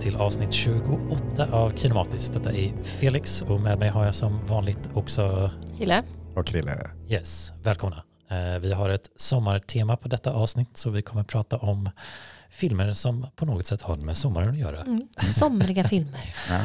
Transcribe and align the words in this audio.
Till 0.00 0.16
avsnitt 0.16 0.52
28 0.52 1.52
av 1.52 1.76
Kinematis. 1.76 2.28
Detta 2.28 2.52
är 2.52 2.82
Felix 2.82 3.42
och 3.42 3.60
med 3.60 3.78
mig 3.78 3.88
har 3.88 4.04
jag 4.04 4.14
som 4.14 4.46
vanligt 4.46 4.78
också 4.94 5.50
Hille. 5.74 6.02
Och 6.36 6.46
Krille. 6.46 6.90
Yes, 7.08 7.52
välkomna. 7.62 8.04
Eh, 8.30 8.58
Vi 8.60 8.72
har 8.72 8.88
ett 8.90 9.10
sommartema 9.16 9.96
på 9.96 10.08
detta 10.08 10.32
avsnitt 10.32 10.76
så 10.76 10.90
vi 10.90 11.02
kommer 11.02 11.24
prata 11.24 11.58
om 11.58 11.90
filmer 12.50 12.92
som 12.92 13.26
på 13.36 13.46
något 13.46 13.66
sätt 13.66 13.82
har 13.82 13.96
med 13.96 14.16
sommaren 14.16 14.48
att 14.48 14.58
göra. 14.58 14.80
Mm. 14.82 15.08
Somriga 15.38 15.84
filmer. 15.84 16.34
Ja. 16.48 16.60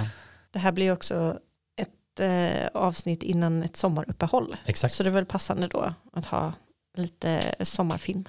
Det 0.51 0.59
här 0.59 0.71
blir 0.71 0.91
också 0.91 1.39
ett 1.75 2.19
eh, 2.19 2.67
avsnitt 2.73 3.23
innan 3.23 3.63
ett 3.63 3.75
sommaruppehåll. 3.75 4.55
Exakt. 4.65 4.93
Så 4.93 5.03
det 5.03 5.09
är 5.09 5.13
väl 5.13 5.25
passande 5.25 5.67
då 5.67 5.93
att 6.13 6.25
ha 6.25 6.53
lite 6.97 7.55
sommarfilm. 7.61 8.25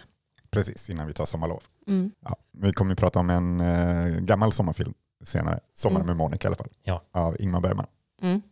Precis, 0.51 0.91
innan 0.91 1.07
vi 1.07 1.13
tar 1.13 1.25
sommarlov. 1.25 1.63
Mm. 1.87 2.11
Ja, 2.21 2.37
vi 2.53 2.73
kommer 2.73 2.93
att 2.93 2.99
prata 2.99 3.19
om 3.19 3.31
en 3.31 3.61
eh, 3.61 4.19
gammal 4.19 4.53
sommarfilm 4.53 4.95
senare. 5.25 5.61
Sommar 5.75 5.97
Mm. 6.01 6.07
med 6.07 6.17
Monica 6.17 6.47
i 6.47 6.49
alla 6.49 6.57
fall. 6.57 6.71
Ja. 6.83 7.03
Av 7.13 7.37
Ingmar 7.41 7.61
Bergman. 7.61 7.87
Mm. 8.23 8.43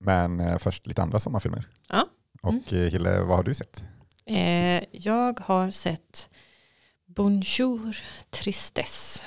Men 0.00 0.40
eh, 0.40 0.58
först 0.58 0.86
lite 0.86 1.02
andra 1.02 1.18
sommarfilmer. 1.18 1.68
Ja. 1.88 2.06
Och 2.42 2.72
eh, 2.72 2.90
Hille, 2.90 3.20
vad 3.20 3.36
har 3.36 3.42
du 3.44 3.54
sett? 3.54 3.84
Eh, 4.26 4.82
jag 4.92 5.40
har 5.40 5.70
sett 5.70 6.28
Bonjour 7.06 7.96
Tristesse. 8.30 9.24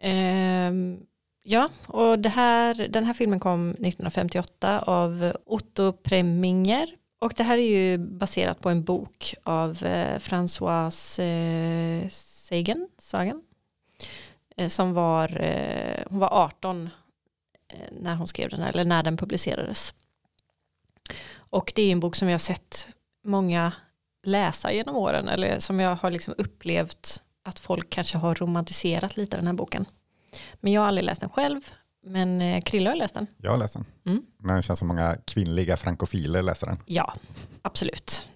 Ehm, 0.00 1.00
ja, 1.42 1.68
och 1.86 2.18
det 2.18 2.28
här, 2.28 2.88
den 2.88 3.04
här 3.04 3.12
filmen 3.12 3.40
kom 3.40 3.70
1958 3.70 4.80
av 4.80 5.32
Otto 5.46 5.92
Preminger. 5.92 6.88
Och 7.20 7.32
det 7.36 7.42
här 7.44 7.58
är 7.58 7.62
ju 7.70 7.98
baserat 7.98 8.60
på 8.60 8.68
en 8.70 8.84
bok 8.84 9.34
av 9.42 9.70
eh, 9.84 10.18
Françoise 10.18 11.20
eh, 11.22 12.08
Sagan, 12.48 12.88
Sagan 12.98 13.42
eh, 14.56 14.68
som 14.68 14.92
var, 14.92 15.42
eh, 15.42 16.04
hon 16.10 16.18
var 16.18 16.28
18 16.32 16.90
eh, 17.68 17.78
när 17.92 18.14
hon 18.14 18.26
skrev 18.26 18.50
den 18.50 18.60
här, 18.60 18.68
eller 18.68 18.84
när 18.84 19.02
den 19.02 19.16
publicerades. 19.16 19.94
Och 21.36 21.72
det 21.74 21.82
är 21.82 21.92
en 21.92 22.00
bok 22.00 22.16
som 22.16 22.28
jag 22.28 22.34
har 22.34 22.38
sett 22.38 22.88
många 23.24 23.72
läsa 24.22 24.72
genom 24.72 24.96
åren 24.96 25.28
eller 25.28 25.58
som 25.58 25.80
jag 25.80 25.96
har 25.96 26.10
liksom 26.10 26.34
upplevt 26.38 27.22
att 27.42 27.58
folk 27.58 27.90
kanske 27.90 28.18
har 28.18 28.34
romantiserat 28.34 29.16
lite 29.16 29.36
den 29.36 29.46
här 29.46 29.54
boken. 29.54 29.84
Men 30.54 30.72
jag 30.72 30.80
har 30.80 30.88
aldrig 30.88 31.04
läst 31.04 31.20
den 31.20 31.30
själv, 31.30 31.60
men 32.06 32.62
Krille 32.62 32.90
har 32.90 32.96
läst 32.96 33.14
den. 33.14 33.26
Jag 33.36 33.50
har 33.50 33.58
läst 33.58 33.74
den. 33.74 33.84
Mm. 34.06 34.22
Men 34.38 34.56
det 34.56 34.62
känns 34.62 34.78
som 34.78 34.88
många 34.88 35.16
kvinnliga 35.24 35.76
frankofiler 35.76 36.42
läser 36.42 36.66
den. 36.66 36.78
Ja, 36.86 37.14
absolut. 37.62 38.28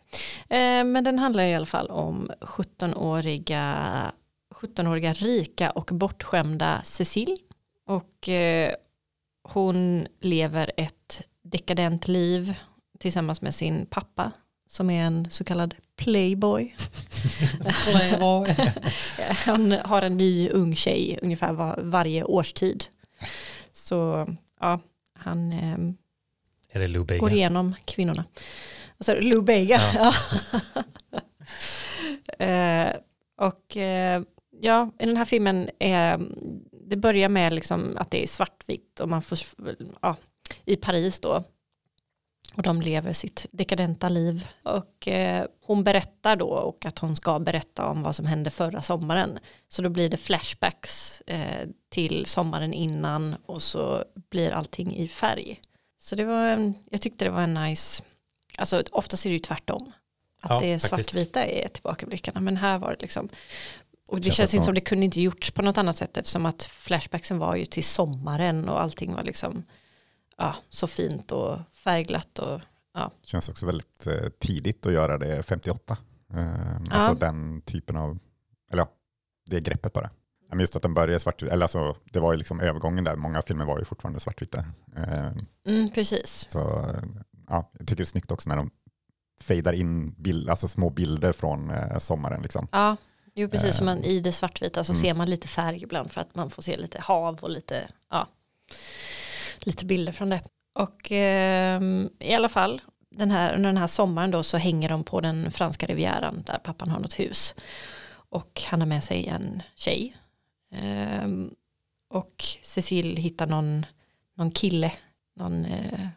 Eh, 0.49 0.85
men 0.85 1.05
den 1.05 1.19
handlar 1.19 1.45
i 1.45 1.55
alla 1.55 1.67
fall 1.67 1.91
om 1.91 2.31
17-åriga 2.41 4.13
17-åriga 4.53 5.13
rika 5.13 5.71
och 5.71 5.91
bortskämda 5.93 6.81
Cecil. 6.85 7.39
Och 7.87 8.29
eh, 8.29 8.75
hon 9.43 10.07
lever 10.21 10.73
ett 10.77 11.23
dekadent 11.43 12.09
liv 12.09 12.55
tillsammans 12.99 13.41
med 13.41 13.55
sin 13.55 13.87
pappa 13.87 14.33
som 14.69 14.91
är 14.91 15.05
en 15.05 15.31
så 15.31 15.45
kallad 15.45 15.75
playboy. 15.97 16.75
Han 19.47 19.73
har 19.73 20.03
en 20.03 20.17
ny 20.17 20.49
ung 20.51 20.75
tjej 20.75 21.19
ungefär 21.23 21.53
var, 21.53 21.79
varje 21.83 22.25
årstid. 22.25 22.85
Så 23.73 24.29
ja, 24.61 24.81
han 25.19 25.53
Bega? 27.05 27.21
går 27.21 27.33
igenom 27.33 27.75
kvinnorna. 27.85 28.25
Så 29.03 29.13
är 29.13 29.17
det 29.17 29.23
Lou 29.23 29.43
Bega. 29.43 29.81
Ja. 29.95 30.15
eh, 32.45 32.93
och 33.37 33.77
eh, 33.77 34.23
ja, 34.61 34.91
i 34.99 35.07
den 35.07 35.17
här 35.17 35.25
filmen 35.25 35.71
är 35.79 36.21
det 36.87 36.97
börjar 36.97 37.29
med 37.29 37.53
liksom 37.53 37.97
att 37.97 38.11
det 38.11 38.23
är 38.23 38.27
svartvitt 38.27 39.01
och 39.01 39.09
man 39.09 39.23
får 39.23 39.39
ja, 40.03 40.17
i 40.65 40.77
Paris 40.77 41.21
då. 41.21 41.45
Och 42.57 42.63
de 42.63 42.83
lever 42.83 43.13
sitt 43.13 43.47
dekadenta 43.51 44.09
liv. 44.09 44.49
Och 44.63 45.09
eh, 45.09 45.47
hon 45.67 45.85
berättar 45.85 46.37
då 46.37 46.49
och 46.49 46.87
att 46.87 46.99
hon 46.99 47.17
ska 47.17 47.39
berätta 47.39 47.87
om 47.87 48.03
vad 48.03 48.17
som 48.17 48.27
hände 48.27 48.51
förra 48.51 48.83
sommaren. 48.83 49.39
Så 49.69 49.83
då 49.83 49.89
blir 49.89 50.09
det 50.09 50.17
flashbacks 50.17 51.21
eh, 51.21 51.69
till 51.89 52.27
sommaren 52.27 52.73
innan 52.73 53.37
och 53.47 53.63
så 53.63 54.05
blir 54.31 54.51
allting 54.51 54.97
i 54.97 55.09
färg. 55.09 55.61
Så 55.99 56.17
det 56.17 56.25
var 56.25 56.47
en, 56.47 56.75
jag 56.91 57.01
tyckte 57.01 57.25
det 57.25 57.31
var 57.31 57.43
en 57.43 57.55
nice, 57.55 58.03
alltså 58.59 58.83
oftast 58.93 59.27
är 59.27 59.31
det 59.31 59.35
ju 59.35 59.39
tvärtom. 59.41 59.93
Att 60.43 60.51
Ja, 60.51 60.59
det 60.61 60.79
faktiskt. 60.83 60.89
svartvita 61.11 61.45
är 61.45 61.69
tillbakablickarna, 61.69 62.41
men 62.41 62.57
här 62.57 62.79
var 62.79 62.91
det 62.91 63.03
liksom, 63.03 63.29
och 64.09 64.21
det 64.21 64.31
Känns 64.31 64.55
inte 64.55 64.65
som- 64.65 64.75
det 64.75 64.81
kunde 64.81 65.05
inte 65.05 65.21
gjorts 65.21 65.51
på 65.51 65.63
något 65.63 65.79
annat 65.79 65.97
sätt 65.97 66.17
eftersom 66.17 66.47
att 66.47 66.63
flashbacksen 66.63 67.39
var 67.39 67.57
ju 67.57 67.65
till 67.65 67.85
sommaren 67.85 68.69
och 68.69 68.81
allting 68.83 69.15
var 69.15 69.23
liksom 69.23 69.63
ja, 70.37 70.55
så 70.69 70.87
fint 70.87 71.33
och 71.33 71.59
färgglatt 71.73 72.39
och 72.39 72.61
Känns 73.25 73.49
också 73.49 73.67
väldigt 73.67 74.07
eh, 74.07 74.29
tidigt 74.39 74.87
att 74.87 74.93
göra 74.93 75.19
det 75.19 75.43
58. 75.43 75.97
Eh, 76.35 76.77
Alltså 76.91 77.15
den 77.15 77.63
typen 77.63 77.97
av, 77.97 78.19
eller 78.73 78.83
ja, 78.83 78.89
det 79.47 79.61
greppet 79.61 79.93
bara. 79.93 80.11
Men 80.49 80.61
just 80.61 80.77
att 80.77 80.83
den 80.83 80.95
börjar 80.95 81.19
svart, 81.19 81.43
eller 81.43 81.63
alltså 81.63 81.97
det 82.13 82.21
var 82.21 82.33
ju 82.33 82.39
liksom 82.39 82.61
övergången 82.61 83.05
där, 83.05 83.17
många 83.17 83.43
filmer 83.43 83.65
var 83.65 83.79
ju 83.79 83.85
fortfarande 83.85 84.21
svartvita. 84.21 84.65
Eh, 84.97 85.33
mm, 85.67 85.91
precis. 85.95 86.47
Så 86.51 86.59
eh, 86.79 87.03
ja, 87.53 87.71
jag 87.79 87.87
tycker 87.89 87.97
det 87.97 88.03
är 88.03 88.07
snyggt 88.07 88.31
också 88.31 88.49
när 88.49 88.57
de 88.57 88.71
fejdar 89.41 89.73
in 89.73 90.13
bild, 90.13 90.51
alltså 90.51 90.69
små 90.69 90.91
bilder 90.91 91.33
från 91.33 91.71
eh, 91.71 91.99
sommaren. 91.99 92.43
Liksom. 92.43 92.69
Ja, 92.73 92.97
jo 93.35 93.49
precis 93.49 93.77
som 93.77 93.89
Eh, 93.89 93.95
man 93.95 94.05
i 94.05 94.21
det 94.21 94.33
svartvita 94.33 94.85
så 94.85 94.93
mm. 94.93 95.03
ser 95.03 95.15
man 95.15 95.31
lite 95.31 95.49
färg 95.49 95.83
ibland 95.83 96.13
för 96.13 96.21
att 96.21 96.35
man 96.35 96.51
får 96.51 96.63
se 96.63 96.77
lite 96.77 97.01
hav 97.01 97.39
och 97.43 97.51
lite, 97.51 97.89
ja, 98.11 98.29
lite 99.59 99.85
bilder 99.85 100.13
från 100.13 100.29
det. 100.29 100.43
Och 100.75 101.13
ehm, 101.13 102.11
i 102.19 102.35
alla 102.35 102.49
fall, 102.49 102.81
den 103.11 103.31
här, 103.31 103.55
under 103.55 103.69
den 103.69 103.77
här 103.77 103.87
sommaren 103.87 104.31
då 104.31 104.43
så 104.43 104.57
hänger 104.57 104.89
de 104.89 105.05
på 105.05 105.21
den 105.21 105.51
franska 105.51 105.87
rivieran 105.87 106.43
där 106.47 106.59
pappan 106.59 106.91
har 106.91 107.01
något 107.01 107.19
hus. 107.19 107.55
Och 108.13 108.63
han 108.67 108.81
har 108.81 108.89
med 108.89 109.05
sig 109.05 109.27
en 109.27 109.63
tjej. 109.77 110.17
Ehm, 110.75 111.51
och 112.11 112.45
Cecil 112.63 113.17
hittar 113.17 113.47
någon, 113.47 113.87
någon 114.37 114.51
kille, 114.51 114.93
någon 115.37 115.65
eh, 115.65 116.09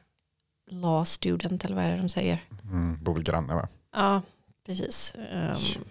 law 0.68 1.06
student 1.06 1.66
eller 1.66 1.76
vad 1.76 1.84
är 1.84 1.92
det 1.92 1.98
de 1.98 2.10
säger. 2.10 2.44
Mm, 2.64 3.04
bor 3.04 3.14
väl 3.14 3.24
granne 3.24 3.56
va? 3.56 3.68
Ja, 3.92 4.22
precis. 4.66 5.14
Ehm, 5.32 5.84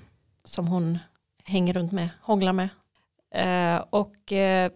som 0.44 0.68
hon 0.68 0.98
hänger 1.44 1.74
runt 1.74 1.92
med, 1.92 2.08
hånglar 2.20 2.52
med. 2.52 2.68
Eh, 3.34 3.84
och 3.90 4.32
eh, 4.32 4.72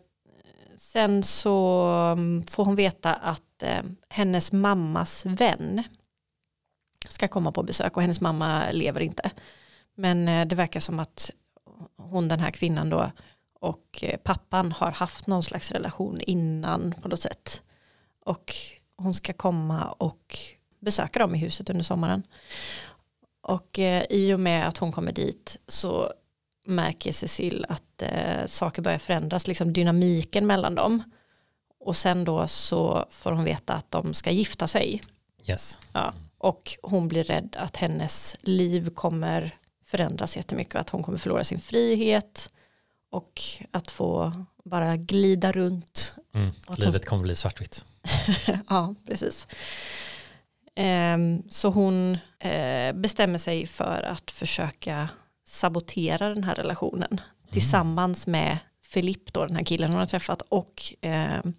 sen 0.77 1.23
så 1.23 1.85
mm, 2.13 2.45
får 2.45 2.65
hon 2.65 2.75
veta 2.75 3.15
att 3.15 3.63
eh, 3.63 3.83
hennes 4.09 4.53
mammas 4.53 5.27
vän 5.27 5.83
ska 7.09 7.29
komma 7.29 7.53
på 7.53 7.63
besök 7.63 7.97
och 7.97 8.03
hennes 8.03 8.21
mamma 8.21 8.71
lever 8.71 9.01
inte. 9.01 9.31
Men 9.95 10.49
det 10.49 10.57
verkar 10.57 10.81
som 10.81 10.99
att 10.99 11.31
hon, 11.97 12.29
den 12.29 12.41
här 12.41 12.51
kvinnan 12.51 12.91
då, 12.91 13.11
och 13.61 14.05
pappan 14.23 14.73
har 14.73 14.91
haft 14.91 15.27
någon 15.27 15.43
slags 15.43 15.73
relation 15.73 16.21
innan 16.21 16.95
på 17.03 17.09
något 17.09 17.21
sätt. 17.21 17.63
Och 18.25 18.55
hon 18.99 19.15
ska 19.15 19.33
komma 19.33 19.85
och 19.85 20.39
besöka 20.81 21.19
dem 21.19 21.35
i 21.35 21.39
huset 21.39 21.71
under 21.71 21.85
sommaren. 21.85 22.23
Och 23.41 23.79
eh, 23.79 24.05
i 24.11 24.33
och 24.35 24.41
med 24.41 24.69
att 24.69 24.79
hon 24.79 24.93
kommer 24.93 25.13
dit 25.13 25.57
så 25.69 26.13
märker 26.67 27.13
Cecil 27.13 27.67
att 27.69 28.03
eh, 28.03 28.47
saker 28.47 28.83
börjar 28.83 28.99
förändras, 28.99 29.47
liksom 29.47 29.73
dynamiken 29.73 30.47
mellan 30.47 30.75
dem. 30.75 31.03
Och 31.81 31.97
sen 31.97 32.25
då 32.25 32.49
så 32.49 33.07
får 33.11 33.33
hon 33.33 33.45
veta 33.45 33.75
att 33.75 33.91
de 33.91 34.15
ska 34.15 34.31
gifta 34.31 34.67
sig. 34.67 35.01
Yes. 35.47 35.79
Ja. 35.93 36.15
Och 36.39 36.73
hon 36.83 37.09
blir 37.09 37.25
rädd 37.25 37.57
att 37.59 37.77
hennes 37.77 38.37
liv 38.41 38.91
kommer 38.95 39.57
förändras 39.85 40.37
jättemycket 40.37 40.75
och 40.75 40.81
att 40.81 40.91
hon 40.91 41.03
kommer 41.03 41.19
förlora 41.19 41.45
sin 41.45 41.61
frihet 41.61 42.51
och 43.11 43.43
att 43.71 43.91
få 43.91 44.33
bara 44.65 44.97
glida 44.97 45.53
runt 45.53 46.15
Mm. 46.35 46.49
Att 46.49 46.67
hon- 46.67 46.77
Livet 46.77 47.07
kommer 47.07 47.23
bli 47.23 47.35
svartvitt. 47.35 47.85
ja, 48.69 48.95
precis. 49.07 49.47
Ehm, 50.75 51.43
så 51.49 51.69
hon 51.69 52.19
eh, 52.39 52.93
bestämmer 52.93 53.39
sig 53.39 53.67
för 53.67 54.03
att 54.03 54.31
försöka 54.31 55.09
sabotera 55.45 56.29
den 56.29 56.45
här 56.45 56.55
relationen 56.55 57.21
tillsammans 57.51 58.27
med 58.27 58.59
Filip, 58.83 59.33
då, 59.33 59.47
den 59.47 59.57
här 59.57 59.65
killen 59.65 59.91
hon 59.91 59.99
har 59.99 60.07
träffat, 60.07 60.43
och 60.43 60.95
ehm, 61.01 61.55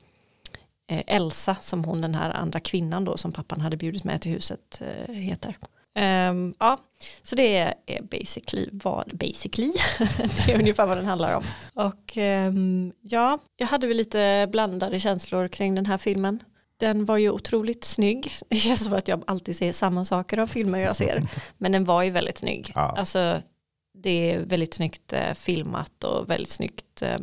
eh, 0.88 1.04
Elsa, 1.08 1.56
som 1.56 1.84
hon 1.84 2.02
den 2.02 2.16
här 2.16 2.30
andra 2.30 2.60
kvinnan 2.60 3.06
då, 3.06 3.18
som 3.18 3.32
pappan 3.32 3.62
hade 3.62 3.78
bjudit 3.78 4.04
med 4.04 4.22
till 4.22 4.32
huset, 4.32 4.82
eh, 4.82 5.14
heter. 5.16 5.58
Ehm, 5.96 6.54
ja, 6.60 6.80
så 7.24 7.36
det 7.36 7.58
är, 7.86 8.02
basically 8.02 8.70
vad, 8.72 9.18
basically, 9.18 9.72
det 10.46 10.52
är 10.52 10.60
ungefär 10.60 10.86
vad 10.86 10.98
den 10.98 11.06
handlar 11.06 11.36
om. 11.36 11.44
Och 11.74 12.18
ehm, 12.18 12.94
ja, 13.02 13.40
jag 13.58 13.68
hade 13.68 13.88
väl 13.88 13.98
lite 13.98 14.48
blandade 14.52 15.00
känslor 15.00 15.48
kring 15.48 15.76
den 15.76 15.86
här 15.86 15.98
filmen. 15.98 16.44
Den 16.78 17.06
var 17.06 17.18
ju 17.18 17.30
otroligt 17.30 17.84
snygg. 17.84 18.32
Det 18.50 18.56
känns 18.56 18.84
som 18.84 18.94
att 18.94 19.08
jag 19.08 19.24
alltid 19.28 19.56
ser 19.56 19.72
samma 19.72 20.06
saker 20.06 20.38
av 20.38 20.48
filmer 20.48 20.80
jag 20.80 20.96
ser. 20.96 21.28
Men 21.58 21.72
den 21.72 21.86
var 21.86 22.04
ju 22.04 22.10
väldigt 22.10 22.38
snygg. 22.38 22.72
Ja. 22.76 22.96
Alltså, 22.98 23.42
det 23.98 24.32
är 24.32 24.40
väldigt 24.40 24.74
snyggt 24.74 25.14
eh, 25.14 25.34
filmat 25.34 26.04
och 26.04 26.30
väldigt 26.30 26.50
snyggt 26.50 27.02
eh, 27.02 27.18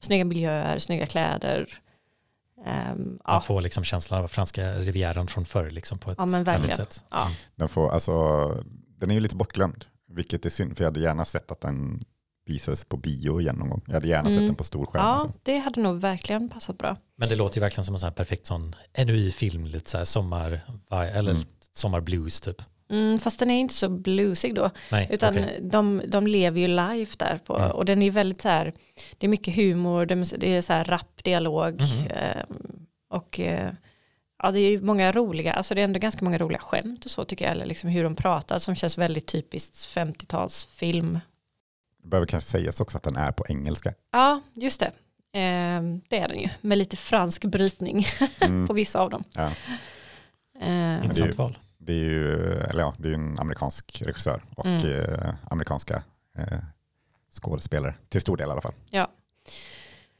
snygga 0.00 0.24
miljöer, 0.24 0.78
snygga 0.78 1.06
kläder. 1.06 1.78
Um, 2.66 3.18
Man 3.26 3.42
får 3.42 3.60
liksom 3.60 3.84
känslan 3.84 4.24
av 4.24 4.28
franska 4.28 4.72
rivieran 4.74 5.26
från 5.28 5.44
förr 5.44 5.70
liksom 5.70 5.98
på 5.98 6.10
ett 6.10 6.18
Ja, 6.18 6.24
annat 6.24 6.76
sätt. 6.76 7.04
Ja. 7.10 7.28
Den, 7.56 7.68
får, 7.68 7.90
alltså, 7.90 8.12
den 8.98 9.10
är 9.10 9.14
ju 9.14 9.20
lite 9.20 9.36
bortglömd, 9.36 9.84
vilket 10.08 10.46
är 10.46 10.50
synd, 10.50 10.76
för 10.76 10.84
jag 10.84 10.90
hade 10.90 11.00
gärna 11.00 11.24
sett 11.24 11.50
att 11.50 11.60
den 11.60 12.00
visades 12.46 12.84
på 12.84 12.96
bio 12.96 13.40
igen 13.40 13.56
någon 13.56 13.70
gång. 13.70 13.82
Jag 13.86 13.94
hade 13.94 14.08
gärna 14.08 14.28
Mm. 14.28 14.32
sett 14.40 14.48
den 14.48 14.54
på 14.54 14.64
stor 14.64 14.86
skärm. 14.86 15.02
ja, 15.04 15.08
Alltså. 15.14 15.32
det 15.42 15.58
hade 15.58 15.80
nog 15.80 16.00
verkligen 16.00 16.48
passat 16.48 16.78
bra. 16.78 16.96
Men 17.16 17.28
det 17.28 17.36
låter 17.36 17.56
ju 17.56 17.60
verkligen 17.60 17.84
som 17.84 17.94
en 17.94 17.98
sån 17.98 18.06
här 18.08 18.14
perfekt 18.14 18.46
sån 18.46 18.74
NUI-film, 18.98 19.66
lite 19.66 19.90
så 19.90 19.98
här 19.98 20.04
sommar, 20.04 20.60
eller 20.90 21.30
Mm. 21.32 21.42
sommarblues 21.72 22.40
typ. 22.40 22.62
Mm, 22.90 23.18
fast 23.18 23.38
den 23.38 23.50
är 23.50 23.60
inte 23.60 23.74
så 23.74 23.88
blusig 23.88 24.54
då. 24.54 24.70
Nej, 24.92 25.08
Utan 25.10 25.34
okej. 25.38 25.58
de, 25.62 26.02
de 26.08 26.26
lever 26.26 26.60
ju 26.60 26.68
live 26.68 27.10
där 27.16 27.38
på, 27.44 27.56
Mm. 27.58 27.70
och 27.70 27.84
den 27.84 28.02
är 28.02 28.10
väldigt 28.10 28.40
så 28.40 28.48
här, 28.48 28.72
det 29.18 29.26
är 29.26 29.28
mycket 29.28 29.56
humor, 29.56 30.06
det 30.06 30.14
är- 30.14 30.38
det 30.38 30.48
är 30.54 30.60
så 30.60 30.72
här 30.72 30.84
rapp 30.84 31.24
dialog. 31.24 31.80
Mhm. 31.80 32.06
ehm, 32.10 32.86
och 33.10 33.40
eh, 33.40 33.70
ja, 34.42 34.50
det 34.50 34.60
är 34.60 34.70
ju 34.70 34.82
många 34.82 35.12
roliga, 35.12 35.52
alltså 35.52 35.74
det 35.74 35.80
är 35.80 35.84
ändå 35.84 35.98
ganska 35.98 36.24
många 36.24 36.38
roliga 36.38 36.58
skämt 36.60 37.04
och 37.04 37.10
så 37.10 37.24
tycker 37.24 37.44
jag, 37.44 37.52
eller 37.52 37.66
liksom 37.66 37.90
hur 37.90 38.04
de 38.04 38.16
pratar 38.16 38.58
som 38.58 38.74
känns 38.74 38.98
väldigt 38.98 39.26
typiskt 39.26 39.74
50-talsfilm. 39.76 41.20
Det 42.02 42.08
behöver 42.08 42.26
kanske 42.26 42.50
sägas 42.50 42.80
också 42.80 42.96
att 42.96 43.02
den 43.02 43.16
är 43.16 43.32
på 43.32 43.44
engelska. 43.48 43.94
Ja, 44.12 44.40
just 44.54 44.80
det. 44.80 44.90
Ehm, 45.32 46.00
det 46.08 46.18
är 46.18 46.28
den 46.28 46.38
ju, 46.40 46.48
med 46.60 46.78
lite 46.78 46.96
fransk 46.96 47.44
brytning 47.44 48.06
Mm. 48.40 48.66
på 48.68 48.72
vissa 48.72 49.00
av 49.00 49.10
dem. 49.10 49.24
Ja. 49.32 49.50
Ehm, 50.60 51.04
Intressant 51.04 51.34
val. 51.38 51.58
Det 51.86 51.92
är 51.92 52.04
ju 52.04 52.52
eller 52.52 52.80
ja, 52.82 52.94
det 52.98 53.08
är 53.08 53.12
en 53.14 53.38
amerikansk 53.38 54.02
regissör 54.02 54.42
och 54.56 54.66
Mm. 54.66 54.86
eh, 54.86 55.34
amerikanska 55.50 56.02
eh, 56.38 56.58
skådespelare, 57.30 57.94
till 58.08 58.20
stor 58.20 58.36
del 58.36 58.48
i 58.48 58.50
alla 58.52 58.60
fall. 58.60 58.74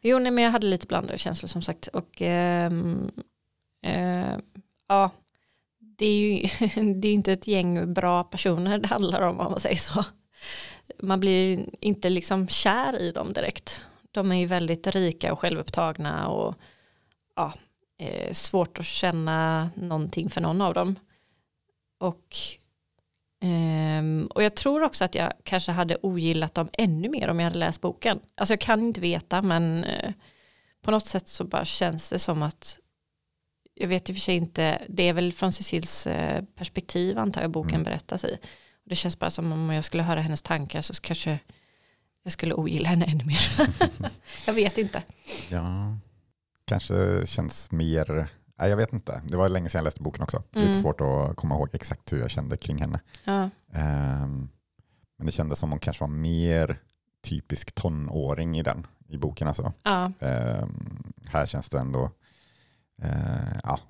Jo, 0.03 0.19
nej, 0.19 0.31
men 0.33 0.45
jag 0.45 0.51
hade 0.51 0.67
lite 0.67 0.87
blandade 0.87 1.19
känslor 1.19 1.49
som 1.49 1.63
sagt. 1.63 1.87
Och 1.87 2.23
ehm, 2.23 3.11
eh, 3.83 4.37
ja, 4.89 5.11
det 5.79 6.07
är 6.07 6.19
ju 6.19 6.49
det 7.01 7.09
är 7.09 7.13
inte 7.13 7.33
ett 7.33 7.47
gäng 7.47 7.95
bra 7.95 8.25
personer 8.25 8.79
det 8.79 8.89
handlar 8.89 9.23
om 9.23 9.41
om 9.41 9.51
man 9.51 9.61
säger 9.61 9.77
så. 9.77 10.05
Man 11.03 11.21
blir 11.21 11.69
inte 11.81 12.09
liksom 12.09 12.49
kär 12.49 12.99
i 13.01 13.13
dem 13.13 13.33
direkt. 13.33 13.81
De 14.11 14.33
är 14.33 14.37
ju 14.37 14.47
väldigt 14.47 14.87
rika 14.87 15.33
och 15.33 15.41
självupptagna 15.41 16.29
och 16.29 16.55
ja, 17.37 17.53
eh, 17.99 18.33
svårt 18.33 18.79
att 18.79 18.85
känna 18.87 19.71
någonting 19.75 20.31
för 20.31 20.41
någon 20.41 20.61
av 20.61 20.75
dem. 20.75 20.97
Och, 21.99 22.37
ehm, 23.43 24.29
och 24.35 24.43
jag 24.43 24.55
tror 24.57 24.83
också 24.83 25.05
att 25.05 25.15
jag 25.15 25.33
kanske 25.45 25.73
hade 25.73 25.97
ogillat 26.03 26.55
dem 26.55 26.69
ännu 26.73 27.09
mer 27.09 27.29
om 27.29 27.39
jag 27.39 27.45
hade 27.45 27.59
läst 27.59 27.81
boken. 27.81 28.21
Alltså 28.35 28.53
jag 28.53 28.61
kan 28.61 28.81
inte 28.83 29.01
veta 29.01 29.43
men 29.43 29.85
eh, 29.85 30.13
på 30.83 30.91
något 30.91 31.07
sätt 31.07 31.29
så 31.29 31.45
bara 31.45 31.65
känns 31.65 32.11
det 32.11 32.19
som 32.19 32.43
att 32.43 32.79
jag 33.75 33.89
vet 33.89 34.11
i 34.11 34.13
och 34.13 34.17
för 34.17 34.21
sig 34.21 34.37
inte, 34.37 34.83
det 34.89 35.03
är 35.03 35.13
väl 35.13 35.33
från 35.33 35.53
Cecils 35.53 36.07
eh, 36.07 36.45
perspektiv 36.55 37.19
antar 37.19 37.41
jag 37.41 37.51
boken 37.51 37.75
Mm. 37.75 37.83
berättas 37.85 38.25
i. 38.25 38.39
Det 38.85 38.95
känns 38.95 39.19
bara 39.19 39.31
som 39.31 39.53
om 39.53 39.71
jag 39.71 39.85
skulle 39.85 40.03
höra 40.03 40.21
hennes 40.21 40.43
tankar 40.43 40.81
så 40.81 40.95
kanske 40.95 41.39
jag 42.23 42.33
skulle 42.33 42.55
ogilla 42.55 42.89
henne 42.89 43.05
ännu 43.05 43.25
mer. 43.25 43.51
jag 44.47 44.53
vet 44.55 44.79
inte. 44.79 45.03
Ja, 45.51 45.97
kanske 46.65 47.27
känns 47.27 47.71
mer, 47.71 48.29
nej, 48.59 48.71
jag 48.71 48.77
vet 48.77 48.93
inte. 48.93 49.23
Det 49.29 49.37
var 49.37 49.49
länge 49.49 49.69
sedan 49.69 49.79
jag 49.79 49.85
läste 49.85 50.03
boken 50.03 50.23
också. 50.23 50.43
Mm. 50.53 50.67
Lite 50.69 50.81
svårt 50.81 51.01
att 51.01 51.37
komma 51.37 51.55
ihåg 51.55 51.69
exakt 51.73 52.13
hur 52.13 52.19
jag 52.19 52.31
kände 52.31 52.57
kring 52.57 52.79
henne. 52.79 53.01
Ja, 53.25 53.51
Ehm, 53.73 54.49
men 55.19 55.27
det 55.27 55.33
kändes 55.33 55.59
som 55.59 55.71
hon 55.71 55.79
kanske 55.79 56.03
var 56.05 56.09
mer 56.09 56.79
typisk 57.23 57.75
tonåring 57.75 58.59
i 58.59 58.63
den, 58.63 58.87
i 59.09 59.19
boken 59.19 59.49
alltså. 59.49 59.73
ja, 59.83 60.13
Ehm, 60.21 61.13
här 61.29 61.47
känns 61.47 61.69
det 61.69 61.79
ändå, 61.79 62.11
eh, 63.03 63.59
ja, 63.65 63.81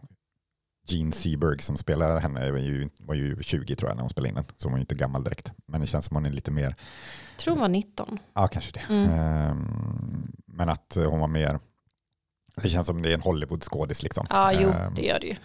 Gene 0.89 1.13
Seberg 1.13 1.59
som 1.63 1.77
spelar 1.77 2.21
henne 2.21 2.51
var 2.51 2.59
ju, 2.59 2.89
var 2.99 3.15
ju 3.15 3.43
20 3.43 3.77
tror 3.77 3.91
jag 3.91 3.97
när 3.97 4.03
hon 4.03 4.11
spelade 4.11 4.29
in 4.29 4.35
den, 4.35 4.45
så 4.57 4.69
hon 4.69 4.73
var 4.73 4.79
ju 4.79 4.81
inte 4.83 4.95
gammal 4.95 5.25
direkt. 5.25 5.53
Men 5.67 5.81
det 5.81 5.87
känns 5.87 6.05
som 6.05 6.17
hon 6.17 6.27
är 6.27 6.31
lite 6.31 6.51
mer, 6.51 6.75
tror 7.39 7.53
hon 7.55 7.61
var 7.61 7.69
19. 7.69 8.19
ja 8.35 8.49
kanske 8.49 8.73
det. 8.73 8.95
Mm. 8.95 9.11
Ehm, 9.11 10.33
men 10.47 10.69
att 10.69 10.97
hon 10.97 11.21
var 11.21 11.29
mer, 11.29 11.59
det 12.63 12.69
känns 12.69 12.87
som 12.87 13.03
det 13.03 13.11
är 13.11 13.15
en 13.15 13.21
Hollywood-skådis 13.23 14.03
liksom. 14.03 14.27
Ja, 14.31 14.53
jo, 14.53 14.69
Ehm, 14.69 14.95
det 14.95 15.03
gör 15.03 15.21
det 15.21 15.27
ju. 15.27 15.37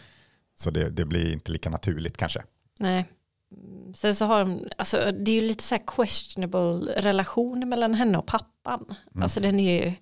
Så 0.56 0.72
det, 0.72 0.90
det 0.90 1.06
blir 1.06 1.34
inte 1.34 1.52
lika 1.52 1.70
naturligt 1.70 2.18
kanske. 2.18 2.44
Nej. 2.80 3.06
Mm, 3.52 3.94
Sen 3.94 4.16
så 4.16 4.26
har 4.26 4.40
de, 4.40 4.68
alltså 4.78 5.12
det 5.12 5.32
är 5.32 5.36
ju 5.36 5.48
lite 5.48 5.64
så 5.64 5.76
här 5.76 5.84
questionable 5.88 6.94
relation 7.02 7.70
mellan 7.70 7.94
henne 7.94 8.18
och 8.18 8.26
pappan. 8.26 8.86
Mm. 9.12 9.24
Alltså 9.24 9.40
den 9.40 9.60
är 9.60 9.86
ju, 9.86 9.94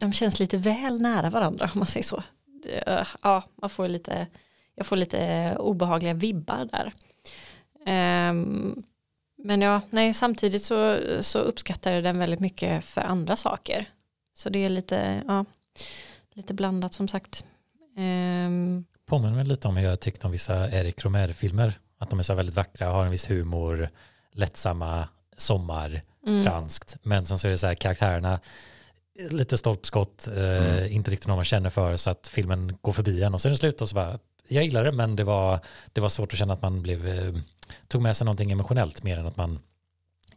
de 0.00 0.12
känns 0.12 0.40
lite 0.40 0.56
väl 0.56 1.02
nära 1.02 1.30
varandra 1.30 1.70
om 1.74 1.78
man 1.78 1.86
säger 1.86 2.04
så. 2.04 2.22
Det, 2.62 3.06
Ja, 3.22 3.44
man 3.60 3.70
får 3.70 3.88
lite, 3.88 4.26
jag 4.74 4.86
får 4.86 4.96
lite 4.96 5.54
obehagliga 5.58 6.14
vibbar 6.14 6.68
där. 6.72 6.92
Ehm, 7.86 8.82
men 9.36 9.60
ja, 9.62 9.80
nej, 9.90 10.14
samtidigt 10.14 10.62
så, 10.62 10.98
så 11.20 11.38
uppskattar 11.38 11.92
jag 11.92 12.04
den 12.04 12.18
väldigt 12.18 12.40
mycket 12.40 12.84
för 12.84 13.00
andra 13.00 13.36
saker. 13.36 13.86
Så 14.34 14.48
det 14.48 14.64
är 14.64 14.68
lite, 14.68 15.22
ja, 15.26 15.44
lite 16.38 16.54
blandat 16.54 16.94
som 16.94 17.08
sagt. 17.08 17.44
Ehm, 17.96 18.84
Påminner 19.06 19.36
mig 19.36 19.44
lite 19.44 19.68
om 19.68 19.76
hur 19.76 19.88
jag 19.88 20.00
tyckte 20.00 20.26
om 20.26 20.32
vissa 20.32 20.70
Erik 20.70 21.04
Romer-filmer. 21.04 21.72
Att 21.98 22.10
de 22.10 22.18
är 22.18 22.22
så 22.22 22.34
väldigt 22.34 22.54
vackra, 22.56 22.86
har 22.88 23.04
en 23.04 23.10
viss 23.10 23.30
humor, 23.30 23.88
lättsamma, 24.32 25.08
sommar, 25.36 26.02
mm. 26.26 26.44
franskt. 26.44 26.96
Men 27.02 27.26
sen 27.26 27.38
så 27.38 27.46
är 27.48 27.50
det 27.50 27.58
så 27.58 27.66
här 27.66 27.74
karaktärerna, 27.74 28.40
lite 29.30 29.58
stolpskott, 29.58 30.28
eh, 30.28 30.78
Mm. 30.78 30.92
inte 30.92 31.10
riktigt 31.10 31.28
någon 31.28 31.36
man 31.36 31.44
känner 31.44 31.70
för 31.70 31.96
så 31.96 32.10
att 32.10 32.26
filmen 32.28 32.78
går 32.80 32.92
förbi 32.92 33.22
en 33.22 33.34
och 33.34 33.40
sen 33.40 33.48
är 33.50 33.52
det 33.52 33.58
slut 33.58 33.80
och 33.80 33.88
så 33.88 33.94
bara, 33.94 34.18
jag 34.48 34.64
gillar 34.64 34.84
det 34.84 34.92
men 34.92 35.16
det 35.16 35.24
var, 35.24 35.60
det 35.92 36.00
var 36.00 36.08
svårt 36.08 36.32
att 36.32 36.38
känna 36.38 36.52
att 36.52 36.62
man 36.62 36.82
blev, 36.82 37.08
eh, 37.08 37.34
tog 37.88 38.02
med 38.02 38.16
sig 38.16 38.24
någonting 38.24 38.50
emotionellt 38.52 39.02
mer 39.02 39.18
än 39.18 39.26
att 39.26 39.36
man 39.36 39.58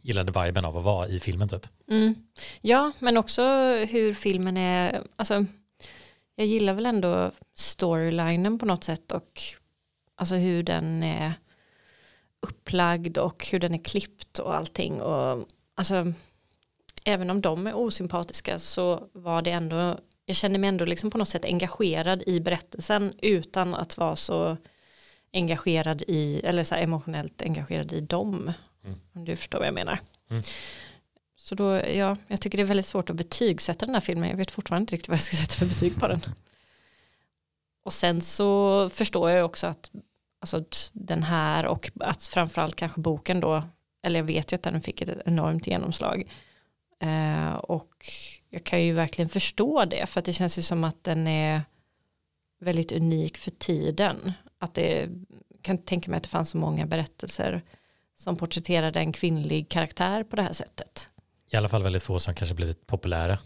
gillade 0.00 0.44
viben 0.44 0.64
av 0.64 0.76
att 0.76 0.84
vara 0.84 1.08
i 1.08 1.20
filmen 1.20 1.48
typ. 1.48 1.66
Mm. 1.90 2.14
Ja, 2.60 2.92
men 2.98 3.16
också 3.16 3.42
hur 3.90 4.14
filmen 4.14 4.56
är, 4.56 5.02
alltså 5.16 5.46
jag 6.42 6.48
gillar 6.48 6.74
väl 6.74 6.86
ändå 6.86 7.30
storylinen 7.54 8.58
på 8.58 8.66
något 8.66 8.84
sätt 8.84 9.12
och 9.12 9.42
alltså 10.14 10.34
hur 10.34 10.62
den 10.62 11.02
är 11.02 11.32
upplagd 12.40 13.18
och 13.18 13.46
hur 13.46 13.58
den 13.58 13.74
är 13.74 13.84
klippt 13.84 14.38
och 14.38 14.54
allting 14.54 15.00
och 15.00 15.48
alltså 15.74 16.12
även 17.04 17.30
om 17.30 17.40
de 17.40 17.66
är 17.66 17.74
osympatiska 17.74 18.58
så 18.58 19.08
var 19.12 19.42
det 19.42 19.50
ändå, 19.50 19.98
jag 20.26 20.36
kände 20.36 20.58
mig 20.58 20.68
ändå 20.68 20.84
liksom 20.84 21.10
på 21.10 21.18
något 21.18 21.28
sätt 21.28 21.44
engagerad 21.44 22.22
i 22.26 22.40
berättelsen 22.40 23.12
utan 23.22 23.74
att 23.74 23.98
vara 23.98 24.16
så 24.16 24.56
engagerad 25.32 26.02
i, 26.08 26.40
eller 26.44 26.64
så 26.64 26.74
emotionellt 26.74 27.42
engagerad 27.42 27.92
i 27.92 28.00
dem. 28.00 28.52
Mm. 28.84 28.98
Om 29.12 29.24
du 29.24 29.36
förstår 29.36 29.58
vad 29.58 29.66
jag 29.66 29.74
menar. 29.74 30.00
Mm. 30.30 30.42
Så 31.42 31.54
då, 31.54 31.64
ja, 31.76 32.16
jag 32.28 32.40
tycker 32.40 32.58
det 32.58 32.64
är 32.64 32.66
väldigt 32.66 32.86
svårt 32.86 33.10
att 33.10 33.16
betygsätta 33.16 33.86
den 33.86 33.94
här 33.94 34.00
filmen. 34.00 34.30
Jag 34.30 34.36
vet 34.36 34.50
fortfarande 34.50 34.82
inte 34.82 34.94
riktigt 34.94 35.08
vad 35.08 35.14
jag 35.14 35.22
ska 35.22 35.36
sätta 35.36 35.54
för 35.54 35.66
betyg 35.66 36.00
på 36.00 36.08
den. 36.08 36.20
Och 37.84 37.92
sen 37.92 38.20
så 38.20 38.88
förstår 38.90 39.30
jag 39.30 39.44
också 39.44 39.66
att 39.66 39.90
alltså, 40.40 40.64
den 40.92 41.22
här 41.22 41.66
och 41.66 41.90
att 42.00 42.22
framförallt 42.22 42.76
kanske 42.76 43.00
boken 43.00 43.40
då, 43.40 43.62
eller 44.02 44.20
jag 44.20 44.24
vet 44.24 44.52
ju 44.52 44.54
att 44.54 44.62
den 44.62 44.80
fick 44.80 45.02
ett 45.02 45.22
enormt 45.26 45.66
genomslag. 45.66 46.30
Eh, 47.00 47.54
och 47.54 48.10
jag 48.50 48.64
kan 48.64 48.82
ju 48.82 48.92
verkligen 48.92 49.28
förstå 49.28 49.84
det, 49.84 50.06
för 50.06 50.18
att 50.18 50.24
det 50.24 50.32
känns 50.32 50.58
ju 50.58 50.62
som 50.62 50.84
att 50.84 51.04
den 51.04 51.26
är 51.26 51.62
väldigt 52.60 52.92
unik 52.92 53.38
för 53.38 53.50
tiden. 53.50 54.32
Att 54.58 54.74
det 54.74 55.08
kan 55.62 55.78
tänka 55.78 56.10
mig 56.10 56.16
att 56.16 56.22
det 56.22 56.28
fanns 56.28 56.50
så 56.50 56.58
många 56.58 56.86
berättelser 56.86 57.62
som 58.16 58.36
porträtterade 58.36 59.00
en 59.00 59.12
kvinnlig 59.12 59.68
karaktär 59.68 60.24
på 60.24 60.36
det 60.36 60.42
här 60.42 60.52
sättet. 60.52 61.08
I 61.52 61.56
alla 61.56 61.68
fall 61.68 61.82
väldigt 61.82 62.02
få 62.02 62.18
som 62.18 62.34
kanske 62.34 62.54
blivit 62.54 62.86
populära. 62.86 63.38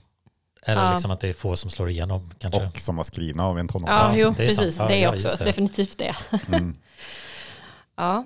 Eller 0.62 0.84
Ja. 0.84 0.92
liksom 0.92 1.10
att 1.10 1.20
det 1.20 1.28
är 1.28 1.32
få 1.34 1.56
som 1.56 1.70
slår 1.70 1.90
igenom 1.90 2.30
kanske. 2.38 2.66
Och 2.66 2.76
som 2.78 2.96
var 2.96 3.04
skrivna 3.04 3.44
av 3.46 3.58
en 3.58 3.68
tonåring. 3.68 3.94
Ja, 3.94 4.12
jo, 4.16 4.34
det 4.36 4.44
är 4.44 4.48
sant. 4.48 4.58
precis. 4.58 4.78
Ja, 4.78 4.88
det 4.88 4.94
är 4.94 5.02
ja, 5.02 5.14
också 5.14 5.38
det. 5.38 5.44
definitivt 5.44 5.98
det. 5.98 6.16
Mm. 6.48 6.76
Ja. 7.96 8.24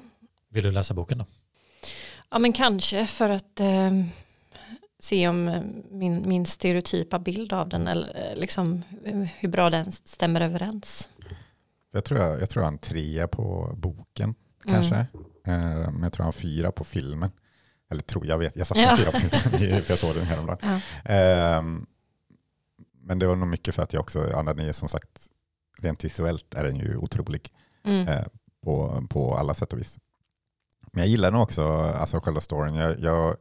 Vill 0.49 0.65
du 0.65 0.71
läsa 0.73 0.95
boken 0.95 1.19
då? 1.19 1.27
ja, 2.31 2.39
men 2.39 2.53
kanske 2.53 3.07
för 3.07 3.31
att 3.31 3.61
eh, 3.61 3.91
se 4.99 5.29
om 5.29 5.49
eh, 5.49 5.63
min, 5.91 6.29
min 6.29 6.47
stereotypa 6.47 7.19
bild 7.19 7.53
av 7.53 7.69
den, 7.69 7.87
eller 7.89 8.31
eh, 8.33 8.41
liksom 8.41 8.83
eh, 9.05 9.19
hur 9.39 9.49
bra 9.49 9.71
den 9.71 9.93
stämmer 9.93 10.41
överens. 10.41 11.09
Jag, 11.93 12.05
tror 12.05 12.21
jag, 12.21 12.41
jag 12.41 12.51
tror 12.51 12.63
jag 12.63 12.67
har 12.67 12.73
en 12.73 12.79
trea 12.79 13.29
på 13.29 13.75
boken 13.77 14.35
Mm. 14.67 14.75
kanske. 14.77 14.97
Eh, 15.47 15.91
men 15.91 16.03
jag 16.03 16.13
tror 16.13 16.23
jag 16.25 16.27
har 16.27 16.33
fyra 16.33 16.73
på 16.73 16.85
filmen. 16.85 17.31
Eller 17.91 18.03
tror 18.03 18.27
jag 18.27 18.39
vet, 18.39 18.57
jag 18.57 18.67
satte 18.67 18.81
Ja. 18.81 18.97
fyra 18.97 19.11
på 19.13 19.19
filmen 19.19 19.83
för 19.83 19.93
jag 19.93 19.99
såg 19.99 20.15
den 20.15 20.27
häromdagen. 20.27 20.59
Ja. 20.63 20.81
Ehm, 21.13 21.87
men 23.03 23.19
det 23.19 23.27
var 23.27 23.37
nog 23.37 23.49
mycket 23.49 23.75
för 23.75 23.83
att 23.83 23.93
jag 23.93 24.01
också, 24.01 24.31
ja, 24.31 24.43
den 24.43 24.59
är 24.59 24.73
som 24.73 24.89
sagt, 24.89 25.27
rent 25.79 26.05
visuellt 26.05 26.55
är 26.55 26.65
den 26.65 26.77
ju 26.77 26.97
otrolig 26.97 27.53
Mm. 27.85 28.09
eh, 28.09 28.25
på, 28.65 29.07
på 29.11 29.35
alla 29.37 29.55
sätt 29.55 29.73
och 29.73 29.79
vis. 29.79 29.99
Men 30.93 31.03
jag 31.03 31.09
gillar 31.11 31.31
nog 31.31 31.43
också 31.43 31.69
alltså 31.81 32.21
själva 32.21 32.41
storyn. 32.41 32.75
Jag, 32.75 33.01
jag, 33.01 33.37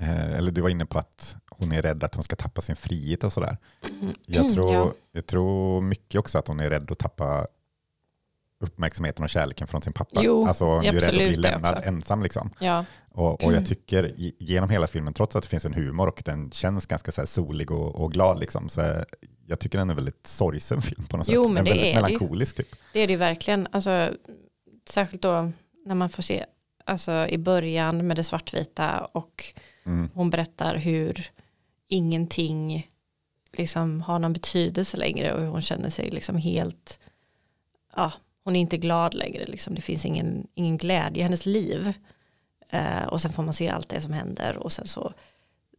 eh, 0.00 0.34
eller 0.34 0.50
du 0.52 0.60
var 0.60 0.68
inne 0.68 0.86
på 0.86 0.98
att 0.98 1.36
hon 1.50 1.72
är 1.72 1.82
rädd 1.82 2.04
att 2.04 2.14
hon 2.14 2.24
ska 2.24 2.36
tappa 2.36 2.60
sin 2.60 2.76
frihet 2.76 3.24
och 3.24 3.32
sådär. 3.32 3.56
Mm. 4.00 4.14
Jag 4.26 4.48
tror, 4.50 4.74
Ja. 4.74 4.92
jag 5.12 5.26
tror 5.26 5.82
mycket 5.82 6.18
också 6.18 6.38
att 6.38 6.48
hon 6.48 6.60
är 6.60 6.70
rädd 6.70 6.90
att 6.90 6.98
tappa 6.98 7.46
uppmärksamheten 8.64 9.22
och 9.22 9.28
kärleken 9.30 9.66
från 9.66 9.82
sin 9.82 9.92
pappa. 9.92 10.20
Jo, 10.22 10.46
alltså 10.46 10.64
hon 10.64 10.84
är 10.84 10.92
ju 10.92 10.98
rädd 11.00 11.08
att 11.08 11.14
bli 11.14 11.30
det 11.30 11.36
lämnad 11.40 11.74
också. 11.76 11.88
ensam. 11.88 12.22
Liksom. 12.22 12.50
Ja, 12.58 12.84
Och, 13.10 13.44
och 13.44 13.52
jag 13.52 13.66
tycker 13.66 14.04
i- 14.04 14.36
genom 14.38 14.70
hela 14.70 14.86
filmen, 14.86 15.14
trots 15.14 15.36
att 15.36 15.42
det 15.42 15.48
finns 15.48 15.64
en 15.64 15.74
humor 15.74 16.08
och 16.08 16.22
den 16.24 16.50
känns 16.50 16.86
ganska 16.86 17.12
så 17.12 17.26
solig 17.26 17.70
och, 17.70 18.00
och 18.00 18.12
glad, 18.12 18.38
liksom, 18.40 18.68
så 18.68 19.04
jag 19.46 19.60
tycker 19.60 19.78
den 19.78 19.90
är 19.90 19.94
väldigt 19.94 20.26
sorgsen 20.26 20.82
film 20.82 21.04
på 21.06 21.16
något 21.16 21.28
Jo, 21.28 21.44
sätt. 21.44 21.52
men 21.52 21.58
en 21.58 21.64
det 21.64 21.70
väldigt 21.70 21.86
är 21.86 21.94
det 21.94 22.02
melankolisk 22.02 22.56
typ. 22.56 22.68
det 22.92 23.00
är 23.00 23.06
det 23.06 23.12
ju 23.12 23.16
verkligen. 23.18 23.68
Alltså, 23.72 24.12
särskilt 24.88 25.22
då 25.22 25.52
när 25.86 25.94
man 25.94 26.10
får 26.10 26.22
se 26.22 26.44
alltså, 26.84 27.26
i 27.28 27.38
början 27.38 28.06
med 28.06 28.16
det 28.16 28.24
svartvita 28.24 29.00
och 29.12 29.44
Mm. 29.86 30.10
hon 30.14 30.30
berättar 30.30 30.76
hur 30.76 31.30
ingenting 31.88 32.90
liksom 33.52 34.00
har 34.00 34.18
någon 34.18 34.32
betydelse 34.32 34.96
längre 34.96 35.34
och 35.34 35.40
hur 35.40 35.48
hon 35.48 35.60
känner 35.60 35.90
sig 35.90 36.10
liksom 36.10 36.36
helt, 36.36 36.98
ja, 37.96 38.12
hon 38.44 38.56
är 38.56 38.60
inte 38.60 38.76
glad 38.76 39.14
längre, 39.14 39.46
liksom. 39.46 39.74
det 39.74 39.80
finns 39.80 40.06
ingen, 40.06 40.46
ingen 40.54 40.76
glädje 40.76 41.20
i 41.20 41.22
hennes 41.22 41.46
liv. 41.46 41.92
Eh, 42.70 43.04
och 43.04 43.20
sen 43.20 43.32
får 43.32 43.42
man 43.42 43.54
se 43.54 43.68
allt 43.68 43.88
det 43.88 44.00
som 44.00 44.12
händer 44.12 44.56
och 44.56 44.72
sen 44.72 44.86
så, 44.86 45.12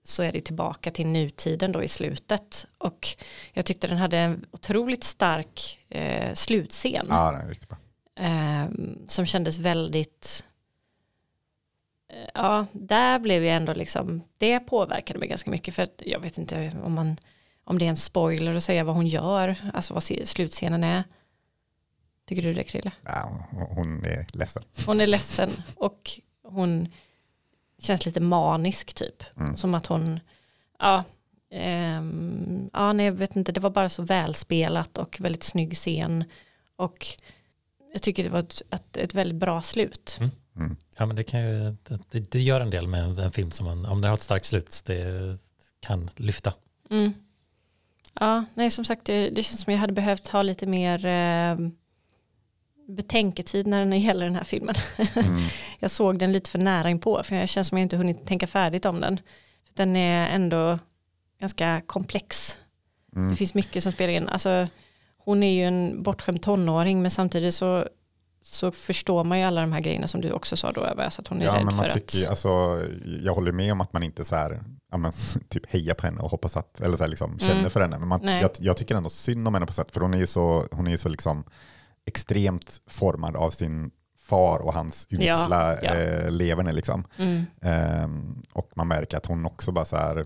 så 0.03 0.23
är 0.23 0.31
det 0.31 0.41
tillbaka 0.41 0.91
till 0.91 1.07
nutiden 1.07 1.71
då 1.71 1.83
i 1.83 1.87
slutet. 1.87 2.65
Och 2.77 3.07
jag 3.53 3.65
tyckte 3.65 3.87
den 3.87 3.97
hade 3.97 4.17
en 4.17 4.45
otroligt 4.51 5.03
stark 5.03 5.79
eh, 5.89 6.33
slutscen 6.33 7.05
Ja, 7.09 7.31
den 7.31 7.41
är 7.41 7.49
riktigt 7.49 7.69
bra. 7.69 7.77
eh, 8.25 8.65
som 9.07 9.25
kändes 9.25 9.57
väldigt 9.57 10.43
eh, 12.13 12.29
ja, 12.33 12.65
där 12.71 13.19
blev 13.19 13.43
jag 13.45 13.55
ändå 13.55 13.73
liksom 13.73 14.21
det 14.37 14.59
påverkade 14.59 15.19
mig 15.19 15.27
ganska 15.27 15.49
mycket 15.51 15.73
för 15.75 15.83
att 15.83 16.01
jag 16.05 16.19
vet 16.19 16.37
inte 16.37 16.71
om 16.83 16.93
man 16.93 17.17
om 17.63 17.79
det 17.79 17.85
är 17.85 17.89
en 17.89 17.97
spoiler 17.97 18.55
att 18.55 18.63
säga 18.63 18.83
vad 18.83 18.95
hon 18.95 19.07
gör, 19.07 19.55
alltså 19.73 19.93
vad 19.93 20.03
slutscenen 20.03 20.83
är. 20.83 21.03
Tycker 22.25 22.41
du 22.41 22.53
det 22.53 22.63
Krille? 22.63 22.91
Ja, 23.03 23.47
hon- 23.51 24.05
är 24.05 24.37
ledsen. 24.37 24.63
Hon 24.85 25.01
är 25.01 25.07
ledsen 25.07 25.49
och 25.75 26.11
hon 26.43 26.87
känns 27.79 28.05
lite 28.05 28.19
manisk 28.19 28.93
typ. 28.93 29.23
Mm. 29.37 29.57
Som 29.57 29.75
att 29.75 29.85
hon, 29.85 30.19
ja, 30.79 31.03
ehm, 31.51 32.69
ja 32.73 32.93
nej, 32.93 33.05
jag 33.05 33.13
vet 33.13 33.35
inte, 33.35 33.51
det 33.51 33.59
var 33.59 33.69
bara 33.69 33.89
så 33.89 34.01
välspelat 34.03 34.97
och 34.97 35.17
väldigt 35.19 35.43
snygg 35.43 35.75
scen. 35.75 36.23
Och 36.75 37.07
jag 37.93 38.01
tycker 38.01 38.23
det 38.23 38.29
var 38.29 38.39
ett, 38.39 38.61
ett, 38.71 38.97
ett 38.97 39.13
väldigt 39.13 39.39
bra 39.39 39.61
slut. 39.61 40.17
Mm. 40.19 40.75
Ja, 40.97 41.05
men 41.05 41.15
det, 41.15 41.23
kan 41.23 41.39
ju, 41.39 41.75
det, 42.09 42.31
det 42.31 42.39
gör 42.41 42.61
en 42.61 42.69
del 42.69 42.87
med 42.87 43.03
en, 43.03 43.17
en 43.19 43.31
film 43.31 43.51
som 43.51 43.65
man, 43.65 43.85
om 43.85 44.01
den 44.01 44.09
har 44.09 44.15
ett 44.15 44.21
starkt 44.21 44.45
slut, 44.45 44.81
det 44.85 45.37
kan 45.79 46.09
lyfta. 46.15 46.53
Mm. 46.89 47.13
Ja, 48.19 48.45
nej 48.53 48.71
som 48.71 48.85
sagt 48.85 49.05
det, 49.05 49.29
det 49.29 49.43
känns 49.43 49.61
som 49.61 49.73
jag 49.73 49.79
hade 49.79 49.93
behövt 49.93 50.27
ha 50.27 50.41
lite 50.41 50.65
mer 50.65 51.05
eh, 51.05 51.57
betänketid 52.87 53.67
när 53.67 53.85
det 53.85 53.97
gäller 53.97 54.25
den 54.25 54.35
här 54.35 54.43
filmen. 54.43 54.75
Mm. 55.15 55.41
jag 55.79 55.91
såg 55.91 56.19
den 56.19 56.31
lite 56.31 56.49
för 56.49 56.59
nära 56.59 56.89
inpå 56.89 57.23
för 57.23 57.35
jag 57.35 57.49
känner 57.49 57.63
som 57.63 57.77
jag 57.77 57.85
inte 57.85 57.97
hunnit 57.97 58.25
tänka 58.27 58.47
färdigt 58.47 58.85
om 58.85 59.01
den. 59.01 59.17
För 59.67 59.75
den 59.75 59.95
är 59.95 60.29
ändå 60.29 60.79
ganska 61.39 61.81
komplex. 61.85 62.59
Mm. 63.15 63.29
Det 63.29 63.35
finns 63.35 63.53
mycket 63.53 63.83
som 63.83 63.91
spelar 63.91 64.13
in. 64.13 64.29
Alltså, 64.29 64.67
hon 65.17 65.43
är 65.43 65.53
ju 65.53 65.63
en 65.63 66.03
bortskämd 66.03 66.41
tonåring 66.41 67.01
men 67.01 67.11
samtidigt 67.11 67.53
så, 67.53 67.87
så 68.41 68.71
förstår 68.71 69.23
man 69.23 69.39
ju 69.39 69.43
alla 69.45 69.61
de 69.61 69.71
här 69.71 69.81
grejerna 69.81 70.07
som 70.07 70.21
du 70.21 70.31
också 70.31 70.57
sa 70.57 70.71
då 70.71 70.81
så 71.11 71.21
att 71.21 71.27
hon 71.27 71.41
är 71.41 71.45
Ja, 71.45 71.55
rädd 71.55 71.65
men 71.65 71.75
man 71.75 71.85
för 71.85 71.91
tycker, 71.99 72.23
att... 72.23 72.29
alltså, 72.29 72.81
jag 73.23 73.33
håller 73.33 73.51
med 73.51 73.71
om 73.71 73.81
att 73.81 73.93
man 73.93 74.03
inte 74.03 74.23
så 74.23 74.35
här, 74.35 74.63
ja, 74.91 74.97
men, 74.97 75.11
typ 75.49 75.71
hejar 75.71 75.93
på 75.93 76.05
henne 76.07 76.21
och 76.21 76.31
hoppas 76.31 76.57
att, 76.57 76.81
eller 76.81 76.97
så 76.97 77.03
här, 77.03 77.09
liksom, 77.09 77.39
känner 77.39 77.59
Mm. 77.59 77.69
för 77.69 77.81
henne. 77.81 77.99
Men 77.99 78.07
man, 78.07 78.23
jag, 78.27 78.49
jag 78.59 78.77
tycker 78.77 78.95
ändå 78.95 79.09
synd 79.09 79.47
om 79.47 79.53
henne 79.53 79.65
på 79.65 79.73
sätt, 79.73 79.91
för 79.91 80.01
hon 80.01 80.13
är 80.13 80.17
ju 80.17 80.27
så, 80.27 80.67
hon 80.71 80.87
är 80.87 80.91
ju 80.91 80.97
så 80.97 81.09
liksom, 81.09 81.43
extremt 82.05 82.81
formad 82.87 83.35
av 83.35 83.51
sin 83.51 83.91
far 84.17 84.59
och 84.59 84.73
hans 84.73 85.07
Ja, 85.09 85.19
usla 85.43 85.83
ja. 85.83 85.93
Eh, 85.95 86.31
leverne. 86.31 86.71
Liksom. 86.71 87.07
Mm, 87.17 87.43
Ehm, 87.61 88.43
och 88.53 88.71
man 88.75 88.87
märker 88.87 89.17
att 89.17 89.25
hon 89.25 89.45
också 89.45 89.71
bara 89.71 89.85
så 89.85 89.97
här, 89.97 90.25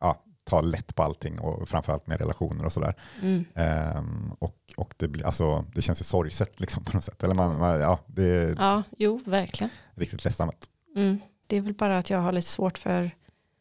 ja, 0.00 0.22
tar 0.44 0.62
lätt 0.62 0.94
på 0.94 1.02
allting 1.02 1.38
och 1.38 1.68
framförallt 1.68 2.06
med 2.06 2.18
relationer 2.20 2.64
och 2.64 2.72
sådär. 2.72 2.94
mm, 3.22 3.44
Ehm, 3.54 4.32
och 4.38 4.56
och 4.76 4.94
det, 4.96 5.08
blir, 5.08 5.26
alltså, 5.26 5.64
det 5.74 5.82
känns 5.82 6.00
ju 6.00 6.04
sorgset 6.04 6.60
liksom, 6.60 6.84
på 6.84 6.96
något 6.96 7.04
sätt. 7.04 7.22
Eller 7.24 7.34
man, 7.34 7.58
man, 7.58 7.80
ja, 7.80 7.98
det 8.06 8.22
är 8.24 8.54
ja, 8.58 8.82
jo, 8.98 9.20
verkligen. 9.24 9.70
riktigt 9.94 10.24
ledsamt. 10.24 10.66
Mm. 10.96 11.18
Det 11.46 11.56
är 11.56 11.60
väl 11.60 11.74
bara 11.74 11.98
att 11.98 12.10
jag 12.10 12.18
har 12.18 12.32
lite 12.32 12.48
svårt 12.48 12.78
för 12.78 13.10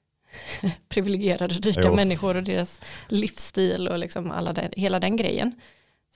privilegierade 0.90 1.54
rika 1.54 1.82
Jo. 1.84 1.96
människor 1.96 2.38
och 2.38 2.44
deras 2.44 2.82
livsstil 3.08 3.88
och 3.88 4.00
liksom 4.00 4.32
alla 4.32 4.54
den, 4.54 4.72
hela 4.78 5.00
den 5.00 5.16
grejen. 5.18 5.60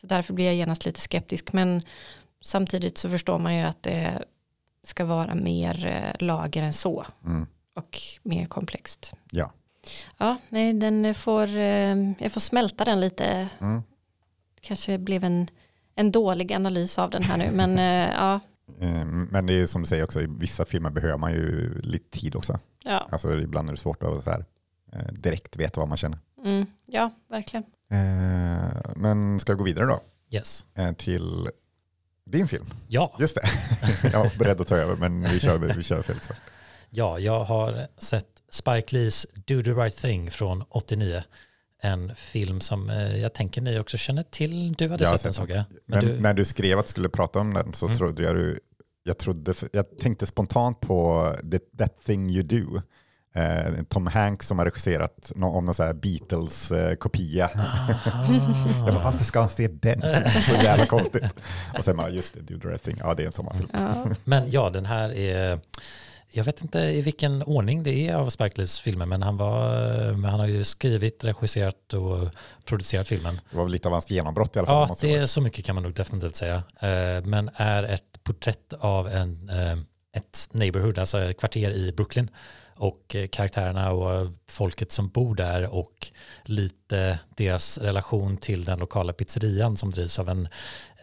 Så 0.01 0.08
därför 0.08 0.34
blir 0.34 0.46
jag 0.46 0.56
genast 0.56 0.86
lite 0.86 1.00
skeptisk. 1.01 1.53
Men 1.53 1.82
samtidigt 2.41 2.98
så 2.98 3.10
förstår 3.10 3.38
man 3.38 3.56
ju 3.56 3.63
att 3.63 3.84
det 3.84 4.24
ska 4.84 5.06
vara 5.06 5.36
mer 5.36 5.86
eh, 5.86 6.25
lager 6.25 6.63
än 6.63 6.74
så 6.74 7.06
Mm. 7.25 7.48
och 7.75 8.00
mer 8.24 8.46
komplext. 8.46 9.13
Ja. 9.32 9.51
Ja, 10.18 10.38
nej, 10.50 10.74
den 10.74 11.15
får, 11.15 11.48
eh, 11.58 12.12
jag 12.20 12.32
får 12.32 12.41
smälta 12.41 12.86
den 12.86 13.00
lite. 13.00 13.48
Mm. 13.62 13.82
Kanske 14.62 14.98
blev 14.98 15.24
en, 15.24 15.48
en 15.96 16.12
dålig 16.12 16.53
analys 16.53 17.00
av 17.00 17.10
den 17.10 17.24
här 17.24 17.38
nu, 17.38 17.51
men 17.51 17.79
eh, 17.79 18.15
ja, 18.15 18.39
Men 19.32 19.46
det 19.46 19.53
är 19.53 19.65
som 19.65 19.82
du 19.82 19.88
säger 19.88 20.03
också, 20.03 20.22
i 20.22 20.27
vissa 20.29 20.65
filmer 20.65 20.89
behöver 20.89 21.18
man 21.18 21.32
ju 21.32 21.82
lite 21.82 22.20
tid 22.20 22.36
också. 22.36 22.60
ja, 22.84 23.08
Alltså 23.12 23.39
ibland 23.39 23.70
är 23.70 23.74
det 23.74 23.79
svårt 23.79 24.03
att 24.03 24.24
så 24.24 24.29
här, 24.29 24.46
direkt 25.12 25.58
veta 25.58 25.79
vad 25.79 25.88
man 25.89 25.98
känner. 25.98 26.20
Mm, 26.46 26.65
ja, 26.86 27.12
verkligen. 27.29 27.63
Eh, 27.91 28.81
Men 28.96 29.39
ska 29.39 29.51
jag 29.51 29.58
gå 29.58 29.63
vidare 29.63 29.86
då 29.86 30.00
Yes. 30.31 30.65
eh, 30.75 30.91
till 30.91 31.50
din 32.25 32.48
film? 32.48 32.65
Ja, 32.88 33.15
Just 33.19 33.36
det, 33.36 33.41
jag 34.13 34.19
var 34.24 34.38
beredd 34.39 34.62
att 34.62 34.67
ta 34.67 34.75
över 34.77 34.96
men 34.96 35.22
vi 35.24 35.39
kör, 35.39 35.58
vi 35.58 35.84
kör 35.84 36.01
Felix 36.01 36.27
först. 36.27 36.39
ja, 36.89 37.19
jag 37.19 37.43
har 37.43 37.88
sett 37.98 38.27
Spike 38.51 38.96
Lees 38.96 39.27
Do 39.34 39.63
the 39.63 39.72
right 39.74 39.98
thing 39.98 40.31
från 40.31 40.63
89. 40.69 41.24
En 41.81 42.15
film 42.15 42.62
som 42.62 42.89
eh, 42.89 43.17
jag 43.17 43.34
tänker 43.34 43.62
ni 43.62 43.79
också 43.79 43.98
känner 43.98 44.24
till. 44.24 44.74
Du 44.74 44.89
hade 44.89 45.03
Jag 45.03 45.13
sett 45.13 45.24
den 45.24 45.34
såg 45.34 45.50
jag. 45.50 45.63
Men 45.86 46.00
Men 46.00 46.05
du, 46.05 46.19
när 46.22 46.34
du 46.34 46.46
skrev 46.46 46.79
att 46.79 46.86
du 46.86 46.89
skulle 46.89 47.10
prata 47.10 47.39
om 47.39 47.53
den 47.53 47.74
så 47.74 47.86
Mm. 47.86 47.98
trodde 47.98 48.24
jag 48.24 48.36
du, 48.36 48.60
jag, 49.03 49.17
trodde, 49.17 49.53
jag 49.72 49.98
tänkte 49.98 50.25
spontant 50.25 50.79
på 50.79 51.27
the, 51.51 51.60
That 51.60 52.03
thing 52.05 52.29
you 52.29 52.43
do. 52.43 52.81
Eh, 53.33 53.83
Tom 53.89 54.07
Hanks 54.07 54.48
som 54.48 54.57
har 54.57 54.65
regisserat 54.65 55.31
om 55.36 55.41
någon 55.41 55.74
så 55.74 55.83
här 55.83 55.93
Beatles-kopia. 55.93 57.50
Jag 58.86 58.93
bara, 58.95 59.03
varför 59.03 59.24
ska 59.24 59.39
han 59.39 59.50
se 59.50 59.67
den? 59.67 60.01
Så 60.29 60.63
jävla 60.63 60.86
konstigt. 60.86 61.24
Och 61.77 61.83
sen 61.83 61.98
bara, 61.98 62.09
just 62.09 62.33
det, 62.33 62.39
Do 62.53 62.59
the 62.59 62.67
right 62.67 62.83
thing. 62.83 62.98
Ja, 63.00 63.13
det 63.13 63.24
är 63.24 63.27
en 63.27 63.31
sommarfilm. 63.31 63.69
Ja. 63.74 64.05
Men 64.24 64.51
ja, 64.51 64.69
den 64.69 64.86
här 64.86 65.13
är, 65.13 65.59
jag 66.31 66.43
vet 66.43 66.62
inte 66.62 66.79
i 66.79 67.01
vilken 67.01 67.43
ordning 67.43 67.83
det 67.83 68.07
är 68.07 68.15
av 68.15 68.29
Spike 68.29 68.57
Lees 68.57 68.79
filmer, 68.79 69.05
men 69.05 69.21
han, 69.24 69.38
var, 69.38 69.67
men 70.13 70.31
han 70.31 70.39
har 70.39 70.48
ju 70.48 70.63
skrivit, 70.63 71.25
regisserat 71.25 71.93
och 71.93 72.29
producerat 72.65 73.07
filmen. 73.07 73.39
Det 73.51 73.57
var 73.57 73.63
väl 73.63 73.71
lite 73.71 73.88
av 73.88 73.91
hans 73.91 74.12
genombrott 74.12 74.55
i 74.55 74.59
alla 74.59 74.65
fall. 74.65 74.88
Ja, 74.89 74.95
det 75.01 75.15
är 75.15 75.25
så 75.25 75.41
mycket 75.41 75.65
kan 75.65 75.75
man 75.75 75.83
nog 75.83 75.93
definitivt 75.93 76.36
säga. 76.36 76.55
Eh, 76.79 77.24
Men 77.24 77.50
är 77.55 77.83
ett 77.83 78.24
porträtt 78.24 78.74
av 78.79 79.07
en, 79.07 79.50
eh, 79.50 79.77
ett 80.15 80.48
neighborhood, 80.51 81.00
alltså 81.00 81.19
ett 81.21 81.39
kvarter 81.39 81.71
i 81.71 81.91
Brooklyn. 81.91 82.29
Och 82.79 83.15
eh, 83.15 83.27
karaktärerna 83.27 83.91
och 83.91 84.13
eh, 84.13 84.29
folket 84.48 84.91
som 84.91 85.09
bor 85.09 85.36
där 85.36 85.75
och 85.75 86.07
lite 86.43 87.19
deras 87.36 87.77
relation 87.77 88.38
till 88.38 88.65
den 88.65 88.79
lokala 88.79 89.13
pizzerian 89.13 89.77
som 89.77 89.91
drivs 89.91 90.19
av 90.19 90.29
en 90.29 90.48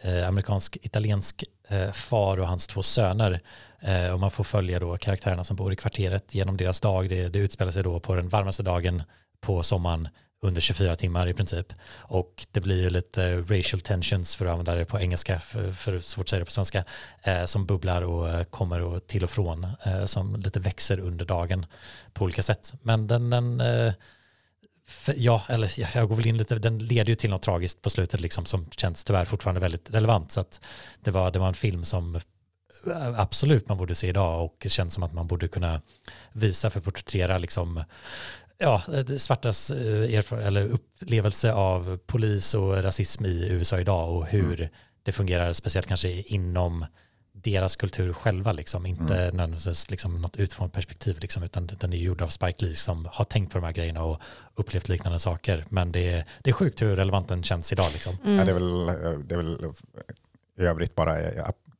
eh, 0.01 0.27
amerikansk-italiensk 0.27 1.43
eh, 1.67 1.91
far 1.91 2.39
och 2.39 2.47
hans 2.47 2.67
två 2.67 2.83
söner. 2.83 3.41
Eh, 3.79 4.09
och 4.09 4.19
man 4.19 4.31
får 4.31 4.43
följa 4.43 4.79
då 4.79 4.97
karaktärerna 4.97 5.43
som 5.43 5.55
bor 5.55 5.73
i 5.73 5.75
kvarteret 5.75 6.35
genom 6.35 6.57
deras 6.57 6.81
dag. 6.81 7.09
Det, 7.09 7.29
det 7.29 7.39
utspelar 7.39 7.71
sig 7.71 7.83
då 7.83 7.99
på 7.99 8.15
den 8.15 8.29
varmaste 8.29 8.63
dagen 8.63 9.03
på 9.41 9.63
sommaren 9.63 10.07
under 10.41 10.61
24 10.61 10.95
timmar 10.95 11.27
i 11.27 11.33
princip. 11.33 11.73
Och 11.97 12.45
det 12.51 12.59
blir 12.61 12.81
ju 12.81 12.89
lite 12.89 13.37
racial 13.41 13.81
tensions 13.81 14.35
för 14.35 14.45
att 14.45 14.51
använda 14.51 14.75
det 14.75 14.85
på 14.85 14.99
engelska, 14.99 15.39
för, 15.39 15.71
för 15.71 15.99
svårt 15.99 16.23
att 16.25 16.29
säga 16.29 16.39
det 16.39 16.45
på 16.45 16.51
svenska, 16.51 16.83
eh, 17.23 17.45
som 17.45 17.65
bubblar 17.65 18.01
och 18.01 18.29
eh, 18.29 18.43
kommer 18.43 18.81
och 18.81 19.07
till 19.07 19.23
och 19.23 19.29
från, 19.29 19.67
eh, 19.85 20.05
som 20.05 20.35
lite 20.35 20.59
växer 20.59 20.99
under 20.99 21.25
dagen 21.25 21.65
på 22.13 22.23
olika 22.23 22.43
sätt. 22.43 22.73
Men 22.81 23.07
den, 23.07 23.29
den 23.29 23.61
eh, 23.61 23.93
för, 24.87 25.13
ja, 25.17 25.43
eller 25.49 25.95
jag- 25.95 26.09
går 26.09 26.15
väl 26.15 26.27
in 26.27 26.37
lite, 26.37 26.55
den 26.55 26.79
leder 26.79 27.09
ju 27.09 27.15
till 27.15 27.29
något 27.29 27.41
tragiskt 27.41 27.81
på 27.81 27.89
slutet 27.89 28.21
liksom 28.21 28.45
som 28.45 28.69
känns 28.69 29.03
tyvärr 29.03 29.25
fortfarande 29.25 29.61
väldigt 29.61 29.89
relevant. 29.89 30.31
Så 30.31 30.39
att 30.39 30.61
det 31.03 31.11
var, 31.11 31.31
det 31.31 31.39
var 31.39 31.47
en 31.47 31.53
film 31.53 31.83
som 31.85 32.15
eh, 32.15 33.19
absolut 33.19 33.69
man 33.69 33.77
borde 33.77 33.95
se 33.95 34.07
idag 34.07 34.45
och 34.45 34.55
det 34.59 34.69
känns 34.69 34.93
som 34.93 35.03
att 35.03 35.13
man 35.13 35.27
borde 35.27 35.47
kunna 35.47 35.81
visa 36.31 36.69
för 36.69 36.79
att 36.79 36.85
porträttera 36.85 37.37
liksom 37.37 37.83
ja, 38.57 38.81
svartas 39.17 39.71
eh, 39.71 40.23
eller 40.31 40.65
upplevelse 40.65 41.53
av 41.53 41.97
polis 41.97 42.53
och 42.53 42.83
rasism 42.83 43.25
i 43.25 43.49
USA 43.49 43.79
idag 43.79 44.15
och 44.15 44.27
hur 44.27 44.69
det 45.03 45.11
fungerar, 45.11 45.53
speciellt 45.53 45.87
kanske 45.87 46.09
inom 46.09 46.85
deras 47.31 47.75
kultur 47.75 48.13
själva, 48.13 48.51
liksom. 48.51 48.85
inte 48.85 49.03
mm. 49.03 49.35
nödvändigtvis 49.35 49.89
liksom, 49.89 50.21
något 50.21 50.37
utifrån 50.37 50.69
perspektiv, 50.69 51.17
liksom, 51.19 51.43
utan 51.43 51.67
den 51.79 51.93
är 51.93 51.97
gjord 51.97 52.21
av 52.21 52.27
Spike 52.27 52.65
Lee 52.65 52.75
som 52.75 53.07
har 53.11 53.25
tänkt 53.25 53.51
på 53.51 53.57
de 53.57 53.65
här 53.65 53.71
grejerna 53.71 54.03
och 54.03 54.21
upplevt 54.55 54.89
liknande 54.89 55.19
saker. 55.19 55.65
Men 55.69 55.91
det 55.91 56.09
är, 56.09 56.25
det 56.43 56.49
är 56.49 56.53
sjukt 56.53 56.81
hur 56.81 56.95
relevant 56.95 57.27
den 57.27 57.43
känns 57.43 57.73
idag. 57.73 57.85
Liksom. 57.93 58.17
Mm. 58.23 58.37
Ja, 58.37 58.45
det, 58.45 58.51
är 58.51 58.53
väl, 58.53 58.85
det 59.27 59.35
är 59.35 59.37
väl 59.37 59.73
i 60.59 60.61
övrigt 60.61 60.95
bara 60.95 61.17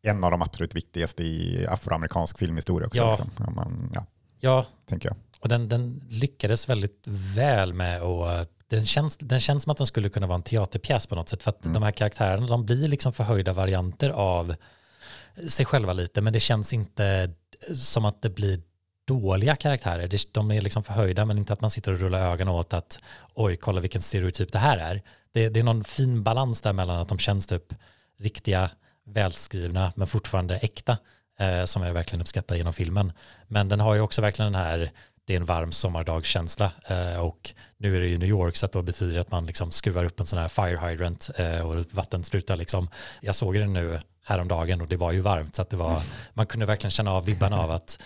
en 0.02 0.24
av 0.24 0.32
de 0.32 0.42
absolut 0.42 0.76
viktigaste 0.76 1.24
i 1.24 1.66
afroamerikansk 1.70 2.40
filmhistoria 2.40 2.88
också. 2.88 3.02
Ja. 3.02 3.10
Liksom. 3.12 3.56
Man, 3.56 3.92
ja, 3.94 4.06
ja. 4.40 4.66
tänker 4.86 5.10
jag. 5.10 5.18
Och 5.48 5.50
den, 5.50 5.70
den 5.70 6.02
lyckades 6.10 6.70
väldigt 6.70 7.04
väl 7.36 7.74
med 7.74 8.02
att 8.02 8.50
den 8.70 8.86
känns, 8.86 9.18
den 9.18 9.40
känns 9.40 9.64
som 9.64 9.72
att 9.72 9.78
den 9.78 9.88
skulle 9.88 10.10
kunna 10.10 10.28
vara 10.28 10.36
en 10.36 10.44
teaterpjäs 10.44 11.08
på 11.08 11.16
något 11.16 11.30
sätt. 11.30 11.44
För 11.44 11.50
att 11.50 11.66
mm. 11.66 11.74
de 11.74 11.84
här 11.84 11.92
karaktärerna 11.92 12.48
de 12.48 12.66
blir 12.66 12.88
liksom 12.88 13.14
förhöjda 13.14 13.54
varianter 13.54 14.10
av 14.10 14.56
sig 15.48 15.66
själva 15.66 15.94
lite. 15.94 16.22
Men 16.22 16.34
det 16.34 16.40
känns 16.40 16.74
inte 16.74 17.32
som 17.74 18.06
att 18.06 18.22
det 18.22 18.30
blir 18.30 18.62
dåliga 19.06 19.56
karaktärer. 19.56 20.34
De 20.34 20.52
är 20.52 20.62
liksom 20.62 20.84
förhöjda 20.84 21.26
men 21.26 21.38
inte 21.38 21.54
att 21.54 21.62
man 21.62 21.70
sitter 21.70 21.92
och 21.92 22.00
rullar 22.00 22.32
ögonen 22.32 22.54
åt 22.54 22.74
att 22.74 23.00
oj, 23.34 23.56
kolla 23.56 23.82
vilken 23.82 24.02
stereotyp 24.02 24.52
det 24.52 24.60
här 24.60 24.78
är. 24.78 25.02
Det, 25.32 25.50
det 25.50 25.60
är 25.60 25.64
någon 25.64 25.84
fin 25.84 26.24
balans 26.24 26.62
där 26.62 26.74
mellan 26.74 26.98
att 27.00 27.10
de 27.10 27.20
känns 27.20 27.48
typ 27.48 27.74
riktiga, 28.20 28.70
välskrivna 29.06 29.94
men 29.96 30.08
fortfarande 30.08 30.58
äkta 30.58 30.98
eh, 31.40 31.66
som 31.66 31.84
jag 31.84 31.94
verkligen 31.94 32.22
uppskattar 32.22 32.56
genom 32.56 32.74
filmen. 32.74 33.12
Men 33.48 33.70
den 33.70 33.80
har 33.80 33.96
ju 33.96 34.02
också 34.02 34.22
verkligen 34.22 34.52
den 34.52 34.62
här 34.62 34.92
det 35.28 35.34
är 35.34 35.40
en 35.40 35.46
varm 35.46 35.72
sommardagskänsla 35.72 36.72
eh, 36.88 37.20
och 37.20 37.54
nu 37.78 37.96
är 37.96 38.00
det 38.00 38.08
ju 38.08 38.18
New 38.18 38.30
York 38.30 38.56
så 38.56 38.66
att 38.66 38.72
då 38.72 38.82
betyder 38.82 39.14
det 39.14 39.22
att 39.22 39.32
man 39.32 39.46
liksom 39.46 39.72
skruvar 39.72 40.04
upp 40.04 40.20
en 40.20 40.26
sån 40.26 40.40
här 40.40 40.48
fire 40.48 40.90
hydrant 40.90 41.30
eh, 41.36 41.60
och 41.60 41.86
vatten 41.92 42.24
sprutar 42.24 42.56
liksom. 42.56 42.90
Jag 43.22 43.36
såg 43.36 43.56
den 43.56 43.74
nu 43.74 44.00
häromdagen 44.24 44.82
och 44.82 44.88
det 44.88 44.98
var 44.98 45.12
ju 45.12 45.22
varmt 45.22 45.56
så 45.56 45.62
att 45.62 45.70
det 45.70 45.78
var, 45.78 46.02
man 46.34 46.46
kunde 46.46 46.66
verkligen 46.66 46.92
känna 46.92 47.12
av 47.12 47.26
vibbarna 47.26 47.60
av 47.60 47.72
att 47.72 48.04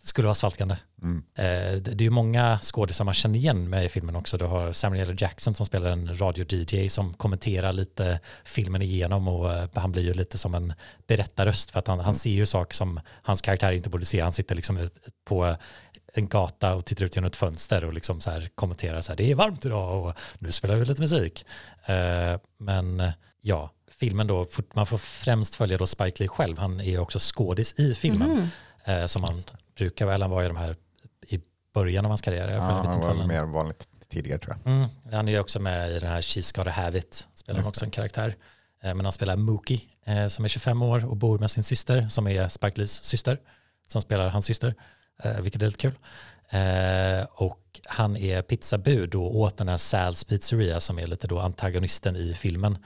det 0.00 0.06
skulle 0.06 0.26
vara 0.26 0.34
svalkande. 0.34 0.76
Mm. 1.02 1.24
Eh, 1.34 1.82
det 1.82 1.90
är 1.90 2.02
ju 2.02 2.10
många 2.10 2.58
skådisar 2.62 3.04
man 3.04 3.14
känner 3.14 3.38
igen 3.38 3.70
med 3.70 3.84
i 3.84 3.88
filmen 3.88 4.16
också. 4.16 4.38
Du 4.38 4.44
har 4.44 4.72
Samuel 4.72 5.10
L. 5.10 5.16
Jackson 5.18 5.54
som 5.54 5.66
spelar 5.66 5.90
en 5.90 6.18
radio-DJ 6.18 6.88
som 6.88 7.14
kommenterar 7.14 7.72
lite 7.72 8.20
filmen 8.44 8.82
igenom 8.82 9.28
och 9.28 9.68
han 9.74 9.92
blir 9.92 10.02
ju 10.02 10.14
lite 10.14 10.38
som 10.38 10.54
en 10.54 10.72
berättarröst 11.06 11.70
för 11.70 11.78
att 11.78 11.86
han, 11.86 12.00
han 12.00 12.14
ser 12.14 12.30
ju 12.30 12.46
saker 12.46 12.74
som 12.74 13.00
hans 13.22 13.42
karaktär 13.42 13.72
inte 13.72 13.90
borde 13.90 14.04
se. 14.04 14.20
Han 14.20 14.32
sitter 14.32 14.54
liksom 14.54 14.90
på 15.24 15.56
en 16.12 16.28
gata 16.28 16.74
och 16.74 16.84
tittar 16.84 17.04
ut 17.04 17.16
genom 17.16 17.28
ett 17.28 17.36
fönster 17.36 17.84
och 17.84 17.92
liksom 17.92 18.20
så 18.20 18.30
här 18.30 18.50
kommenterar 18.54 19.00
så 19.00 19.12
här 19.12 19.16
det 19.16 19.30
är 19.30 19.34
varmt 19.34 19.64
idag 19.64 20.04
och 20.04 20.14
nu 20.38 20.52
spelar 20.52 20.76
vi 20.76 20.84
lite 20.84 21.02
musik. 21.02 21.46
Eh, 21.86 22.40
men 22.58 23.12
ja, 23.40 23.70
filmen 23.90 24.26
då, 24.26 24.46
man 24.74 24.86
får 24.86 24.98
främst 24.98 25.54
följa 25.54 25.78
då 25.78 25.86
Spike 25.86 26.22
Lee 26.22 26.28
själv. 26.28 26.58
Han 26.58 26.80
är 26.80 26.98
också 26.98 27.18
skådis 27.20 27.74
i 27.78 27.94
filmen 27.94 28.50
mm. 28.84 29.08
som 29.08 29.24
han 29.24 29.34
brukar 29.76 30.06
väl, 30.06 30.22
han 30.22 30.30
var 30.30 30.42
i 30.42 30.46
de 30.46 30.56
här 30.56 30.76
i 31.28 31.40
början 31.74 32.04
av 32.04 32.08
hans 32.08 32.22
karriär. 32.22 32.48
Ja, 32.48 32.60
han 32.60 33.18
var 33.18 33.26
mer 33.26 33.44
vanligt 33.44 33.88
tidigare 34.08 34.38
tror 34.38 34.56
jag. 34.64 34.72
Mm, 34.72 34.88
han 35.12 35.28
är 35.28 35.40
också 35.40 35.60
med 35.60 35.90
i 35.90 35.98
den 35.98 36.10
här 36.10 36.20
She's 36.20 36.56
Gotta 36.56 36.70
Have 36.70 36.98
It, 36.98 37.28
spelar 37.34 37.60
han 37.60 37.68
också 37.68 37.84
en 37.84 37.90
karaktär. 37.90 38.36
Men 38.82 39.00
han 39.00 39.12
spelar 39.12 39.36
Mookie 39.36 39.80
som 40.28 40.44
är 40.44 40.48
25 40.48 40.82
år 40.82 41.04
och 41.06 41.16
bor 41.16 41.38
med 41.38 41.50
sin 41.50 41.64
syster 41.64 42.08
som 42.08 42.26
är 42.26 42.48
Spike 42.48 42.78
Lees 42.78 43.04
syster, 43.04 43.38
som 43.86 44.02
spelar 44.02 44.28
hans 44.28 44.46
syster. 44.46 44.74
Eh, 45.22 45.40
vilket 45.40 45.62
är 45.62 45.66
lite 45.66 45.78
kul. 45.78 45.94
Eh, 46.48 47.26
och 47.30 47.80
han 47.84 48.16
är 48.16 48.42
pizzabud 48.42 49.14
och 49.14 49.36
åt 49.36 49.56
den 49.56 49.68
här 49.68 49.76
Sal's 49.76 50.28
pizzeria 50.28 50.80
som 50.80 50.98
är 50.98 51.06
lite 51.06 51.26
då 51.26 51.38
antagonisten 51.38 52.16
i 52.16 52.34
filmen. 52.34 52.78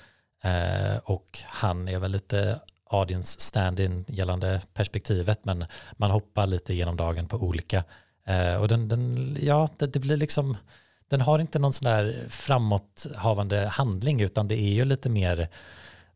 Eh, 0.43 0.97
och 1.05 1.39
han 1.45 1.89
är 1.89 1.99
väl 1.99 2.13
lite 2.13 2.61
audience 2.91 3.41
stand-in 3.41 4.05
gällande 4.09 4.63
perspektivet 4.75 5.45
men 5.45 5.65
man 5.93 6.11
hoppar 6.11 6.47
lite 6.47 6.75
genom 6.75 6.97
dagen 6.97 7.29
på 7.29 7.37
olika. 7.37 7.85
Eh, 8.27 8.55
och 8.55 8.69
den, 8.69 8.89
den 8.89 9.37
ja, 9.41 9.69
det, 9.77 9.87
det, 9.87 9.99
blir 9.99 10.17
liksom, 10.17 10.57
den 11.09 11.21
har 11.21 11.39
inte 11.39 11.59
någon 11.59 11.73
sån 11.73 11.85
där 11.85 12.25
framåthavande 12.29 13.67
handling 13.67 14.21
utan 14.21 14.49
det 14.49 14.61
är 14.61 14.73
ju 14.73 14.85
lite 14.85 15.09
mer 15.09 15.49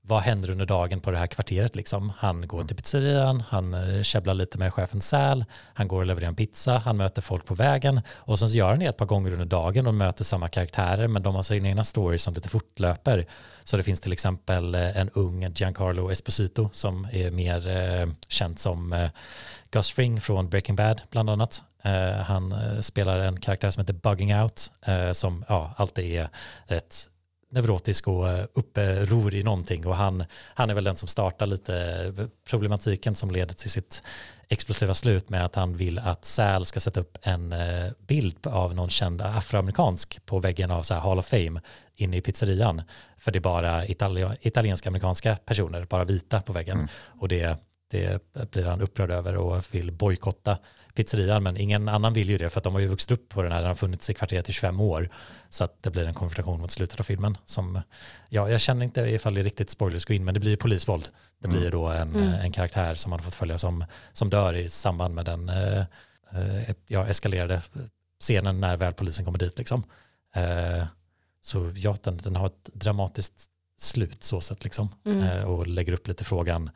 vad 0.03 0.23
händer 0.23 0.51
under 0.51 0.67
dagen 0.67 1.01
på 1.01 1.11
det 1.11 1.19
här 1.19 1.27
kvarteret 1.27 1.77
liksom? 1.77 2.13
Han 2.19 2.49
går 2.49 2.65
till 2.65 2.77
pizzerian, 2.77 3.43
han 3.49 3.75
eh, 3.75 4.03
käbblar 4.03 4.35
lite 4.35 4.59
med 4.59 4.75
chefen 4.75 5.01
Sal, 5.01 5.45
han 5.75 5.89
går 5.89 6.01
och 6.01 6.07
levererar 6.07 6.29
en 6.29 6.35
pizza, 6.35 6.79
han 6.79 6.97
möter 6.97 7.23
folk 7.23 7.45
på 7.45 7.55
vägen 7.55 8.01
och 8.15 8.39
sen 8.39 8.49
så 8.49 8.57
gör 8.57 8.71
han 8.71 8.79
det 8.79 8.87
ett 8.87 8.97
par 8.97 9.07
gånger 9.07 9.33
under 9.33 9.47
dagen 9.47 9.87
och 9.87 9.95
möter 9.95 10.25
samma 10.25 10.49
karaktärer 10.49 11.09
men 11.09 11.23
de 11.23 11.35
har 11.35 11.43
sina 11.43 11.69
egna 11.69 11.85
stories 11.85 12.23
som 12.23 12.35
lite 12.35 12.49
fortlöper. 12.49 13.27
Så 13.65 13.77
det 13.77 13.83
finns 13.83 14.01
till 14.01 14.13
exempel 14.13 14.75
eh, 14.75 14.97
en 14.97 15.11
ung 15.11 15.53
Giancarlo 15.55 16.11
Esposito 16.11 16.71
som 16.73 17.09
är 17.13 17.31
mer 17.31 17.69
eh, 17.69 18.09
känd 18.29 18.59
som 18.59 18.93
eh, 18.93 19.11
Gus 19.71 19.91
Fring 19.91 20.21
från 20.21 20.49
Breaking 20.49 20.77
Bad 20.77 21.03
bland 21.11 21.31
annat. 21.31 21.63
Han 22.27 22.55
spelar 22.83 23.19
en 23.19 23.41
karaktär 23.41 23.71
som 23.71 23.81
heter 23.81 23.93
Bugging 23.93 24.35
Out 24.35 24.71
som 25.13 25.45
ja, 25.49 25.75
alltid 25.77 26.05
är 26.05 26.29
ett 26.69 27.09
neurotisk 27.51 28.09
och 28.09 28.29
eh, 28.29 28.47
uppror 28.53 29.35
i 29.35 29.43
någonting 29.43 29.87
och 29.87 29.97
han, 29.97 30.25
han 30.55 30.71
är 30.71 30.75
väl 30.75 30.85
den 30.85 30.97
som 30.97 31.09
startar 31.09 31.47
lite 31.47 32.29
problematiken 32.49 33.15
som 33.15 33.31
leder 33.31 33.55
till 33.55 33.71
sitt 33.71 34.03
explosiva 34.49 34.95
slut 34.95 35.29
med 35.29 35.45
att 35.45 35.55
han 35.55 35.77
vill 35.77 35.99
att 35.99 36.25
Sal 36.25 36.67
ska 36.67 36.81
sätta 36.81 37.01
upp 37.01 37.19
en 37.23 37.53
eh, 37.53 37.93
bild 38.07 38.47
av 38.47 38.75
någon 38.75 38.91
känd 38.91 39.23
afroamerikansk 39.23 40.27
på 40.27 40.39
väggen 40.39 40.71
av 40.71 40.83
så 40.83 40.95
Hall 40.95 41.19
of 41.19 41.27
Fame 41.27 41.61
inne 41.95 42.17
i 42.17 42.21
pizzerian. 42.21 42.83
För 43.19 43.31
det 43.33 43.39
är 43.39 43.41
bara 43.41 43.87
Itali 43.87 44.27
italienska 44.41 44.89
amerikanska 44.89 45.37
personer, 45.37 45.85
bara 45.85 46.05
vita 46.05 46.43
på 46.43 46.53
väggen. 46.53 46.77
Mm. 46.77 46.89
Och 47.21 47.29
det, 47.29 47.59
det 47.91 48.23
blir 48.51 48.65
han 48.65 48.81
upprörd 48.81 49.11
över 49.11 49.37
och 49.37 49.75
vill 49.75 49.93
bojkotta 49.93 50.59
pizzerian, 51.05 51.43
men 51.43 51.57
ingen 51.57 51.89
annan 51.89 52.13
vill 52.13 52.31
ju 52.31 52.39
det 52.39 52.51
för 52.51 52.61
att 52.61 52.65
de 52.65 52.73
har 52.75 52.81
ju 52.81 52.87
vuxit 52.87 53.11
upp 53.11 53.29
på 53.29 53.43
den 53.43 53.53
här, 53.53 53.59
den 53.59 53.69
har 53.69 53.75
funnits 53.75 54.11
i 54.11 54.15
kvarteret 54.15 54.49
i 54.49 54.53
25 54.53 54.81
år. 54.81 55.09
Så 55.49 55.65
att 55.65 55.83
det 55.83 55.91
blir 55.91 56.07
en 56.07 56.15
konfrontation 56.15 56.61
mot 56.61 56.71
slutet 56.71 57.01
av 57.01 57.05
filmen 57.05 57.39
som, 57.45 57.81
ja, 58.29 58.51
jag 58.51 58.61
känner 58.61 58.85
inte 58.85 59.01
ifall 59.01 59.35
det 59.35 59.41
är 59.41 59.45
riktigt 59.45 59.71
spoilers 59.71 60.05
gå 60.05 60.15
in, 60.15 60.25
men 60.25 60.35
det 60.35 60.41
blir 60.41 60.57
polisvåld. 60.57 61.09
Det 61.39 61.49
blir 61.49 61.61
mm. 61.61 61.71
då 61.71 61.89
en, 61.89 62.15
mm. 62.15 62.33
en 62.33 62.53
karaktär 62.53 62.95
som 62.95 63.11
man 63.11 63.19
har 63.19 63.25
fått 63.25 63.35
följa 63.35 63.59
som, 63.59 63.85
som 64.13 64.31
dör 64.31 64.55
i 64.55 64.69
samband 64.69 65.15
med 65.15 65.25
den 65.25 65.49
eh, 65.49 65.85
eh, 66.33 66.75
ja, 66.87 67.07
eskalerade 67.07 67.63
scenen 68.21 68.61
när 68.61 68.77
väl 68.77 68.93
polisen 68.93 69.25
kommer 69.25 69.39
dit. 69.39 69.59
Liksom. 69.59 69.85
Eh, 70.35 70.87
så 71.43 71.73
ja, 71.77 71.97
den, 72.03 72.17
den 72.17 72.37
har 72.37 72.47
ett 72.47 72.71
dramatiskt 72.73 73.47
slut 73.79 74.23
så 74.23 74.41
sett 74.41 74.65
liksom. 74.65 74.89
Mm. 75.05 75.23
Eh, 75.23 75.45
och 75.45 75.67
lägger 75.67 75.93
upp 75.93 76.09
lite 76.09 76.25
frågan. 76.25 76.71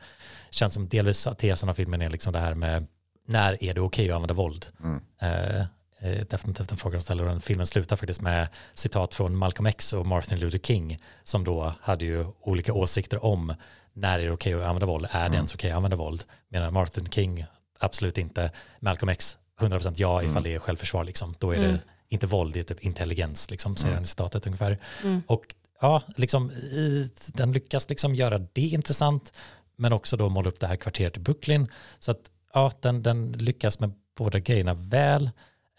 Känns 0.49 0.73
som 0.73 0.87
delvis 0.87 1.27
tesen 1.37 1.69
av 1.69 1.73
filmen 1.73 2.01
är 2.01 2.09
liksom 2.09 2.33
det 2.33 2.39
här 2.39 2.53
med 2.53 2.87
när 3.25 3.63
är 3.63 3.73
det 3.73 3.81
okej 3.81 3.85
okay 3.85 4.09
att 4.09 4.15
använda 4.15 4.33
våld? 4.33 4.65
Mm. 4.83 5.01
Eh, 5.19 5.59
eh, 5.99 6.25
definitivt 6.29 6.71
en 6.71 6.77
fråga 6.77 6.97
de 6.97 7.01
ställer. 7.01 7.39
Filmen 7.39 7.67
slutar 7.67 7.95
faktiskt 7.95 8.21
med 8.21 8.47
citat 8.73 9.15
från 9.15 9.35
Malcolm 9.35 9.65
X 9.65 9.93
och 9.93 10.05
Martin 10.05 10.39
Luther 10.39 10.59
King 10.59 10.99
som 11.23 11.43
då 11.43 11.73
hade 11.81 12.05
ju 12.05 12.25
olika 12.41 12.73
åsikter 12.73 13.25
om 13.25 13.53
när 13.93 14.19
är 14.19 14.23
det 14.23 14.31
okej 14.31 14.55
okay 14.55 14.63
att 14.63 14.69
använda 14.69 14.85
våld? 14.85 15.05
Är 15.11 15.19
det 15.19 15.25
mm. 15.25 15.33
ens 15.33 15.53
okej 15.53 15.67
okay 15.67 15.71
att 15.71 15.75
använda 15.75 15.97
våld? 15.97 16.23
Medan 16.49 16.73
Martin 16.73 17.09
King 17.09 17.45
absolut 17.79 18.17
inte. 18.17 18.51
Malcolm 18.79 19.09
X 19.09 19.37
100% 19.59 19.93
ja 19.95 20.21
ifall 20.21 20.31
mm. 20.31 20.43
det 20.43 20.53
är 20.53 20.59
självförsvar 20.59 21.03
liksom. 21.03 21.35
Då 21.39 21.51
är 21.51 21.59
det 21.59 21.65
mm. 21.65 21.79
inte 22.09 22.27
våld, 22.27 22.53
det 22.53 22.59
är 22.59 22.63
typ 22.63 22.79
intelligens 22.79 23.51
liksom, 23.51 23.75
säger 23.75 23.87
mm. 23.87 23.97
han 23.97 24.03
i 24.03 24.07
citatet 24.07 24.45
ungefär. 24.45 24.77
Mm. 25.03 25.21
Och 25.27 25.45
ja, 25.81 26.01
liksom, 26.15 26.51
i, 26.51 27.09
den 27.27 27.51
lyckas 27.51 27.89
liksom 27.89 28.15
göra 28.15 28.37
det 28.37 28.61
intressant 28.61 29.33
men 29.75 29.93
också 29.93 30.17
då 30.17 30.29
måla 30.29 30.49
upp 30.49 30.59
det 30.59 30.67
här 30.67 30.75
kvarteret 30.75 31.17
i 31.17 31.19
Brooklyn. 31.19 31.71
Så 31.99 32.11
att 32.11 32.31
ja, 32.55 32.71
den, 32.79 33.03
den 33.03 33.31
lyckas 33.31 33.79
med 33.79 33.91
båda 34.17 34.39
grejerna 34.39 34.73
väl. 34.73 35.29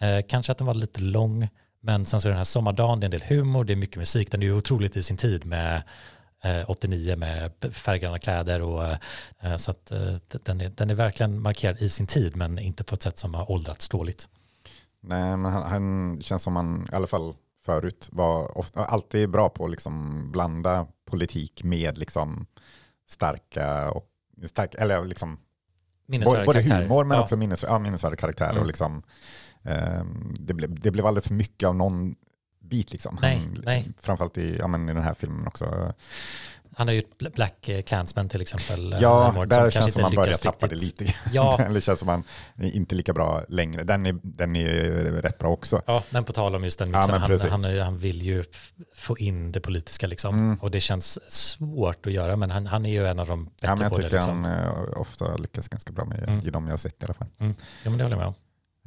Eh, 0.00 0.24
kanske 0.28 0.52
att 0.52 0.58
den 0.58 0.66
var 0.66 0.74
lite 0.74 1.00
lång, 1.00 1.48
men 1.80 2.06
sen 2.06 2.20
så 2.20 2.28
är 2.28 2.30
den 2.30 2.36
här 2.36 2.44
sommardagen, 2.44 3.00
det 3.00 3.04
är 3.04 3.06
en 3.06 3.10
del 3.10 3.28
humor, 3.28 3.64
det 3.64 3.72
är 3.72 3.76
mycket 3.76 3.96
musik, 3.96 4.30
den 4.30 4.42
är 4.42 4.46
ju 4.46 4.56
otroligt 4.56 4.96
i 4.96 5.02
sin 5.02 5.16
tid 5.16 5.46
med 5.46 5.82
eh, 6.44 6.70
89 6.70 7.16
med 7.16 7.52
färggranna 7.72 8.18
kläder 8.18 8.62
och 8.62 8.84
eh, 9.40 9.56
så 9.56 9.70
att 9.70 9.90
eh, 9.90 10.14
den, 10.28 10.60
är, 10.60 10.68
den 10.68 10.90
är 10.90 10.94
verkligen 10.94 11.42
markerad 11.42 11.78
i 11.78 11.88
sin 11.88 12.06
tid, 12.06 12.36
men 12.36 12.58
inte 12.58 12.84
på 12.84 12.94
ett 12.94 13.02
sätt 13.02 13.18
som 13.18 13.34
har 13.34 13.50
åldrats 13.50 13.88
dåligt. 13.88 14.28
Nej, 15.00 15.36
men 15.36 15.52
han, 15.52 15.62
han 15.62 16.22
känns 16.22 16.42
som 16.42 16.56
han, 16.56 16.88
i 16.92 16.94
alla 16.94 17.06
fall 17.06 17.34
förut, 17.64 18.08
var 18.12 18.58
ofta, 18.58 18.84
alltid 18.84 19.30
bra 19.30 19.48
på 19.48 19.64
att 19.64 19.70
liksom 19.70 20.28
blanda 20.32 20.86
politik 21.10 21.64
med 21.64 21.98
liksom 21.98 22.46
starka 23.06 23.90
och 23.90 24.06
stark, 24.44 24.74
eller 24.74 25.04
liksom 25.04 25.38
Både 26.06 26.44
karaktärer. 26.44 26.82
humor 26.82 27.04
men 27.04 27.16
ja. 27.16 27.22
också 27.22 27.36
minnes, 27.36 27.62
ja, 27.62 27.78
minnesvärda 27.78 28.16
karaktärer. 28.16 28.50
Mm. 28.50 28.60
Och 28.60 28.66
liksom, 28.66 29.02
um, 29.62 30.34
det, 30.38 30.54
blev, 30.54 30.80
det 30.80 30.90
blev 30.90 31.06
aldrig 31.06 31.24
för 31.24 31.34
mycket 31.34 31.68
av 31.68 31.76
någon 31.76 32.14
bit. 32.60 32.92
Liksom. 32.92 33.18
Nej, 33.22 33.48
nej. 33.64 33.88
Framförallt 34.00 34.38
i, 34.38 34.56
ja, 34.58 34.66
men 34.66 34.88
i 34.88 34.92
den 34.92 35.02
här 35.02 35.14
filmen 35.14 35.46
också. 35.46 35.94
Han 36.78 36.88
har 36.88 36.92
ju 36.94 36.98
ett 36.98 37.18
Black 37.34 37.70
Clansman 37.86 38.28
till 38.28 38.40
exempel. 38.40 38.96
Ja, 39.00 39.32
Mord, 39.32 39.48
där 39.48 39.70
känns 39.70 39.92
som 39.92 40.02
man 40.02 40.14
börjar 40.14 40.32
tappa 40.32 40.66
det 40.66 40.76
lite. 40.76 41.04
Ja. 41.32 41.58
Eller 41.66 41.80
känns 41.80 41.98
som 41.98 42.06
man 42.06 42.24
är 42.56 42.76
inte 42.76 42.94
lika 42.94 43.12
bra 43.12 43.42
längre. 43.48 43.82
Den 43.84 44.06
är, 44.06 44.18
den 44.22 44.56
är 44.56 44.62
rätt 45.22 45.38
bra 45.38 45.50
också. 45.50 45.82
Ja, 45.86 46.02
men 46.10 46.24
på 46.24 46.32
tal 46.32 46.54
om 46.54 46.64
just 46.64 46.78
den 46.78 46.90
Ja, 46.90 46.98
mixen, 46.98 47.20
men 47.20 47.50
han, 47.50 47.64
han, 47.64 47.78
han 47.80 47.98
vill 47.98 48.22
ju 48.22 48.44
få 48.94 49.18
in 49.18 49.52
det 49.52 49.60
politiska 49.60 50.06
liksom. 50.06 50.34
Mm. 50.34 50.58
Och 50.62 50.70
det 50.70 50.80
känns 50.80 51.18
svårt 51.32 52.06
att 52.06 52.12
göra, 52.12 52.36
men 52.36 52.50
han, 52.50 52.66
han 52.66 52.86
är 52.86 52.90
ju 52.90 53.06
en 53.06 53.18
av 53.18 53.26
de 53.26 53.44
bättre 53.44 53.56
Ja, 53.60 53.70
men 53.74 53.82
jag 53.82 53.92
på 53.92 53.98
det. 53.98 54.04
tycker 54.04 54.16
Liksom. 54.16 54.44
han 54.44 54.64
eh, 54.64 55.00
ofta 55.00 55.36
lyckas 55.36 55.68
ganska 55.68 55.92
bra 55.92 56.04
med 56.04 56.22
Mm. 56.28 56.46
i 56.46 56.50
de 56.50 56.64
jag 56.66 56.72
har 56.72 56.78
sett 56.78 57.02
i 57.02 57.06
alla 57.06 57.14
fall. 57.14 57.28
Ja, 57.38 57.44
men 57.84 57.98
det 57.98 58.04
håller 58.04 58.16
jag 58.16 58.18
med 58.18 58.26
om. 58.26 58.34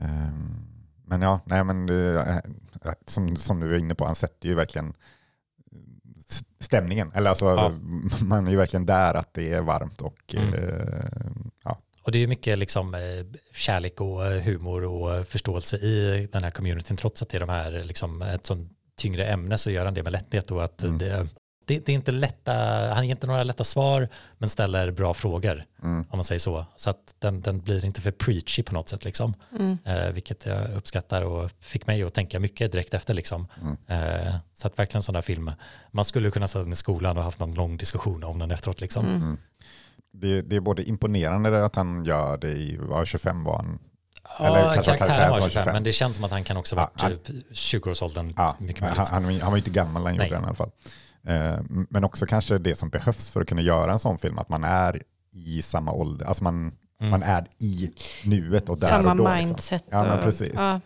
Ehm, 0.01 0.65
Men 1.05 1.21
ja, 1.21 1.39
nej 1.45 1.63
men 1.63 1.89
eh, 1.89 2.37
eh, 2.37 2.39
som, 3.07 3.35
som 3.35 3.59
du 3.59 3.75
är 3.75 3.79
inne 3.79 3.95
på, 3.95 4.05
han 4.05 4.15
sätter 4.15 4.49
ju 4.49 4.55
verkligen 4.55 4.93
stämningen. 6.59 7.11
Eller 7.15 7.29
alltså, 7.29 7.45
Ja. 7.45 7.71
man 8.25 8.47
är 8.47 8.51
ju 8.51 8.57
verkligen 8.57 8.85
där 8.85 9.13
att 9.13 9.33
det 9.33 9.53
är 9.53 9.61
varmt 9.61 10.01
och 10.01 10.35
Mm. 10.37 10.53
eh, 10.53 11.05
ja. 11.63 11.77
Och 12.03 12.11
det 12.11 12.17
är 12.17 12.19
ju 12.19 12.27
mycket 12.27 12.57
liksom, 12.57 12.95
eh, 12.95 13.01
kärlek 13.53 14.01
och 14.01 14.25
eh, 14.25 14.41
humor 14.41 14.83
och 14.83 15.15
eh, 15.15 15.23
förståelse 15.23 15.77
i 15.77 16.29
den 16.31 16.43
här 16.43 16.51
communityn. 16.51 16.97
Trots 16.97 17.21
att 17.21 17.29
det 17.29 17.37
är 17.37 17.39
de 17.39 17.49
här, 17.49 17.83
liksom, 17.83 18.21
ett 18.21 18.45
sånt 18.45 18.71
tyngre 18.97 19.25
ämne 19.27 19.57
så 19.57 19.71
gör 19.71 19.85
han 19.85 19.93
det 19.93 20.03
med 20.03 20.11
lätthet. 20.11 20.51
Och 20.51 20.63
att 20.63 20.83
Mm. 20.83 20.97
det, 20.97 21.27
det, 21.69 21.85
det 21.85 21.91
är 21.91 21.93
inte 21.95 22.11
lätta, 22.11 22.53
han 22.93 23.07
ger 23.07 23.11
inte 23.15 23.27
några 23.27 23.43
lätta 23.43 23.63
svar 23.63 24.07
men 24.37 24.49
ställer 24.49 24.91
bra 24.91 25.13
frågor 25.13 25.63
Mm. 25.83 26.05
om 26.09 26.17
man 26.17 26.23
säger 26.23 26.39
så. 26.39 26.65
Så 26.75 26.89
att 26.89 27.15
den, 27.19 27.41
den 27.41 27.59
blir 27.61 27.85
inte 27.85 28.01
för 28.01 28.11
preachy 28.11 28.63
på 28.63 28.73
något 28.73 28.89
sätt 28.89 29.05
liksom. 29.05 29.33
Mm. 29.59 29.77
Eh, 29.85 30.09
vilket 30.11 30.45
jag 30.45 30.73
uppskattar 30.73 31.21
och 31.21 31.51
fick 31.59 31.87
mig 31.87 32.03
att 32.03 32.13
tänka 32.13 32.39
mycket 32.39 32.71
direkt 32.71 32.93
efter 32.93 33.13
liksom. 33.13 33.47
Mm. 33.61 33.77
Eh, 34.27 34.35
så 34.53 34.67
att 34.67 34.79
verkligen 34.79 35.01
sån 35.01 35.13
där 35.15 35.21
film, 35.21 35.51
man 35.91 36.05
skulle 36.05 36.31
kunna 36.31 36.47
sätta 36.47 36.63
den 36.63 36.71
i 36.73 36.75
skolan 36.75 37.17
och 37.17 37.23
haft 37.23 37.39
någon 37.39 37.53
lång 37.53 37.77
diskussion 37.77 38.23
om 38.23 38.39
den 38.39 38.51
efteråt 38.51 38.81
liksom. 38.81 39.05
Mm. 39.05 39.37
det, 40.13 40.41
det 40.41 40.55
är 40.55 40.59
både 40.59 40.83
imponerande 40.83 41.65
att 41.65 41.75
han 41.75 42.05
gör 42.05 42.37
det 42.37 42.51
i, 42.51 42.77
vad, 42.81 43.07
25 43.07 43.43
var 43.43 43.57
han? 43.57 43.79
Eller 44.39 44.59
Ja, 44.59 44.73
kanske 44.73 44.83
karaktären 44.83 44.97
karaktären 45.07 45.29
var 45.29 45.35
som 45.37 45.41
var 45.43 45.49
25, 45.49 45.61
25. 45.63 45.73
men 45.73 45.83
det 45.83 45.91
känns 45.93 46.15
som 46.15 46.25
att 46.25 46.31
han 46.31 46.43
kan 46.43 46.57
också 46.57 46.75
ha 46.75 46.91
Ja, 46.97 47.03
varit 47.03 47.23
typ 47.23 47.51
20-årsåldern 47.51 48.33
Ja, 48.37 48.55
mycket 48.59 48.83
han, 48.83 48.89
möjligt. 48.89 49.09
han, 49.09 49.23
han 49.23 49.51
var 49.51 49.57
ju 49.57 49.57
inte 49.57 49.69
gammal 49.71 50.03
när 50.03 50.09
han 50.09 50.17
gjorde 50.17 50.29
den 50.29 50.43
i 50.43 50.45
alla 50.45 50.55
fall. 50.55 50.71
Eh, 51.27 51.59
Men 51.89 52.03
också 52.03 52.25
kanske 52.25 52.57
det 52.57 52.75
som 52.75 52.89
behövs 52.89 53.29
för 53.29 53.41
att 53.41 53.47
kunna 53.47 53.61
göra 53.61 53.91
en 53.91 53.99
sån 53.99 54.17
film, 54.17 54.37
att 54.37 54.49
man 54.49 54.63
är 54.63 55.03
i 55.33 55.61
samma 55.61 55.91
ålder, 55.91 56.25
alltså 56.25 56.43
man, 56.43 56.71
Mm. 57.01 57.11
man 57.11 57.23
är 57.23 57.47
i 57.59 57.91
nuet 58.25 58.69
och 58.69 58.79
där 58.79 58.87
Samma 58.87 59.11
och 59.11 59.17
då. 59.17 59.23
Liksom. 59.23 59.37
mindset. 59.47 59.83
Ja, 59.89 60.03
men 60.03 60.19
precis. 60.23 60.53
Ja, 60.55 60.79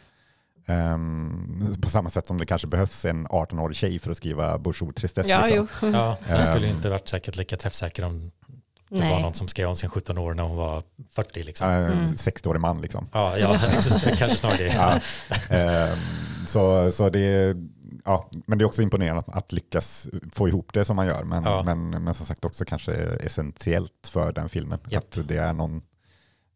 Ehm, 0.68 1.66
på 1.82 1.90
samma 1.90 2.10
sätt 2.10 2.28
som 2.28 2.38
det 2.38 2.46
kanske 2.46 2.68
behövs 2.68 3.06
en 3.06 3.28
18-årig 3.28 3.76
tjej 3.78 4.00
för 4.00 4.12
att 4.12 4.18
skriva 4.18 4.58
Bourgeois 4.58 4.96
tristesse. 4.96 5.30
ja 5.30 5.46
liksom. 5.46 5.68
jo. 5.82 5.88
Ja, 5.94 6.18
jag 6.30 6.44
skulle 6.44 6.68
Ehm. 6.68 6.76
inte 6.76 6.90
varit 6.90 7.08
säkert 7.10 7.36
lika 7.36 7.58
träffsäker 7.58 8.06
om 8.06 8.32
det 8.90 8.96
var 9.00 9.10
Nej. 9.10 9.22
någon 9.22 9.34
som 9.34 9.48
skrev 9.48 9.68
om 9.70 9.76
sin 9.76 9.90
17 9.90 10.18
år 10.18 10.34
när 10.34 10.44
hon 10.44 10.58
var 10.58 10.84
40 11.16 11.44
liksom. 11.44 11.70
Mm. 11.70 12.06
60-årig 12.06 12.62
man 12.62 12.82
liksom. 12.82 13.08
Ja, 13.14 13.38
ja 13.38 13.58
kanske 14.18 14.38
snarare 14.38 14.58
det. 14.58 14.74
Ja. 14.74 15.00
Ehm, 15.56 15.98
så, 16.46 16.92
så 16.92 17.10
det 17.10 17.20
är, 17.20 17.56
ja, 18.06 18.30
men 18.46 18.58
det 18.58 18.64
är 18.64 18.66
också 18.66 18.82
imponerande 18.82 19.20
att, 19.20 19.36
att 19.36 19.52
lyckas 19.52 20.10
få 20.32 20.48
ihop 20.48 20.74
det 20.74 20.86
som 20.86 20.96
man 20.96 21.06
gör. 21.08 21.24
Men, 21.24 21.44
Ja. 21.44 21.64
men, 21.64 21.90
men 22.04 22.14
som 22.14 22.26
sagt 22.26 22.46
också 22.46 22.66
kanske 22.66 22.94
essentiellt 22.94 24.08
för 24.12 24.32
den 24.32 24.50
filmen. 24.50 24.80
Japp. 24.90 25.04
Att 25.18 25.28
det 25.28 25.38
är 25.38 25.54
någon 25.54 25.82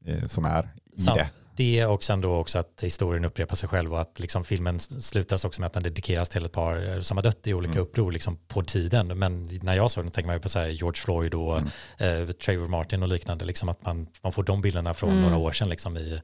eh, 0.05 0.25
som 0.25 0.45
är 0.45 0.69
i 0.93 1.01
Sant. 1.01 1.17
det. 1.17 1.29
Det 1.55 1.86
och 1.86 2.03
sen 2.03 2.21
då 2.21 2.36
också 2.36 2.60
att 2.60 2.79
historien 2.83 3.25
upprepar 3.25 3.55
sig 3.55 3.69
själv 3.69 3.93
och 3.93 4.01
att 4.01 4.19
liksom 4.19 4.43
filmen 4.43 4.79
slutas 4.79 5.45
också 5.45 5.62
med 5.62 5.65
att 5.67 5.73
den 5.73 5.83
dedikeras 5.83 6.29
till 6.29 6.45
ett 6.45 6.51
par 6.51 6.89
eh, 6.95 7.01
som 7.01 7.17
har 7.17 7.23
dött 7.23 7.47
i 7.47 7.53
olika 7.53 7.71
Mm. 7.71 7.83
uppror 7.83 8.12
liksom 8.12 8.38
på 8.47 8.63
tiden. 8.63 9.19
Men 9.19 9.49
när 9.62 9.73
jag 9.75 9.91
såg 9.91 10.03
den 10.03 10.12
tänker 10.12 10.27
man 10.27 10.36
ju 10.36 10.39
på 10.41 10.49
så 10.49 10.60
här 10.60 10.67
George 10.67 10.99
Floyd 11.01 11.33
och 11.33 11.57
Mm. 11.97 12.27
eh, 12.29 12.31
Trayvor 12.33 12.67
Martin 12.67 13.03
och 13.03 13.10
liknande. 13.10 13.45
Liksom 13.45 13.69
att 13.69 13.86
man, 13.86 14.07
man 14.23 14.31
får 14.31 14.43
de 14.43 14.62
bilderna 14.62 14.93
från 14.93 15.10
Mm. 15.10 15.21
några 15.23 15.38
år 15.38 15.51
sedan 15.51 15.69
liksom 15.69 15.97
i 15.97 16.21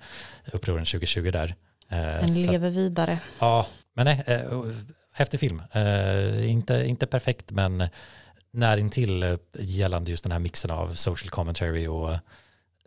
upproren 0.54 0.86
2020 0.86 1.32
där. 1.32 1.56
Eh, 1.90 1.98
Den 1.98 2.34
lever 2.34 2.70
vidare. 2.70 3.20
Ja, 3.40 3.68
men 3.96 4.06
nej, 4.06 4.24
eh, 4.28 4.42
häftig 5.14 5.40
film. 5.40 5.62
Eh, 5.72 6.52
inte, 6.52 6.74
inte 6.86 7.08
perfekt, 7.08 7.52
men 7.52 7.88
närintill 8.52 9.38
gällande 9.60 10.12
just 10.12 10.24
den 10.24 10.32
här 10.32 10.40
mixen 10.40 10.72
av 10.72 10.94
social 10.96 11.30
commentary 11.30 11.88
och 11.88 12.12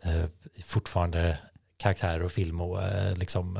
eh, 0.03 0.25
fortfarande 0.65 1.37
karaktärer 1.77 2.23
och 2.23 2.31
film 2.31 2.61
och 2.61 2.83
eh, 2.83 3.15
liksom, 3.17 3.59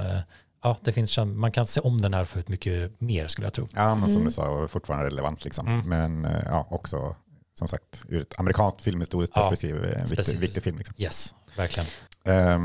ja, 0.64 0.78
det 0.82 0.92
finns, 0.94 1.18
man 1.18 1.52
kan 1.52 1.68
se 1.68 1.80
om 1.82 2.02
den 2.02 2.14
här 2.14 2.26
för 2.26 2.40
ett 2.40 2.48
mycket 2.50 3.02
mer 3.02 3.28
skulle 3.28 3.46
jag 3.48 3.54
tro. 3.54 3.68
Ja, 3.76 3.96
men 3.96 4.04
som 4.04 4.12
Mm. 4.12 4.26
du 4.26 4.32
sa, 4.32 4.68
fortfarande 4.68 5.06
relevant. 5.06 5.44
Liksom. 5.46 5.68
Mm. 5.68 5.90
Men 5.90 6.28
ja, 6.46 6.68
också 6.70 7.16
som 7.54 7.68
sagt 7.68 8.06
ur 8.10 8.22
ett 8.22 8.40
amerikanskt 8.40 8.82
filmhistoriskt 8.82 9.36
Ja, 9.36 9.50
perspektiv 9.50 9.84
en 9.84 10.06
viktig, 10.06 10.40
viktig 10.40 10.64
film. 10.64 10.78
Liksom. 10.78 10.96
Yes, 10.98 11.36
verkligen. 11.58 11.88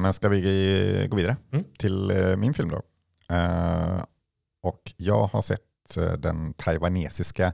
Men 0.02 0.12
ska 0.12 0.28
vi 0.28 1.06
gå 1.10 1.16
vidare 1.16 1.36
Mm. 1.52 1.64
till 1.78 2.12
min 2.38 2.54
film 2.54 2.68
då? 2.70 2.82
Och 4.62 4.92
jag 4.96 5.26
har 5.26 5.42
sett 5.42 5.60
eh, 5.96 6.12
den 6.12 6.54
taiwanesiska 6.54 7.52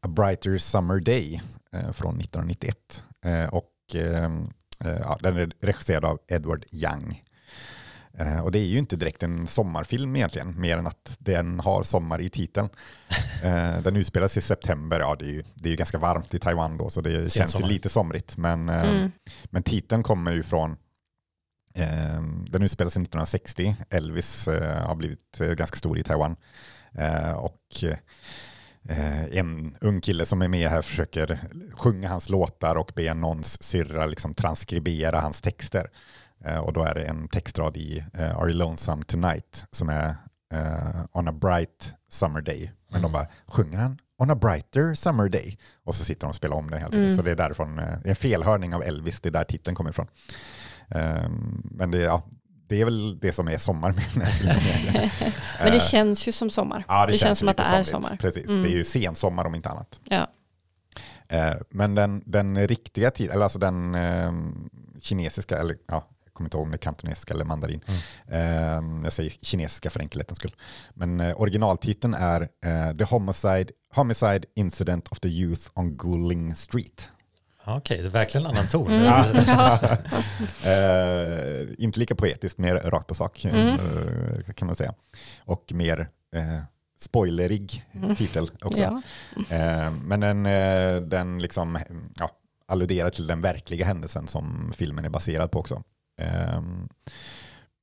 A 0.00 0.08
Brighter 0.08 0.58
Summer 0.58 1.00
Day 1.00 1.42
eh, 1.72 1.92
från 1.92 2.20
1991. 2.20 3.04
Eh, 3.24 3.44
Och 3.54 3.70
eh, 3.94 4.24
eh, 4.84 5.00
ja, 5.00 5.18
den 5.22 5.36
är 5.36 5.52
regisserad 5.60 6.04
av 6.04 6.18
Edward 6.28 6.64
Young. 6.72 7.24
Och 8.42 8.52
det 8.52 8.58
är 8.58 8.64
ju 8.66 8.78
inte 8.78 8.96
direkt 8.96 9.22
en 9.22 9.46
sommarfilm 9.46 10.16
egentligen, 10.16 10.60
mer 10.60 10.78
än 10.78 10.86
att 10.86 11.16
den 11.18 11.60
har 11.60 11.82
sommar 11.82 12.20
i 12.20 12.28
titeln. 12.30 12.68
Den 13.84 13.96
utspelas 13.96 14.36
i 14.36 14.40
september, 14.40 15.00
ja 15.00 15.16
det 15.18 15.24
är 15.24 15.28
ju, 15.30 15.42
det 15.54 15.68
är 15.68 15.70
ju 15.70 15.76
ganska 15.76 15.98
varmt 15.98 16.34
i 16.34 16.38
Taiwan 16.38 16.76
då, 16.76 16.90
så 16.90 17.00
det 17.00 17.10
känns 17.12 17.36
ju 17.36 17.40
Sensommar. 17.40 17.68
lite 17.68 17.88
somrigt. 17.88 18.36
Men, 18.36 18.68
Mm. 18.68 19.12
men 19.44 19.62
titeln 19.62 20.02
kommer 20.02 20.32
ju 20.32 20.42
från 20.42 20.76
Eh, 21.74 22.22
den 22.50 22.62
utspelar 22.62 22.90
sig 22.90 23.02
1960. 23.02 23.76
Elvis 23.90 24.46
har 24.86 24.94
blivit 24.94 25.38
ganska 25.56 25.76
stor 25.76 25.98
i 25.98 26.02
Taiwan. 26.02 26.36
Eh, 26.94 27.32
och 27.32 27.84
eh, 28.88 29.24
en 29.38 29.76
ung 29.80 30.00
kille 30.00 30.26
som 30.26 30.42
är 30.42 30.48
med 30.48 30.68
här 30.70 30.82
försöker 30.82 31.40
sjunga 31.76 32.08
hans 32.08 32.28
låtar 32.28 32.76
och 32.76 32.92
be 32.96 33.14
någons 33.14 33.62
syrra 33.62 34.06
liksom 34.06 34.34
transkribera 34.34 35.20
hans 35.20 35.40
texter. 35.40 35.90
Eh, 36.44 36.58
och 36.58 36.72
då 36.72 36.82
är 36.82 36.94
det 36.94 37.04
en 37.04 37.28
textrad 37.28 37.76
i 37.76 38.04
Are 38.18 38.48
you 38.50 38.52
lonesome 38.58 39.04
tonight 39.04 39.64
som 39.70 39.88
är 39.88 40.16
On 41.12 41.28
a 41.28 41.32
bright 41.32 41.94
summer 42.10 42.40
day. 42.40 42.72
Men 42.88 42.98
Mm. 42.98 43.02
de 43.02 43.12
bara, 43.12 43.26
sjunger 43.46 43.78
han 43.78 43.98
On 44.18 44.30
a 44.30 44.34
brighter 44.34 44.94
summer 44.94 45.28
day? 45.28 45.58
Och 45.84 45.94
så 45.94 46.04
sitter 46.04 46.20
de 46.20 46.28
och 46.28 46.34
spelar 46.34 46.56
om 46.56 46.70
den 46.70 46.78
hela 46.78 46.90
tiden. 46.90 47.04
Mm. 47.04 47.16
Så 47.16 47.22
det 47.22 47.30
är 47.30 47.36
därifrån, 47.36 47.76
det 47.76 47.82
är 47.82 48.08
en 48.08 48.16
felhörning 48.16 48.74
av 48.74 48.82
Elvis, 48.82 49.20
det 49.20 49.28
är 49.28 49.30
där 49.30 49.44
titeln 49.44 49.76
kommer 49.76 49.90
ifrån. 49.90 50.06
Ehm, 50.88 51.62
men 51.64 51.90
det, 51.90 51.98
ja, 51.98 52.22
det 52.72 52.80
är 52.80 52.84
väl 52.84 53.18
det 53.18 53.32
som 53.32 53.48
är 53.48 53.58
sommar. 53.58 53.94
Men 55.62 55.72
det 55.72 55.80
känns 55.80 56.28
ju 56.28 56.32
som 56.32 56.50
sommar. 56.50 56.84
ja, 56.88 57.06
det, 57.06 57.12
det 57.12 57.18
känns 57.18 57.38
som 57.38 57.48
att 57.48 57.56
det 57.56 57.62
är 57.62 57.68
somrigt. 57.82 57.88
sommar. 57.88 58.16
Precis, 58.20 58.48
Mm. 58.48 58.62
det 58.62 58.68
är 58.68 58.72
ju 58.76 58.84
sensommar 58.84 59.44
om 59.44 59.54
inte 59.54 59.68
annat. 59.68 60.00
Ja. 60.04 60.26
Eh, 61.28 61.54
Men 61.70 61.94
den, 61.94 62.22
den 62.26 62.68
riktiga 62.68 63.10
titeln, 63.10 63.32
eller 63.34 63.42
alltså 63.44 63.58
den 63.58 63.94
eh, 63.94 64.32
kinesiska, 65.00 65.58
eller 65.58 65.76
ja, 65.88 66.08
jag 66.24 66.32
kommer 66.34 66.46
inte 66.46 66.56
ihåg 66.56 66.64
om 66.64 66.70
det 66.70 66.76
är 66.76 66.78
kantonesiska 66.78 67.34
eller 67.34 67.44
mandarin. 67.44 67.80
Eh, 68.26 68.40
jag 69.04 69.12
säger 69.12 69.30
kinesiska 69.42 69.90
för 69.90 70.00
enkelhetens 70.00 70.38
skull. 70.38 70.54
Men 70.94 71.20
eh, 71.20 71.40
originaltiteln 71.40 72.14
är 72.14 72.40
eh, 72.40 72.96
The 72.98 73.04
Homicide, 73.04 73.66
Homicide 73.94 74.44
Incident 74.56 75.08
of 75.08 75.20
the 75.20 75.28
Youth 75.28 75.68
on 75.74 75.96
Guling 75.96 76.54
Street. 76.56 77.10
Ja, 77.64 77.76
Okej, 77.76 77.98
det 77.98 78.06
är 78.06 78.10
verkligen 78.10 78.46
en 78.46 78.52
annan 78.52 78.68
ton. 78.68 78.92
Mm. 78.92 79.04
Ja. 79.04 79.78
Eh, 80.66 81.68
inte 81.78 82.00
lika 82.00 82.14
poetiskt, 82.14 82.58
mer 82.58 82.74
rakt 82.74 83.06
på 83.06 83.14
sak 83.14 83.44
Mm. 83.44 83.68
eh, 83.68 84.52
kan 84.54 84.66
man 84.66 84.76
säga. 84.76 84.94
Och 85.44 85.72
mer 85.74 86.08
eh, 86.34 86.58
spoilerig 87.00 87.84
Mm. 87.94 88.16
titel 88.16 88.50
också. 88.62 88.82
Ja. 88.82 89.02
Eh, 89.56 89.90
men 89.90 90.20
den, 90.20 90.46
eh, 90.46 90.96
den 90.96 91.38
liksom, 91.42 91.78
ja, 92.18 92.30
alluderar 92.68 93.10
till 93.10 93.26
den 93.26 93.40
verkliga 93.40 93.86
händelsen 93.86 94.26
som 94.28 94.72
filmen 94.76 95.04
är 95.04 95.08
baserad 95.08 95.50
på 95.50 95.58
också. 95.58 95.82
Eh, 96.20 96.62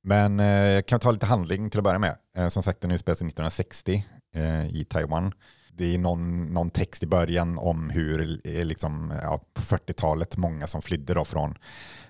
men 0.02 0.40
eh, 0.40 0.46
jag 0.46 0.86
kan 0.86 1.00
ta 1.00 1.10
lite 1.10 1.26
handling 1.26 1.70
till 1.70 1.80
att 1.80 1.84
börja 1.84 1.98
med. 1.98 2.16
Som 2.52 2.62
sagt, 2.62 2.80
den 2.80 2.90
utspelar 2.90 3.14
sig 3.14 3.26
1960 3.26 4.04
eh, 4.34 4.66
i 4.66 4.84
Taiwan. 4.84 5.32
Det 5.80 5.94
är 5.94 5.98
någon, 5.98 6.46
någon 6.46 6.70
text 6.70 7.02
i 7.02 7.06
början 7.06 7.58
om 7.58 7.90
hur 7.90 8.40
eh, 8.44 8.64
liksom, 8.64 9.12
ja, 9.22 9.40
på 9.54 9.60
40-talet 9.60 10.36
många 10.36 10.66
som 10.66 10.82
flydde 10.82 11.14
då 11.14 11.24
från, 11.24 11.54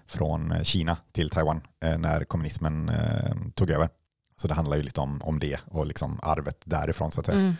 från 0.07 0.53
eh, 0.53 0.63
Kina 0.63 0.97
till 1.13 1.31
Taiwan 1.31 1.61
eh, 1.85 1.99
när 1.99 2.25
kommunismen 2.25 2.89
eh, 2.89 3.37
tog 3.55 3.71
över. 3.71 3.89
Så 4.41 4.49
det 4.49 4.55
handlar 4.55 4.77
ju 4.77 4.83
lite 4.83 5.01
om, 5.01 5.23
om 5.23 5.39
det 5.39 5.61
och 5.67 5.87
liksom 5.87 6.21
arvet 6.23 6.63
därifrån 6.65 7.13
så 7.13 7.21
att 7.21 7.27
säga. 7.27 7.39
Mm. 7.39 7.55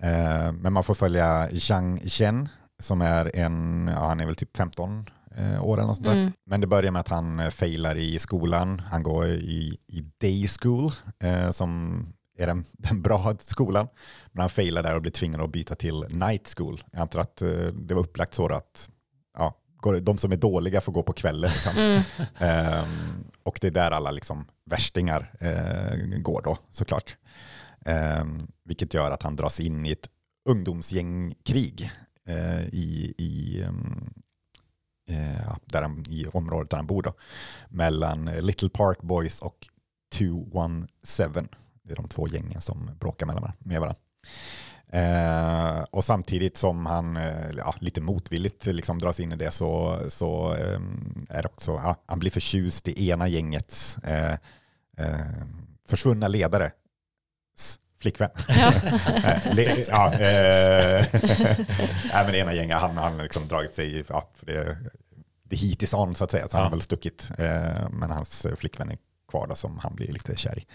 Eh, 0.00 0.52
men 0.52 0.72
man 0.72 0.84
får 0.84 0.94
följa 0.94 1.48
Zhang 1.58 2.00
Chen 2.00 2.48
som 2.78 3.00
är 3.00 3.36
en, 3.36 3.90
ja, 3.94 4.08
han 4.08 4.20
är 4.20 4.26
väl 4.26 4.36
typ 4.36 4.56
15 4.56 5.04
eh, 5.36 5.64
år 5.64 5.78
eller 5.78 5.86
något 5.86 5.96
sånt. 5.96 6.08
Mm. 6.08 6.32
Men 6.46 6.60
det 6.60 6.66
börjar 6.66 6.90
med 6.90 7.00
att 7.00 7.08
han 7.08 7.40
eh, 7.40 7.50
failar 7.50 7.96
i 7.96 8.18
skolan. 8.18 8.82
Han 8.90 9.02
går 9.02 9.26
i, 9.26 9.78
i 9.86 10.00
day 10.20 10.48
school 10.60 10.92
eh, 11.18 11.50
som 11.50 12.06
är 12.38 12.46
den, 12.46 12.64
den 12.72 13.02
bra 13.02 13.36
skolan. 13.40 13.88
Men 14.32 14.40
han 14.40 14.50
failar 14.50 14.82
där 14.82 14.94
och 14.94 15.02
blir 15.02 15.12
tvingad 15.12 15.40
att 15.40 15.52
byta 15.52 15.74
till 15.74 16.04
night 16.10 16.54
school. 16.56 16.84
Jag 16.92 17.00
antar 17.00 17.20
att 17.20 17.42
eh, 17.42 17.48
det 17.72 17.94
var 17.94 18.02
upplagt 18.02 18.34
så 18.34 18.46
att 18.54 18.90
ja, 19.38 19.54
de 20.02 20.18
som 20.18 20.32
är 20.32 20.36
dåliga 20.36 20.80
får 20.80 20.92
gå 20.92 21.02
på 21.02 21.12
kvällen. 21.12 21.50
Liksom. 21.50 21.72
Mm. 21.76 22.02
Um, 22.82 23.24
och 23.42 23.58
det 23.60 23.66
är 23.66 23.70
där 23.70 23.90
alla 23.90 24.10
liksom, 24.10 24.46
värstingar 24.70 25.32
uh, 25.42 26.18
går 26.18 26.42
då 26.42 26.58
såklart. 26.70 27.16
Um, 28.20 28.46
vilket 28.64 28.94
gör 28.94 29.10
att 29.10 29.22
han 29.22 29.36
dras 29.36 29.60
in 29.60 29.86
i 29.86 29.92
ett 29.92 30.10
ungdomsgängkrig 30.48 31.90
uh, 32.28 32.64
i, 32.68 33.14
i, 33.18 33.62
um, 33.62 34.14
uh, 35.10 35.56
där 35.64 35.82
han, 35.82 36.04
i 36.08 36.26
området 36.32 36.70
där 36.70 36.76
han 36.76 36.86
bor. 36.86 37.02
Då, 37.02 37.14
mellan 37.68 38.24
Little 38.24 38.68
Park 38.68 39.02
Boys 39.02 39.42
och 39.42 39.68
217. 40.14 41.48
Det 41.84 41.92
är 41.92 41.96
de 41.96 42.08
två 42.08 42.28
gängen 42.28 42.60
som 42.60 42.90
bråkar 43.00 43.26
med 43.58 43.80
varandra. 43.80 43.96
Eh, 44.88 45.84
och 45.90 46.04
samtidigt 46.04 46.56
som 46.56 46.86
han 46.86 47.16
eh, 47.16 47.50
ja, 47.56 47.74
lite 47.78 48.00
motvilligt 48.00 48.66
liksom 48.66 48.98
dras 48.98 49.20
in 49.20 49.32
i 49.32 49.36
det 49.36 49.50
så, 49.50 50.00
så 50.08 50.54
eh, 50.54 50.80
är 51.28 51.42
det 51.42 51.48
också, 51.48 51.72
ja, 51.72 51.96
han 52.06 52.18
blir 52.18 52.30
förtjust 52.30 52.88
i 52.88 53.10
ena 53.10 53.28
gängets 53.28 53.98
eh, 53.98 54.36
eh, 54.98 55.18
försvunna 55.88 56.28
ledare 56.28 56.70
flickvän. 58.00 58.30
Ja. 58.48 58.72
Le, 59.52 59.84
ja, 59.88 60.12
eh, 60.12 61.06
nej, 62.12 62.26
men 62.26 62.34
ena 62.34 62.54
gänget, 62.54 62.78
han 62.78 62.96
har 62.96 63.22
liksom 63.22 63.48
dragit 63.48 63.74
sig, 63.74 64.04
ja, 64.08 64.30
för 64.34 64.46
det, 64.46 64.76
det 65.42 65.56
hit 65.56 65.82
is 65.82 65.94
on 65.94 66.14
så 66.14 66.24
att 66.24 66.30
säga, 66.30 66.48
så 66.48 66.56
ja. 66.56 66.58
han 66.58 66.64
har 66.64 66.70
väl 66.70 66.80
stuckit. 66.80 67.30
Eh, 67.38 67.90
men 67.90 68.10
hans 68.10 68.46
flickvän 68.56 68.90
är 68.90 68.98
kvar 69.34 69.46
då, 69.46 69.54
som 69.54 69.78
han 69.78 69.94
blir 69.94 70.12
lite 70.12 70.36
kär 70.36 70.58
i. 70.58 70.66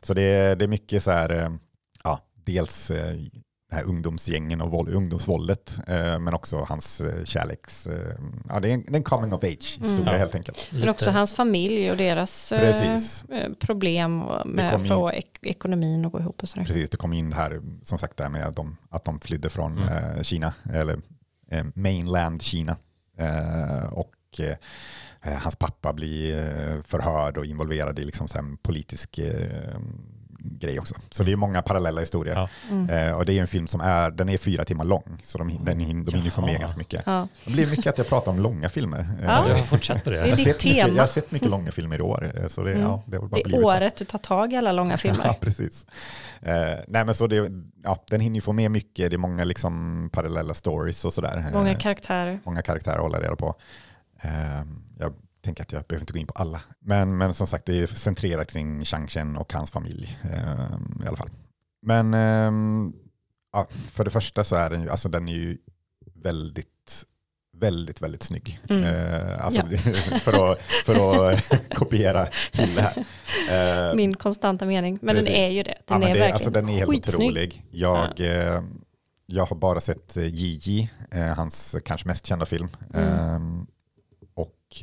Så 0.00 0.14
det, 0.14 0.54
det 0.54 0.64
är 0.64 0.68
mycket 0.68 1.02
så 1.02 1.10
här, 1.10 1.30
eh, 1.30 1.50
ja, 2.04 2.20
dels 2.44 2.90
eh, 2.90 3.16
här 3.72 3.84
ungdomsgängen 3.84 4.60
och 4.60 4.70
våld, 4.70 4.88
ungdomsvåldet, 4.88 5.78
eh, 5.88 6.18
men 6.18 6.34
också 6.34 6.64
hans 6.68 7.02
kärleks... 7.24 7.86
Eh, 7.86 8.14
ja, 8.48 8.60
det 8.60 8.68
är 8.68 8.74
en, 8.74 8.84
det 8.86 8.92
är 8.92 8.96
en 8.96 9.02
coming 9.02 9.32
of 9.32 9.44
age-historia 9.44 10.08
mm. 10.08 10.18
helt 10.18 10.34
enkelt. 10.34 10.70
Men 10.72 10.88
också 10.88 11.10
hans 11.10 11.34
familj 11.34 11.90
och 11.90 11.96
deras 11.96 12.52
eh, 12.52 13.00
problem 13.60 14.18
med 14.44 14.74
att 14.74 14.88
få 14.88 15.12
ek 15.12 15.38
ekonomin 15.42 16.04
att 16.04 16.12
gå 16.12 16.20
ihop. 16.20 16.42
Och 16.42 16.48
sådär. 16.48 16.64
Precis, 16.64 16.90
det 16.90 16.96
kom 16.96 17.12
in 17.12 17.32
här, 17.32 17.60
som 17.82 17.98
sagt, 17.98 18.16
där 18.16 18.28
med 18.28 18.46
att 18.46 18.56
de, 18.56 18.76
att 18.90 19.04
de 19.04 19.20
flydde 19.20 19.50
från 19.50 19.78
mm. 19.78 20.24
Kina, 20.24 20.54
eller 20.72 20.98
mainland 21.74 22.42
Kina. 22.42 22.76
och 23.90 24.14
hans 25.22 25.56
pappa 25.56 25.92
blir 25.92 26.82
förhörd 26.82 27.38
och 27.38 27.46
involverad 27.46 27.98
i 27.98 28.04
liksom 28.04 28.28
så 28.28 28.38
politisk 28.62 29.20
grej 30.42 30.78
också. 30.78 30.94
Så 31.10 31.24
det 31.24 31.32
är 31.32 31.36
många 31.36 31.62
parallella 31.62 32.00
historier. 32.00 32.34
Ja. 32.34 32.48
Mm. 32.70 33.08
Eh, 33.08 33.18
och 33.18 33.24
det 33.24 33.38
är 33.38 33.40
en 33.40 33.46
film 33.46 33.66
som 33.66 33.80
är, 33.80 34.10
den 34.10 34.28
är 34.28 34.38
fyra 34.38 34.64
timmar 34.64 34.84
lång, 34.84 35.18
så 35.22 35.38
de, 35.38 35.48
den, 35.64 35.78
de 35.78 35.84
hinner 35.84 36.30
få 36.30 36.40
med 36.40 36.60
ganska 36.60 36.78
mycket. 36.78 37.02
Ja. 37.06 37.28
Det 37.44 37.52
blir 37.52 37.66
mycket 37.66 37.86
att 37.86 37.98
jag 37.98 38.08
pratar 38.08 38.32
om 38.32 38.38
långa 38.38 38.68
filmer. 38.68 39.06
Ja. 39.22 39.48
Jag 39.48 40.04
på 40.04 40.10
det. 40.10 40.16
jag, 40.16 40.28
har 40.28 40.36
sett 40.36 40.64
mycket, 40.64 40.88
jag 40.88 41.02
har 41.02 41.06
sett 41.06 41.30
mycket 41.30 41.48
långa 41.48 41.72
filmer 41.72 41.98
i 41.98 42.02
år. 42.02 42.32
Eh, 42.36 42.46
så 42.46 42.62
det, 42.62 42.72
mm. 42.72 42.82
ja, 42.82 43.02
det, 43.06 43.16
har 43.16 43.28
bara 43.28 43.40
det 43.44 43.56
är 43.56 43.64
året 43.64 43.98
så. 43.98 44.04
du 44.04 44.10
tar 44.10 44.18
tag 44.18 44.52
i 44.52 44.56
alla 44.56 44.72
långa 44.72 44.96
filmer. 44.98 45.24
ja, 45.24 45.36
precis. 45.40 45.86
Eh, 46.40 46.54
nej, 46.88 47.04
men 47.04 47.14
så 47.14 47.26
det, 47.26 47.50
ja, 47.82 48.04
den 48.10 48.20
hinner 48.20 48.40
få 48.40 48.52
med 48.52 48.70
mycket, 48.70 49.10
det 49.10 49.16
är 49.16 49.18
många 49.18 49.44
liksom 49.44 50.10
parallella 50.12 50.54
stories 50.54 51.04
och 51.04 51.12
sådär. 51.12 51.50
Många 51.52 51.70
eh, 51.70 51.78
karaktärer. 51.78 52.40
Många 52.44 52.62
karaktärer 52.62 52.96
att 52.96 53.02
hålla 53.02 53.20
reda 53.20 53.36
på. 53.36 53.54
Eh, 54.22 54.62
jag 54.98 55.12
tänker 55.40 55.62
att 55.62 55.72
jag 55.72 55.84
behöver 55.84 56.02
inte 56.02 56.12
gå 56.12 56.18
in 56.18 56.26
på 56.26 56.34
alla. 56.34 56.60
Men, 56.80 57.16
men 57.16 57.34
som 57.34 57.46
sagt, 57.46 57.66
det 57.66 57.78
är 57.78 57.86
centrerat 57.86 58.52
kring 58.52 58.84
Chang 58.84 59.08
Chen 59.08 59.36
och 59.36 59.52
hans 59.52 59.70
familj 59.70 60.18
eh, 60.22 61.04
i 61.04 61.06
alla 61.06 61.16
fall. 61.16 61.30
Men 61.82 62.14
eh, 62.14 62.92
ja, 63.52 63.66
för 63.92 64.04
det 64.04 64.10
första 64.10 64.44
så 64.44 64.56
är 64.56 64.70
den 64.70 64.82
ju, 64.82 64.90
alltså 64.90 65.08
den 65.08 65.28
är 65.28 65.32
ju 65.32 65.58
väldigt, 66.14 67.04
väldigt, 67.56 68.02
väldigt 68.02 68.22
snygg. 68.22 68.60
Mm. 68.68 69.40
Alltså, 69.40 69.62
ja. 69.70 69.78
för, 70.20 70.52
att, 70.52 70.60
för 70.62 71.30
att 71.32 71.68
kopiera 71.74 72.28
Hille 72.52 72.94
här. 73.48 73.94
Min 73.94 74.14
konstanta 74.14 74.64
mening, 74.64 74.98
men 75.02 75.16
precis. 75.16 75.32
den 75.32 75.40
är 75.40 75.48
ju 75.48 75.62
det. 75.62 75.78
Den 75.86 76.02
ja, 76.02 76.08
är 76.08 76.14
det, 76.14 76.20
verkligen 76.20 76.34
alltså, 76.34 76.50
Den 76.50 76.68
är 76.68 76.72
helt 76.72 76.90
skitsnygg. 76.90 77.16
otrolig. 77.16 77.64
Jag, 77.70 78.12
ja. 78.16 78.62
Jag 79.26 79.46
har 79.46 79.56
bara 79.56 79.80
sett 79.80 80.16
Gigi, 80.16 80.90
eh, 81.10 81.26
hans 81.26 81.76
kanske 81.84 82.08
mest 82.08 82.26
kända 82.26 82.46
film. 82.46 82.68
Mm. 82.94 83.66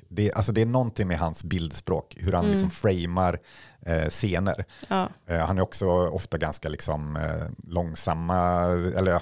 Det, 0.07 0.33
alltså 0.33 0.51
det 0.51 0.61
är 0.61 0.65
någonting 0.65 1.07
med 1.07 1.19
hans 1.19 1.43
bildspråk, 1.43 2.15
hur 2.19 2.31
han 2.31 2.45
mm. 2.45 2.51
liksom 2.51 2.71
framar 2.71 3.39
eh, 3.85 4.09
scener. 4.09 4.65
Ja. 4.87 5.09
Eh, 5.27 5.37
han 5.37 5.57
är 5.57 5.61
också 5.61 5.87
ofta 5.89 6.37
ganska 6.37 6.69
liksom, 6.69 7.15
eh, 7.15 7.71
långsamma, 7.71 8.63
eller 8.97 9.21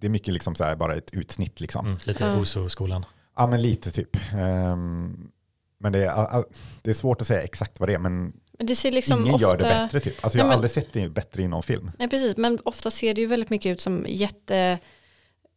det 0.00 0.06
är 0.06 0.10
mycket 0.10 0.34
liksom 0.34 0.54
så 0.54 0.64
här, 0.64 0.76
bara 0.76 0.94
ett 0.94 1.10
utsnitt. 1.14 1.60
Liksom. 1.60 1.86
Mm, 1.86 1.98
lite 2.04 2.24
ja. 2.24 2.40
Oso-skolan. 2.40 3.06
Ja, 3.36 3.46
men 3.46 3.62
lite 3.62 3.90
typ. 3.90 4.16
Um, 4.34 5.30
men 5.78 5.92
det 5.92 6.04
är, 6.04 6.44
det 6.82 6.90
är 6.90 6.94
svårt 6.94 7.20
att 7.20 7.26
säga 7.26 7.42
exakt 7.42 7.80
vad 7.80 7.88
det 7.88 7.94
är, 7.94 7.98
men 7.98 8.32
det 8.58 8.90
liksom 8.90 9.20
ingen 9.20 9.34
ofta... 9.34 9.46
gör 9.46 9.56
det 9.56 9.62
bättre. 9.62 10.00
Typ. 10.00 10.24
Alltså, 10.24 10.38
jag 10.38 10.44
har 10.44 10.48
men... 10.48 10.54
aldrig 10.54 10.70
sett 10.70 10.92
det 10.92 11.08
bättre 11.08 11.42
i 11.42 11.48
någon 11.48 11.62
film. 11.62 11.90
Nej, 11.98 12.08
precis, 12.08 12.36
men 12.36 12.58
ofta 12.64 12.90
ser 12.90 13.14
det 13.14 13.20
ju 13.20 13.26
väldigt 13.26 13.50
mycket 13.50 13.72
ut 13.72 13.80
som 13.80 14.06
jätte 14.08 14.78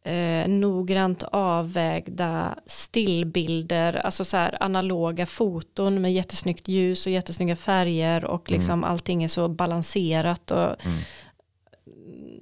eh, 0.08 0.48
noggrant 0.48 1.22
avvägda 1.22 2.58
stillbilder, 2.66 3.92
alltså 3.92 4.24
så 4.24 4.36
här 4.36 4.62
analoga 4.62 5.26
foton 5.26 6.00
med 6.00 6.12
jättesnyggt 6.12 6.68
ljus 6.68 7.06
och 7.06 7.12
jättesnygga 7.12 7.56
färger 7.56 8.24
och 8.24 8.50
mm. 8.50 8.58
liksom 8.58 8.72
mm. 8.72 8.90
allting 8.90 9.24
är 9.24 9.28
så 9.28 9.48
balanserat 9.48 10.50
och 10.50 10.86
mm. 10.86 10.98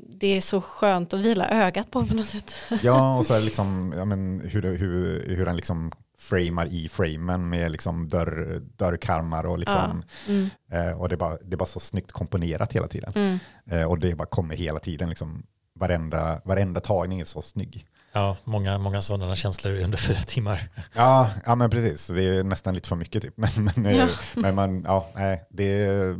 det 0.08 0.26
är 0.26 0.40
så 0.40 0.60
skönt 0.60 1.14
att 1.14 1.20
vila 1.20 1.48
ögat 1.48 1.90
på 1.90 2.06
på 2.06 2.14
något 2.14 2.28
sätt. 2.28 2.52
Ja, 2.82 3.16
och 3.16 3.26
så 3.26 3.38
liksom, 3.38 3.94
ja, 3.96 4.04
men 4.04 4.40
hur, 4.40 4.62
hur, 4.62 5.24
hur 5.36 5.46
han 5.46 5.56
liksom 5.56 5.92
framar 6.18 6.66
i 6.66 6.88
framen 6.88 7.48
med 7.48 7.72
liksom 7.72 8.08
dörr, 8.08 8.62
dörrkarmar 8.76 9.46
och 9.46 9.58
liksom, 9.58 10.02
ja. 10.26 10.32
mm. 10.32 10.50
eh, 10.72 11.00
och 11.00 11.08
det 11.08 11.14
är, 11.14 11.16
bara, 11.16 11.36
det 11.36 11.54
är 11.54 11.58
bara 11.58 11.66
så 11.66 11.80
snyggt 11.80 12.12
komponerat 12.12 12.72
hela 12.72 12.88
tiden. 12.88 13.12
Mm. 13.14 13.38
Eh, 13.70 13.90
och 13.90 13.98
det 13.98 14.16
bara 14.16 14.28
kommer 14.28 14.54
hela 14.56 14.78
tiden 14.78 15.08
liksom 15.08 15.46
varenda, 15.76 16.40
varenda 16.44 16.80
tagning 16.80 17.20
är 17.20 17.24
så 17.24 17.42
snygg. 17.42 17.86
Ja, 18.12 18.36
många, 18.44 18.78
många 18.78 19.02
sådana 19.02 19.36
känslor 19.36 19.74
under 19.74 19.98
fyra 19.98 20.20
timmar. 20.20 20.68
Ja, 20.94 21.30
ja 21.46 21.54
men 21.54 21.70
precis. 21.70 22.06
Det 22.06 22.22
är 22.22 22.44
nästan 22.44 22.74
lite 22.74 22.88
för 22.88 22.96
mycket. 22.96 23.22
Typ. 23.22 23.34
Men, 23.56 23.70
men, 23.76 23.96
ja. 23.96 24.08
men 24.34 24.54
man, 24.54 24.82
ja, 24.82 25.08
nej, 25.14 25.46
det 25.50 25.84
är 25.84 26.16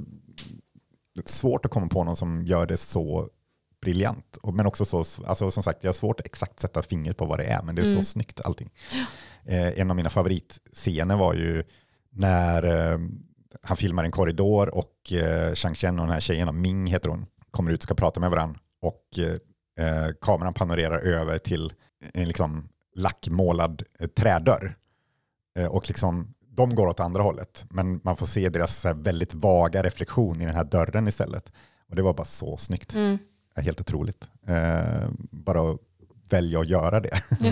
svårt 1.25 1.64
att 1.64 1.71
komma 1.71 1.88
på 1.88 2.05
någon 2.05 2.16
som 2.16 2.45
gör 2.45 2.66
det 2.66 2.77
så 2.77 3.29
briljant. 3.83 4.38
Men 4.53 4.66
också 4.66 4.85
så, 4.85 5.05
alltså 5.27 5.51
som 5.51 5.62
sagt, 5.62 5.85
jag 5.85 5.88
har 5.88 5.95
svårt 5.95 6.21
att 6.21 6.27
exakt 6.27 6.61
sätta 6.61 6.83
fingret 6.83 7.16
på 7.16 7.27
vad 7.27 7.38
det 7.38 7.45
är, 7.45 7.62
men 7.62 7.75
det 7.75 7.83
är 7.83 7.87
mm. 7.87 7.97
så 7.97 8.05
snyggt 8.05 8.40
allting. 8.45 8.71
Eh, 9.45 9.81
en 9.81 9.90
av 9.90 9.97
mina 9.97 10.11
favoritscener 10.11 11.16
var 11.16 11.35
ju 11.35 11.64
när 12.11 12.92
eh, 12.92 12.99
han 13.62 13.77
filmar 13.77 14.05
en 14.05 14.11
korridor 14.11 14.75
och 14.75 15.12
eh, 15.12 15.55
Chang 15.55 15.75
Chen 15.75 15.99
och 15.99 16.07
den 16.07 16.12
här 16.12 16.21
tjejen, 16.21 16.61
Ming 16.61 16.87
heter 16.87 17.09
hon, 17.09 17.27
kommer 17.51 17.73
ut 17.73 17.79
och 17.79 17.83
ska 17.83 17.95
prata 17.95 18.21
med 18.21 18.31
varandra 18.31 18.61
och 18.87 19.18
eh, 19.79 20.12
kameran 20.20 20.55
panorerar 20.55 20.99
över 20.99 21.38
till 21.38 21.72
en 22.14 22.29
liksom 22.29 22.68
lackmålad 22.94 23.83
eh, 24.01 24.07
trädörr. 24.07 24.77
Eh, 25.59 25.66
och 25.66 25.88
liksom, 25.88 26.35
de 26.40 26.75
går 26.75 26.87
åt 26.87 27.01
andra 27.01 27.22
hållet, 27.22 27.64
men 27.70 28.01
man 28.05 28.16
får 28.16 28.27
se 28.27 28.49
deras 28.49 28.85
här, 28.85 28.94
väldigt 28.94 29.35
vaga 29.35 29.83
reflektion 29.83 30.40
i 30.40 30.44
den 30.44 30.55
här 30.55 30.64
dörren 30.64 31.09
istället. 31.09 31.53
Och 31.88 31.96
det 31.96 32.03
var 32.03 32.14
bara 32.14 32.25
så 32.25 32.57
snyggt. 32.57 32.94
Mm. 32.94 33.18
Helt 33.57 33.81
otroligt. 33.81 34.31
Eh, 34.46 35.09
bara 35.31 35.70
att 35.70 35.81
välja 36.31 36.61
att 36.61 36.68
göra 36.68 37.01
det. 37.01 37.20
Ja. 37.40 37.49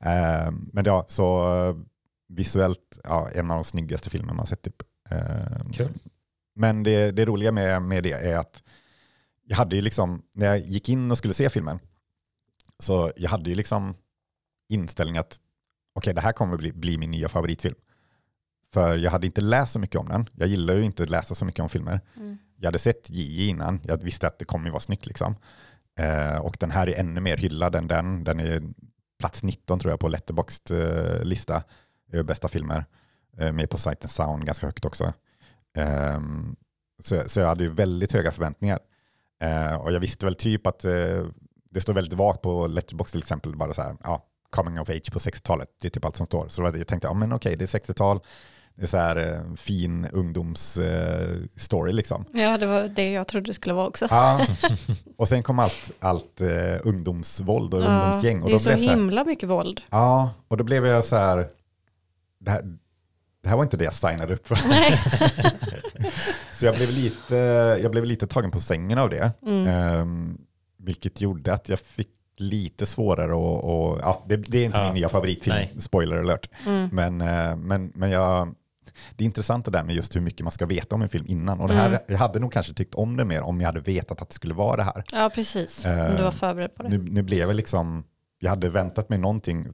eh, 0.10 0.52
men 0.72 0.84
ja, 0.84 1.04
så 1.08 1.54
eh, 1.54 1.76
visuellt, 2.28 3.00
ja, 3.04 3.28
en 3.34 3.50
av 3.50 3.56
de 3.56 3.64
snyggaste 3.64 4.10
filmerna 4.10 4.34
man 4.34 4.46
sett. 4.46 4.62
Typ. 4.62 4.82
Cool. 5.76 5.88
Men 6.54 6.82
det, 6.82 7.10
det 7.10 7.24
roliga 7.24 7.52
med, 7.52 7.82
med 7.82 8.02
det 8.02 8.12
är 8.12 8.38
att 8.38 8.62
jag 9.52 9.56
hade 9.56 9.76
ju 9.76 9.82
liksom, 9.82 10.22
när 10.34 10.46
jag 10.46 10.58
gick 10.58 10.88
in 10.88 11.10
och 11.10 11.18
skulle 11.18 11.34
se 11.34 11.50
filmen, 11.50 11.78
så 12.78 13.12
jag 13.16 13.30
hade 13.30 13.50
ju 13.50 13.56
liksom 13.56 13.94
inställning 14.68 15.18
att 15.18 15.40
okej, 15.94 16.00
okay, 16.00 16.12
det 16.12 16.20
här 16.20 16.32
kommer 16.32 16.56
bli, 16.56 16.72
bli 16.72 16.98
min 16.98 17.10
nya 17.10 17.28
favoritfilm. 17.28 17.74
För 18.74 18.96
jag 18.96 19.10
hade 19.10 19.26
inte 19.26 19.40
läst 19.40 19.72
så 19.72 19.78
mycket 19.78 19.96
om 19.96 20.08
den. 20.08 20.28
Jag 20.32 20.48
gillar 20.48 20.74
ju 20.74 20.84
inte 20.84 21.02
att 21.02 21.10
läsa 21.10 21.34
så 21.34 21.44
mycket 21.44 21.60
om 21.60 21.68
filmer. 21.68 22.00
Mm. 22.16 22.38
Jag 22.56 22.66
hade 22.66 22.78
sett 22.78 23.10
J 23.10 23.48
innan. 23.48 23.80
Jag 23.84 24.02
visste 24.02 24.26
att 24.26 24.38
det 24.38 24.44
kommer 24.44 24.70
vara 24.70 24.80
snyggt. 24.80 25.06
Liksom. 25.06 25.36
Eh, 25.98 26.38
och 26.38 26.56
den 26.60 26.70
här 26.70 26.88
är 26.88 27.00
ännu 27.00 27.20
mer 27.20 27.36
hyllad 27.36 27.74
än 27.74 27.86
den. 27.86 28.24
Den 28.24 28.40
är 28.40 28.62
plats 29.18 29.42
19 29.42 29.78
tror 29.78 29.92
jag 29.92 30.00
på 30.00 30.08
Letterboxd 30.08 30.70
eh, 30.70 31.24
lista 31.24 31.62
över 32.12 32.24
bästa 32.24 32.48
filmer. 32.48 32.84
Eh, 33.38 33.52
med 33.52 33.70
på 33.70 33.78
and 33.86 34.10
Sound 34.10 34.46
ganska 34.46 34.66
högt 34.66 34.84
också. 34.84 35.12
Eh, 35.76 36.20
så, 37.02 37.22
så 37.26 37.40
jag 37.40 37.46
hade 37.46 37.64
ju 37.64 37.70
väldigt 37.70 38.12
höga 38.12 38.32
förväntningar. 38.32 38.78
Eh, 39.42 39.74
och 39.74 39.92
jag 39.92 40.00
visste 40.00 40.26
väl 40.26 40.34
typ 40.34 40.66
att 40.66 40.84
eh, 40.84 41.24
det 41.70 41.80
står 41.80 41.92
väldigt 41.92 42.14
vagt 42.14 42.42
på 42.42 42.66
Letterbox 42.66 43.10
till 43.10 43.20
exempel, 43.20 43.56
bara 43.56 43.74
så 43.74 43.82
här, 43.82 43.96
ja, 44.04 44.24
coming 44.50 44.80
of 44.80 44.88
age 44.88 45.12
på 45.12 45.18
60-talet, 45.18 45.68
det 45.80 45.88
är 45.88 45.90
typ 45.90 46.04
allt 46.04 46.16
som 46.16 46.26
står. 46.26 46.48
Så 46.48 46.62
jag 46.62 46.86
tänkte, 46.86 47.08
ja 47.08 47.14
men 47.14 47.32
okej, 47.32 47.56
det 47.56 47.74
är 47.74 47.78
60-tal, 47.80 48.20
det 48.74 48.82
är 48.82 48.86
så 48.86 48.96
här 48.96 49.16
eh, 49.16 49.54
fin 49.54 50.06
ungdomsstory 50.12 51.90
eh, 51.90 51.94
liksom. 51.94 52.24
Ja, 52.32 52.58
det 52.58 52.66
var 52.66 52.82
det 52.88 53.12
jag 53.12 53.28
trodde 53.28 53.46
det 53.46 53.54
skulle 53.54 53.74
vara 53.74 53.86
också. 53.86 54.06
Ja. 54.10 54.46
Och 55.18 55.28
sen 55.28 55.42
kom 55.42 55.58
allt, 55.58 55.90
allt 56.00 56.40
eh, 56.40 56.76
ungdomsvåld 56.84 57.74
och 57.74 57.82
Ja, 57.82 57.86
ungdomsgäng. 57.86 58.42
Och 58.42 58.48
det 58.48 58.52
då 58.52 58.56
är 58.56 58.58
så 58.58 58.64
så 58.64 58.70
här, 58.70 58.94
himla 58.96 59.24
mycket 59.24 59.48
våld. 59.48 59.80
Ja, 59.90 60.30
och 60.48 60.56
då 60.56 60.64
blev 60.64 60.86
jag 60.86 61.04
så 61.04 61.16
här, 61.16 61.48
det 62.40 62.50
här, 62.50 62.62
det 63.42 63.48
här 63.48 63.56
var 63.56 63.62
inte 63.64 63.76
det 63.76 63.84
jag 63.84 63.94
signade 63.94 64.34
upp 64.34 64.48
för. 64.48 64.58
Så 66.62 66.66
jag 66.66 66.74
blev 66.76 66.90
lite, 66.90 67.36
jag 67.82 67.90
blev 67.90 68.04
lite 68.04 68.26
tagen 68.26 68.50
på 68.50 68.60
sängen 68.60 68.98
av 68.98 69.10
det. 69.10 69.32
Mm. 69.46 69.66
Ehm, 69.66 70.38
vilket 70.78 71.20
gjorde 71.20 71.52
att 71.54 71.68
jag 71.68 71.78
fick 71.78 72.08
lite 72.36 72.86
svårare 72.86 73.32
att, 73.32 73.64
och, 73.64 73.98
ja, 74.02 74.24
det, 74.28 74.36
det 74.36 74.58
är 74.58 74.64
inte 74.64 74.78
Ja. 74.78 74.84
min 74.84 74.94
nya 74.94 75.08
favoritfilm, 75.08 75.56
Nej. 75.56 75.74
spoiler 75.78 76.16
alert. 76.16 76.48
Mm. 76.66 76.88
Men, 76.92 77.20
eh, 77.20 77.56
men, 77.56 77.92
men 77.94 78.10
jag, 78.10 78.54
det 79.16 79.24
är 79.24 79.26
intressant 79.26 79.64
det 79.64 79.70
där 79.70 79.84
med 79.84 79.94
just 79.94 80.16
hur 80.16 80.20
mycket 80.20 80.40
man 80.42 80.52
ska 80.52 80.66
veta 80.66 80.94
om 80.94 81.02
en 81.02 81.08
film 81.08 81.24
innan. 81.28 81.60
Och 81.60 81.68
det 81.68 81.74
här, 81.74 81.88
Mm. 81.88 82.00
jag 82.06 82.18
hade 82.18 82.38
nog 82.38 82.52
kanske 82.52 82.74
tyckt 82.74 82.94
om 82.94 83.16
det 83.16 83.24
mer 83.24 83.42
om 83.42 83.60
jag 83.60 83.68
hade 83.68 83.80
vetat 83.80 84.22
att 84.22 84.28
det 84.28 84.34
skulle 84.34 84.54
vara 84.54 84.76
det 84.76 84.82
här. 84.82 85.04
Ja, 85.12 85.30
precis. 85.34 85.84
Om 85.84 86.14
du 86.16 86.22
var 86.22 86.30
förberedd 86.30 86.74
på 86.74 86.82
det. 86.82 86.88
Nu, 86.88 86.98
nu 87.10 87.22
blev 87.22 87.38
jag 87.48 87.56
liksom, 87.56 88.04
jag 88.38 88.50
hade 88.50 88.68
väntat 88.68 89.08
mig 89.08 89.18
någonting 89.18 89.66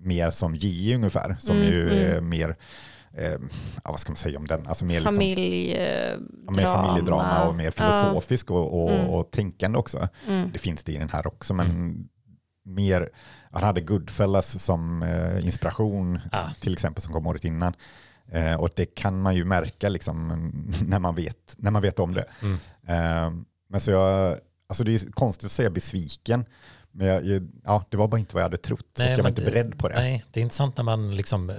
mer 0.00 0.30
som 0.30 0.54
J 0.54 0.94
ungefär, 0.94 1.36
som 1.38 1.56
Mm, 1.56 1.68
ju 1.68 1.82
mm. 1.82 2.16
är 2.16 2.20
mer, 2.20 2.56
eh, 3.18 3.32
ja, 3.84 3.90
vad 3.90 4.00
ska 4.00 4.10
man 4.12 4.16
säga 4.16 4.38
om 4.38 4.46
den? 4.46 4.66
Alltså 4.66 4.84
mer, 4.84 4.94
liksom, 5.00 5.14
ja, 6.46 6.50
mer 6.52 6.64
familjedrama 6.64 7.48
och 7.48 7.54
mer 7.54 7.70
filosofisk 7.70 8.50
och, 8.50 8.82
och, 8.84 8.90
Mm. 8.92 9.06
och 9.08 9.30
tänkande 9.30 9.78
också. 9.78 10.08
Mm. 10.28 10.50
Det 10.52 10.58
finns 10.58 10.84
det 10.84 10.92
i 10.92 10.98
den 10.98 11.08
här 11.08 11.26
också, 11.26 11.54
men 11.54 11.96
mer, 12.64 13.08
han 13.52 13.62
hade 13.62 13.80
Goodfellas 13.80 14.62
som 14.64 15.02
eh, 15.02 15.44
inspiration, 15.46 16.18
Ah. 16.32 16.48
till 16.60 16.72
exempel 16.72 17.02
som 17.02 17.12
kom 17.12 17.26
året 17.26 17.44
innan. 17.44 17.74
Eh, 18.32 18.54
och 18.60 18.70
det 18.76 18.86
kan 18.86 19.22
man 19.22 19.34
ju 19.34 19.44
märka 19.44 19.88
liksom, 19.88 20.28
när, 20.86 20.98
man 20.98 21.14
vet, 21.14 21.54
när 21.56 21.70
man 21.70 21.82
vet 21.82 21.98
om 22.00 22.14
det. 22.14 22.24
Mm. 22.42 22.54
Eh, 22.88 23.32
men 23.68 23.80
så 23.80 23.90
jag, 23.90 24.38
alltså 24.68 24.84
det 24.84 24.94
är 24.94 25.10
konstigt 25.12 25.46
att 25.46 25.52
säga 25.52 25.70
besviken, 25.70 26.44
men 26.92 27.06
jag, 27.06 27.48
ja, 27.64 27.84
det 27.90 27.96
var 27.96 28.08
bara 28.08 28.18
inte 28.18 28.34
vad 28.34 28.40
jag 28.40 28.46
hade 28.46 28.56
trott 28.56 28.86
Nej, 28.98 29.12
och 29.12 29.18
jag 29.18 29.22
var 29.22 29.28
inte 29.30 29.44
det- 29.44 29.50
beredd 29.50 29.78
på 29.78 29.88
det. 29.88 29.94
Nej, 29.94 30.24
det 30.32 30.40
är 30.40 30.42
intressant 30.42 30.76
när 30.76 30.84
man 30.84 31.16
liksom 31.16 31.50
eh, 31.50 31.56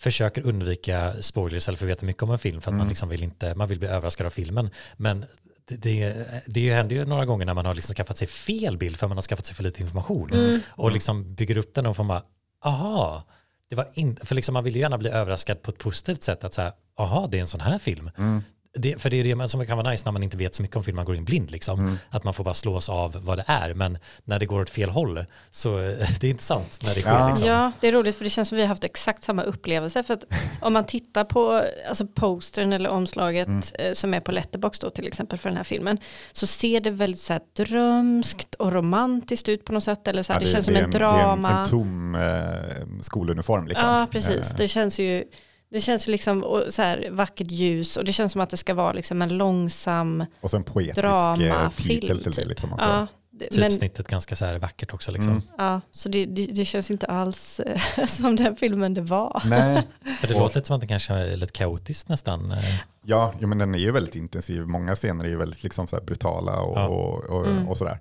försöker 0.00 0.46
undvika 0.46 1.14
spoilers 1.22 1.68
eller 1.68 1.78
för 1.78 1.86
att 1.86 1.90
veta 1.90 2.06
mycket 2.06 2.22
om 2.22 2.30
en 2.30 2.38
film 2.38 2.60
för 2.60 2.70
att 2.70 2.72
Mm. 2.72 2.78
man 2.78 2.88
liksom 2.88 3.08
vill 3.08 3.22
inte, 3.22 3.54
man 3.54 3.68
vill 3.68 3.78
bli 3.78 3.88
överraskad 3.88 4.26
av 4.26 4.30
filmen. 4.30 4.70
Men 4.96 5.24
det, 5.64 5.76
det, 5.76 6.26
det 6.46 6.74
händer 6.74 6.96
ju 6.96 7.04
några 7.04 7.24
gånger 7.26 7.46
när 7.46 7.54
man 7.54 7.66
har 7.66 7.74
liksom 7.74 7.94
skaffat 7.94 8.18
sig 8.18 8.26
fel 8.28 8.78
bild 8.78 8.96
för 8.96 9.08
man 9.08 9.16
har 9.16 9.22
skaffat 9.22 9.46
sig 9.46 9.56
för 9.56 9.62
lite 9.62 9.82
information 9.82 10.30
Mm. 10.32 10.60
och 10.68 10.92
liksom 10.92 11.34
bygger 11.34 11.58
upp 11.58 11.74
den 11.74 11.86
och 11.86 11.96
får 11.96 12.04
man, 12.04 12.22
aha, 12.64 13.24
det 13.70 13.76
var 13.76 13.88
inte, 13.94 14.26
för 14.26 14.34
liksom 14.34 14.52
man 14.52 14.64
vill 14.64 14.74
ju 14.74 14.80
gärna 14.80 14.98
bli 14.98 15.10
överraskad 15.10 15.62
på 15.62 15.70
ett 15.70 15.78
positivt 15.78 16.22
sätt 16.22 16.44
att 16.44 16.54
säga, 16.54 16.72
aha, 16.98 17.28
det 17.30 17.36
är 17.36 17.40
en 17.40 17.46
sån 17.46 17.60
här 17.60 17.78
film. 17.78 18.10
Mm. 18.18 18.42
Det, 18.74 19.02
för 19.02 19.10
det 19.10 19.16
är 19.20 19.36
det 19.36 19.48
som 19.48 19.66
kan 19.66 19.78
vara 19.78 19.90
nice 19.90 20.04
när 20.04 20.12
man 20.12 20.22
inte 20.22 20.36
vet 20.36 20.54
så 20.54 20.62
mycket 20.62 20.76
om 20.76 20.84
film, 20.84 20.96
man 20.96 21.04
går 21.04 21.16
in 21.16 21.24
blind 21.24 21.50
liksom. 21.50 21.80
Mm. 21.80 21.98
Att 22.10 22.24
man 22.24 22.34
får 22.34 22.44
bara 22.44 22.54
slås 22.54 22.88
av 22.88 23.16
vad 23.24 23.38
det 23.38 23.44
är. 23.46 23.74
Men 23.74 23.98
när 24.24 24.38
det 24.38 24.46
går 24.46 24.60
åt 24.60 24.70
fel 24.70 24.90
håll 24.90 25.24
så 25.50 25.78
eh, 25.78 26.08
det 26.20 26.26
är 26.26 26.30
intressant 26.30 26.78
när 26.82 26.94
det 26.94 27.00
sker. 27.00 27.10
Ja. 27.10 27.28
Liksom. 27.28 27.48
Ja, 27.48 27.72
det 27.80 27.88
är 27.88 27.92
roligt 27.92 28.16
för 28.16 28.24
det 28.24 28.30
känns 28.30 28.48
som 28.48 28.56
vi 28.56 28.62
har 28.62 28.68
haft 28.68 28.84
exakt 28.84 29.22
samma 29.24 29.42
upplevelse. 29.42 30.02
För 30.02 30.14
att 30.14 30.24
om 30.60 30.72
man 30.72 30.86
tittar 30.86 31.24
på 31.24 31.64
alltså 31.88 32.06
postern 32.06 32.72
eller 32.72 32.90
omslaget 32.90 33.46
Mm. 33.48 33.62
eh, 33.78 33.92
som 33.92 34.14
är 34.14 34.20
på 34.20 34.32
Letterboxd 34.32 34.82
då 34.82 34.90
till 34.90 35.06
exempel 35.06 35.38
för 35.38 35.48
den 35.48 35.56
här 35.56 35.64
filmen 35.64 35.98
så 36.32 36.46
ser 36.46 36.80
det 36.80 36.90
väldigt 36.90 37.20
så 37.20 37.32
här 37.32 37.42
drömskt 37.56 38.54
och 38.54 38.72
romantiskt 38.72 39.48
ut 39.48 39.64
på 39.64 39.72
något 39.72 39.84
sätt. 39.84 40.08
Eller 40.08 40.22
så 40.22 40.32
här, 40.32 40.40
Ja, 40.40 40.46
det, 40.46 40.52
känns 40.52 40.64
som 40.64 40.76
är 40.76 40.82
en 40.82 40.90
det 40.90 40.96
är 40.96 41.00
drama. 41.00 41.50
En, 41.50 41.56
en 41.58 41.66
tom 41.66 42.14
eh, 42.14 43.00
skoluniform 43.00 43.66
liksom. 43.66 43.88
Ja, 43.88 44.06
precis. 44.10 44.50
Eh, 44.50 44.56
Det 44.56 44.68
känns 44.68 44.98
ju 44.98 45.24
det 45.70 45.80
känns 45.80 46.08
ju 46.08 46.12
liksom 46.12 46.62
så 46.68 46.82
här 46.82 47.08
vackert 47.10 47.50
ljus 47.50 47.96
och 47.96 48.04
det 48.04 48.12
känns 48.12 48.32
som 48.32 48.40
att 48.40 48.50
det 48.50 48.56
ska 48.56 48.74
vara 48.74 48.92
liksom 48.92 49.22
en 49.22 49.36
långsam 49.38 50.24
och 50.40 50.50
så 50.50 50.56
en 50.56 50.64
poetisk 50.64 50.98
eh, 50.98 51.02
dramafilm. 51.04 52.00
titel 52.00 52.22
till 52.22 52.32
det 52.32 52.40
typ. 52.40 52.48
liksom 52.48 52.72
också. 52.72 52.88
Ja, 52.88 53.06
det, 53.30 53.48
men, 53.56 53.70
Typsnittet 53.70 54.08
ganska 54.08 54.36
så 54.36 54.44
här 54.44 54.58
vackert 54.58 54.94
också. 54.94 55.12
Liksom. 55.12 55.32
Mm. 55.32 55.42
ja, 55.58 55.80
så 55.92 56.08
det, 56.08 56.26
det, 56.26 56.46
det 56.46 56.64
känns 56.64 56.90
inte 56.90 57.06
alls 57.06 57.60
eh, 57.60 58.06
som 58.06 58.36
den 58.36 58.56
filmen 58.56 58.94
det 58.94 59.00
var. 59.00 59.42
Nej, 59.46 59.82
För 60.20 60.28
det 60.28 60.34
Och- 60.34 60.40
låter 60.40 60.56
lite 60.56 60.66
som 60.66 60.74
att 60.76 60.80
det 60.80 60.86
kanske 60.86 61.14
är 61.14 61.36
lite 61.36 61.52
kaotiskt 61.52 62.08
nästan. 62.08 62.50
eh. 62.50 62.58
Ja, 63.02 63.34
men 63.40 63.58
den 63.58 63.74
är 63.74 63.78
ju 63.78 63.92
väldigt 63.92 64.16
intensiv. 64.16 64.66
Många 64.66 64.94
scener 64.94 65.24
är 65.24 65.28
ju 65.28 65.36
väldigt 65.36 65.62
liksom 65.62 65.86
så 65.86 65.96
här 65.96 66.02
brutala 66.04 66.60
och, 66.60 66.78
Ja. 66.78 66.88
och, 66.88 67.24
och, 67.24 67.46
Mm. 67.46 67.68
och 67.68 67.76
sådär. 67.78 67.98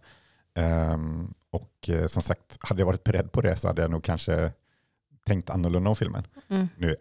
Ehm, 0.55 1.33
och 1.51 1.89
som 2.07 2.23
sagt, 2.23 2.57
hade 2.59 2.81
jag 2.81 2.85
varit 2.85 3.03
beredd 3.03 3.31
på 3.31 3.41
det 3.41 3.55
så 3.55 3.67
hade 3.67 3.81
jag 3.81 3.91
nog 3.91 4.03
kanske 4.03 4.51
tänkt 5.27 5.49
annorlunda 5.49 5.89
om 5.89 5.95
filmen. 5.95 6.27
Mm. 6.49 6.67
Nu, 6.77 6.95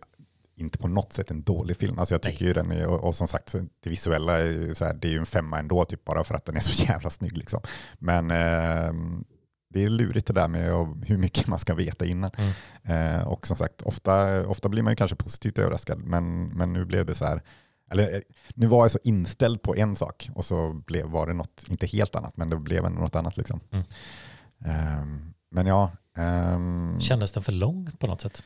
inte 0.60 0.78
på 0.78 0.88
något 0.88 1.12
sätt 1.12 1.30
en 1.30 1.42
dålig 1.42 1.76
film. 1.76 1.98
Alltså 1.98 2.14
jag 2.14 2.22
tycker 2.22 2.44
ju 2.44 2.52
den 2.52 2.72
är, 2.72 2.86
och, 2.86 3.04
och 3.04 3.14
som 3.14 3.28
sagt, 3.28 3.54
det 3.80 3.90
visuella 3.90 4.38
är 4.38 4.44
ju, 4.44 4.74
så 4.74 4.84
här, 4.84 4.94
det 4.94 5.08
är 5.08 5.12
ju 5.12 5.18
en 5.18 5.26
femma 5.26 5.58
ändå, 5.58 5.84
typ 5.84 6.04
bara 6.04 6.24
för 6.24 6.34
att 6.34 6.44
den 6.44 6.56
är 6.56 6.60
så 6.60 6.82
jävla 6.88 7.10
snygg. 7.10 7.38
Liksom. 7.38 7.60
Men 7.98 8.30
ehm, 8.30 9.24
det 9.70 9.84
är 9.84 9.88
lurigt 9.90 10.26
det 10.26 10.32
där 10.32 10.48
med 10.48 10.70
hur 11.06 11.16
mycket 11.16 11.46
man 11.46 11.58
ska 11.58 11.74
veta 11.74 12.06
innan. 12.06 12.30
Mm. 12.36 13.16
Eh, 13.18 13.28
och 13.28 13.46
som 13.46 13.56
sagt, 13.56 13.82
ofta, 13.82 14.46
ofta 14.46 14.68
blir 14.68 14.82
man 14.82 14.92
ju 14.92 14.96
kanske 14.96 15.16
positivt 15.16 15.58
överraskad, 15.58 15.98
men, 15.98 16.48
men 16.48 16.72
nu 16.72 16.84
blev 16.84 17.06
det 17.06 17.14
så 17.14 17.24
här, 17.24 17.42
eller 17.90 18.14
eh, 18.14 18.20
nu 18.54 18.66
var 18.66 18.84
jag 18.84 18.90
så 18.90 18.98
inställd 19.04 19.62
på 19.62 19.76
en 19.76 19.96
sak 19.96 20.30
och 20.34 20.44
så 20.44 20.72
blev, 20.86 21.06
var 21.06 21.26
det 21.26 21.32
något, 21.32 21.64
inte 21.68 21.86
helt 21.86 22.16
annat, 22.16 22.36
men 22.36 22.50
det 22.50 22.56
blev 22.56 22.84
ändå 22.84 23.00
något 23.00 23.16
annat. 23.16 23.36
Liksom. 23.36 23.60
Mm. 23.70 23.84
Ehm, 24.64 25.34
men 25.50 25.66
ja, 25.66 25.90
ehm, 26.16 27.00
Kändes 27.00 27.32
den 27.32 27.42
för 27.42 27.52
lång 27.52 27.90
på 27.98 28.06
något 28.06 28.20
sätt? 28.20 28.42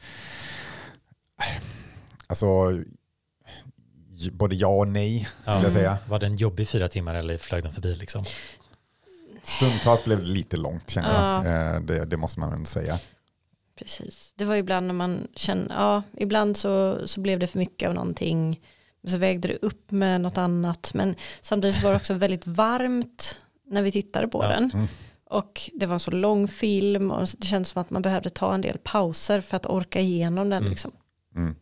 Alltså 2.33 2.83
både 4.33 4.55
ja 4.55 4.68
och 4.68 4.88
nej 4.88 5.29
skulle 5.42 5.57
Ja. 5.57 5.62
jag 5.62 5.73
säga. 5.73 5.99
Var 6.09 6.18
den 6.18 6.37
jobbig 6.37 6.68
fyra 6.68 6.88
timmar 6.88 7.14
eller 7.14 7.38
flög 7.38 7.62
den 7.62 7.73
förbi 7.73 7.97
liksom? 7.97 8.25
Stundtals 9.42 10.05
blev 10.05 10.18
det 10.18 10.27
lite 10.27 10.57
långt 10.57 10.90
känner 10.90 11.14
Ja. 11.14 11.47
jag, 11.47 11.75
eh, 11.77 11.81
det, 11.81 12.05
det 12.05 12.16
måste 12.16 12.40
man 12.40 12.51
väl 12.51 12.66
säga. 12.66 12.99
Precis. 13.79 14.33
Det 14.37 14.45
var 14.45 14.57
ibland 14.57 14.87
när 14.87 14.95
man 14.95 15.27
känner, 15.37 15.75
ja, 15.75 16.03
ibland 16.16 16.57
så, 16.57 16.99
så 17.09 17.21
blev 17.21 17.38
det 17.38 17.47
för 17.47 17.59
mycket 17.59 17.88
av 17.88 17.95
någonting. 17.95 18.61
Så 19.09 19.16
vägde 19.16 19.49
det 19.49 19.57
upp 19.62 19.90
med 19.90 20.21
något 20.21 20.38
annat. 20.38 20.90
Men 20.95 21.14
samtidigt 21.40 21.83
var 21.83 21.90
det 21.90 21.97
också 21.97 22.14
väldigt 22.14 22.47
varmt 22.47 23.38
när 23.66 23.83
vi 23.83 23.92
tittade 23.92 24.29
på 24.29 24.45
Ja. 24.45 24.49
den. 24.49 24.71
Mm. 24.75 24.87
Och 25.25 25.71
det 25.75 25.87
var 25.87 25.95
en 25.95 26.01
så 26.01 26.11
lång 26.11 26.49
film 26.49 27.11
och 27.11 27.21
det 27.38 27.47
kändes 27.47 27.68
som 27.68 27.81
att 27.83 27.90
man 27.90 28.03
behövde 28.03 28.31
ta 28.31 28.55
en 28.55 28.61
del 28.61 28.79
pauser 28.79 29.40
för 29.40 29.57
att 29.57 29.66
orka 29.66 30.01
igenom 30.01 30.51
den. 30.51 30.59
Mm. 30.59 30.71
Liksom. 30.71 30.90
Mm. 31.37 31.55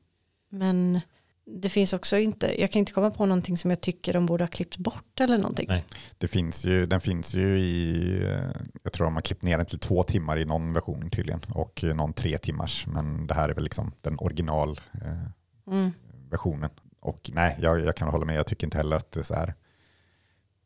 Men 0.50 1.00
det 1.44 1.68
finns 1.68 1.92
också 1.92 2.18
inte, 2.18 2.60
jag 2.60 2.72
kan 2.72 2.80
inte 2.80 2.92
komma 2.92 3.10
på 3.10 3.26
någonting 3.26 3.56
som 3.56 3.70
jag 3.70 3.80
tycker 3.80 4.12
de 4.12 4.26
borde 4.26 4.44
ha 4.44 4.48
klippt 4.48 4.76
bort 4.76 5.20
eller 5.20 5.38
någonting. 5.38 5.66
Nej. 5.68 5.84
Det 6.18 6.28
finns 6.28 6.64
ju, 6.64 6.86
den 6.86 7.00
finns 7.00 7.34
ju 7.34 7.58
i, 7.58 8.22
eh, 8.24 8.50
jag 8.82 8.92
tror 8.92 9.04
de 9.04 9.14
har 9.14 9.22
klippt 9.22 9.42
ner 9.42 9.56
den 9.58 9.66
till 9.66 9.78
två 9.78 10.02
timmar 10.02 10.38
i 10.38 10.44
någon 10.44 10.72
version 10.72 11.10
tydligen 11.10 11.40
och 11.48 11.84
eh, 11.84 11.94
någon 11.94 12.12
tre 12.12 12.38
timmars. 12.38 12.86
Men 12.86 13.26
det 13.26 13.34
här 13.34 13.48
är 13.48 13.54
väl 13.54 13.64
liksom 13.64 13.92
den 14.02 14.16
originalversionen. 14.18 15.32
Mm. 15.66 16.70
Och 17.00 17.30
nej, 17.34 17.58
jag, 17.60 17.80
jag 17.80 17.96
kan 17.96 18.08
hålla 18.08 18.24
med, 18.24 18.36
jag 18.36 18.46
tycker 18.46 18.66
inte 18.66 18.76
heller 18.76 18.96
att 18.96 19.12
det 19.12 19.20
är 19.20 19.24
så 19.24 19.34
här. 19.34 19.54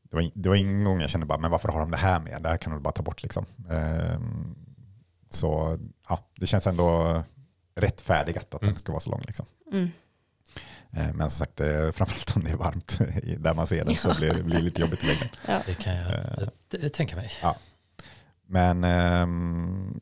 Det 0.02 0.16
var, 0.16 0.30
det 0.34 0.48
var 0.48 0.56
ingen 0.56 0.84
gång 0.84 1.00
jag 1.00 1.10
kände 1.10 1.26
bara, 1.26 1.38
men 1.38 1.50
varför 1.50 1.68
har 1.68 1.80
de 1.80 1.90
det 1.90 1.96
här 1.96 2.20
med? 2.20 2.42
Det 2.42 2.48
här 2.48 2.56
kan 2.56 2.72
de 2.72 2.82
bara 2.82 2.92
ta 2.92 3.02
bort 3.02 3.22
liksom. 3.22 3.46
Ehm, 3.70 4.54
så 5.28 5.78
ja, 6.08 6.18
det 6.36 6.46
känns 6.46 6.66
ändå 6.66 7.22
rättfärdigat 7.76 8.54
att 8.54 8.62
Mm. 8.62 8.72
den 8.74 8.78
ska 8.78 8.92
vara 8.92 9.00
så 9.00 9.10
lång. 9.10 9.22
Liksom. 9.26 9.46
Mm. 9.72 9.90
Eh, 10.90 11.12
Men 11.14 11.30
som 11.30 11.46
sagt, 11.46 11.60
eh, 11.60 11.90
framförallt 11.92 12.36
om 12.36 12.44
det 12.44 12.50
är 12.50 12.56
varmt 12.56 12.98
där 13.38 13.54
man 13.54 13.66
ser 13.66 13.84
den 13.84 13.96
så 13.96 14.14
blir 14.14 14.32
det 14.34 14.42
blir 14.42 14.60
lite 14.60 14.80
jobbigt 14.80 15.04
i 15.04 15.06
längden. 15.06 15.28
Ja. 15.48 15.60
Det 15.66 15.74
kan 15.74 15.94
jag 15.96 16.12
Eh. 16.12 16.48
eh, 16.82 16.88
tänka 16.88 17.16
mig. 17.16 17.30
Men 18.46 18.84
ehm, 18.84 20.00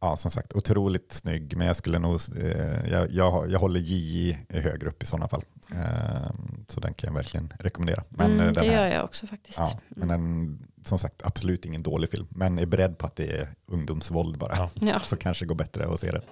ja, 0.00 0.16
som 0.16 0.30
sagt, 0.30 0.52
otroligt 0.52 1.12
snygg. 1.12 1.56
Men 1.56 1.66
jag 1.66 1.76
skulle 1.76 1.98
nog, 1.98 2.20
eh, 2.36 2.90
jag, 2.90 3.10
jag, 3.12 3.50
jag 3.50 3.58
håller 3.58 3.80
J 3.80 4.38
högre 4.48 4.88
upp 4.88 5.02
i 5.02 5.06
sådana 5.06 5.28
fall. 5.28 5.44
Ehm, 5.74 6.64
så 6.68 6.80
den 6.80 6.94
kan 6.94 7.08
jag 7.08 7.14
verkligen 7.14 7.52
rekommendera. 7.58 8.04
Men, 8.08 8.32
mm, 8.32 8.44
den 8.44 8.54
det 8.54 8.60
här, 8.60 8.66
gör 8.88 8.94
jag 8.96 9.04
också 9.04 9.26
faktiskt. 9.26 9.58
ja, 9.58 9.80
men 9.88 10.10
Mm. 10.10 10.20
den, 10.20 10.68
som 10.84 10.98
sagt, 10.98 11.22
absolut 11.24 11.64
ingen 11.64 11.82
dålig 11.82 12.10
film. 12.10 12.26
Men 12.30 12.58
är 12.58 12.66
beredd 12.66 12.98
på 12.98 13.06
att 13.06 13.16
det 13.16 13.30
är 13.40 13.48
ungdomsvåld 13.66 14.38
bara. 14.38 14.56
Ja. 14.56 14.70
Ja. 14.74 15.00
Så 15.00 15.16
kanske 15.16 15.44
det 15.44 15.48
går 15.48 15.54
bättre 15.54 15.92
att 15.94 16.00
se 16.00 16.10
det. 16.12 16.22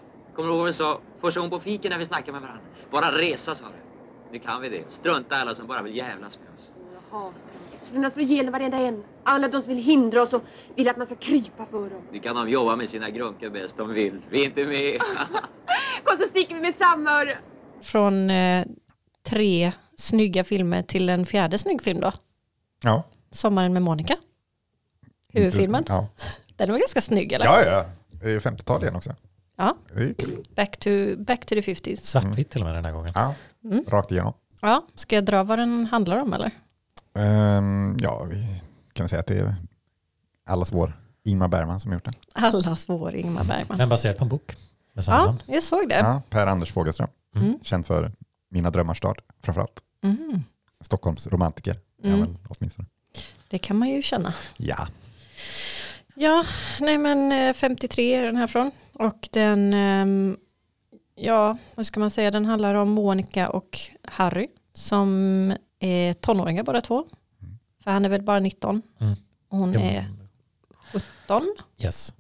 Kommer 0.41 0.49
du 0.53 0.55
ihåg 0.57 0.61
vad 0.61 0.67
vi 0.67 0.73
sa 0.75 1.01
första 1.21 1.41
gången 1.41 1.51
på 1.51 1.61
fiken 1.61 1.91
när 1.91 1.99
vi 1.99 2.05
snackade 2.07 2.33
med 2.33 2.43
varandra? 2.43 2.63
Bara 2.91 3.19
resa 3.19 3.55
sa 3.55 3.65
du. 3.65 4.33
Nu 4.33 4.39
kan 4.39 4.61
vi 4.61 4.69
det. 4.69 4.85
Strunta 4.89 5.37
alla 5.37 5.55
som 5.55 5.67
bara 5.67 5.83
vill 5.83 5.97
jävlas 5.97 6.39
med 6.39 6.49
oss. 6.57 6.71
Jag 6.95 7.19
hatar 7.19 7.33
dem. 7.93 8.03
De 8.03 8.11
slår 8.11 8.25
ihjäl 8.25 8.51
varenda 8.51 8.79
en. 8.79 9.05
Alla 9.25 9.49
de 9.49 9.63
som 9.63 9.69
vill 9.69 9.85
hindra 9.85 10.23
oss 10.23 10.33
och 10.33 10.43
vill 10.75 10.89
att 10.89 10.97
man 10.97 11.07
ska 11.07 11.17
krypa 11.17 11.67
för 11.67 11.91
dem. 11.91 12.03
Nu 12.13 12.19
kan 12.19 12.37
de 12.37 12.51
jobba 12.51 12.77
med 12.77 12.89
sina 12.91 13.11
grunkor 13.11 13.51
bäst 13.51 13.77
de 13.77 13.93
vill. 13.93 14.21
Vi 14.31 14.41
är 14.41 14.45
inte 14.45 14.65
med. 14.65 15.01
Kom 16.05 16.19
så 16.19 16.25
sticker 16.27 16.55
vi 16.55 16.61
med 16.61 16.75
samma. 16.79 17.27
Från 17.81 18.31
eh, 18.31 18.67
tre 19.23 19.73
snygga 19.97 20.45
filmer 20.45 20.83
till 20.83 21.09
en 21.09 21.27
fjärde 21.27 21.59
snygg 21.59 21.83
film 21.83 22.01
då. 22.01 22.13
Ja. 22.85 23.03
Sommaren 23.31 23.73
med 23.73 23.83
Monica. 23.83 24.17
Huvudfilmen. 25.33 25.85
Ja, 25.89 26.09
Den 26.57 26.71
var 26.71 26.79
ganska 26.79 27.01
snygg 27.01 27.33
eller? 27.33 27.45
ja, 27.47 27.63
ja. 27.65 27.85
Det 28.11 28.33
är 28.33 28.41
50-tal 28.41 28.83
igen 28.83 28.97
också. 28.97 29.15
Ja, 29.61 29.77
Det 29.95 30.03
är 30.03 30.15
kul. 30.15 30.45
back 30.57 30.77
to, 30.77 30.91
back 31.19 31.41
to 31.47 31.55
the 31.55 31.61
50s. 31.61 31.97
Svartvitt 31.97 32.51
till 32.51 32.61
och 32.61 32.67
med 32.67 32.75
den 32.77 32.85
här 32.85 32.93
gången. 32.93 33.13
Ja, 33.15 33.35
Mm. 33.65 33.85
rakt 33.89 34.13
igenom. 34.13 34.33
Ja, 34.61 34.87
ska 34.95 35.15
jag 35.15 35.25
dra 35.25 35.43
vad 35.43 35.59
den 35.59 35.87
handlar 35.87 36.23
om 36.23 36.33
eller? 36.33 36.51
Ehm, 37.15 37.97
ja, 38.01 38.23
vi 38.25 38.61
kan 38.93 39.09
säga 39.09 39.21
att 39.21 39.27
det 39.27 39.39
är 39.39 39.55
allas 40.47 40.73
vår 40.73 41.01
Ingmar 41.25 41.49
Bergman 41.49 41.81
som 41.81 41.91
har 41.91 41.97
gjort 41.97 42.05
den. 42.05 42.15
Allas 42.35 42.89
vår 42.89 43.15
Ingmar 43.15 43.45
Bergman. 43.45 43.79
Men 43.79 43.89
baserad 43.89 44.17
på 44.17 44.25
en 44.25 44.29
bok 44.29 44.57
med 44.93 45.05
samma 45.05 45.19
Ja, 45.19 45.25
namn. 45.27 45.43
jag 45.47 45.63
såg 45.63 45.89
det. 45.89 45.95
Ja, 45.99 46.23
per 46.31 46.47
Anders 46.47 46.73
Fogelström, 46.73 47.09
Mm. 47.37 47.59
känd 47.63 47.87
för 47.87 48.13
Mina 48.51 48.71
drömmars 48.71 48.99
stad 48.99 49.19
framförallt. 49.43 49.81
Mm. 50.03 50.41
Stockholms 50.81 51.27
romantiker, 51.27 51.77
Mm. 52.05 52.11
ja, 52.21 52.27
men, 52.27 52.39
åtminstone. 52.49 52.89
Det 53.49 53.59
kan 53.59 53.77
man 53.79 53.89
ju 53.89 54.03
känna. 54.03 54.33
Ja, 54.57 54.89
Ja, 56.15 56.45
nej 56.81 56.99
men 56.99 57.33
eh, 57.33 57.53
53 57.55 58.15
är 58.15 58.25
den 58.25 58.37
här 58.37 58.47
från. 58.47 58.71
Och 59.01 59.29
den, 59.33 59.75
ehm, 59.75 60.37
ja, 61.15 61.57
vad 61.75 61.87
ska 61.87 62.01
man 62.01 62.11
säga, 62.11 62.31
den 62.31 62.47
handlar 62.47 62.75
om 62.75 62.89
Monica 62.91 63.49
och 63.49 63.79
Harry 64.05 64.49
som 64.75 65.53
är 65.79 66.13
tonåringar 66.15 66.63
båda 66.63 66.81
två. 66.81 67.05
För 67.85 67.91
han 67.91 68.05
är 68.05 68.09
väl 68.09 68.23
bara 68.23 68.41
19 68.41 68.83
Mm. 69.01 69.15
och 69.49 69.59
hon 69.59 69.73
Jo, 69.73 69.81
är 69.81 70.05
17. 70.93 71.55
Yes. 71.83 72.15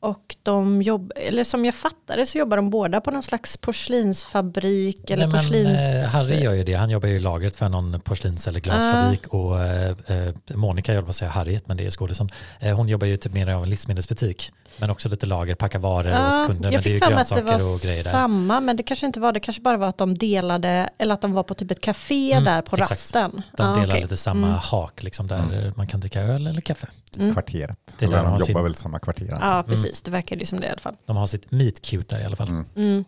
Och 0.00 0.36
de 0.42 0.82
jobb, 0.82 1.12
eller 1.16 1.44
som 1.44 1.64
jag 1.64 1.74
fattade 1.74 2.26
så 2.26 2.38
jobbar 2.38 2.56
de 2.56 2.70
båda 2.70 3.00
på 3.00 3.10
någon 3.10 3.22
slags 3.22 3.56
porslinsfabrik 3.56 5.10
eller 5.10 5.26
Nej, 5.26 5.32
men, 5.32 5.40
porslins... 5.40 5.80
eh, 5.80 6.10
Harry 6.10 6.42
gör 6.42 6.52
ju 6.52 6.64
det. 6.64 6.74
Han 6.74 6.90
jobbar 6.90 7.08
ju 7.08 7.14
i 7.16 7.18
lagret 7.20 7.56
för 7.56 7.68
någon 7.68 8.00
porslins 8.00 8.48
eller 8.48 8.60
glasfabrik 8.60 9.26
och 9.26 9.60
eh, 9.64 9.90
eh, 10.06 10.34
Monica, 10.54 10.94
jag 10.94 11.02
vill 11.02 11.14
säga 11.14 11.30
Harriet, 11.30 11.68
men 11.68 11.76
det 11.76 11.86
är 11.86 11.90
skådisen. 11.90 12.28
Eh, 12.60 12.76
hon 12.76 12.88
jobbar 12.88 13.06
ju 13.06 13.16
typ 13.16 13.32
mer 13.32 13.48
av 13.48 13.62
en 13.62 13.70
livsmedelsbutik, 13.70 14.52
men 14.78 14.90
också 14.90 15.08
lite 15.08 15.26
lager, 15.26 15.54
packa 15.54 15.78
varor 15.78 16.10
Ja, 16.12 16.40
åt 16.42 16.46
kunder. 16.46 16.64
jag 16.64 16.72
Men 16.72 16.82
det 16.82 16.88
är 16.88 16.92
ju 16.92 16.98
fick 16.98 17.04
för 17.04 17.12
mig 17.14 17.22
att 17.22 17.28
det 17.28 17.42
var 17.42 17.74
och 17.74 17.80
grejer 17.80 18.04
där. 18.04 18.10
samma, 18.10 18.60
men 18.60 18.76
det 18.76 18.82
kanske 18.82 19.06
inte 19.06 19.20
var 19.20 19.32
det. 19.32 19.40
kanske 19.40 19.62
bara 19.62 19.76
var 19.76 19.88
att 19.88 19.98
de 19.98 20.18
delade, 20.18 20.90
eller 20.98 21.14
att 21.14 21.20
de 21.22 21.32
var 21.32 21.42
på 21.42 21.54
typ 21.54 21.70
ett 21.70 21.80
café 21.80 22.32
Mm, 22.32 22.44
där 22.44 22.62
på 22.62 22.76
exakt. 22.76 22.90
rasten. 22.90 23.42
De 23.56 23.66
Ja, 23.68 23.74
delar 23.74 23.86
okej. 23.94 24.02
lite 24.02 24.16
samma 24.16 24.46
Mm. 24.46 24.58
hak, 24.62 25.02
liksom, 25.02 25.26
där 25.26 25.72
man 25.76 25.86
kan 25.86 26.00
dricka 26.00 26.20
öl 26.22 26.46
eller 26.46 26.60
kaffe. 26.60 26.86
Mm. 27.18 27.32
kvarteret. 27.32 27.78
Det 27.98 28.04
är 28.04 28.10
där 28.10 28.16
de 28.16 28.24
jobbar 28.24 28.38
sin- 28.38 28.62
väl 28.62 28.72
i 28.72 28.74
samma 28.74 28.98
kvarter. 28.98 29.38
Ja, 29.40 29.64
precis. 29.68 29.85
Det 30.04 30.10
verkar 30.10 30.36
ju 30.36 30.46
som 30.46 30.60
det 30.60 30.66
i 30.66 30.70
alla 30.70 30.78
fall. 30.80 30.96
De 31.06 31.16
har 31.16 31.26
sitt 31.26 31.50
meet 31.50 31.82
cute 31.82 32.16
där 32.16 32.22
i 32.22 32.26
alla 32.26 32.36
fall. 32.36 32.48
Mm. 32.48 32.64
Mm. 32.76 33.04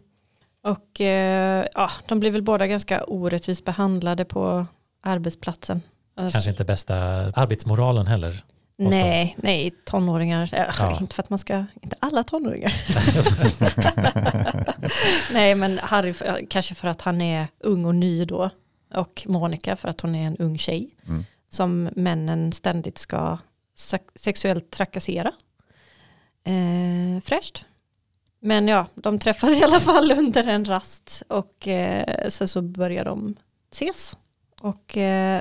Och 0.62 1.00
eh, 1.00 1.66
ja, 1.74 1.90
de 2.08 2.20
blir 2.20 2.30
väl 2.30 2.42
båda 2.42 2.66
ganska 2.66 3.04
orättvist 3.04 3.64
behandlade 3.64 4.24
på 4.24 4.66
arbetsplatsen. 5.02 5.82
Alltså, 6.16 6.32
Kanske 6.36 6.50
inte 6.50 6.64
bästa 6.64 6.96
arbetsmoralen 7.34 8.06
heller. 8.06 8.30
dem. 8.30 8.40
nej, 8.90 9.36
nej, 9.38 9.70
tonåringar. 9.84 10.50
Eh, 10.54 10.66
Ja. 10.78 10.98
Inte 11.00 11.14
för 11.14 11.22
att 11.22 11.30
man 11.30 11.38
ska, 11.38 11.64
inte 11.82 11.96
alla 12.00 12.22
tonåringar. 12.22 12.72
nej, 15.32 15.54
men 15.54 15.78
Harry 15.78 16.14
kanske 16.50 16.74
för 16.74 16.88
att 16.88 17.00
han 17.02 17.20
är 17.20 17.46
ung 17.58 17.84
och 17.84 17.94
ny 17.94 18.24
då. 18.24 18.50
Och 18.94 19.24
Monica 19.28 19.76
för 19.76 19.88
att 19.88 20.00
hon 20.00 20.14
är 20.14 20.26
en 20.26 20.36
ung 20.36 20.58
tjej. 20.58 20.90
Mm. 21.08 21.24
Som 21.50 21.90
männen 21.96 22.52
ständigt 22.52 22.98
ska 22.98 23.38
se- 23.76 23.98
sexuellt 24.14 24.70
trakassera. 24.70 25.32
Eh, 26.48 27.20
fräscht. 27.20 27.64
Men 28.40 28.68
ja, 28.68 28.86
de 28.94 29.18
träffas 29.18 29.60
i 29.60 29.64
alla 29.64 29.80
fall 29.80 30.12
under 30.12 30.46
en 30.46 30.64
rast 30.64 31.22
och 31.28 31.68
eh, 31.68 32.28
sen 32.28 32.48
så 32.48 32.62
börjar 32.62 33.04
de 33.04 33.36
ses. 33.72 34.16
Och 34.60 34.96
eh, 34.96 35.40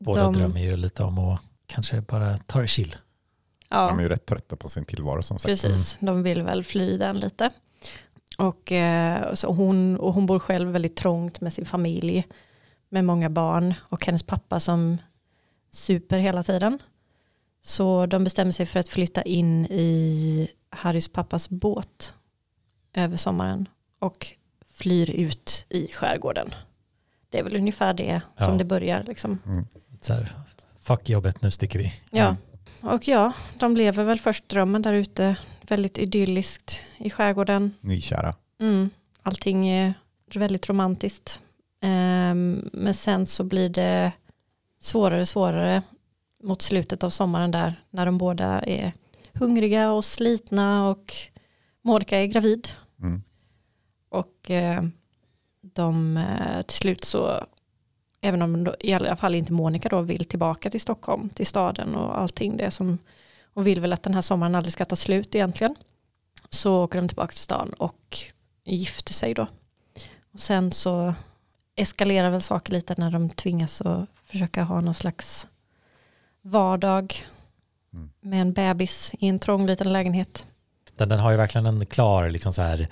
Båda 0.00 0.22
de, 0.22 0.34
drömmer 0.34 0.60
ju 0.60 0.76
lite 0.76 1.02
om 1.02 1.18
att 1.18 1.40
kanske 1.66 2.00
bara 2.00 2.38
ta 2.38 2.60
det 2.60 2.68
chill. 2.68 2.96
ja, 3.68 3.88
De 3.88 3.98
är 3.98 4.02
ju 4.02 4.08
rätt 4.08 4.26
trötta 4.26 4.56
på 4.56 4.68
sin 4.68 4.84
tillvaro 4.84 5.22
som 5.22 5.38
sagt. 5.38 5.48
precis, 5.48 5.96
de 6.00 6.22
vill 6.22 6.42
väl 6.42 6.64
fly 6.64 6.96
den 6.96 7.20
lite. 7.20 7.50
Och, 8.38 8.72
eh, 8.72 9.34
så 9.34 9.52
hon, 9.52 9.96
och 9.96 10.14
hon 10.14 10.26
bor 10.26 10.38
själv 10.38 10.68
väldigt 10.68 10.96
trångt 10.96 11.40
med 11.40 11.52
sin 11.52 11.66
familj. 11.66 12.26
Med 12.88 13.04
många 13.04 13.30
barn 13.30 13.74
och 13.80 14.06
hennes 14.06 14.22
pappa 14.22 14.60
som 14.60 14.98
super 15.70 16.18
hela 16.18 16.42
tiden. 16.42 16.78
Så 17.62 18.06
de 18.06 18.24
bestämmer 18.24 18.52
sig 18.52 18.66
för 18.66 18.80
att 18.80 18.88
flytta 18.88 19.22
in 19.22 19.66
i 19.66 20.48
Harrys 20.70 21.08
pappas 21.08 21.48
båt 21.48 22.12
över 22.92 23.16
sommaren 23.16 23.68
och 23.98 24.26
flyr 24.74 25.10
ut 25.10 25.66
i 25.68 25.86
skärgården. 25.92 26.54
Det 27.30 27.38
är 27.38 27.42
väl 27.44 27.56
ungefär 27.56 27.94
det 27.94 28.20
som 28.38 28.52
Ja. 28.52 28.58
det 28.58 28.64
börjar. 28.64 29.02
Liksom. 29.02 29.38
Så 30.00 30.12
här, 30.14 30.28
fuck 30.80 31.08
jobbet, 31.08 31.42
nu 31.42 31.50
sticker 31.50 31.78
vi. 31.78 31.92
Ja. 32.10 32.36
Och 32.80 33.08
ja, 33.08 33.32
de 33.58 33.76
lever 33.76 34.04
väl 34.04 34.18
först 34.18 34.48
drömmen 34.48 34.82
där 34.82 34.92
ute. 34.92 35.36
Väldigt 35.62 35.98
idylliskt 35.98 36.80
i 36.98 37.10
skärgården. 37.10 37.74
Nykära. 37.80 38.34
Mm. 38.60 38.90
Allting 39.22 39.68
är 39.68 39.94
väldigt 40.34 40.68
romantiskt. 40.68 41.40
Ehm, 41.80 42.70
men 42.72 42.94
sen 42.94 43.26
så 43.26 43.44
blir 43.44 43.68
det 43.68 44.12
svårare 44.80 45.20
och 45.20 45.28
svårare 45.28 45.82
mot 46.42 46.62
slutet 46.62 47.04
av 47.04 47.10
sommaren 47.10 47.50
där 47.50 47.84
när 47.90 48.06
de 48.06 48.18
båda 48.18 48.60
är 48.60 48.92
hungriga 49.32 49.92
och 49.92 50.04
slitna 50.04 50.88
och 50.88 51.14
Monica 51.82 52.18
är 52.18 52.26
gravid. 52.26 52.68
Mm. 53.02 53.22
Och 54.08 54.50
eh, 54.50 54.82
de 55.60 56.16
eh, 56.16 56.62
till 56.62 56.76
slut 56.76 57.04
så, 57.04 57.44
även 58.20 58.42
om 58.42 58.64
då, 58.64 58.74
i 58.80 58.92
alla 58.92 59.16
fall 59.16 59.34
inte 59.34 59.52
Monica 59.52 59.88
då 59.88 60.00
vill 60.00 60.24
tillbaka 60.24 60.70
till 60.70 60.80
Stockholm, 60.80 61.28
till 61.28 61.46
staden 61.46 61.94
och 61.94 62.20
allting 62.20 62.56
det 62.56 62.70
som 62.70 62.98
hon 63.54 63.64
vill 63.64 63.80
väl 63.80 63.92
att 63.92 64.02
den 64.02 64.14
här 64.14 64.22
sommaren 64.22 64.54
aldrig 64.54 64.72
ska 64.72 64.84
ta 64.84 64.96
slut 64.96 65.34
egentligen. 65.34 65.74
Så 66.50 66.84
åker 66.84 67.00
de 67.00 67.08
tillbaka 67.08 67.32
till 67.32 67.40
stan 67.40 67.72
och 67.72 68.18
gifter 68.64 69.14
sig 69.14 69.34
då. 69.34 69.46
Och 70.32 70.40
sen 70.40 70.72
så 70.72 71.14
eskalerar 71.74 72.30
väl 72.30 72.42
saker 72.42 72.72
lite 72.72 72.94
när 72.98 73.10
de 73.10 73.30
tvingas 73.30 73.80
att 73.80 74.08
försöka 74.24 74.62
ha 74.62 74.80
någon 74.80 74.94
slags 74.94 75.46
vardag 76.50 77.26
Mm. 77.92 78.10
med 78.20 78.40
en 78.40 78.52
bebis 78.52 79.14
i 79.18 79.28
en 79.28 79.38
trång 79.38 79.66
liten 79.66 79.92
lägenhet. 79.92 80.46
Den, 80.96 81.08
den 81.08 81.18
har 81.18 81.30
ju 81.30 81.36
verkligen 81.36 81.66
en 81.66 81.86
klar, 81.86 82.30
liksom 82.30 82.52
så 82.52 82.62
här, 82.62 82.88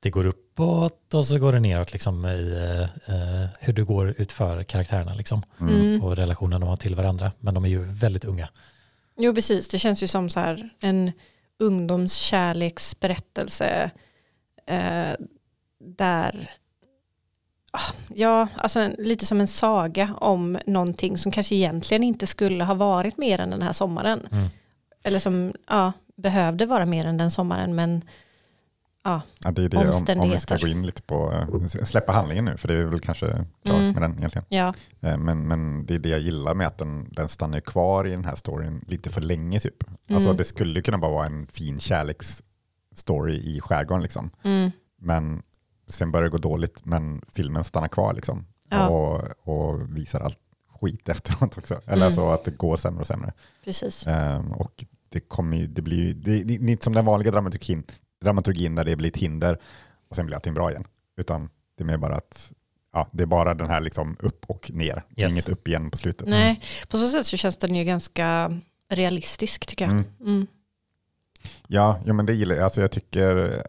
det 0.00 0.10
går 0.10 0.26
uppåt 0.26 1.14
och 1.14 1.26
så 1.26 1.38
går 1.38 1.52
det 1.52 1.60
neråt 1.60 1.92
liksom 1.92 2.26
i 2.26 2.52
eh, 2.52 2.82
eh, 3.16 3.46
hur 3.60 3.72
det 3.72 3.82
går 3.82 4.14
utför 4.18 4.62
karaktärerna 4.62 5.14
liksom, 5.14 5.42
Mm. 5.60 5.74
Mm. 5.80 6.02
och 6.04 6.16
relationen 6.16 6.60
de 6.60 6.68
har 6.70 6.76
till 6.76 6.94
varandra. 6.94 7.32
Men 7.40 7.54
de 7.54 7.64
är 7.64 7.68
ju 7.68 7.84
väldigt 7.84 8.24
unga. 8.24 8.48
Jo 9.16 9.34
precis, 9.34 9.68
det 9.68 9.78
känns 9.78 10.02
ju 10.02 10.06
som 10.06 10.30
så 10.30 10.40
här 10.40 10.70
en 10.80 11.12
ungdomskärleksberättelse 11.58 13.90
eh, 14.66 15.12
där 15.80 16.50
Ja, 18.14 18.48
alltså 18.56 18.90
lite 18.98 19.26
som 19.26 19.40
en 19.40 19.46
saga 19.46 20.14
om 20.20 20.58
någonting 20.66 21.18
som 21.18 21.32
kanske 21.32 21.54
egentligen 21.54 22.02
inte 22.02 22.26
skulle 22.26 22.64
ha 22.64 22.74
varit 22.74 23.18
mer 23.18 23.38
än 23.40 23.50
den 23.50 23.62
här 23.62 23.72
sommaren. 23.72 24.28
Mm. 24.32 24.48
Eller 25.02 25.18
som 25.18 25.52
ja, 25.68 25.92
behövde 26.16 26.66
vara 26.66 26.86
mer 26.86 27.06
än 27.06 27.16
den 27.18 27.30
sommaren 27.30 27.74
men 27.74 28.02
ja, 29.04 29.20
Ja, 29.44 29.50
det 29.50 29.64
är 29.64 29.68
det 29.68 29.76
om, 30.16 30.20
om 30.22 30.30
vi 30.30 30.38
ska 30.38 30.56
gå 30.56 30.66
in 30.66 30.86
lite 30.86 31.02
på, 31.02 31.32
eh, 31.32 31.66
släppa 31.66 32.12
handlingen 32.12 32.44
nu, 32.44 32.56
för 32.56 32.68
det 32.68 32.74
är 32.74 32.84
väl 32.84 33.00
kanske 33.00 33.26
klart 33.64 33.76
Mm. 33.78 33.92
med 33.92 34.02
den 34.02 34.18
egentligen. 34.18 34.44
ja, 34.48 34.74
Eh, 35.00 35.16
Men, 35.18 35.48
men 35.48 35.86
det 35.86 35.94
är 35.94 35.98
det 35.98 36.08
jag 36.08 36.20
gillar 36.20 36.54
med 36.54 36.66
att 36.66 36.78
den, 36.78 37.08
den 37.12 37.28
stannar 37.28 37.60
kvar 37.60 38.06
i 38.06 38.10
den 38.10 38.24
här 38.24 38.34
storyn 38.36 38.84
lite 38.88 39.10
för 39.10 39.20
länge 39.20 39.60
typ. 39.60 39.84
Alltså 40.10 40.28
Mm. 40.28 40.36
det 40.36 40.44
skulle 40.44 40.82
kunna 40.82 40.98
bara 40.98 41.12
vara 41.12 41.26
en 41.26 41.46
fin 41.46 41.78
kärleksstory 41.80 43.34
i 43.34 43.60
skärgården 43.60 44.02
liksom. 44.02 44.30
mm, 44.44 44.70
Men 44.98 45.42
sen 45.86 46.12
börjar 46.12 46.24
det 46.24 46.30
gå 46.30 46.38
dåligt, 46.38 46.84
men 46.84 47.22
filmen 47.34 47.64
stannar 47.64 47.88
kvar 47.88 48.14
liksom. 48.14 48.46
Ja. 48.68 48.88
Och, 48.88 49.22
och 49.48 49.96
visar 49.96 50.20
allt 50.20 50.38
skit 50.80 51.08
efteråt 51.08 51.58
också. 51.58 51.74
Eller 51.74 51.92
Mm. 51.92 52.02
alltså 52.06 52.28
att 52.30 52.44
det 52.44 52.50
går 52.50 52.76
sämre 52.76 53.00
och 53.00 53.06
sämre. 53.06 53.32
precis. 53.64 54.06
Ehm, 54.06 54.52
och 54.52 54.84
det 55.08 55.20
kommer 55.20 55.56
ju, 55.56 55.66
det 55.66 55.82
blir 55.82 55.96
ju, 55.98 56.12
det, 56.12 56.30
det, 56.30 56.44
det 56.44 56.54
är 56.54 56.72
inte 56.72 56.84
som 56.84 56.92
den 56.92 57.04
vanliga 57.04 57.30
dramaturgin, 57.32 57.84
dramaturgin 58.22 58.74
där 58.74 58.84
det 58.84 58.96
blir 58.96 59.08
ett 59.08 59.16
hinder 59.16 59.58
och 60.10 60.16
sen 60.16 60.26
blir 60.26 60.36
allting 60.36 60.54
bra 60.54 60.70
igen. 60.70 60.84
Utan 61.16 61.48
det 61.76 61.82
är 61.84 61.86
mer 61.86 61.96
bara 61.96 62.16
att, 62.16 62.52
ja, 62.92 63.08
det 63.12 63.22
är 63.22 63.26
bara 63.26 63.54
den 63.54 63.68
här 63.70 63.80
liksom 63.80 64.16
upp 64.20 64.44
och 64.50 64.70
ner. 64.74 65.02
Yes. 65.16 65.32
Inget 65.32 65.48
upp 65.48 65.68
igen 65.68 65.90
på 65.90 65.98
slutet. 65.98 66.28
Nej, 66.28 66.60
på 66.88 66.98
så 66.98 67.08
sätt 67.08 67.26
så 67.26 67.36
känns 67.36 67.56
den 67.56 67.74
ju 67.74 67.84
ganska 67.84 68.60
realistisk 68.88 69.66
tycker 69.66 69.84
jag. 69.84 69.92
Mm. 69.92 70.04
Mm. 70.20 70.46
Ja, 71.66 72.00
ja, 72.06 72.12
men 72.12 72.26
det 72.26 72.34
gillar 72.34 72.54
jag. 72.54 72.64
Alltså 72.64 72.80
jag 72.80 72.90
tycker, 72.90 73.62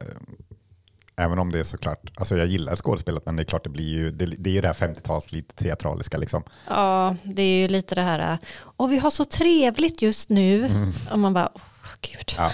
även 1.17 1.39
om 1.39 1.51
det 1.51 1.59
är 1.59 1.63
såklart, 1.63 2.11
alltså 2.15 2.37
jag 2.37 2.47
gillar 2.47 2.75
skådespelet, 2.75 3.25
men 3.25 3.35
det 3.35 3.41
är 3.41 3.45
klart 3.45 3.63
det 3.63 3.69
blir 3.69 3.89
ju, 3.89 4.11
det, 4.11 4.25
det 4.25 4.49
är 4.49 4.53
ju 4.53 4.61
det 4.61 4.67
här 4.67 4.73
50-tals 4.73 5.31
lite 5.31 5.55
teatraliska 5.55 6.17
liksom. 6.17 6.43
Ja, 6.67 7.15
det 7.23 7.41
är 7.41 7.57
ju 7.61 7.67
lite 7.67 7.95
det 7.95 8.01
här, 8.01 8.37
och 8.57 8.91
vi 8.91 8.97
har 8.97 9.09
så 9.09 9.25
trevligt 9.25 10.01
just 10.01 10.29
nu. 10.29 10.65
Mm. 10.65 10.91
Och 11.11 11.19
man 11.19 11.33
bara, 11.33 11.49
åh 11.55 11.61
gud. 12.01 12.33
Ja. 12.37 12.51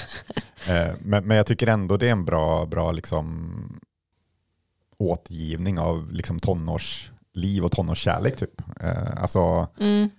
Eh, 0.74 0.94
men, 1.00 1.28
men 1.28 1.38
jag 1.38 1.46
tycker 1.46 1.68
ändå 1.68 1.98
det 1.98 2.08
är 2.08 2.12
en 2.12 2.26
bra, 2.26 2.66
bra 2.66 2.92
liksom, 2.92 3.80
återgivning 4.98 5.80
av 5.80 6.12
liksom 6.12 6.40
tonårsliv 6.40 7.66
och 7.66 7.72
tonårskärlek. 7.72 8.36
Typ. 8.36 8.62
Eh, 8.82 9.22
alltså, 9.22 9.68
Mm, 9.80 10.10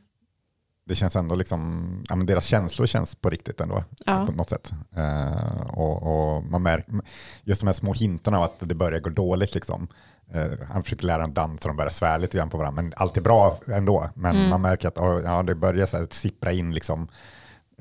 det 0.84 0.94
känns 0.94 1.16
ändå 1.16 1.34
liksom, 1.34 2.04
ja, 2.08 2.16
men 2.16 2.26
deras 2.26 2.46
känslor 2.46 2.86
känns 2.86 3.14
på 3.14 3.30
riktigt 3.30 3.60
ändå 3.60 3.84
ja, 4.06 4.26
på 4.26 4.32
något 4.32 4.50
sätt. 4.50 4.72
Eh, 4.96 5.60
och, 5.60 6.02
och 6.02 6.42
man 6.44 6.62
märker, 6.62 7.00
just 7.44 7.60
de 7.60 7.66
här 7.66 7.72
små 7.74 7.92
hintarna 7.92 8.38
av 8.38 8.44
att 8.44 8.56
det 8.60 8.74
börjar 8.74 9.00
gå 9.00 9.10
dåligt 9.10 9.54
liksom. 9.54 9.88
Eh, 10.34 10.66
han 10.68 10.82
försöker 10.82 11.06
lära 11.06 11.24
en 11.24 11.34
dans 11.34 11.64
och 11.64 11.68
de 11.68 11.76
börjar 11.76 11.90
svära 11.90 12.16
lite 12.16 12.36
grann 12.36 12.50
på 12.50 12.58
varandra, 12.58 12.82
men 12.82 12.92
allt 12.96 13.16
är 13.16 13.20
bra 13.20 13.58
ändå. 13.66 14.10
Men 14.14 14.36
Mm. 14.36 14.48
man 14.50 14.60
märker 14.60 14.88
att 14.88 14.98
oh, 14.98 15.20
ja, 15.24 15.42
det 15.42 15.54
börjar 15.54 15.86
så 15.86 15.96
här 15.96 16.06
sippra 16.10 16.52
in 16.52 16.74
liksom, 16.74 17.08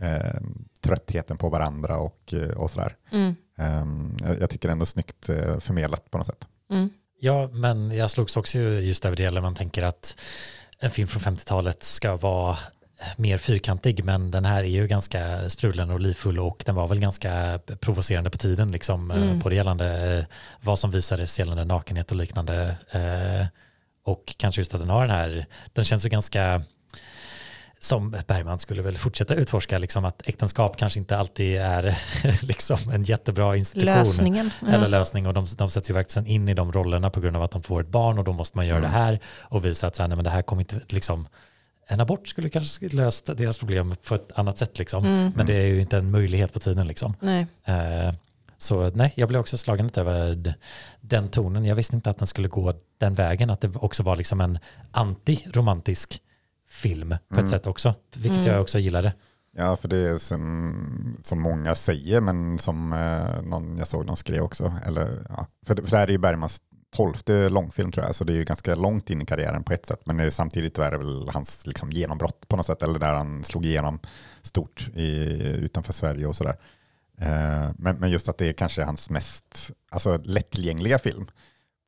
eh, 0.02 0.41
tröttheten 0.82 1.38
på 1.38 1.49
varandra 1.49 1.97
och, 1.97 2.34
eh, 2.34 2.49
och 2.58 2.72
sådär. 2.72 2.95
Mm. 3.12 3.36
Um, 3.58 4.18
jag, 4.39 4.49
tycker 4.49 4.70
ändå 4.70 4.86
snyggt 4.86 5.30
eh, 5.30 5.60
förmedlat 5.60 6.12
på 6.12 6.18
något 6.18 6.28
sätt. 6.28 6.47
Mm. 6.72 6.89
Ja, 7.20 7.47
men 7.47 7.91
jag 7.91 8.12
slogs 8.12 8.38
också 8.38 8.60
just 8.60 9.06
över 9.06 9.16
det, 9.18 9.24
eller 9.26 9.41
man 9.41 9.56
tänker 9.56 9.84
att 9.84 10.20
en 10.80 10.91
film 10.91 11.08
från 11.08 11.36
50-talet 11.36 11.84
ska 11.84 12.16
vara 12.18 12.58
mer 13.18 13.38
fyrkantig, 13.38 14.04
men 14.04 14.32
den 14.32 14.45
här 14.45 14.60
är 14.64 14.68
ju 14.68 14.88
ganska 14.88 15.49
sprudlande 15.49 15.93
och 15.93 15.99
livfull 15.99 16.39
och 16.39 16.64
den 16.66 16.76
var 16.76 16.88
väl 16.88 16.99
ganska 16.99 17.60
provocerande 17.80 18.30
på 18.30 18.38
tiden, 18.38 18.72
liksom, 18.72 19.12
Mm. 19.12 19.30
eh, 19.30 19.36
både 19.43 19.56
gällande 19.56 20.18
eh, 20.18 20.26
vad 20.62 20.80
som 20.80 20.91
visades 20.91 21.39
gällande 21.39 21.66
nakenhet 21.66 22.12
och 22.12 22.18
liknande. 22.18 22.76
eh, 22.91 23.45
Och 24.04 24.34
kanske 24.38 24.62
just 24.62 24.74
att 24.74 24.80
den 24.80 24.89
har 24.89 25.02
den 25.08 25.16
här, 25.16 25.45
den 25.74 25.86
känns 25.86 26.06
ju 26.06 26.10
ganska 26.10 26.62
som 27.80 28.12
Bergman 28.28 28.60
skulle 28.60 28.82
väl 28.82 28.97
fortsätta 28.97 29.34
utforska, 29.36 29.78
liksom 29.78 30.06
att 30.06 30.22
äktenskap 30.28 30.78
kanske 30.78 30.99
inte 30.99 31.18
alltid 31.18 31.58
är 31.62 31.97
liksom 32.45 32.78
en 32.93 33.04
jättebra 33.04 33.56
institution 33.58 33.95
Lösningen. 33.95 34.52
Eller 34.68 34.88
lösning 34.88 35.28
och 35.28 35.34
de, 35.34 35.45
de 35.58 35.70
sätter 35.70 35.89
ju 35.89 35.93
verkligen 35.93 36.28
in 36.28 36.49
i 36.49 36.54
de 36.54 36.72
rollerna 36.72 37.10
på 37.10 37.20
grund 37.20 37.36
av 37.36 37.43
att 37.43 37.52
de 37.52 37.64
får 37.64 37.82
ett 37.82 37.88
barn 37.88 38.18
och 38.20 38.24
då 38.24 38.34
måste 38.34 38.58
man 38.58 38.68
göra 38.68 38.78
Mm. 38.78 38.91
det 38.91 38.97
här 38.97 39.20
och 39.41 39.66
visa 39.66 39.88
att 39.88 39.95
så 39.95 40.04
här, 40.04 40.08
nej, 40.08 40.16
men 40.16 40.24
det 40.24 40.30
här 40.30 40.41
kommer 40.41 40.62
inte 40.62 40.80
liksom 40.89 41.28
en 41.91 41.99
abort 41.99 42.27
skulle 42.27 42.49
kanske 42.49 42.89
löst 42.89 43.25
deras 43.37 43.57
problem 43.57 43.95
på 44.07 44.15
ett 44.15 44.31
annat 44.35 44.57
sätt 44.57 44.79
liksom. 44.79 45.05
Mm. 45.05 45.31
Men 45.35 45.45
det 45.45 45.53
är 45.53 45.65
ju 45.67 45.81
inte 45.81 45.97
en 45.97 46.11
möjlighet 46.11 46.53
på 46.53 46.59
tiden 46.59 46.87
liksom. 46.87 47.13
Nej. 47.19 47.47
Eh, 47.65 48.13
så 48.57 48.89
nej, 48.89 49.13
jag 49.15 49.29
blev 49.29 49.41
också 49.41 49.57
slagen 49.57 49.85
lite 49.87 50.01
över 50.01 50.53
den 51.01 51.29
tonen. 51.29 51.65
Jag 51.65 51.75
visste 51.75 51.95
inte 51.95 52.09
att 52.09 52.17
den 52.17 52.27
skulle 52.27 52.47
gå 52.47 52.73
den 52.99 53.13
vägen, 53.13 53.49
att 53.49 53.61
det 53.61 53.75
också 53.75 54.03
var 54.03 54.15
liksom 54.15 54.41
en 54.41 54.59
anti-romantisk 54.91 56.19
film 56.69 57.09
på 57.09 57.33
Mm. 57.33 57.45
ett 57.45 57.49
sätt 57.51 57.67
också, 57.67 57.93
vilket 58.15 58.39
Mm. 58.41 58.51
jag 58.51 58.61
också 58.61 58.79
gillade. 58.79 59.13
Ja, 59.57 59.75
för 59.75 59.87
det 59.87 59.97
är 59.97 60.17
som, 60.17 61.17
som 61.21 61.41
många 61.41 61.75
säger, 61.75 62.21
men 62.21 62.59
som 62.59 62.93
eh, 62.93 63.41
någon 63.43 63.77
jag 63.77 63.87
såg 63.87 64.05
någon 64.05 64.17
skrev 64.17 64.41
också. 64.43 64.73
Eller, 64.85 65.25
ja, 65.29 65.47
för, 65.65 65.75
det, 65.75 65.81
för 65.81 65.91
det 65.91 65.97
här 65.97 66.07
är 66.07 66.11
ju 66.11 66.17
Bergmans 66.17 66.61
tolfte 66.91 67.49
långfilm 67.49 67.91
tror 67.91 68.05
jag, 68.05 68.15
så 68.15 68.23
det 68.23 68.33
är 68.33 68.37
ju 68.37 68.43
ganska 68.43 68.75
långt 68.75 69.09
in 69.09 69.21
i 69.21 69.25
karriären 69.25 69.63
på 69.63 69.73
ett 69.73 69.85
sätt. 69.85 70.01
Men 70.05 70.31
samtidigt 70.31 70.79
är 70.79 70.91
det 70.91 70.97
väl 70.97 71.29
hans 71.29 71.67
liksom, 71.67 71.91
genombrott 71.91 72.47
på 72.47 72.55
något 72.55 72.65
sätt, 72.65 72.83
eller 72.83 72.99
där 72.99 73.13
han 73.13 73.43
slog 73.43 73.65
igenom 73.65 73.99
stort 74.41 74.89
i, 74.93 75.09
utanför 75.43 75.93
Sverige 75.93 76.25
och 76.25 76.35
sådär. 76.35 76.57
Eh, 77.17 77.71
men, 77.77 77.99
men 77.99 78.09
just 78.09 78.29
att 78.29 78.37
det 78.37 78.49
är 78.49 78.53
kanske 78.53 78.83
hans 78.83 79.09
mest 79.09 79.71
alltså, 79.89 80.17
lättillgängliga 80.23 80.99
film. 80.99 81.27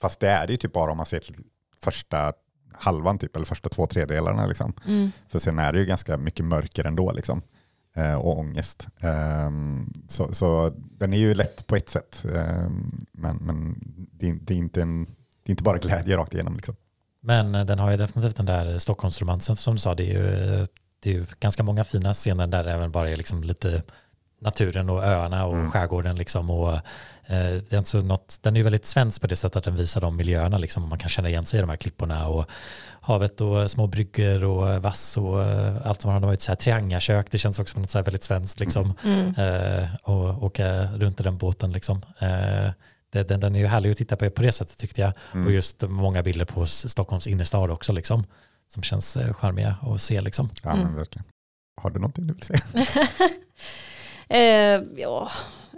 Fast 0.02 0.20
det 0.20 0.30
är 0.30 0.48
det 0.48 0.54
ju 0.54 0.58
typ 0.58 0.74
bara 0.74 0.92
om 0.92 0.98
man 0.98 1.06
ser 1.06 1.20
till 1.20 1.36
första 1.84 2.34
halvan, 2.74 3.18
typ, 3.18 3.36
eller 3.36 3.46
första 3.46 3.70
två 3.70 3.86
tredjedelarna. 3.86 4.46
Liksom. 4.46 4.74
Mm. 4.86 5.12
För 5.30 5.40
sen 5.40 5.60
är 5.60 5.74
det 5.74 5.80
ju 5.80 5.86
ganska 5.86 6.18
mycket 6.18 6.46
mörker 6.46 6.86
ändå 6.86 7.12
liksom. 7.12 7.42
Eh, 7.96 8.16
och 8.16 8.40
ångest. 8.40 8.88
Ehm, 9.00 9.94
så, 10.08 10.34
så 10.34 10.74
den 10.78 11.14
är 11.14 11.18
ju 11.18 11.34
lätt 11.34 11.68
på 11.68 11.76
ett 11.76 11.90
sätt. 11.90 12.26
Ehm, 12.36 13.06
men 13.12 13.38
men 13.38 13.76
det, 14.12 14.30
är, 14.30 14.34
det, 14.42 14.54
är 14.54 14.58
inte 14.58 14.82
en, 14.82 15.06
det 15.06 15.50
är 15.50 15.52
inte 15.52 15.64
bara 15.64 15.78
glädje 15.78 16.18
rakt 16.18 16.34
igenom. 16.34 16.56
Liksom. 16.56 16.76
Men 17.22 17.56
eh, 17.56 17.66
den 17.66 17.80
har 17.80 17.92
ju 17.92 17.98
definitivt 17.98 18.36
den 18.36 18.46
där 18.46 18.72
eh, 18.72 18.78
Stockholmsromansen 18.78 19.56
som 19.56 19.76
du 19.76 19.80
sa, 19.80 19.96
det 19.96 20.04
är 20.04 20.20
ju, 20.20 20.60
eh, 20.60 20.66
det 21.00 21.10
är 21.10 21.14
ju 21.14 21.26
ganska 21.40 21.64
många 21.64 21.84
fina 21.84 22.14
scener 22.14 22.48
där 22.48 22.64
det 22.64 22.72
även 22.72 22.92
bara 22.92 23.10
är 23.10 23.16
liksom 23.16 23.44
lite 23.44 23.84
naturen 24.44 24.90
och 24.90 25.04
öarna 25.04 25.46
och 25.46 25.54
Mm. 25.54 25.72
skärgården 25.72 26.16
liksom 26.16 26.50
och 26.50 26.74
eh, 26.74 26.82
det 27.26 27.74
är 27.74 27.78
inte 27.78 27.90
så 27.90 28.02
något, 28.02 28.38
den 28.42 28.54
är 28.56 28.58
ju 28.58 28.64
väldigt 28.64 28.86
svensk 28.86 29.22
på 29.22 29.28
det 29.28 29.36
sättet 29.36 29.56
att 29.56 29.64
den 29.64 29.76
visar 29.76 30.02
de 30.02 30.16
miljöerna 30.16 30.58
liksom 30.58 30.84
och 30.84 30.90
man 30.90 31.00
kan 31.00 31.10
känna 31.10 31.30
igen 31.30 31.46
sig 31.46 31.58
i 31.58 31.62
de 31.62 31.70
här 31.70 31.78
klipporna 31.78 32.28
och 32.28 32.46
havet 33.02 33.42
och 33.42 33.72
små 33.72 33.88
bryggor 33.88 34.44
och 34.44 34.82
vass 34.84 35.18
och 35.18 35.44
eh, 35.44 35.76
allt 35.88 36.02
som 36.02 36.12
har 36.12 36.20
varit 36.20 36.42
så 36.42 36.52
här 36.52 36.56
triangakök, 36.56 37.32
det 37.32 37.38
känns 37.38 37.60
också 37.60 37.72
som 37.74 37.82
något 37.82 37.92
så 37.92 37.98
här 37.98 38.06
väldigt 38.06 38.24
svenskt 38.24 38.60
liksom 38.60 38.94
Mm. 39.06 39.36
eh, 39.36 39.90
och 40.04 40.44
åka 40.44 40.84
runt 40.84 41.20
i 41.20 41.24
den 41.24 41.38
båten 41.38 41.72
liksom. 41.72 42.02
Eh, 42.20 42.72
det, 43.12 43.24
den, 43.28 43.40
den 43.40 43.56
är 43.56 43.60
ju 43.60 43.66
härlig 43.68 43.92
att 43.92 43.98
titta 43.98 44.16
på 44.16 44.30
på 44.30 44.42
det 44.42 44.52
sättet 44.52 44.78
tyckte 44.78 45.02
jag. 45.02 45.14
Mm. 45.34 45.46
Och 45.48 45.52
just 45.54 45.82
många 45.82 46.24
bilder 46.24 46.46
på 46.46 46.66
Stockholms 46.66 47.28
innerstad 47.28 47.72
också 47.72 47.94
liksom. 47.94 48.24
Som 48.68 48.84
känns 48.84 49.18
eh, 49.18 49.34
charmiga 49.34 49.76
att 49.82 50.02
se 50.02 50.22
liksom. 50.22 50.50
Ja, 50.64 50.72
Mm. 50.72 50.86
men 50.86 50.96
verkligen. 50.96 51.26
Har 51.82 51.90
du 51.90 52.00
någonting 52.00 52.28
du 52.28 52.34
vill 52.34 52.44
säga? 52.44 52.60
eh, 54.34 54.84
ja, 54.96 55.32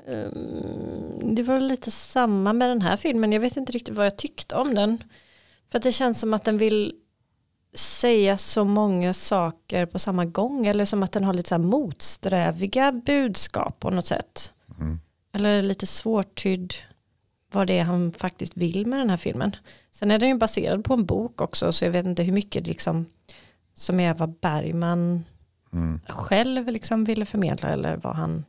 ehm, 0.08 1.36
det 1.36 1.44
var 1.44 1.60
lite 1.60 1.92
samma 1.92 2.54
med 2.54 2.70
den 2.70 2.82
här 2.82 2.98
filmen. 2.98 3.32
Jag 3.32 3.40
vet 3.40 3.58
inte 3.58 3.72
riktigt 3.72 3.96
vad 3.96 4.06
jag 4.06 4.18
tyckte 4.18 4.56
om 4.56 4.76
den. 4.76 5.04
För 5.70 5.78
att 5.78 5.84
det 5.84 5.92
känns 5.92 6.20
som 6.20 6.34
att 6.34 6.44
den 6.44 6.58
vill 6.58 6.94
säga 7.74 8.38
så 8.38 8.66
många 8.66 9.14
saker 9.14 9.86
på 9.86 10.00
samma 10.00 10.26
gång. 10.26 10.68
Eller 10.68 10.86
som 10.86 11.04
att 11.04 11.12
den 11.12 11.24
har 11.24 11.34
lite 11.34 11.50
så 11.50 11.58
motsträviga 11.58 12.92
budskap 12.92 13.80
på 13.80 13.90
något 13.90 14.06
sätt. 14.06 14.52
Mm. 14.80 15.00
Eller 15.34 15.62
lite 15.62 15.88
svårtydd 15.88 16.74
vad 17.52 17.68
det 17.68 17.78
är 17.78 17.84
han 17.84 18.12
faktiskt 18.12 18.58
vill 18.58 18.86
med 18.86 19.00
den 19.00 19.10
här 19.10 19.18
filmen. 19.18 19.56
Sen 19.92 20.12
är 20.12 20.20
den 20.20 20.30
ju 20.30 20.36
baserad 20.36 20.84
på 20.84 20.94
en 20.94 21.06
bok 21.06 21.42
också 21.42 21.72
så 21.72 21.86
jag 21.86 21.92
vet 21.92 22.06
inte 22.06 22.24
hur 22.24 22.34
mycket 22.34 22.68
liksom 22.68 23.06
som 23.74 24.16
vad 24.18 24.34
Bergman 24.40 25.24
Mm. 25.76 26.00
själv 26.08 26.68
liksom 26.68 27.04
ville 27.04 27.26
förmedla 27.26 27.70
eller 27.70 27.98
vad 27.98 28.16
han 28.16 28.46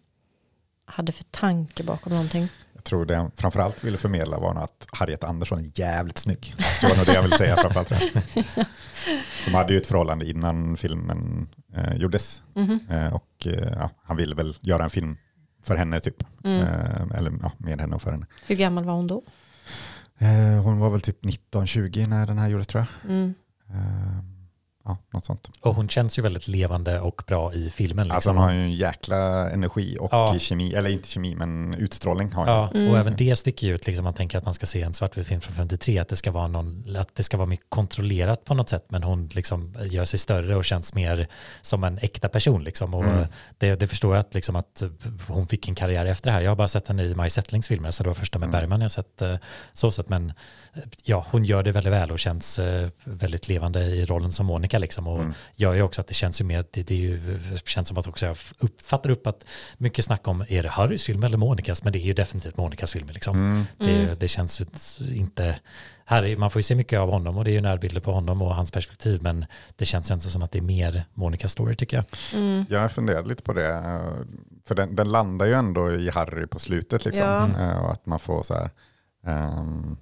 hade 0.86 1.12
för 1.12 1.24
tanke 1.24 1.84
bakom 1.84 2.12
någonting. 2.12 2.48
Jag 2.74 2.84
tror 2.84 3.06
det 3.06 3.16
han 3.16 3.30
framförallt 3.36 3.84
ville 3.84 3.96
förmedla 3.98 4.38
var 4.38 4.54
att 4.54 4.86
Harriet 4.92 5.24
Andersson 5.24 5.58
är 5.58 5.70
jävligt 5.80 6.18
snygg. 6.18 6.54
Det 6.80 6.88
var 6.88 6.96
nog 6.96 7.06
det 7.06 7.14
jag 7.14 7.22
ville 7.22 7.38
säga 7.38 7.56
framförallt. 7.56 7.88
De 9.44 9.54
hade 9.54 9.72
ju 9.72 9.78
ett 9.78 9.86
förhållande 9.86 10.30
innan 10.30 10.76
filmen 10.76 11.48
eh, 11.74 11.96
gjordes. 11.96 12.42
Mhm. 12.54 12.80
Eh, 12.90 13.14
och 13.14 13.46
eh, 13.46 13.72
ja, 13.72 13.90
han 14.04 14.16
ville 14.16 14.34
väl 14.34 14.56
göra 14.60 14.84
en 14.84 14.90
film 14.90 15.16
för 15.62 15.76
henne 15.76 16.00
typ. 16.00 16.22
Mm. 16.44 16.60
Eh, 16.62 17.18
eller 17.18 17.32
ja, 17.42 17.52
med 17.58 17.80
henne 17.80 17.94
och 17.94 18.02
för 18.02 18.12
henne. 18.12 18.26
Hur 18.46 18.56
gammal 18.56 18.84
var 18.84 18.94
hon 18.94 19.06
då? 19.06 19.22
Eh, 20.18 20.62
hon 20.62 20.78
var 20.78 20.90
väl 20.90 21.00
typ 21.00 21.24
19-20 21.24 22.08
när 22.08 22.26
den 22.26 22.38
här 22.38 22.48
gjordes 22.48 22.66
tror 22.66 22.84
jag. 22.84 23.10
Mm. 23.10 23.34
Ja, 24.86 24.98
något 25.10 25.24
sånt. 25.24 25.50
Och 25.60 25.74
hon 25.74 25.88
känns 25.88 26.18
ju 26.18 26.22
väldigt 26.22 26.48
levande 26.48 27.00
och 27.00 27.22
bra 27.26 27.54
i 27.54 27.70
filmen. 27.70 28.10
Alltså 28.10 28.30
Liksom. 28.30 28.36
hon 28.36 28.44
har 28.44 28.52
ju 28.52 28.60
en 28.60 28.72
jäkla 28.72 29.50
energi 29.50 29.96
och 30.00 30.08
Ja. 30.12 30.36
kemi, 30.38 30.72
eller 30.74 30.90
inte 30.90 31.08
kemi 31.08 31.34
men 31.34 31.74
utstrålning 31.74 32.32
har 32.32 32.44
hon. 32.46 32.54
Ja, 32.54 32.70
Mm. 32.74 32.90
och 32.92 32.98
även 32.98 33.16
det 33.16 33.36
sticker 33.36 33.66
ju 33.66 33.74
ut, 33.74 33.86
liksom 33.86 34.04
man 34.04 34.14
tänker 34.14 34.38
att 34.38 34.44
man 34.44 34.54
ska 34.54 34.66
se 34.66 34.82
en 34.82 34.94
svartvit 34.94 35.26
film 35.26 35.40
från 35.40 35.54
53, 35.56 35.98
att 35.98 36.08
det 36.08 36.16
ska 36.16 36.30
vara 36.30 36.48
någon, 36.48 36.96
att 36.96 37.14
det 37.14 37.22
ska 37.22 37.36
vara 37.36 37.46
mer 37.46 37.58
kontrollerat 37.68 38.44
på 38.44 38.54
något 38.54 38.68
sätt, 38.68 38.84
men 38.88 39.02
hon 39.02 39.26
liksom 39.32 39.74
gör 39.82 40.04
sig 40.04 40.18
större 40.18 40.56
och 40.56 40.64
känns 40.64 40.94
mer 40.94 41.28
som 41.62 41.84
en 41.84 41.98
äkta 41.98 42.28
person 42.28 42.64
liksom. 42.64 42.94
Och 42.94 43.04
Mm. 43.04 43.26
det, 43.58 43.74
det 43.80 43.86
förstår 43.88 44.14
jag 44.14 44.20
att, 44.20 44.34
liksom 44.34 44.56
att 44.56 44.82
hon 45.28 45.46
fick 45.46 45.68
en 45.68 45.74
karriär 45.74 46.06
efter 46.06 46.30
det 46.30 46.34
här. 46.34 46.40
Jag 46.40 46.50
har 46.50 46.56
bara 46.56 46.68
sett 46.68 46.88
henne 46.88 47.02
i 47.02 47.14
Maj 47.14 47.30
Settlings 47.30 47.68
filmer, 47.68 47.90
så 47.90 48.02
det 48.02 48.08
var 48.08 48.14
första 48.14 48.38
med 48.38 48.46
Mm. 48.48 48.60
Bergman 48.60 48.80
jag 48.80 48.90
sett 48.90 49.22
eh, 49.22 49.34
så 49.72 49.90
sett, 49.90 50.08
men 50.08 50.32
ja, 51.04 51.26
hon 51.30 51.44
gör 51.44 51.62
det 51.62 51.72
väldigt 51.72 51.92
väl 51.92 52.10
och 52.10 52.18
känns 52.18 52.58
eh, 52.58 52.88
väldigt 53.04 53.48
levande 53.48 53.80
i 53.84 54.04
rollen 54.04 54.32
som 54.32 54.46
Monica 54.46 54.78
liksom. 54.78 55.06
Och 55.06 55.20
Mm. 55.20 55.34
gör 55.56 55.74
ju 55.74 55.82
också 55.82 56.00
att 56.00 56.06
det 56.06 56.14
känns 56.14 56.40
ju 56.40 56.44
mer, 56.44 56.64
det, 56.70 56.82
det 56.82 56.94
är 56.94 56.98
ju, 56.98 57.38
känns 57.64 57.88
som 57.88 57.98
att 57.98 58.06
också 58.06 58.26
jag 58.26 58.36
uppfattar 58.58 59.10
upp 59.10 59.26
att 59.26 59.46
mycket 59.78 60.04
snack 60.04 60.28
om, 60.28 60.44
är 60.48 60.62
det 60.62 60.68
Harrys 60.68 61.04
film 61.04 61.24
eller 61.24 61.36
Monicas? 61.36 61.82
Men 61.84 61.92
det 61.92 61.98
är 61.98 62.04
ju 62.06 62.12
definitivt 62.12 62.56
Monicas 62.56 62.92
film 62.92 63.08
liksom. 63.10 63.36
Mm. 63.36 63.64
Det, 63.78 64.02
Mm. 64.02 64.16
det 64.18 64.28
känns 64.28 65.00
inte, 65.14 65.58
här, 66.04 66.22
är- 66.22 66.36
man 66.36 66.50
får 66.50 66.58
ju 66.58 66.62
se 66.62 66.74
mycket 66.74 66.98
av 67.00 67.10
honom 67.10 67.36
och 67.38 67.44
det 67.44 67.50
är 67.50 67.54
ju 67.54 67.60
närbilder 67.60 68.00
på 68.00 68.12
honom 68.12 68.42
och 68.42 68.54
hans 68.54 68.70
perspektiv, 68.70 69.22
men 69.22 69.44
det 69.76 69.84
känns 69.84 70.10
ändå 70.10 70.22
som 70.28 70.42
att 70.42 70.52
det 70.52 70.58
är 70.58 70.62
mer 70.62 71.04
Monicas 71.14 71.52
story 71.52 71.74
tycker 71.76 71.96
jag. 71.96 72.04
Mm. 72.42 72.64
Jag 72.70 72.92
funderade 72.92 73.28
lite 73.28 73.42
på 73.42 73.52
det. 73.52 73.70
eh, 73.74 74.00
För 74.66 74.74
den, 74.74 74.96
den 74.96 75.08
landar 75.08 75.46
ju 75.46 75.52
ändå 75.52 75.92
i 75.92 76.10
Harry 76.10 76.46
på 76.46 76.58
slutet. 76.58 77.04
Liksom. 77.04 77.26
Ja. 77.58 77.62
Eh, 77.70 77.84
Och 77.84 77.92
att 77.92 78.06
man 78.06 78.18
får 78.18 78.42
så 78.42 78.54
här. 78.54 78.70
ehm, 79.26 79.58
m- 79.58 79.96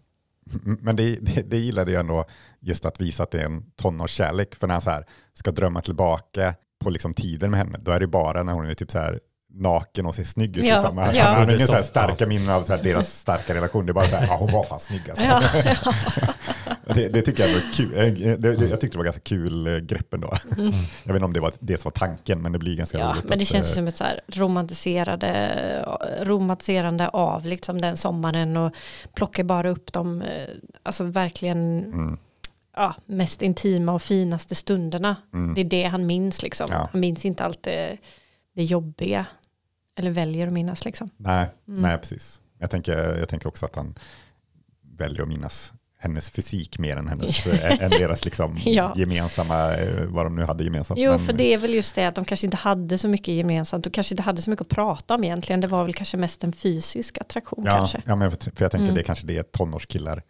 men 0.63 0.97
det, 0.97 1.19
det, 1.21 1.43
det 1.43 1.57
gillade 1.59 1.93
jag 1.93 2.01
ändå, 2.01 2.25
just 2.61 2.87
att 2.87 3.01
visa 3.01 3.23
att 3.23 3.31
det 3.31 3.41
är 3.41 3.45
en 3.45 3.63
tonårskärlek. 3.83 4.55
För 4.55 4.67
när 4.67 4.75
han 4.75 4.83
så 4.83 4.91
här, 4.91 5.07
ska 5.35 5.51
drömma 5.51 5.81
tillbaka 5.81 6.55
på 6.85 6.91
liksom 6.91 7.15
tiden 7.15 7.51
med 7.51 7.61
henne, 7.61 7.79
då 7.83 7.91
är 7.93 8.01
det 8.01 8.07
bara 8.07 8.43
när 8.43 8.53
hon 8.53 8.71
är 8.71 8.75
typ 8.75 8.91
så 8.91 8.99
här 8.99 9.21
naken 9.55 10.07
och 10.07 10.15
ser 10.15 10.25
snygg 10.25 10.57
ut. 10.57 10.65
Ja, 10.65 10.75
Liksom. 10.75 10.99
Han, 10.99 11.15
ja. 11.15 11.25
han 11.25 11.35
har 11.35 11.47
Det 11.47 11.53
är 11.53 11.57
ingen 11.57 11.67
så 11.67 11.73
här 11.73 11.83
så, 11.83 11.89
starka 11.89 12.27
minnen 12.27 12.51
av 12.51 12.63
så 12.63 12.77
här 12.77 12.83
deras 12.83 13.19
starka 13.21 13.55
relation. 13.55 13.87
Det 13.87 13.91
är 13.91 13.95
bara 13.95 14.05
så 14.05 14.17
här, 14.17 14.27
ja 14.27 14.37
hon 14.37 14.53
var 14.53 14.65
fan 14.65 14.81
snygg 14.81 15.11
alltså. 15.11 15.25
Ja, 15.25 15.43
Det, 16.95 17.09
det 17.09 17.23
tycker 17.23 17.49
jag 17.49 17.57
är 17.57 17.73
kul. 17.73 17.91
Det, 18.41 18.49
jag 18.69 18.81
tyckte 18.81 18.95
det 18.95 18.99
var 18.99 19.05
ganska 19.05 19.23
kul 19.23 19.67
eh, 19.67 19.77
grepp 19.79 20.15
ändå. 20.15 20.31
Jag 21.05 21.13
vet 21.13 21.15
inte 21.15 21.25
om 21.25 21.33
det 21.33 21.41
var 21.41 21.53
det 21.61 21.77
som 21.77 21.89
var 21.89 21.99
tanken, 21.99 22.43
men 22.43 22.53
det 22.53 22.59
blir 22.59 22.77
ganska 22.77 22.99
ja, 22.99 23.13
roligt. 23.13 23.29
men 23.29 23.39
det 23.39 23.43
att, 23.43 23.49
känns 23.49 23.71
eh, 23.71 23.75
som 23.75 23.89
ett 23.89 23.97
så 23.97 24.05
romantiserade, 24.29 25.85
romantiserande 26.23 27.09
av 27.09 27.47
liksom 27.47 27.81
den 27.81 27.97
sommaren 27.97 28.57
och 28.57 28.73
plockar 29.15 29.45
bara 29.45 29.71
upp 29.71 29.93
de 29.93 30.23
eh, 30.23 30.49
alltså 30.83 31.05
verkligen 31.05 31.79
Mm, 31.79 32.19
ja, 32.77 32.95
mest 33.07 33.43
intima 33.43 33.93
och 33.93 34.03
finaste 34.03 34.55
stunderna. 34.55 35.17
mm. 35.35 35.55
Det 35.55 35.61
är 35.61 35.65
det 35.65 35.85
han 35.85 36.07
minns 36.07 36.43
liksom. 36.43 36.67
Ja. 36.71 36.89
Han 36.93 37.01
minns 37.01 37.25
inte 37.25 37.45
allt 37.45 37.63
det, 37.63 37.97
det 38.55 38.63
jobbiga. 38.65 39.27
Eller 39.97 40.11
väljer 40.11 40.47
att 40.47 40.53
minnas 40.53 40.85
liksom. 40.85 41.09
Nej, 41.17 41.47
Mm. 41.69 41.83
nej, 41.83 41.99
precis. 41.99 42.41
Jag 42.59 42.71
tänker, 42.71 43.19
jag 43.19 43.29
tänker 43.29 43.49
också 43.49 43.67
att 43.67 43.77
han 43.77 43.95
väljer 44.99 45.23
att 45.23 45.29
minnas 45.29 45.73
hennes 46.05 46.31
fysik 46.31 46.79
mer 46.79 46.97
än, 46.97 47.09
hennes, 47.09 47.47
än 47.47 47.81
än 47.81 47.91
deras 47.91 48.25
liksom 48.25 48.57
Ja. 48.65 48.93
gemensamma, 48.97 49.75
eh, 49.75 50.05
vad 50.07 50.27
de 50.27 50.37
nu 50.37 50.43
hade 50.45 50.65
gemensamt. 50.65 51.01
Jo, 51.01 51.11
Men- 51.11 51.21
för 51.21 51.33
det 51.33 51.55
är 51.55 51.59
väl 51.59 51.75
just 51.75 51.95
det 51.95 52.05
att 52.07 52.15
de 52.15 52.25
kanske 52.25 52.47
inte 52.47 52.57
hade 52.57 52.99
så 52.99 53.09
mycket 53.09 53.35
gemensamt 53.35 53.87
och 53.87 53.93
kanske 53.95 54.13
inte 54.15 54.23
hade 54.23 54.43
så 54.43 54.51
mycket 54.51 54.63
att 54.63 54.69
prata 54.69 55.15
om 55.15 55.25
egentligen. 55.25 55.61
Det 55.61 55.67
var 55.67 55.85
väl 55.85 55.95
kanske 55.95 56.17
mest 56.17 56.45
en 56.45 56.53
fysisk 56.53 57.19
attraktion 57.21 57.65
ja, 57.67 57.73
kanske. 57.77 58.03
ja, 58.07 58.17
men 58.17 58.31
för, 58.31 58.39
för 58.39 58.65
jag 58.65 58.71
tänker 58.71 58.85
Mm. 58.85 58.95
det 58.95 59.01
är 59.01 59.05
kanske 59.05 59.27
det 59.27 59.53
tonårskillar 59.53 60.23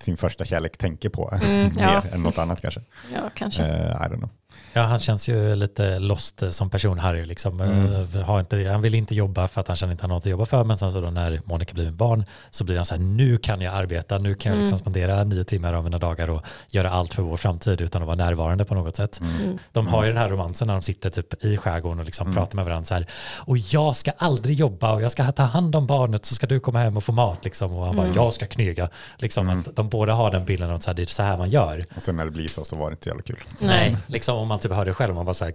sin 0.00 0.16
första 0.16 0.44
kärlek 0.44 0.76
tänker 0.76 1.08
på 1.08 1.38
Mm, 1.48 1.70
mer 1.76 1.82
ja. 1.82 2.02
än 2.12 2.22
något 2.22 2.38
annat 2.38 2.60
kanske. 2.62 2.80
Ja, 3.14 3.30
kanske. 3.34 3.62
Eh, 3.62 3.68
I 3.90 4.08
don't 4.08 4.16
know. 4.18 4.30
Ja, 4.74 4.82
han 4.82 4.98
känns 4.98 5.28
ju 5.28 5.56
lite 5.56 5.98
lost 5.98 6.42
som 6.50 6.70
person 6.70 6.98
Harry. 6.98 7.26
Liksom. 7.26 7.60
Mm. 7.60 8.06
Eh, 8.14 8.22
Har 8.22 8.40
inte, 8.40 8.68
han 8.70 8.82
vill 8.82 8.94
inte 8.94 9.14
jobba 9.14 9.48
för 9.48 9.60
att 9.60 9.66
han 9.68 9.76
känner 9.76 9.92
inte 9.92 10.02
han 10.02 10.10
har 10.10 10.16
något 10.16 10.26
att 10.26 10.30
jobba 10.30 10.46
för. 10.46 10.64
Men 10.64 10.78
sen 10.78 10.92
så 10.92 11.00
då 11.00 11.10
när 11.10 11.40
Monica 11.44 11.74
blir 11.74 11.84
med 11.84 11.94
barn 11.94 12.24
så 12.50 12.64
blir 12.64 12.76
han 12.76 12.84
så 12.84 12.94
här, 12.94 13.02
nu 13.02 13.36
kan 13.36 13.60
jag 13.60 13.74
arbeta, 13.74 14.18
nu 14.18 14.34
kan 14.34 14.50
jag 14.50 14.56
Mm. 14.56 14.64
liksom 14.64 14.78
spendera 14.78 15.24
nio 15.24 15.44
timmar 15.44 15.72
av 15.72 15.84
mina 15.84 15.98
dagar 15.98 16.30
och 16.30 16.42
göra 16.70 16.90
allt 16.90 17.14
för 17.14 17.22
vår 17.22 17.36
framtid 17.36 17.80
utan 17.80 18.02
att 18.02 18.06
vara 18.06 18.16
närvarande 18.16 18.64
på 18.64 18.74
något 18.74 18.96
sätt. 18.96 19.20
Mm. 19.20 19.58
De 19.72 19.86
har 19.86 20.02
ju 20.04 20.08
den 20.08 20.18
här 20.18 20.28
romansen 20.28 20.66
när 20.66 20.74
de 20.74 20.82
sitter 20.82 21.10
typ 21.10 21.44
i 21.44 21.56
skärgården 21.56 21.98
och 21.98 22.04
liksom 22.04 22.32
pratar 22.34 22.56
med 22.56 22.64
varandra 22.64 22.84
så 22.84 22.94
här, 22.94 23.06
och 23.38 23.58
jag 23.58 23.96
ska 23.96 24.10
aldrig 24.18 24.56
jobba 24.58 24.92
och 24.92 25.02
jag 25.02 25.12
ska 25.12 25.32
ta 25.32 25.42
hand 25.42 25.76
om 25.76 25.86
barnet 25.86 26.24
så 26.24 26.34
ska 26.34 26.46
du 26.46 26.60
komma 26.60 26.78
hem 26.78 26.96
och 26.96 27.04
få 27.04 27.12
mat 27.12 27.44
liksom. 27.44 27.72
Och 27.72 27.86
han 27.86 27.96
bara, 27.96 28.08
jag 28.14 28.34
ska 28.34 28.46
knega. 28.46 28.88
Liksom 29.18 29.48
att 29.50 29.76
de 29.76 29.88
båda 29.88 30.12
har 30.12 30.30
den 30.30 30.44
bilden 30.44 30.70
av 30.70 30.76
att 30.86 30.96
det 30.96 31.02
är 31.02 31.06
så 31.06 31.22
här 31.22 31.36
man 31.38 31.50
gör. 31.50 31.84
Och 31.96 32.02
sen 32.02 32.16
när 32.16 32.24
det 32.24 32.30
blir 32.30 32.48
så 32.48 32.64
så 32.64 32.76
var 32.76 32.90
det 32.90 32.92
inte 32.94 33.08
jävla 33.08 33.22
kul. 33.22 33.36
Nej, 33.58 33.96
liksom 34.06 34.36
om 34.36 34.48
man 34.48 34.58
typ 34.62 34.72
hör 34.72 34.84
det 34.84 34.94
själv, 34.94 35.14
man 35.14 35.24
bara 35.24 35.34
så 35.34 35.44
här, 35.44 35.54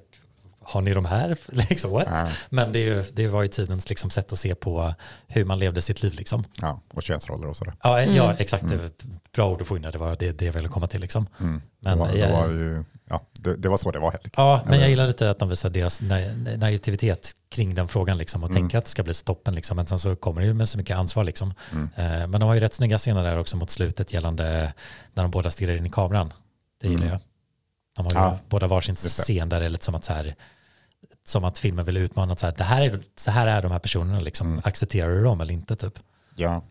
har 0.61 0.81
ni 0.81 0.93
de 0.93 1.05
här? 1.05 1.37
Liksom, 1.69 1.91
what? 1.91 2.07
Ja. 2.09 2.27
Men 2.49 2.71
det, 2.71 2.79
är 2.79 2.85
ju, 2.95 3.03
det 3.13 3.27
var 3.27 3.41
ju 3.41 3.47
tidens 3.47 3.89
liksom, 3.89 4.09
sätt 4.09 4.31
att 4.31 4.39
se 4.39 4.55
på 4.55 4.93
hur 5.27 5.45
man 5.45 5.59
levde 5.59 5.81
sitt 5.81 6.03
liv. 6.03 6.13
Liksom. 6.13 6.43
Ja, 6.61 6.81
och 6.93 7.03
könsroller 7.03 7.47
och 7.47 7.55
sådär. 7.57 7.73
Ja, 7.83 8.01
ja, 8.03 8.33
exakt. 8.37 8.69
Det 8.69 8.75
var 8.77 8.85
ett 8.85 9.03
bra 9.35 9.49
ord 9.49 9.61
att 9.61 9.67
få 9.67 9.75
in. 9.77 9.81
Det 9.81 9.97
var 9.97 10.15
det, 10.19 10.31
det 10.31 10.45
jag 10.45 10.53
ville 10.53 10.67
komma 10.67 10.87
till. 10.87 11.01
Liksom. 11.01 11.27
Mm. 11.39 11.61
Men, 11.79 11.93
det, 11.93 11.99
var, 11.99 12.07
det, 12.11 12.17
jag- 12.17 12.31
var 12.31 12.49
ju, 12.49 12.83
ja, 13.09 13.21
det, 13.33 13.55
det 13.55 13.69
var 13.69 13.77
så 13.77 13.91
det 13.91 13.99
var 13.99 14.11
helt 14.11 14.19
enkelt. 14.23 14.33
Ja, 14.37 14.61
men 14.65 14.79
jag 14.79 14.89
gillar 14.89 15.07
lite 15.07 15.29
att 15.29 15.39
de 15.39 15.49
visar 15.49 15.69
deras 15.69 16.01
na- 16.01 16.57
naivitet 16.57 17.31
kring 17.49 17.75
den 17.75 17.87
frågan 17.87 18.17
liksom, 18.17 18.43
och 18.43 18.49
Mm. 18.49 18.61
tänker 18.61 18.77
att 18.77 18.85
det 18.85 18.91
ska 18.91 19.03
bli 19.03 19.13
stoppen. 19.13 19.55
Liksom. 19.55 19.75
Men 19.75 19.87
sen 19.87 19.99
så 19.99 20.15
kommer 20.15 20.41
det 20.41 20.47
ju 20.47 20.53
med 20.53 20.69
så 20.69 20.77
mycket 20.77 20.97
ansvar. 20.97 21.23
Liksom. 21.23 21.53
Mm. 21.71 21.89
Eh, 21.95 22.27
men 22.27 22.31
de 22.39 22.43
har 22.43 22.53
ju 22.53 22.59
rätt 22.59 22.73
snygga 22.73 22.97
scener 22.97 23.23
där 23.23 23.37
också 23.39 23.57
mot 23.57 23.69
slutet 23.69 24.13
gällande 24.13 24.73
när 25.13 25.23
de 25.23 25.31
båda 25.31 25.49
stirrar 25.51 25.75
in 25.75 25.85
i 25.85 25.89
kameran. 25.89 26.33
Det 26.81 26.87
gillar 26.87 27.01
Mm. 27.05 27.11
jag. 27.13 27.21
De 27.97 28.05
har 28.05 28.11
ju 28.11 28.17
Ja, 28.17 28.39
båda 28.49 28.67
varsin 28.67 28.95
scen 28.95 29.49
där 29.49 29.59
det 29.59 29.65
är 29.65 29.69
lite 29.69 29.85
som 29.85 29.95
att, 29.95 30.05
så 30.05 30.13
här, 30.13 30.35
som 31.23 31.43
att 31.43 31.59
filmen 31.59 31.85
vill 31.85 31.97
utmana 31.97 32.33
att 32.33 32.39
så 32.39 32.45
här, 32.45 32.53
det 32.57 32.63
här 32.63 32.81
är, 32.81 33.03
så 33.15 33.31
här 33.31 33.47
är 33.47 33.61
de 33.61 33.71
här 33.71 33.79
personerna. 33.79 34.19
Liksom. 34.19 34.47
Mm. 34.47 34.61
Accepterar 34.63 35.09
du 35.09 35.23
dem 35.23 35.41
eller 35.41 35.53
inte? 35.53 35.75
Typ. 35.75 35.99
Ja. 36.35 36.61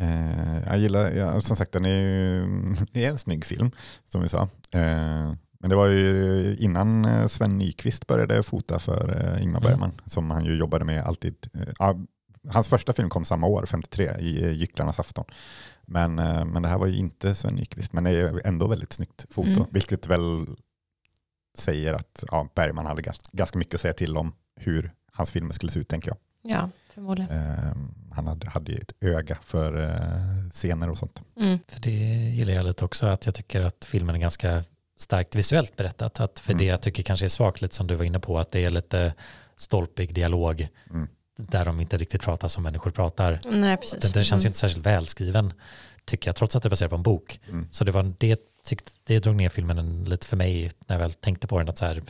Eh, 0.00 0.58
jag 0.66 0.78
gillar, 0.78 1.10
ja, 1.10 1.40
som 1.40 1.56
sagt 1.56 1.72
den 1.72 1.84
är 1.84 2.00
ju 2.00 2.46
det 2.92 3.04
är 3.04 3.10
en 3.10 3.18
snygg 3.18 3.44
film 3.44 3.70
som 4.06 4.22
vi 4.22 4.28
sa. 4.28 4.42
Eh, 4.72 5.32
men 5.62 5.70
det 5.70 5.76
var 5.76 5.86
ju 5.86 6.56
innan 6.58 7.04
eh, 7.04 7.26
Sven 7.26 7.58
Nykvist 7.58 8.06
började 8.06 8.42
fota 8.42 8.78
för 8.78 9.38
Ingmar 9.42 9.60
Mm. 9.60 9.70
Bergman 9.70 10.00
som 10.06 10.30
han 10.30 10.44
ju 10.44 10.58
jobbade 10.58 10.84
med 10.84 11.04
alltid. 11.04 11.34
Eh, 11.80 11.94
hans 12.48 12.68
första 12.68 12.92
film 12.92 13.08
kom 13.08 13.24
samma 13.24 13.46
år, 13.46 13.66
53, 13.66 14.10
i 14.18 14.52
Gycklarnas 14.52 14.98
afton. 14.98 15.24
Men, 15.92 16.18
eh, 16.18 16.44
men 16.44 16.62
det 16.62 16.68
här 16.68 16.78
var 16.78 16.86
ju 16.86 16.96
inte 16.96 17.34
Sven 17.34 17.54
Nykvist, 17.54 17.92
men 17.92 18.04
det 18.04 18.10
är 18.10 18.46
ändå 18.46 18.66
väldigt 18.66 18.92
snyggt 18.92 19.26
foto, 19.30 19.50
Mm. 19.50 19.64
vilket 19.70 20.06
väl 20.06 20.46
säger 21.58 21.94
att 21.94 22.24
ja, 22.30 22.48
Bergman 22.54 22.86
hade 22.86 23.02
ganska, 23.02 23.28
ganska 23.32 23.58
mycket 23.58 23.74
att 23.74 23.80
säga 23.80 23.94
till 23.94 24.16
om 24.16 24.32
hur 24.56 24.92
hans 25.12 25.30
filmer 25.30 25.52
skulle 25.52 25.72
se 25.72 25.80
ut, 25.80 25.88
tänker 25.88 26.08
jag. 26.10 26.16
Ja, 26.52 26.70
förmodligen. 26.94 27.30
Eh, 27.30 27.72
han 28.12 28.26
hade, 28.26 28.48
hade 28.50 28.72
ju 28.72 28.78
ett 28.78 28.92
öga 29.00 29.38
för 29.42 29.80
eh, 29.82 30.50
scener 30.50 30.90
och 30.90 30.98
sånt. 30.98 31.22
Mm. 31.36 31.58
För 31.68 31.80
det 31.80 31.90
gillar 32.34 32.52
jag 32.52 32.66
lite 32.66 32.84
också, 32.84 33.06
att 33.06 33.26
jag 33.26 33.34
tycker 33.34 33.62
att 33.64 33.84
filmen 33.84 34.14
är 34.14 34.20
ganska 34.20 34.64
starkt 34.98 35.34
visuellt 35.36 35.76
berättat. 35.76 36.20
Att 36.20 36.38
för 36.38 36.52
Mm. 36.52 36.58
det 36.58 36.64
jag 36.64 36.80
tycker 36.82 37.02
kanske 37.02 37.26
är 37.26 37.28
svagt, 37.28 37.60
lite 37.62 37.74
som 37.74 37.86
du 37.86 37.94
var 37.94 38.04
inne 38.04 38.20
på, 38.20 38.38
att 38.38 38.50
det 38.50 38.64
är 38.64 38.70
lite 38.70 39.14
stolpig 39.56 40.14
dialog 40.14 40.68
Mm. 40.90 41.08
Där 41.48 41.64
de 41.64 41.80
inte 41.80 41.96
riktigt 41.96 42.22
pratar 42.22 42.48
som 42.48 42.62
människor 42.62 42.90
pratar. 42.90 43.40
Nej, 43.50 43.76
precis. 43.76 43.98
Den, 43.98 44.12
den 44.12 44.24
känns 44.24 44.40
ju 44.40 44.44
Mm. 44.44 44.48
inte 44.48 44.58
särskilt 44.58 44.86
välskriven, 44.86 45.52
tycker 46.04 46.28
jag, 46.28 46.36
trots 46.36 46.56
att 46.56 46.62
det 46.62 46.66
är 46.66 46.70
baserat 46.70 46.90
på 46.90 46.96
en 46.96 47.02
bok. 47.02 47.40
Mm. 47.48 47.68
Så 47.70 47.84
det, 47.84 47.92
var, 47.92 48.12
det, 48.18 48.40
tyckte, 48.66 48.90
det 49.06 49.18
drog 49.18 49.34
ner 49.36 49.48
filmen 49.48 49.78
en, 49.78 50.04
lite 50.04 50.26
för 50.26 50.36
mig 50.36 50.70
när 50.86 50.96
jag 50.96 51.00
väl 51.00 51.12
tänkte 51.12 51.46
på 51.46 51.58
den. 51.58 51.68
Att 51.68 51.78
så 51.78 51.84
här, 51.84 52.02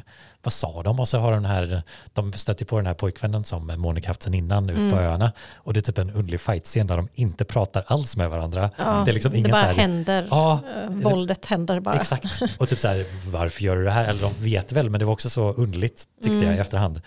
vad 0.43 0.53
sa 0.53 0.83
de? 0.83 1.01
Och 1.01 1.09
så 1.09 1.19
har 1.19 1.33
den 1.33 1.45
här, 1.45 1.83
de 2.13 2.33
stöter 2.33 2.65
på 2.65 2.77
den 2.77 2.87
här 2.87 2.95
pojkvännen 2.95 3.45
som 3.45 3.73
Monica 3.77 4.09
haft 4.09 4.23
sen 4.23 4.35
innan 4.35 4.71
ut 4.71 4.77
på 4.77 4.83
Mm. 4.83 4.99
öarna. 4.99 5.33
Och 5.55 5.73
det 5.73 5.81
är 5.81 5.83
typ 5.83 5.99
en 5.99 6.11
underlig 6.11 6.41
fight-scen 6.41 6.87
där 6.87 6.97
de 6.97 7.09
inte 7.15 7.45
pratar 7.45 7.85
alls 7.87 8.17
med 8.17 8.31
varandra. 8.31 8.71
Ja, 8.79 9.03
det 9.05 9.11
är 9.11 9.13
liksom 9.13 9.33
det 9.33 9.39
inget 9.39 9.51
bara 9.53 9.61
så 9.61 9.67
här, 9.67 9.75
händer. 9.75 10.27
Ja, 10.31 10.61
Eh, 10.77 10.91
Våldet 10.91 11.47
händer 11.47 11.81
bara. 11.81 11.95
Exakt. 11.97 12.43
Och 12.59 12.69
typ 12.69 12.79
så 12.79 12.89
här, 12.89 13.07
varför 13.31 13.63
gör 13.63 13.77
du 13.77 13.85
det 13.85 13.91
här? 13.91 14.05
Eller 14.05 14.21
de 14.23 14.33
vet 14.45 14.73
väl, 14.73 14.91
men 14.91 14.99
det 14.99 15.05
var 15.07 15.13
också 15.13 15.31
så 15.31 15.53
underligt 15.53 16.05
tyckte 16.23 16.31
Mm. 16.37 16.47
jag 16.47 16.57
i 16.57 16.59
efterhand. 16.59 17.01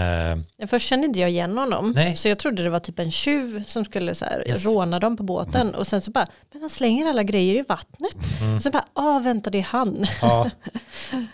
Eh, 0.00 0.38
Ja, 0.56 0.66
Först 0.66 0.88
kände 0.88 1.06
inte 1.06 1.20
jag 1.20 1.30
igen 1.30 1.58
honom. 1.58 1.92
Nej. 1.96 2.16
Så 2.16 2.28
jag 2.28 2.38
trodde 2.38 2.62
det 2.62 2.70
var 2.70 2.78
typ 2.78 2.98
en 2.98 3.10
tjuv 3.10 3.64
som 3.64 3.84
skulle 3.84 4.14
så 4.14 4.24
här 4.24 4.48
Yes. 4.48 4.64
råna 4.64 4.98
dem 4.98 5.16
på 5.16 5.22
båten. 5.22 5.74
Och 5.74 5.86
sen 5.86 6.00
så 6.00 6.10
bara, 6.10 6.26
men 6.52 6.60
han 6.60 6.70
slänger 6.70 7.06
alla 7.06 7.22
grejer 7.22 7.54
i 7.54 7.64
vattnet. 7.68 8.40
Mm. 8.40 8.54
Och 8.56 8.62
sen 8.62 8.72
bara, 8.72 8.84
ah 8.92 9.18
vänta 9.18 9.50
det 9.50 9.58
är 9.58 9.62
han. 9.62 10.06
ja. 10.22 10.50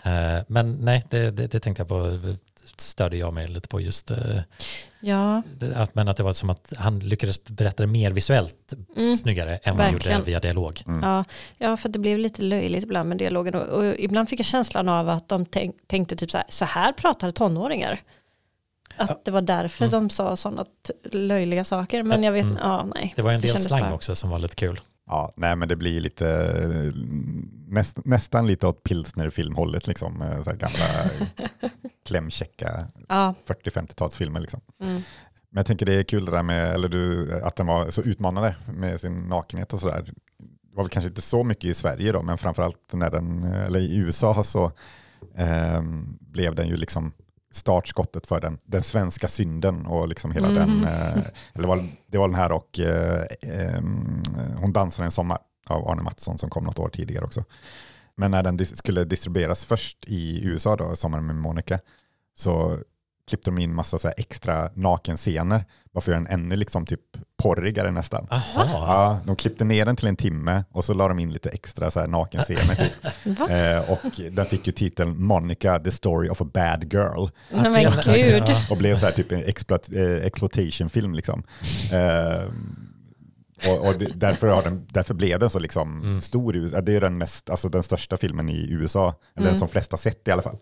Eh, 0.03 0.43
men 0.47 0.77
nej, 0.81 1.03
det, 1.09 1.31
det, 1.31 1.47
det 1.47 1.59
tänkte 1.59 1.81
jag 1.81 1.87
på, 1.87 2.19
stödde 2.77 3.17
jag 3.17 3.33
mig 3.33 3.47
lite 3.47 3.67
på 3.67 3.81
just 3.81 4.11
eh, 4.11 4.17
Ja, 4.99 5.41
att, 5.75 5.95
men 5.95 6.07
att 6.07 6.17
det 6.17 6.23
var 6.23 6.33
som 6.33 6.49
att 6.49 6.73
han 6.77 6.99
lyckades 6.99 7.43
berätta 7.43 7.83
det 7.83 7.87
mer 7.87 8.11
visuellt 8.11 8.73
mm. 8.95 9.17
snyggare 9.17 9.57
än 9.57 9.77
vad 9.77 9.85
han 9.85 9.93
gjorde 9.93 10.21
via 10.25 10.39
dialog. 10.39 10.81
Mm. 10.87 11.03
ja, 11.03 11.23
ja, 11.57 11.77
för 11.77 11.89
det 11.89 11.99
blev 11.99 12.19
lite 12.19 12.41
löjligt 12.41 12.83
ibland 12.83 13.09
med 13.09 13.17
dialogen. 13.17 13.55
Och, 13.55 13.67
och 13.67 13.95
ibland 13.99 14.29
fick 14.29 14.39
jag 14.39 14.45
känslan 14.45 14.89
av 14.89 15.09
att 15.09 15.29
de 15.29 15.45
tänk, 15.45 15.75
tänkte 15.87 16.15
typ 16.15 16.31
så 16.31 16.37
här, 16.37 16.45
så 16.49 16.65
här 16.65 16.91
pratar 16.91 17.31
tonåringar. 17.31 17.99
Att 18.97 19.25
det 19.25 19.31
var 19.31 19.41
därför 19.41 19.85
Mm. 19.85 19.91
de 19.91 20.09
sa 20.09 20.35
sådana 20.35 20.65
löjliga 21.11 21.63
saker. 21.63 22.03
Men 22.03 22.23
jag 22.23 22.31
vet, 22.31 22.45
Mm. 22.45 22.57
ja 22.61 22.87
nej. 22.95 23.13
Det 23.15 23.21
var 23.21 23.31
en 23.31 23.39
del 23.41 23.59
slang 23.59 23.81
bara- 23.81 23.93
också 23.93 24.15
som 24.15 24.29
var 24.29 24.39
lite 24.39 24.55
kul. 24.55 24.79
Ja, 25.09 25.33
nej 25.35 25.55
men 25.55 25.67
det 25.67 25.75
blir 25.75 26.01
lite 26.01 26.29
eh, 26.29 26.91
näst, 27.67 28.05
nästan 28.05 28.47
lite 28.47 28.67
åt 28.67 28.83
pilsner-filmhållet 28.83 29.87
liksom. 29.87 30.21
eh, 30.21 30.41
Så 30.41 30.49
här 30.49 30.57
gamla 30.57 31.11
klämkäcka 32.05 32.87
Ja, 33.09 33.33
40-50-talsfilmer 33.47 34.39
liksom. 34.39 34.61
mm. 34.83 34.93
Men 35.49 35.59
jag 35.59 35.65
tänker 35.65 35.85
det 35.85 35.93
är 35.95 36.03
kul 36.03 36.25
det 36.25 36.31
där 36.31 36.43
med, 36.43 36.73
eller 36.73 36.87
du, 36.89 37.31
att 37.43 37.55
den 37.55 37.67
var 37.67 37.89
så 37.89 38.01
utmanande 38.01 38.55
med 38.73 38.99
sin 38.99 39.19
nakenhet 39.27 39.73
och 39.73 39.79
sådär. 39.79 40.01
Det 40.01 40.75
var 40.75 40.83
väl 40.83 40.89
kanske 40.89 41.09
inte 41.09 41.21
så 41.21 41.43
mycket 41.43 41.63
i 41.65 41.73
Sverige 41.73 42.11
då, 42.11 42.21
men 42.21 42.37
framförallt 42.37 42.93
när 42.93 43.11
den, 43.11 43.43
eller 43.43 43.79
i 43.79 43.97
USA 43.97 44.43
så 44.43 44.71
ehm, 45.35 46.17
blev 46.19 46.55
den 46.55 46.67
ju 46.67 46.75
liksom 46.75 47.11
startskottet 47.57 48.27
för 48.27 48.41
den, 48.41 48.57
den 48.65 48.83
svenska 48.83 49.27
synden 49.27 49.85
och 49.85 50.07
liksom 50.07 50.31
hela 50.31 50.47
Mm. 50.47 50.55
den, 50.55 50.83
eh, 50.83 51.23
eller 51.53 51.67
var, 51.67 51.87
det 52.07 52.17
var 52.17 52.27
den 52.27 52.35
här 52.35 52.51
och 52.51 52.79
eh, 52.79 53.23
Hon 54.57 54.73
dansar 54.73 55.03
en 55.03 55.11
sommar 55.11 55.37
av 55.67 55.87
Arne 55.89 56.01
Mattsson 56.01 56.37
som 56.37 56.49
kom 56.49 56.63
något 56.63 56.79
år 56.79 56.89
tidigare 56.89 57.25
också. 57.25 57.43
Men 58.15 58.31
när 58.31 58.43
den 58.43 58.57
dis- 58.59 58.75
skulle 58.75 59.03
distribueras 59.03 59.65
först 59.65 60.05
i 60.07 60.45
USA 60.45 60.75
då, 60.75 60.95
Sommaren 60.95 61.25
med 61.25 61.35
Monica, 61.35 61.79
så 62.37 62.77
klippte 63.29 63.51
de 63.51 63.57
in 63.61 63.75
massa 63.75 63.97
så 63.97 64.11
extra 64.17 64.69
nakenscener 64.73 65.65
bara 65.97 66.01
för 66.01 66.11
att 66.11 66.15
göra 66.17 66.23
den 66.29 66.39
ännu 66.39 66.55
liksom 66.55 66.85
typ 66.85 66.99
porrigare 67.43 67.91
nästan. 67.91 68.27
Aha. 68.29 68.65
Ja, 68.73 69.19
de 69.25 69.35
klippte 69.35 69.63
ner 69.63 69.85
den 69.85 69.95
till 69.95 70.07
en 70.07 70.15
timme 70.15 70.63
och 70.71 70.85
så 70.85 70.93
la 70.93 71.07
de 71.07 71.19
in 71.19 71.33
lite 71.33 71.49
extra 71.49 71.91
så 71.91 71.99
här 71.99 72.07
nakenscener. 72.07 72.75
Typ. 72.75 72.93
Eh, 73.49 73.91
och 73.91 74.21
den 74.31 74.45
fick 74.45 74.67
ju 74.67 74.73
titeln 74.73 75.23
Monica, 75.23 75.79
the 75.79 75.91
story 75.91 76.29
of 76.29 76.41
a 76.41 76.45
bad 76.53 76.93
girl. 76.93 77.27
Nej 77.51 77.69
men 77.71 77.91
gud. 78.05 78.43
Och 78.69 78.77
blev 78.77 78.95
så 78.95 79.05
här 79.05 79.13
typ 79.13 79.31
en 79.31 79.43
exploat, 79.43 79.89
eh, 79.93 80.15
exploitation-film 80.25 81.13
liksom. 81.13 81.43
Eh, 81.93 82.43
och, 83.71 83.87
och 83.87 83.93
därför, 84.15 84.47
har 84.47 84.63
den, 84.63 84.85
därför 84.89 85.13
blev 85.13 85.39
den 85.39 85.49
så 85.49 85.59
liksom 85.59 86.01
Mm. 86.03 86.21
stor. 86.21 86.81
Det 86.81 86.93
är 86.95 87.01
den, 87.01 87.17
mest, 87.17 87.49
alltså 87.49 87.69
den 87.69 87.83
största 87.83 88.17
filmen 88.17 88.49
i 88.49 88.67
USA, 88.71 89.07
eller 89.35 89.41
Mm. 89.47 89.51
den 89.53 89.59
som 89.59 89.67
flesta 89.67 89.97
sett 89.97 90.27
i 90.27 90.31
alla 90.31 90.41
fall. 90.41 90.57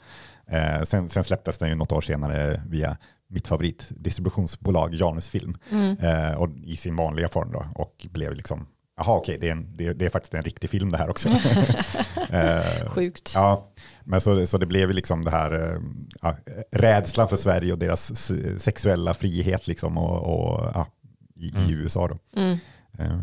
Eh, 0.47 0.81
sen, 0.83 1.09
sen 1.09 1.23
släpptes 1.23 1.57
den 1.57 1.69
ju 1.69 1.75
något 1.75 1.91
år 1.91 2.01
senare 2.01 2.61
via 2.67 2.97
mitt 3.28 3.47
favoritdistributionsbolag 3.47 4.93
Janus 4.95 5.30
Film 5.30 5.57
Mm. 5.71 5.97
eh, 5.97 6.34
och 6.36 6.49
i 6.63 6.76
sin 6.76 6.95
vanliga 6.95 7.30
form 7.30 7.51
då 7.51 7.65
och 7.76 8.07
blev 8.11 8.34
liksom, 8.36 8.67
jaha 8.97 9.15
okej, 9.17 9.38
det, 9.41 9.47
är 9.47 9.51
en- 9.51 9.78
det, 9.78 9.93
det 9.93 10.05
är 10.05 10.09
faktiskt 10.09 10.34
en 10.34 10.43
riktig 10.43 10.69
film 10.69 10.89
det 10.89 10.97
här 10.97 11.09
också. 11.09 11.30
eh, 12.30 12.88
Sjukt. 12.89 13.32
Ja, 13.36 13.71
men 14.03 14.21
så, 14.21 14.45
så 14.45 14.57
det 14.57 14.65
blev 14.65 14.89
ju 14.89 14.93
liksom 14.93 15.26
det 15.26 15.32
här 15.32 15.51
eh, 15.73 15.80
ja, 16.21 16.36
rädslan 16.71 17.28
för 17.30 17.36
Sverige 17.36 17.73
och 17.73 17.80
deras 17.80 18.32
sexuella 18.57 19.13
frihet 19.13 19.67
liksom 19.67 19.97
och, 19.97 20.19
och 20.55 20.71
ja, 20.73 20.88
i, 21.36 21.49
Mm. 21.55 21.69
i 21.69 21.73
USA 21.73 22.07
då. 22.07 22.41
Mm. 22.41 22.51
Eh, 22.99 23.19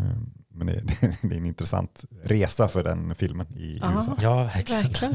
Men 0.54 0.66
det, 0.66 0.72
det 1.22 1.34
är 1.34 1.38
en 1.38 1.46
intressant 1.46 2.04
resa 2.24 2.68
för 2.68 2.84
den 2.84 3.14
filmen 3.14 3.46
i 3.56 3.78
Ja. 3.82 3.92
USA. 3.96 4.16
Ja, 4.22 4.36
verkligen. 4.42 4.82
Verkligen. 4.82 5.14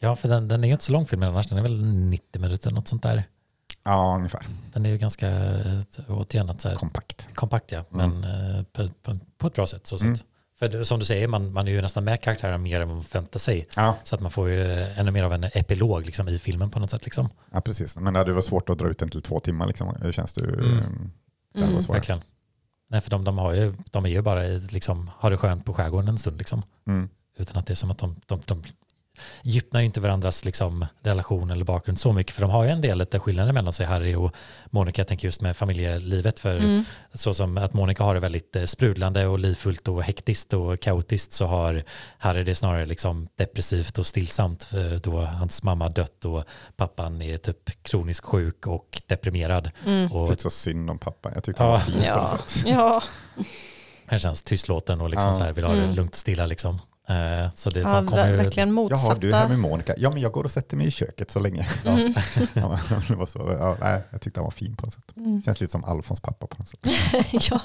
Ja, 0.00 0.16
för 0.16 0.28
den, 0.28 0.48
den 0.48 0.64
är 0.64 0.68
ju 0.68 0.72
inte 0.72 0.84
så 0.84 0.92
lång 0.92 1.06
filmen 1.06 1.28
annars. 1.28 1.46
Den 1.46 1.58
är 1.58 1.62
väl 1.62 1.84
90 1.86 2.40
minuter, 2.40 2.70
något 2.70 2.88
sånt 2.88 3.02
där. 3.02 3.22
Ja, 3.88 4.14
ungefär. 4.16 4.42
Den 4.72 4.86
är 4.86 4.90
ju 4.90 4.98
ganska, 4.98 5.28
eh, 5.28 5.80
återigen, 6.08 6.50
att 6.50 6.60
så 6.60 6.68
här, 6.68 6.76
Kompakt. 6.76 7.28
kompakt 7.34 7.72
ja, 7.72 7.84
Mm. 7.94 8.20
men 8.20 8.24
eh, 8.56 8.62
på, 8.62 8.88
på, 9.02 9.18
på 9.38 9.46
ett 9.46 9.54
bra 9.54 9.66
sätt. 9.66 9.86
Så 9.86 9.96
Mm. 10.02 10.16
sätt. 10.16 10.24
För 10.58 10.68
det- 10.68 10.84
som 10.84 10.98
du 10.98 11.04
säger, 11.04 11.28
man, 11.28 11.52
man 11.52 11.68
är 11.68 11.72
ju 11.72 11.82
nästan 11.82 12.04
med 12.04 12.20
karaktärerna 12.20 12.58
mer 12.58 12.80
än 12.80 12.88
man 12.88 13.04
förväntar 13.04 13.38
sig. 13.38 13.66
Ja, 13.76 13.96
Så 14.04 14.14
att 14.14 14.20
man 14.20 14.30
får 14.30 14.48
ju 14.48 14.72
ännu 14.82 15.10
mer 15.10 15.22
av 15.24 15.32
en 15.32 15.44
epilog 15.44 16.06
liksom, 16.06 16.28
i 16.28 16.38
filmen 16.38 16.70
på 16.70 16.80
något 16.80 16.90
sätt. 16.90 17.04
Liksom. 17.04 17.28
ja, 17.52 17.60
precis. 17.60 17.96
Men 17.96 18.14
det 18.14 18.32
varit 18.32 18.44
svårt 18.44 18.68
att 18.68 18.78
dra 18.78 18.88
ut 18.88 18.98
den 18.98 19.08
till 19.08 19.22
två 19.22 19.40
timmar. 19.40 19.66
Liksom. 19.66 19.94
Det 20.00 20.12
känns 20.12 20.32
det 20.34 20.40
ju... 20.40 20.54
Mm. 20.54 20.64
Mm. 20.78 21.10
Det 21.54 21.60
Mm. 21.60 21.72
varit 21.72 21.84
svårt. 21.84 21.96
Verkligen. 21.96 22.20
Nej, 22.90 23.00
för 23.00 23.10
de, 23.10 23.24
de, 23.24 23.38
har 23.38 23.52
ju, 23.52 23.74
de 23.90 24.04
är 24.04 24.08
ju 24.08 24.22
bara 24.22 24.42
liksom, 24.70 25.10
har 25.16 25.30
det 25.30 25.36
skönt 25.36 25.64
på 25.64 25.72
skärgården 25.74 26.08
en 26.08 26.18
stund. 26.18 26.38
Liksom. 26.38 26.62
Mm. 26.86 27.08
Utan 27.38 27.56
att 27.56 27.66
det 27.66 27.72
är 27.72 27.74
som 27.74 27.90
att 27.90 27.98
de, 27.98 28.16
de, 28.26 28.40
de 28.46 28.62
djupnar 29.42 29.80
ju 29.80 29.86
inte 29.86 30.00
varandras 30.00 30.44
liksom, 30.44 30.86
relation 31.02 31.50
eller 31.50 31.64
bakgrund 31.64 32.00
så 32.00 32.12
mycket. 32.12 32.34
För 32.34 32.42
de 32.42 32.50
har 32.50 32.64
ju 32.64 32.70
en 32.70 32.80
del 32.80 32.98
lite 32.98 33.18
skillnader 33.18 33.52
mellan 33.52 33.72
sig, 33.72 33.86
Harry 33.86 34.14
och 34.14 34.34
Monica. 34.70 35.00
Jag 35.00 35.08
tänker 35.08 35.28
just 35.28 35.40
med 35.40 35.56
familjelivet. 35.56 36.38
För 36.38 36.56
Mm. 36.56 36.84
så 37.14 37.34
som 37.34 37.58
att 37.58 37.72
Monica 37.72 38.04
har 38.04 38.14
det 38.14 38.20
väldigt 38.20 38.56
eh, 38.56 38.64
sprudlande 38.64 39.26
och 39.26 39.38
livfullt 39.38 39.88
och 39.88 40.02
hektiskt 40.02 40.52
och 40.52 40.80
kaotiskt 40.80 41.32
så 41.32 41.46
har 41.46 41.84
Harry 42.18 42.44
det 42.44 42.54
snarare 42.54 42.86
liksom 42.86 43.28
depressivt 43.36 43.98
och 43.98 44.06
stillsamt 44.06 44.68
eh, 44.74 44.80
då 45.00 45.20
hans 45.20 45.62
mamma 45.62 45.88
dött 45.88 46.24
och 46.24 46.44
pappan 46.76 47.22
är 47.22 47.36
typ 47.36 47.82
kroniskt 47.82 48.24
sjuk 48.26 48.66
och 48.66 49.02
deprimerad. 49.06 49.70
Mm. 49.86 50.12
Och 50.12 50.20
Jag 50.20 50.28
tyckte 50.28 50.42
så 50.42 50.50
synd 50.50 50.90
om 50.90 50.98
pappa. 50.98 51.30
Jag 51.34 51.44
tyckte 51.44 51.62
han 51.62 51.72
var 51.72 51.78
Ja. 51.78 51.84
fin 51.84 51.94
på 51.98 52.04
Ja. 52.04 52.16
något 52.30 52.48
sätt. 52.48 52.66
Ja, 52.66 53.02
han 54.06 54.18
känns 54.18 54.42
tystlåten 54.42 55.00
och 55.00 55.10
liksom 55.10 55.26
Ja. 55.28 55.32
så 55.34 55.42
här 55.44 55.52
vill 55.52 55.64
ha 55.64 55.72
det 55.74 55.82
Mm. 55.82 55.94
lugnt 55.96 56.10
och 56.10 56.16
stilla 56.18 56.46
liksom. 56.46 56.78
Eh, 57.08 57.50
Så 57.54 57.70
det, 57.70 57.80
ja 57.80 58.06
kommer 58.06 58.30
ju, 58.30 58.36
verkligen 58.36 58.68
Jaha, 58.68 58.74
motsatta. 58.74 59.14
du 59.14 59.30
är 59.30 59.36
här 59.36 59.48
med 59.48 59.58
Monica. 59.58 59.94
Ja, 59.98 60.10
men 60.10 60.22
jag 60.22 60.32
går 60.32 60.44
och 60.44 60.50
sätter 60.50 60.76
mig 60.76 60.86
i 60.86 60.90
köket 60.90 61.30
så 61.30 61.40
länge. 61.40 61.66
Mm. 61.84 62.14
Ja, 62.54 62.78
det 63.08 63.14
var 63.14 63.26
så, 63.26 63.56
ja, 63.60 63.76
nej, 63.80 64.00
jag 64.10 64.20
tyckte 64.20 64.40
han 64.40 64.44
var 64.44 64.50
fin 64.50 64.76
på 64.76 64.86
något 64.86 64.92
sätt. 64.94 65.16
Mm. 65.16 65.42
Känns 65.42 65.60
lite 65.60 65.70
som 65.70 65.84
Alfons 65.84 66.20
pappa 66.20 66.46
på 66.46 66.56
något 66.58 66.68
sätt. 66.68 66.80
ja, 67.50 67.60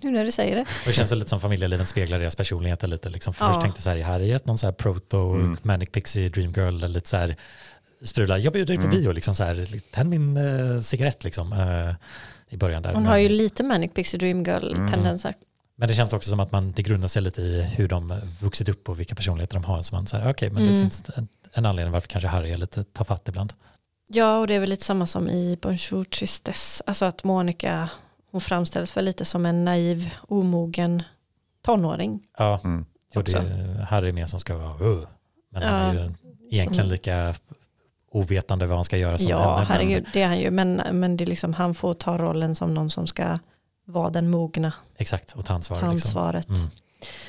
nu 0.00 0.10
när 0.10 0.24
du 0.24 0.30
säger 0.32 0.56
det. 0.56 0.62
Och 0.62 0.66
det 0.86 0.92
känns 0.92 1.10
lite 1.10 1.28
som 1.28 1.40
familjelivet 1.40 1.88
speglar 1.88 2.18
deras 2.18 2.36
personligheter 2.36 2.86
lite. 2.88 3.08
Liksom. 3.08 3.34
För 3.34 3.44
Ja. 3.44 3.48
Först 3.52 3.60
tänkte 3.60 3.78
jag 3.78 3.82
så 3.84 3.90
här, 3.90 3.96
är 3.96 4.02
Harriet 4.04 4.46
någon 4.46 4.58
så 4.58 4.66
här 4.66 4.72
proto, 4.72 5.34
Mm. 5.34 5.56
manic 5.62 5.90
pixie, 5.92 6.28
dream 6.28 6.52
girl, 6.52 6.76
eller 6.76 6.88
lite 6.88 7.08
så 7.08 7.16
här 7.16 7.36
strula. 8.02 8.38
Jag 8.38 8.52
bjuder 8.52 8.66
dig 8.66 8.76
på 8.76 8.88
Mm. 8.88 9.00
bio, 9.00 9.12
liksom 9.12 9.34
så 9.34 9.44
här, 9.44 9.68
tänd 9.92 10.10
min 10.10 10.36
uh, 10.36 10.80
cigarett 10.80 11.24
liksom. 11.24 11.52
eh, 11.52 11.94
I 12.54 12.56
början 12.56 12.82
där. 12.82 12.94
Hon 12.94 13.06
har 13.06 13.16
ju 13.16 13.28
lite 13.28 13.62
Manic 13.62 13.92
Pixie 13.94 14.18
Dream 14.20 14.44
Girl-tendenser. 14.44 15.34
Men 15.80 15.88
det 15.88 15.94
känns 15.94 16.12
också 16.12 16.30
som 16.30 16.40
att 16.40 16.52
man, 16.52 16.72
det 16.72 16.82
grundar 16.82 17.08
sig 17.08 17.22
lite 17.22 17.42
i 17.42 17.62
hur 17.62 17.88
de 17.88 18.20
vuxit 18.40 18.68
upp 18.68 18.88
och 18.88 19.00
vilka 19.00 19.14
personligheter 19.14 19.54
de 19.54 19.64
har. 19.64 19.82
Så 19.82 19.94
man 19.94 20.06
säger, 20.06 20.30
okej, 20.30 20.50
men 20.50 20.62
det 20.62 20.68
Mm. 20.68 20.82
finns 20.82 21.02
en, 21.16 21.28
en 21.52 21.66
anledning 21.66 21.92
varför 21.92 22.08
kanske 22.08 22.28
Harry 22.28 22.52
är 22.52 22.56
lite 22.56 22.84
tafatt 22.84 23.28
ibland. 23.28 23.52
Ja, 24.08 24.38
och 24.38 24.46
det 24.46 24.54
är 24.54 24.60
väl 24.60 24.70
lite 24.70 24.84
samma 24.84 25.06
som 25.06 25.28
i 25.28 25.58
Bonjour 25.62 26.04
Tristesse. 26.04 26.84
Alltså 26.86 27.04
att 27.04 27.24
Monica, 27.24 27.88
hon 28.30 28.40
framställs 28.40 28.96
väl 28.96 29.04
lite 29.04 29.24
som 29.24 29.46
en 29.46 29.64
naiv, 29.64 30.10
omogen 30.28 31.02
tonåring. 31.64 32.22
Ja, 32.38 32.60
Mm. 32.64 32.84
jo, 33.14 33.22
det 33.22 33.34
är 33.34 33.82
Harry 33.82 34.12
mer 34.12 34.26
som 34.26 34.40
ska 34.40 34.56
vara, 34.56 34.78
uh, 34.90 35.06
men 35.52 35.62
han 35.62 35.72
är 35.72 35.94
Ja, 35.94 36.00
ju 36.02 36.10
egentligen 36.50 36.74
som- 36.74 36.92
lika 36.92 37.34
ovetande 38.12 38.66
vad 38.66 38.76
han 38.78 38.84
ska 38.84 38.96
göra 38.96 39.18
som 39.18 39.30
ja, 39.30 39.54
henne. 39.54 39.66
herregud, 39.68 40.06
det 40.12 40.22
är 40.22 40.26
han 40.26 40.38
ju. 40.40 40.50
Men, 40.50 40.82
men 40.92 41.16
det 41.16 41.24
är 41.24 41.26
liksom, 41.26 41.54
han 41.54 41.74
får 41.74 41.94
ta 41.94 42.18
rollen 42.18 42.54
som 42.54 42.74
någon 42.74 42.90
som 42.90 43.06
ska 43.06 43.38
vara 43.90 44.10
den 44.10 44.30
mogna, 44.30 44.72
exakt, 44.96 45.32
och 45.32 45.44
ta 45.44 45.54
ansvar. 45.54 45.76
ta 45.80 45.92
Liksom. 45.92 46.08
ansvaret. 46.08 46.48
Mm. 46.48 46.60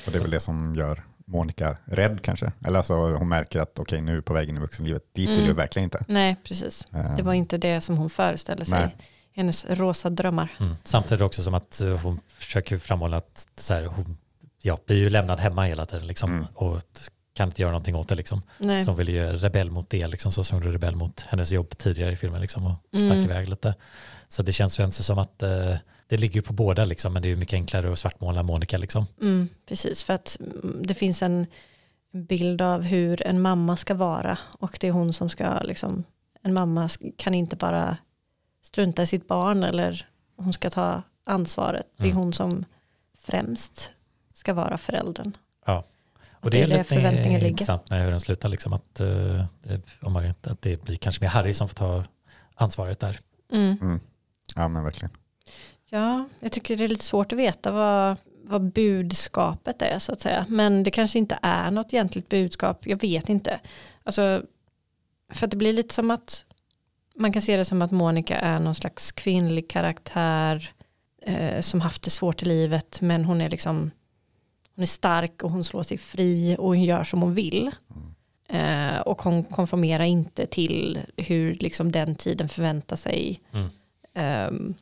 Och 0.06 0.12
det 0.12 0.18
är 0.18 0.22
väl 0.22 0.30
det 0.30 0.40
som 0.40 0.74
gör 0.76 1.04
Monica 1.26 1.76
rädd 1.84 2.18
kanske. 2.22 2.52
Eller 2.64 2.76
alltså 2.76 2.94
hon 2.94 3.28
märker 3.28 3.60
att 3.60 3.78
okej 3.78 4.00
nu 4.00 4.12
är 4.12 4.16
vi 4.16 4.22
på 4.22 4.32
väg 4.34 4.48
in 4.48 4.56
i 4.56 4.60
vuxenlivet. 4.60 5.02
Dit 5.14 5.28
vill 5.28 5.34
Mm. 5.36 5.48
du 5.48 5.52
verkligen 5.54 5.84
inte. 5.84 6.04
Nej, 6.08 6.36
precis. 6.44 6.86
Eh, 6.94 7.16
Det 7.16 7.22
var 7.22 7.32
inte 7.32 7.58
det 7.58 7.80
som 7.80 7.96
hon 7.96 8.10
föreställde 8.10 8.64
sig. 8.64 8.78
Nej. 8.80 8.96
Hennes 9.34 9.64
rosa 9.68 10.10
drömmar. 10.10 10.48
Mm. 10.60 10.74
Samtidigt 10.84 11.22
också 11.22 11.42
som 11.42 11.54
att 11.54 11.80
eh, 11.80 11.88
hon 11.98 12.20
försöker 12.28 12.78
framhålla 12.78 13.16
att 13.16 13.46
så 13.56 13.74
här, 13.74 13.82
hon 13.84 14.16
ja, 14.62 14.78
blir 14.86 14.96
ju 14.96 15.10
lämnad 15.10 15.40
hemma 15.40 15.64
hela 15.64 15.86
tiden 15.86 16.06
liksom, 16.06 16.30
Mm. 16.32 16.46
och 16.54 16.80
kan 17.34 17.48
inte 17.48 17.62
göra 17.62 17.72
någonting 17.72 17.96
åt 17.96 18.08
det. 18.08 18.14
Liksom. 18.14 18.42
Nej. 18.58 18.84
Så 18.84 18.90
hon 18.90 18.98
vill 18.98 19.08
ju 19.08 19.26
rebell 19.32 19.70
mot 19.70 19.90
det, 19.90 20.06
liksom, 20.06 20.32
så 20.32 20.44
som 20.44 20.58
hon 20.58 20.68
är 20.68 20.72
rebell 20.72 20.94
mot 20.96 21.20
hennes 21.20 21.52
jobb 21.52 21.78
tidigare 21.78 22.12
i 22.12 22.16
filmen 22.16 22.40
liksom, 22.40 22.66
och 22.66 22.76
stack 22.90 23.02
Mm. 23.12 23.24
iväg 23.24 23.48
lite. 23.48 23.74
Så 24.28 24.42
det 24.42 24.52
känns 24.52 24.80
ju 24.80 24.84
inte 24.84 25.02
som 25.02 25.18
att 25.18 25.42
eh, 25.42 25.74
det 26.12 26.18
ligger 26.18 26.34
ju 26.34 26.42
på 26.42 26.52
båda, 26.52 26.84
liksom, 26.84 27.12
men 27.12 27.22
det 27.22 27.28
är 27.28 27.30
ju 27.30 27.36
mycket 27.36 27.54
enklare 27.56 27.92
att 27.92 27.98
svartmåla 27.98 28.42
Monica. 28.42 28.78
Liksom. 28.78 29.06
Mm, 29.20 29.48
precis, 29.66 30.02
för 30.04 30.14
att 30.14 30.36
mm, 30.40 30.82
det 30.86 30.94
finns 30.94 31.22
en 31.22 31.46
bild 32.12 32.62
av 32.62 32.82
hur 32.82 33.26
en 33.26 33.40
mamma 33.40 33.76
ska 33.76 33.94
vara 33.94 34.38
och 34.58 34.78
det 34.80 34.88
är 34.88 34.92
hon 34.92 35.12
som 35.12 35.28
ska, 35.28 35.60
liksom, 35.60 36.04
en 36.42 36.54
mamma 36.54 36.88
kan 37.16 37.34
inte 37.34 37.56
bara 37.56 37.96
strunta 38.62 39.02
i 39.02 39.06
sitt 39.06 39.28
barn 39.28 39.62
eller 39.62 40.08
hon 40.36 40.52
ska 40.52 40.70
ta 40.70 41.02
ansvaret. 41.24 41.86
Det 41.96 42.02
är 42.02 42.06
Mm. 42.06 42.16
hon 42.16 42.32
som 42.32 42.64
främst 43.18 43.90
ska 44.32 44.54
vara 44.54 44.78
föräldern. 44.78 45.32
Ja. 45.66 45.84
Och 46.30 46.50
det 46.50 46.62
är 46.62 46.68
där 46.68 46.82
förväntningen 46.82 47.40
ligger. 47.40 47.50
intressant 47.50 47.90
med 47.90 48.02
hur 48.02 48.10
den 48.10 48.20
slutar, 48.20 48.48
liksom, 48.48 48.72
att, 48.72 48.94
det, 48.94 49.48
om 50.02 50.12
man, 50.12 50.34
att 50.42 50.62
det 50.62 50.82
blir 50.82 50.96
kanske 50.96 51.24
mer 51.24 51.28
Harry 51.28 51.54
som 51.54 51.68
får 51.68 51.74
ta 51.74 52.04
ansvaret 52.54 53.00
där. 53.00 53.18
Mm. 53.52 53.78
Mm. 53.80 54.00
Ja 54.56 54.68
men 54.68 54.84
verkligen. 54.84 55.16
Ja, 55.94 56.24
jag 56.40 56.52
tycker 56.52 56.76
det 56.76 56.84
är 56.84 56.88
lite 56.88 57.04
svårt 57.04 57.32
att 57.32 57.38
veta 57.38 57.70
vad, 57.70 58.16
vad 58.44 58.72
budskapet 58.72 59.82
är 59.82 59.98
så 59.98 60.12
att 60.12 60.20
säga. 60.20 60.46
Men 60.48 60.82
det 60.82 60.90
kanske 60.90 61.18
inte 61.18 61.38
är 61.42 61.70
något 61.70 61.94
egentligt 61.94 62.28
budskap, 62.28 62.86
jag 62.86 63.00
vet 63.00 63.28
inte. 63.28 63.60
Alltså, 64.04 64.42
för 65.32 65.46
att 65.46 65.50
det 65.50 65.56
blir 65.56 65.72
lite 65.72 65.94
som 65.94 66.10
att 66.10 66.44
man 67.14 67.32
kan 67.32 67.42
se 67.42 67.56
det 67.56 67.64
som 67.64 67.82
att 67.82 67.90
Monica 67.90 68.38
är 68.38 68.58
någon 68.58 68.74
slags 68.74 69.12
kvinnlig 69.12 69.68
karaktär 69.70 70.70
eh, 71.22 71.60
som 71.60 71.80
haft 71.80 72.02
det 72.02 72.10
svårt 72.10 72.42
i 72.42 72.46
livet 72.46 73.00
men 73.00 73.24
hon 73.24 73.40
är 73.40 73.50
liksom 73.50 73.90
hon 74.74 74.82
är 74.82 74.86
stark 74.86 75.42
och 75.42 75.50
hon 75.50 75.64
slår 75.64 75.82
sig 75.82 75.98
fri 75.98 76.56
och 76.58 76.66
hon 76.68 76.82
gör 76.84 77.04
som 77.04 77.22
hon 77.22 77.34
vill. 77.34 77.70
Eh, 78.48 78.98
och 78.98 79.22
hon 79.22 79.44
konformerar 79.44 80.04
inte 80.04 80.46
till 80.46 80.98
hur 81.16 81.54
liksom 81.54 81.92
den 81.92 82.14
tiden 82.14 82.48
förväntar 82.48 82.96
sig 82.96 83.40
Mm. 83.52 83.68
ehm, 84.14 84.74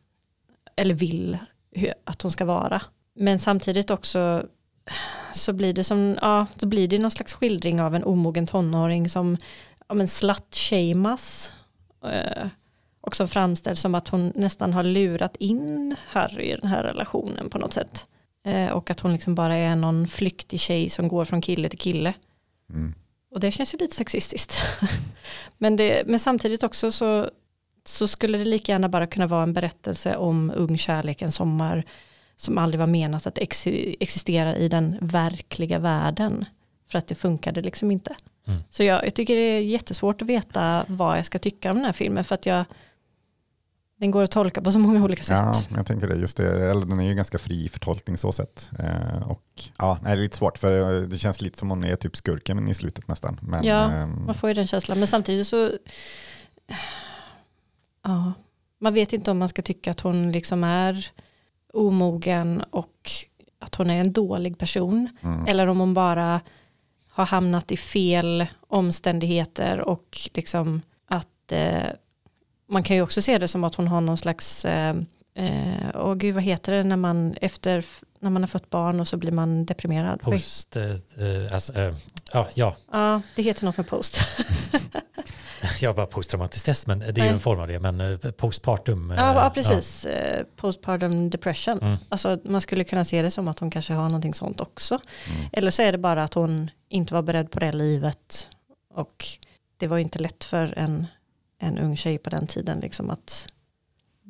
eller 0.80 0.94
vill 0.94 1.38
att 2.04 2.22
hon 2.22 2.32
ska 2.32 2.44
vara. 2.44 2.82
Men 3.14 3.38
samtidigt 3.38 3.90
också 3.90 4.46
så 5.32 5.52
blir 5.52 5.72
det 5.72 5.84
som, 5.84 6.18
ja, 6.20 6.46
då 6.54 6.66
blir 6.66 6.88
det 6.88 6.98
någon 6.98 7.10
slags 7.10 7.32
skildring 7.32 7.80
av 7.80 7.94
en 7.94 8.04
omogen 8.04 8.46
tonåring 8.46 9.08
som 9.08 9.36
ja, 9.88 9.94
men 9.94 10.08
slut-shamas. 10.08 11.52
Eh, 12.04 12.46
och 13.00 13.16
som 13.16 13.28
framställs 13.28 13.80
som 13.80 13.94
att 13.94 14.08
hon 14.08 14.32
nästan 14.34 14.72
har 14.72 14.82
lurat 14.82 15.36
in 15.36 15.96
Harry 16.08 16.44
i 16.44 16.56
den 16.60 16.70
här 16.70 16.82
relationen 16.82 17.50
på 17.50 17.58
något 17.58 17.72
sätt. 17.72 18.06
Eh, 18.44 18.70
och 18.70 18.90
att 18.90 19.00
hon 19.00 19.12
liksom 19.12 19.34
bara 19.34 19.54
är 19.54 19.76
någon 19.76 20.08
flyktig 20.08 20.60
tjej 20.60 20.88
som 20.88 21.08
går 21.08 21.24
från 21.24 21.40
kille 21.40 21.68
till 21.68 21.78
kille. 21.78 22.14
Mm. 22.70 22.94
Och 23.30 23.40
det 23.40 23.52
känns 23.52 23.74
ju 23.74 23.78
lite 23.78 23.96
sexistiskt. 23.96 24.58
men, 25.58 25.76
det, 25.76 26.02
men 26.06 26.18
samtidigt 26.18 26.62
också 26.62 26.90
så, 26.90 27.30
så 27.84 28.06
skulle 28.08 28.38
det 28.38 28.44
lika 28.44 28.72
gärna 28.72 28.88
bara 28.88 29.06
kunna 29.06 29.26
vara 29.26 29.42
en 29.42 29.52
berättelse 29.52 30.16
om 30.16 30.52
ung 30.56 30.78
kärlek 30.78 31.22
en 31.22 31.32
sommar 31.32 31.84
som 32.36 32.58
aldrig 32.58 32.78
var 32.78 32.86
menat 32.86 33.26
att 33.26 33.38
ex 33.38 33.66
existera 34.00 34.56
i 34.56 34.68
den 34.68 34.98
verkliga 35.00 35.78
världen. 35.78 36.44
För 36.90 36.98
att 36.98 37.06
det 37.06 37.14
funkade 37.14 37.62
liksom 37.62 37.90
inte. 37.90 38.16
Mm. 38.46 38.60
Så 38.70 38.82
jag, 38.82 39.04
jag 39.04 39.14
tycker 39.14 39.36
det 39.36 39.40
är 39.40 39.60
jättesvårt 39.60 40.22
att 40.22 40.28
veta 40.28 40.84
vad 40.88 41.18
jag 41.18 41.26
ska 41.26 41.38
tycka 41.38 41.70
om 41.70 41.76
den 41.76 41.84
här 41.84 41.92
filmen. 41.92 42.24
För 42.24 42.34
att 42.34 42.46
jag, 42.46 42.64
den 43.98 44.10
går 44.10 44.22
att 44.22 44.30
tolka 44.30 44.62
på 44.62 44.72
så 44.72 44.78
många 44.78 45.04
olika 45.04 45.22
sätt. 45.22 45.36
Ja, 45.36 45.76
jag 45.76 45.86
tänker 45.86 46.08
det. 46.08 46.14
Just 46.16 46.36
det. 46.36 46.70
Eller 46.70 46.86
den 46.86 47.00
är 47.00 47.08
ju 47.08 47.14
ganska 47.14 47.38
fri 47.38 47.64
i 47.64 47.68
förtolkning 47.68 48.16
så 48.16 48.32
sätt. 48.32 48.70
Eh, 48.78 49.30
och 49.30 49.44
ja, 49.78 49.98
det 50.02 50.08
är 50.10 50.16
lite 50.16 50.36
svårt 50.36 50.58
för 50.58 51.00
det 51.06 51.18
känns 51.18 51.40
lite 51.40 51.58
som 51.58 51.70
hon 51.70 51.84
är 51.84 51.96
typ 51.96 52.16
skurken 52.16 52.68
i 52.68 52.74
slutet 52.74 53.08
nästan. 53.08 53.38
Men, 53.42 53.64
Ja, 53.64 53.90
ehm, 53.90 54.24
Man 54.26 54.34
får 54.34 54.50
ju 54.50 54.54
den 54.54 54.66
känslan. 54.66 54.98
Men 54.98 55.06
samtidigt 55.08 55.46
så... 55.46 55.70
Ja, 58.03 58.32
man 58.78 58.94
vet 58.94 59.12
inte 59.12 59.30
om 59.30 59.38
man 59.38 59.48
ska 59.48 59.62
tycka 59.62 59.90
att 59.90 60.01
hon 60.01 60.32
liksom 60.32 60.64
är 60.64 61.07
omogen 61.72 62.61
och 62.70 63.11
att 63.59 63.74
hon 63.74 63.90
är 63.90 64.01
en 64.01 64.12
dålig 64.12 64.59
person. 64.59 65.09
mm, 65.22 65.46
Eller 65.46 65.66
om 65.66 65.78
hon 65.80 65.94
bara 65.94 66.40
har 67.09 67.26
hamnat 67.26 67.72
i 67.72 67.76
fel 67.76 68.46
omständigheter 68.61 69.80
och 69.80 70.18
liksom 70.34 70.82
att 71.07 71.53
eh, 71.53 71.86
man 72.68 72.82
kan 72.82 72.96
ju 72.96 73.03
också 73.03 73.22
se 73.22 73.38
det 73.38 73.48
som 73.48 73.64
att 73.64 73.74
hon 73.74 73.88
har 73.88 74.01
någon 74.01 74.18
slags 74.18 74.64
eh, 74.64 74.94
eh, 75.34 75.90
åh 75.94 76.14
gud 76.14 76.34
vad 76.34 76.42
heter 76.44 76.72
det 76.72 76.84
när 76.84 76.96
man 76.96 77.34
efter 77.40 77.84
när 78.22 78.30
man 78.30 78.42
har 78.42 78.46
fått 78.48 78.70
barn 78.70 79.00
och 79.00 79.08
så 79.08 79.16
blir 79.16 79.32
man 79.32 79.66
deprimerad. 79.66 80.20
Post, 80.20 80.76
eh, 80.76 80.84
eh, 80.90 81.52
alltså, 81.52 81.72
eh, 81.74 81.94
ja, 82.32 82.48
ja, 82.54 82.76
Ja, 82.92 83.22
det 83.36 83.42
heter 83.42 83.64
något 83.64 83.76
med 83.76 83.86
post. 83.86 84.20
jag 85.80 85.96
bara 85.96 86.06
posttraumatisk 86.06 86.60
stress, 86.62 86.86
men 86.86 86.98
det 86.98 87.06
är 87.06 87.12
ju 87.12 87.22
Nej. 87.22 87.28
en 87.28 87.40
form 87.40 87.60
av 87.60 87.68
det, 87.68 87.80
men 87.80 88.00
eh, 88.00 88.18
postpartum. 88.30 89.10
eh, 89.10 89.16
Ja, 89.16 89.34
ja 89.44 89.50
precis. 89.50 90.04
Eh, 90.04 90.44
Postpartum 90.56 91.30
depression. 91.30 91.78
Mm. 91.78 91.96
Alltså, 92.08 92.38
man 92.44 92.60
skulle 92.60 92.84
kunna 92.84 93.04
se 93.04 93.22
det 93.22 93.30
som 93.30 93.48
att 93.48 93.58
hon 93.58 93.70
kanske 93.70 93.92
har 93.92 94.04
någonting 94.04 94.34
sånt 94.34 94.60
också. 94.60 94.98
Mm. 95.34 95.48
Eller 95.52 95.70
så 95.70 95.82
är 95.82 95.92
det 95.92 95.98
bara 95.98 96.22
att 96.24 96.34
hon 96.34 96.70
inte 96.88 97.14
var 97.14 97.22
beredd 97.22 97.50
på 97.50 97.60
det 97.60 97.72
livet. 97.72 98.48
Och 98.94 99.26
det 99.76 99.86
var 99.86 99.98
inte 99.98 100.18
lätt 100.18 100.44
för 100.44 100.78
en 100.78 101.06
en 101.62 101.78
ung 101.78 101.96
tjej 101.96 102.18
på 102.18 102.30
den 102.30 102.46
tiden. 102.46 102.80
Liksom 102.80 103.10
att 103.10 103.48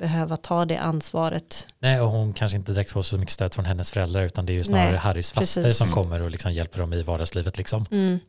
behöva 0.00 0.36
ta 0.36 0.64
det 0.64 0.76
ansvaret. 0.76 1.66
Nej, 1.78 2.00
och 2.00 2.08
hon 2.10 2.32
kanske 2.32 2.56
inte 2.58 2.72
direkt 2.72 2.90
får 2.90 3.02
så 3.02 3.18
mycket 3.18 3.32
stöd 3.32 3.54
från 3.54 3.64
hennes 3.64 3.90
föräldrar 3.90 4.22
utan 4.22 4.46
det 4.46 4.52
är 4.52 4.54
ju 4.54 4.64
snarare 4.64 4.90
Nej, 4.90 4.98
Harrys 4.98 5.32
faster 5.32 5.62
precis. 5.62 5.78
som 5.78 5.88
kommer 5.88 6.20
och 6.20 6.30
liksom 6.30 6.52
hjälper 6.52 6.78
dem 6.78 6.92
i 6.92 7.02
vardagslivet. 7.02 7.58
Liksom. 7.58 7.86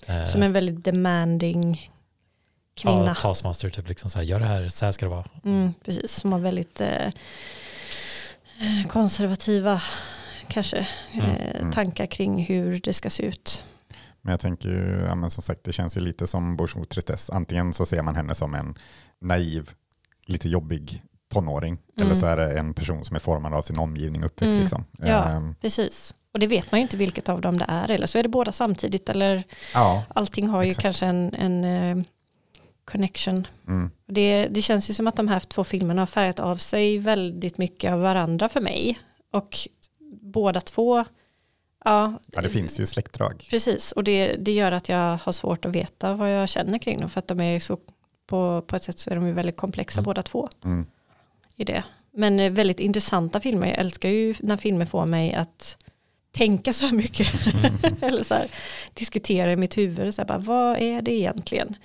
Eh, 0.07 0.23
Som 0.23 0.43
en 0.43 0.53
väldigt 0.53 0.85
demanding 0.85 1.91
kvinna. 2.75 3.05
Ja, 3.05 3.15
taskmaster, 3.15 3.69
typ 3.69 3.87
liksom 3.87 4.09
så 4.09 4.19
här, 4.19 4.25
gör 4.25 4.39
det 4.39 4.45
här, 4.45 4.67
så 4.67 4.85
här 4.85 4.91
ska 4.91 5.05
det 5.05 5.09
vara. 5.09 5.25
Mm, 5.45 5.73
precis, 5.85 6.11
som 6.11 6.31
har 6.31 6.39
väldigt 6.39 6.81
eh, 6.81 7.11
konservativa 8.89 9.81
kanske 10.47 10.87
Mm, 11.13 11.29
eh, 11.29 11.71
tankar 11.71 12.05
kring 12.05 12.43
hur 12.45 12.79
det 12.79 12.93
ska 12.93 13.09
se 13.09 13.23
ut. 13.23 13.63
Men 14.21 14.31
jag 14.31 14.39
tänker 14.39 14.69
ju, 14.69 15.05
ja, 15.09 15.15
men 15.15 15.29
som 15.29 15.43
sagt, 15.43 15.63
det 15.63 15.73
känns 15.73 15.97
ju 15.97 16.01
lite 16.01 16.27
som 16.27 16.57
Bonjour 16.57 16.85
Tristesse. 16.85 17.33
Antingen 17.33 17.73
så 17.73 17.85
ser 17.85 18.01
man 18.01 18.15
henne 18.15 18.35
som 18.35 18.55
en 18.55 18.75
naiv, 19.21 19.69
lite 20.25 20.49
jobbig 20.49 21.03
tonåring, 21.31 21.77
Mm. 21.97 22.05
eller 22.07 22.15
så 22.15 22.25
är 22.25 22.37
det 22.37 22.59
en 22.59 22.73
person 22.73 23.05
som 23.05 23.15
är 23.15 23.19
formad 23.19 23.53
av 23.53 23.61
sin 23.61 23.79
omgivning 23.79 24.23
uppväxt. 24.23 24.49
Mm. 24.53 24.59
Liksom. 24.61 24.85
Ja. 24.97 25.29
Ehm, 25.29 25.55
Precis. 25.61 26.13
Och 26.33 26.39
det 26.39 26.47
vet 26.47 26.71
man 26.71 26.79
ju 26.79 26.81
inte 26.81 26.97
vilket 26.97 27.29
av 27.29 27.41
dem 27.41 27.57
det 27.57 27.65
är. 27.67 27.91
Eller 27.91 28.07
så 28.07 28.17
är 28.17 28.23
det 28.23 28.29
båda 28.29 28.51
samtidigt. 28.51 29.09
Eller 29.09 29.43
ja. 29.73 30.03
allting 30.15 30.47
har 30.47 30.63
ju 30.63 30.69
Exakt. 30.69 30.81
kanske 30.83 31.05
en, 31.05 31.35
en 31.35 31.63
eh, 31.99 32.03
connection. 32.85 33.47
Mm. 33.67 33.91
Det, 34.07 34.47
det 34.47 34.61
känns 34.61 34.89
ju 34.89 34.93
som 34.93 35.07
att 35.07 35.15
de 35.15 35.27
här 35.27 35.39
två 35.39 35.63
filmerna 35.63 36.01
har 36.01 36.05
färgat 36.07 36.39
av 36.39 36.55
sig 36.57 36.97
väldigt 36.97 37.57
mycket 37.57 37.91
av 37.93 37.99
varandra 38.01 38.49
för 38.49 38.61
mig. 38.61 38.99
Och 39.31 39.57
båda 40.21 40.61
två, 40.61 40.97
ja, 41.85 42.19
ja, 42.33 42.41
det 42.41 42.49
finns 42.49 42.79
ju 42.79 42.85
släktdrag. 42.85 43.47
precis. 43.49 43.91
Och 43.91 44.03
det, 44.03 44.35
det 44.39 44.51
gör 44.51 44.71
att 44.71 44.89
jag 44.89 45.17
har 45.17 45.31
svårt 45.31 45.65
att 45.65 45.75
veta 45.75 46.13
vad 46.13 46.31
jag 46.33 46.49
känner 46.49 46.77
kring 46.77 46.99
dem. 46.99 47.09
För 47.09 47.19
att 47.19 47.27
de 47.27 47.41
är 47.41 47.59
så, 47.59 47.77
på, 48.27 48.61
på 48.67 48.75
ett 48.75 48.83
sätt 48.83 48.99
så 48.99 49.09
är 49.09 49.15
de 49.15 49.27
ju 49.27 49.33
väldigt 49.33 49.57
komplexa 49.57 49.99
Mm. 49.99 50.05
båda 50.05 50.21
två 50.21 50.49
Mm. 50.65 50.85
I 51.61 51.63
det. 51.63 51.83
Men 52.13 52.39
eh, 52.39 52.51
väldigt 52.51 52.79
intressanta 52.79 53.39
filmer. 53.39 53.67
Jag 53.67 53.77
älskar 53.77 54.09
ju 54.09 54.35
när 54.39 54.57
filmer 54.57 54.85
får 54.85 55.05
mig 55.05 55.33
att 55.33 55.77
tänka 56.31 56.73
så 56.73 56.85
här 56.85 56.93
mycket. 56.93 57.27
Eller 58.01 58.23
så 58.23 58.33
här, 58.33 58.47
diskutera 58.93 59.51
i 59.51 59.55
mitt 59.55 59.77
huvud. 59.77 60.15
Så 60.15 60.21
här, 60.21 60.27
bara, 60.27 60.37
vad 60.37 60.77
är 60.77 61.01
det 61.01 61.11
egentligen? 61.11 61.75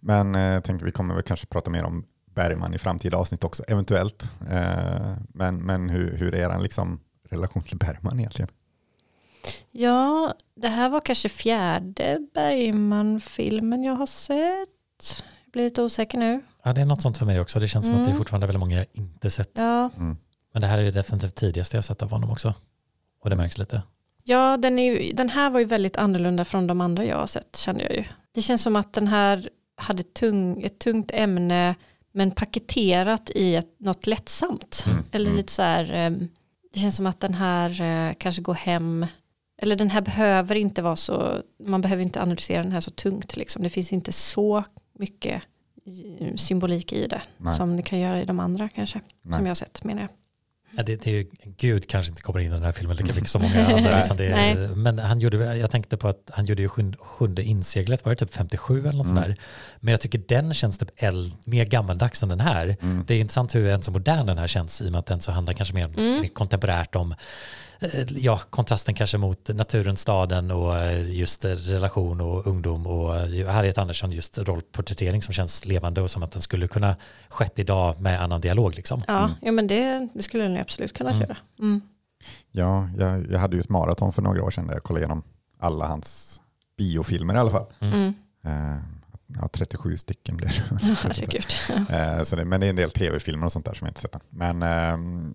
Men 0.00 0.34
eh, 0.34 0.40
jag 0.40 0.64
tänker 0.64 0.84
vi 0.84 0.92
kommer 0.92 1.14
väl 1.14 1.22
kanske 1.22 1.46
prata 1.46 1.70
mer 1.70 1.84
om 1.84 2.04
Bergman 2.34 2.74
i 2.74 2.78
framtida 2.78 3.16
avsnitt 3.16 3.44
också, 3.44 3.64
eventuellt. 3.68 4.30
Eh, 4.50 5.16
men 5.28 5.56
men 5.56 5.88
hur, 5.88 6.16
hur 6.16 6.34
är 6.34 6.54
er 6.54 6.62
liksom, 6.62 7.00
relation 7.30 7.62
till 7.62 7.78
Bergman 7.78 8.18
egentligen? 8.18 8.48
Ja, 9.70 10.34
det 10.54 10.68
här 10.68 10.88
var 10.88 11.00
kanske 11.00 11.28
fjärde 11.28 12.26
Bergman-filmen 12.34 13.84
jag 13.84 13.94
har 13.94 14.06
sett. 14.06 15.24
Blir 15.58 15.64
lite 15.64 15.82
osäker 15.82 16.18
nu. 16.18 16.40
Ja, 16.62 16.72
det 16.72 16.80
är 16.80 16.84
något 16.84 17.02
sånt 17.02 17.18
för 17.18 17.26
mig 17.26 17.40
också. 17.40 17.60
Det 17.60 17.68
känns 17.68 17.86
som 17.86 17.94
att 17.94 18.00
det 18.00 18.04
är 18.04 18.06
Mm. 18.10 18.18
fortfarande 18.18 18.46
väldigt 18.46 18.60
många 18.60 18.76
jag 18.76 18.86
inte 18.92 19.30
sett. 19.30 19.50
Ja, 19.54 19.90
Mm. 19.96 20.16
Men 20.52 20.62
det 20.62 20.68
här 20.68 20.78
är 20.78 20.82
ju 20.82 20.90
definitivt 20.90 21.34
tidigaste 21.34 21.76
jag 21.76 21.84
sett 21.84 22.02
av 22.02 22.10
honom 22.10 22.30
också. 22.30 22.54
Och 23.22 23.30
det 23.30 23.36
märks 23.36 23.58
lite. 23.58 23.82
ja 24.24 24.56
den, 24.56 24.78
är 24.78 24.92
ju, 24.92 25.12
den 25.12 25.28
här 25.28 25.50
var 25.50 25.60
ju 25.60 25.66
väldigt 25.66 25.96
annorlunda 25.96 26.44
från 26.44 26.66
de 26.66 26.80
andra 26.80 27.04
jag 27.04 27.16
har 27.16 27.26
sett 27.26 27.56
kände 27.56 27.82
jag 27.84 27.92
ju. 27.96 28.04
Det 28.34 28.42
känns 28.42 28.62
som 28.62 28.76
att 28.76 28.92
den 28.92 29.06
här 29.08 29.48
hade 29.76 30.02
tung, 30.02 30.62
ett 30.62 30.78
tungt 30.78 31.10
ämne 31.14 31.74
men 32.12 32.30
paketerat 32.30 33.30
i 33.34 33.54
ett, 33.56 33.80
något 33.80 34.06
lättsamt. 34.06 34.84
Mm. 34.86 35.04
Eller 35.12 35.26
Mm. 35.26 35.36
lite 35.36 35.52
så 35.52 35.62
här, 35.62 35.92
eh, 36.06 36.10
det 36.72 36.80
känns 36.80 36.96
som 36.96 37.06
att 37.06 37.20
den 37.20 37.34
här 37.34 37.80
eh, 37.82 38.12
kanske 38.18 38.42
går 38.42 38.54
hem, 38.54 39.06
eller 39.62 39.76
den 39.76 39.90
här 39.90 40.00
behöver 40.00 40.54
inte 40.54 40.82
vara 40.82 40.96
så, 40.96 41.42
man 41.66 41.80
behöver 41.80 42.02
inte 42.02 42.22
analysera 42.22 42.62
den 42.62 42.72
här 42.72 42.80
så 42.80 42.90
tungt 42.90 43.36
liksom. 43.36 43.62
Det 43.62 43.70
finns 43.70 43.92
inte 43.92 44.12
så 44.12 44.64
mycket 44.98 45.42
symbolik 46.36 46.92
i 46.92 47.06
det 47.06 47.22
Nej. 47.36 47.52
som 47.54 47.76
det 47.76 47.82
kan 47.82 47.98
göra 47.98 48.22
i 48.22 48.24
de 48.24 48.40
andra 48.40 48.68
kanske. 48.68 49.00
Nej. 49.22 49.34
Som 49.34 49.44
jag 49.46 49.50
har 49.50 49.54
sett 49.54 49.84
menar 49.84 50.00
jag. 50.02 50.10
Ja, 50.76 50.82
det, 50.82 50.96
det 51.02 51.10
är 51.10 51.14
ju, 51.14 51.26
Gud 51.44 51.88
kanske 51.88 52.10
inte 52.10 52.22
kommer 52.22 52.40
in 52.40 52.46
i 52.46 52.50
den 52.50 52.62
här 52.62 52.72
filmen 52.72 52.96
lika 52.96 53.14
mycket 53.14 53.28
som 53.28 53.42
många 53.42 53.66
andra. 53.76 53.96
liksom 53.96 54.16
det, 54.16 54.70
men 54.76 54.98
han 54.98 55.20
gjorde, 55.20 55.56
jag 55.56 55.70
tänkte 55.70 55.96
på 55.96 56.08
att 56.08 56.30
han 56.32 56.46
gjorde 56.46 56.62
ju 56.62 56.68
sjunde, 56.68 56.98
sjunde 56.98 57.42
inseglet, 57.42 58.04
var 58.04 58.10
det 58.12 58.16
typ 58.16 58.34
57 58.34 58.80
eller 58.80 58.92
något 58.98 59.06
Mm. 59.08 59.22
sådär. 59.22 59.36
Men 59.80 59.92
jag 59.92 60.00
tycker 60.00 60.18
den 60.28 60.54
känns 60.54 60.78
typ 60.78 60.90
äldre, 60.96 61.36
mer 61.44 61.64
gammaldags 61.64 62.22
än 62.22 62.28
den 62.28 62.40
här. 62.40 62.76
Mm. 62.82 63.04
Det 63.06 63.14
är 63.14 63.20
intressant 63.20 63.54
hur 63.54 63.68
en 63.68 63.82
så 63.82 63.90
modern 63.90 64.26
den 64.26 64.38
här 64.38 64.46
känns 64.46 64.80
i 64.82 64.88
och 64.88 64.92
med 64.92 64.98
att 64.98 65.06
den 65.06 65.20
så 65.20 65.32
handlar 65.32 65.52
kanske 65.54 65.74
mer, 65.74 65.84
Mm. 65.84 66.20
mer 66.20 66.28
kontemporärt 66.28 66.94
om 66.94 67.14
ja, 68.08 68.40
kontrasten 68.50 68.94
kanske 68.94 69.18
mot 69.18 69.48
naturen, 69.48 69.96
staden 69.96 70.50
och 70.50 70.76
eh, 70.76 71.10
just 71.10 71.44
eh, 71.44 71.50
relation 71.50 72.20
och 72.20 72.46
ungdom 72.46 72.86
och 72.86 73.16
eh, 73.16 73.46
Harriet 73.48 73.78
Andersson 73.78 74.12
just 74.12 74.38
rollporträttering 74.38 75.22
som 75.22 75.34
känns 75.34 75.64
levande 75.64 76.00
och 76.02 76.10
som 76.10 76.22
att 76.22 76.30
den 76.30 76.42
skulle 76.42 76.68
kunna 76.68 76.96
skett 77.28 77.58
idag 77.58 78.00
med 78.00 78.22
annan 78.22 78.40
dialog 78.40 78.74
liksom. 78.74 79.02
Ja, 79.06 79.30
ja 79.42 79.52
men 79.52 79.66
det, 79.66 80.08
det 80.14 80.22
skulle 80.22 80.42
den 80.44 80.56
absolut 80.56 80.92
kunna 80.96 81.10
Mm. 81.10 81.20
göra. 81.22 81.36
Mm. 81.58 81.80
Ja, 82.52 82.88
jag, 82.98 83.30
jag 83.30 83.38
hade 83.38 83.56
ju 83.56 83.60
ett 83.60 83.68
maraton 83.68 84.12
för 84.12 84.22
några 84.22 84.42
år 84.42 84.50
sedan 84.50 84.66
där 84.66 84.74
jag 84.74 84.82
kollade 84.82 85.00
igenom 85.04 85.22
alla 85.60 85.86
hans 85.86 86.40
biofilmer 86.78 87.34
i 87.34 87.38
alla 87.38 87.50
fall. 87.50 87.66
Mm. 87.80 88.14
Eh, 88.44 88.78
ja, 89.40 89.48
37 89.52 89.96
stycken 89.96 90.36
blir 90.36 90.48
det. 90.48 90.78
Ja, 90.88 90.94
herregud. 91.02 91.46
Eh, 91.90 92.22
så 92.22 92.36
det, 92.36 92.44
men 92.44 92.60
det 92.60 92.66
är 92.66 92.70
en 92.70 92.76
del 92.76 92.90
tv-filmer 92.90 93.46
och 93.46 93.52
sånt 93.52 93.64
där 93.64 93.74
som 93.74 93.84
jag 93.86 93.90
inte 93.90 94.00
sett 94.00 94.14
än. 94.14 94.20
Men 94.30 94.62
ehm, 94.62 95.34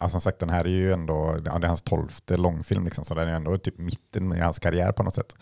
ja, 0.00 0.08
som 0.08 0.20
sagt, 0.20 0.38
den 0.38 0.50
här 0.50 0.64
är 0.64 0.68
ju 0.68 0.92
ändå, 0.92 1.36
ja, 1.44 1.58
det 1.58 1.66
är 1.66 1.68
hans 1.68 1.82
tolfte 1.82 2.36
långfilm, 2.36 2.84
liksom, 2.84 3.04
så 3.04 3.14
den 3.14 3.28
är 3.28 3.32
ändå 3.32 3.58
typ 3.58 3.78
mitten 3.78 4.32
i 4.32 4.40
hans 4.40 4.58
karriär 4.58 4.92
på 4.92 5.02
något 5.02 5.14
sätt. 5.14 5.34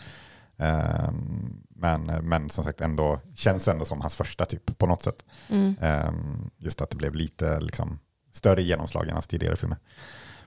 Ehm, 0.57 1.63
men, 1.69 2.07
men 2.07 2.51
som 2.51 2.65
sagt, 2.65 2.81
ändå, 2.81 3.21
känns 3.35 3.69
ändå 3.69 3.85
som 3.85 4.01
hans 4.01 4.15
första 4.15 4.45
typ 4.45 4.79
på 4.79 4.87
något 4.87 5.03
sätt. 5.03 5.25
Mm. 5.49 5.75
Ehm, 5.81 6.51
just 6.57 6.81
att 6.81 6.91
det 6.91 6.97
blev 6.97 7.15
lite 7.15 7.61
liksom, 7.61 7.99
större 8.33 8.63
genomslag 8.63 9.07
än 9.09 9.13
hans 9.13 9.27
tidigare 9.27 9.57
filmer. 9.57 9.79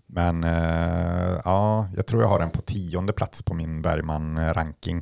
Men 0.06 0.44
eh, 0.44 1.42
ja, 1.46 1.90
jag 1.96 2.08
tror 2.08 2.22
jag 2.22 2.30
har 2.30 2.40
den 2.40 2.50
på 2.50 2.62
tionde 2.62 3.14
plats 3.14 3.44
på 3.44 3.54
min 3.54 3.82
Bergman-ranking. 3.82 5.02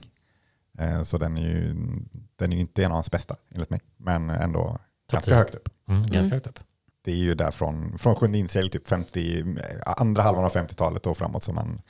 Eh, 0.78 1.04
så 1.04 1.18
den 1.18 1.38
är, 1.38 1.42
ju, 1.42 1.74
den 2.36 2.52
är 2.52 2.56
ju 2.56 2.62
inte 2.62 2.84
en 2.84 2.92
av 2.92 2.96
hans 2.96 3.12
bästa 3.12 3.36
enligt 3.54 3.70
mig, 3.70 3.82
men 3.98 4.30
ändå 4.30 4.80
ganska 5.12 5.36
högt 5.36 5.56
upp. 5.56 5.70
Mm, 5.88 6.02
ganska 6.02 6.20
Mm. 6.20 6.32
högt 6.32 6.48
upp. 6.48 6.60
Det 7.06 7.12
är 7.12 7.16
ju 7.16 7.36
där 7.36 7.52
från, 7.52 7.98
från 7.98 8.16
sjunde 8.16 8.38
insegel, 8.38 8.70
typ 8.70 8.88
50, 8.88 9.46
andra 9.86 10.22
halvan 10.22 10.46
av 10.46 10.52
50-talet 10.54 11.08
och 11.08 11.18
framåt 11.18 11.44
som 11.44 11.56
man 11.56 11.82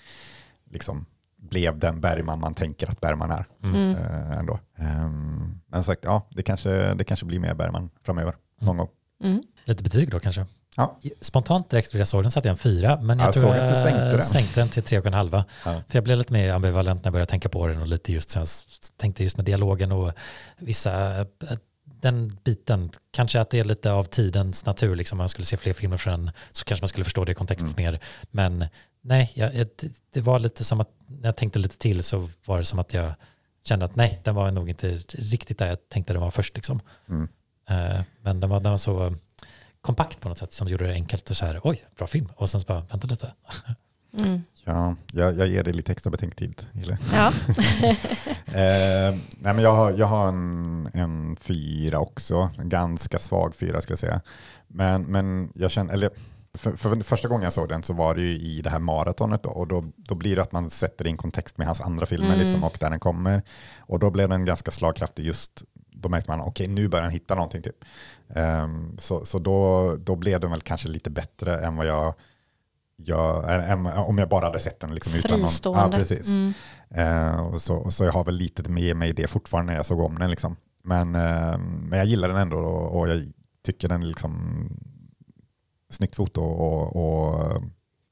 liksom 0.72 1.05
blev 1.38 1.80
den 1.80 2.01
Bergman 2.01 2.39
man 2.39 2.53
tänker 2.53 2.89
att 2.89 3.01
Bergman 3.01 3.32
är. 3.32 3.45
Mm. 3.63 3.95
Eh, 3.95 4.38
ändå. 4.38 4.59
Ehm, 4.78 5.61
men 5.68 5.84
sagt, 5.84 6.01
ja, 6.03 6.28
det 6.32 6.43
kanske, 6.43 6.93
det 6.93 7.03
kanske 7.03 7.26
blir 7.26 7.39
mer 7.39 7.53
Bergman 7.53 7.89
framöver. 8.05 8.36
Någon 8.61 8.78
gång. 8.78 8.89
Mm. 9.24 9.43
Lite 9.66 9.84
betyg 9.84 10.11
då 10.11 10.20
kanske? 10.20 10.45
Ja. 10.78 10.99
Spontant 11.22 11.70
direkt 11.70 11.93
när 11.93 11.99
jag 11.99 12.07
såg 12.07 12.24
den 12.24 12.32
satte 12.32 12.47
jag 12.47 12.53
en 12.53 12.57
fyra, 12.57 13.01
men 13.01 13.20
jag, 13.20 13.28
Jag 13.28 13.34
tror 13.34 13.43
såg 13.43 13.55
jag 13.55 13.63
att 13.63 13.70
du 13.70 13.76
sänkte 13.76 14.09
den. 14.11 14.22
sänkte 14.22 14.59
den 14.59 14.70
till 14.70 14.84
tre 14.84 14.99
och 14.99 15.05
en 15.05 15.13
halva. 15.13 15.45
Ja. 15.66 15.82
För 15.88 15.97
jag 15.97 16.03
blev 16.03 16.18
lite 16.18 16.34
mer 16.34 16.53
ambivalent 16.53 17.03
när 17.03 17.07
jag 17.07 17.13
började 17.13 17.30
tänka 17.32 17.49
på 17.49 17.68
den 17.68 17.82
och 17.82 17.88
lite 17.88 18.13
just 18.13 18.36
jag 18.36 18.47
tänkte 18.97 19.24
just 19.24 19.38
med 19.38 19.45
dialogen 19.45 19.91
och 19.91 20.11
vissa, 20.59 21.26
den 22.06 22.38
biten, 22.43 22.91
kanske 23.12 23.39
att 23.41 23.49
det 23.49 23.60
är 23.60 23.64
lite 23.64 23.91
av 23.91 24.03
tidens 24.03 24.66
natur, 24.66 24.95
liksom 24.95 25.16
om 25.16 25.18
man 25.18 25.30
skulle 25.30 25.45
se 25.45 25.58
fler 25.58 25.74
filmer 25.74 25.97
från 25.97 26.12
den 26.26 26.32
så 26.51 26.66
kanske 26.66 26.84
man 26.84 26.89
skulle 26.89 27.03
förstå 27.03 27.26
det 27.26 27.32
i 27.32 27.36
kontext 27.36 27.64
Mm. 27.64 27.76
mer. 27.78 27.99
Men 28.32 28.66
nej, 29.01 29.32
jag, 29.36 29.53
det- 29.56 29.91
det 30.14 30.22
var 30.22 30.39
lite 30.39 30.64
som 30.64 30.82
att 30.82 30.89
när 31.08 31.28
jag 31.28 31.36
tänkte 31.36 31.60
lite 31.60 31.78
till 31.78 32.03
så 32.03 32.30
var 32.45 32.58
det 32.58 32.66
som 32.66 32.80
att 32.80 32.93
jag 32.93 33.14
kände 33.64 33.86
att 33.86 33.95
nej, 33.95 34.22
den 34.24 34.36
var 34.36 34.51
nog 34.51 34.70
inte 34.70 34.95
riktigt 35.18 35.58
där 35.58 35.68
jag 35.68 35.89
tänkte 35.89 36.14
den 36.14 36.22
var 36.22 36.32
först. 36.32 36.56
Liksom. 36.56 36.82
Mm. 37.10 37.28
Eh, 37.70 38.01
Men 38.22 38.39
den 38.39 38.49
var, 38.49 38.60
den 38.60 38.72
var 38.72 38.78
så 38.78 39.16
kompakt 39.82 40.22
på 40.22 40.30
något 40.30 40.38
sätt 40.38 40.53
som 40.53 40.68
gjorde 40.68 40.88
det 40.88 40.93
enkelt 40.93 41.30
och 41.30 41.38
så 41.38 41.45
här, 41.45 41.60
oj, 41.64 41.84
bra 41.97 42.08
film. 42.08 42.30
Och 42.36 42.49
sen 42.49 42.62
så 42.62 42.66
bara, 42.68 42.82
vänta 42.82 43.08
lite. 43.08 43.34
Mm. 44.18 44.43
Ja, 44.68 44.95
jag, 45.11 45.38
jag 45.38 45.47
ger 45.47 45.63
dig 45.63 45.74
lite 45.74 45.91
extra 45.91 46.11
betänketid, 46.11 46.68
Hille. 46.74 46.97
Ja. 47.13 47.32
Eh, 48.47 49.16
nej 49.39 49.53
men 49.53 49.59
jag 49.59 49.76
har, 49.76 49.91
jag 49.91 50.05
har 50.05 50.28
en, 50.28 50.89
en 50.93 51.36
fyra 51.36 51.99
också, 51.99 52.49
en 52.57 52.70
ganska 52.70 53.20
svag 53.20 53.55
fyra 53.55 53.82
ska 53.82 53.91
jag 53.91 53.99
säga. 53.99 54.22
Men, 54.68 55.01
men 55.03 55.51
jag 55.55 55.72
känner, 55.72 55.93
eller 55.93 56.09
för, 56.53 56.72
för 56.72 57.01
första 57.03 57.28
gången 57.28 57.43
jag 57.43 57.53
såg 57.53 57.70
den 57.70 57.84
så 57.84 57.93
var 57.93 58.16
det 58.16 58.22
ju 58.22 58.28
i 58.38 58.61
det 58.61 58.70
här 58.70 58.80
maratonet 58.80 59.43
då, 59.43 59.49
och 59.49 59.68
då, 59.68 59.84
då 59.95 60.16
blir 60.16 60.36
det 60.36 60.41
att 60.41 60.51
man 60.51 60.70
sätter 60.70 61.03
det 61.03 61.07
i 61.07 61.11
en 61.11 61.18
kontext 61.18 61.57
med 61.57 61.68
hans 61.68 61.82
andra 61.82 62.05
filmer 62.05 62.28
Mm. 62.28 62.39
liksom, 62.39 62.63
och 62.63 62.78
där 62.80 62.89
den 62.89 62.99
kommer. 62.99 63.41
Och 63.80 63.99
då 63.99 64.09
blev 64.09 64.30
den 64.30 64.45
ganska 64.45 64.72
slagkraftig 64.72 65.26
just, 65.26 65.63
då 65.91 66.09
märkte 66.09 66.32
man 66.32 66.41
okej 66.41 66.68
nu 66.68 66.88
börjar 66.88 67.03
han 67.03 67.13
hitta 67.13 67.36
någonting 67.36 67.61
typ. 67.61 67.78
Ehm, 68.36 68.97
så 68.97 69.26
så 69.26 69.39
då, 69.39 69.95
då 69.95 70.16
blev 70.16 70.39
den 70.39 70.51
väl 70.51 70.61
kanske 70.61 70.88
lite 70.88 71.09
bättre 71.09 71.59
än 71.59 71.76
vad 71.76 71.86
jag 71.86 72.13
jag, 72.96 73.43
om 74.10 74.18
jag 74.18 74.30
bara 74.30 74.46
hade 74.46 74.60
sett 74.60 74.80
den 74.80 74.93
liksom 74.93 75.14
utan 75.14 75.39
någon... 75.39 75.50
Fristående. 75.50 75.82
Ja, 75.82 75.91
precis. 75.91 76.28
Mm. 76.28 76.54
Eh, 76.89 77.39
och 77.39 77.62
så, 77.62 77.91
så 77.91 78.04
jag 78.04 78.12
har 78.14 78.24
väl 78.24 78.36
lite 78.36 78.70
med 78.72 78.96
mig 78.96 79.14
det 79.14 79.28
fortfarande 79.28 79.72
när 79.72 79.78
jag 79.80 79.86
såg 79.86 80.00
om 80.00 80.20
den. 80.20 80.30
Liksom. 80.30 80.56
Men, 80.84 81.16
eh, 81.16 81.58
men 81.58 82.00
jag 82.00 82.06
gillar 82.08 82.28
den 82.28 82.38
ändå 82.38 82.58
och, 82.58 83.00
och 83.00 83.10
jag 83.10 83.24
tycker 83.66 83.88
den 83.88 84.04
är 84.04 84.08
liksom 84.08 84.70
snyggt 85.89 86.16
foto 86.16 86.41
och, 86.41 86.96
och 86.96 87.62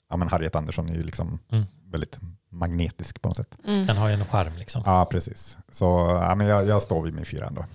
ja, 0.10 0.18
men 0.18 0.28
Harriet 0.28 0.56
Andersson 0.56 0.90
är 0.90 0.94
ju 0.96 1.04
liksom 1.04 1.40
Mm. 1.52 1.66
väldigt 1.92 2.20
magnetisk 2.52 3.22
på 3.22 3.28
något 3.28 3.38
sätt. 3.38 3.58
Mm. 3.66 3.86
Den 3.86 3.98
har 3.98 4.08
ju 4.08 4.14
en 4.14 4.26
charm 4.26 4.56
liksom. 4.58 4.82
Ja, 4.86 5.08
precis. 5.12 5.58
Så 5.72 5.86
ja, 6.22 6.36
men 6.36 6.48
jag, 6.48 6.68
jag 6.68 6.82
står 6.82 7.02
vid 7.04 7.14
min 7.14 7.26
fyra 7.26 7.48
ändå. 7.48 7.66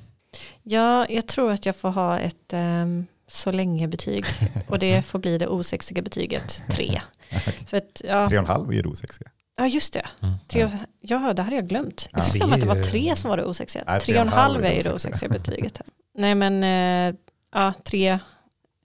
Ja, 0.63 1.07
jag 1.09 1.29
tror 1.29 1.53
att 1.53 1.67
jag 1.67 1.77
får 1.77 1.91
ha 1.91 2.19
ett 2.19 2.53
um, 2.53 3.07
så 3.29 3.53
länge 3.53 3.89
betyg 3.89 4.25
och 4.69 4.79
det 4.79 5.03
får 5.07 5.19
bli 5.19 5.39
det 5.39 5.49
osexiga 5.49 6.03
betyget 6.03 6.63
3. 6.71 7.01
För 7.67 7.77
att, 7.77 8.03
ja. 8.05 8.29
Tre 8.29 8.39
och 8.39 8.45
en 8.45 8.51
halv 8.51 8.73
är 8.73 8.83
det 8.83 8.89
osexiga. 8.89 9.31
Ja, 9.57 9.67
just 9.67 9.93
det. 9.93 10.07
Mm. 10.23 10.35
Tre, 10.49 10.71
ja, 11.01 11.33
det 11.33 11.43
hade 11.43 11.57
jag 11.57 11.69
glömt. 11.69 12.09
Jag 12.13 12.25
tyckte 12.25 12.49
ja. 12.49 12.55
att 12.55 12.61
det 12.61 12.67
var 12.67 12.83
tre 12.83 13.17
som 13.17 13.31
var 13.31 13.37
det 13.37 13.45
osexiga. 13.45 13.85
Nej, 13.87 14.01
tre 14.01 14.15
och 14.15 14.21
en 14.21 14.29
halv 14.29 14.65
är 14.65 14.73
ju 14.73 14.83
det 14.83 14.93
osexiga 14.93 15.29
betyget. 15.29 15.81
Nej, 16.15 16.35
men 16.35 16.63
äh, 16.63 17.15
ja, 17.55 17.73
tre. 17.85 18.19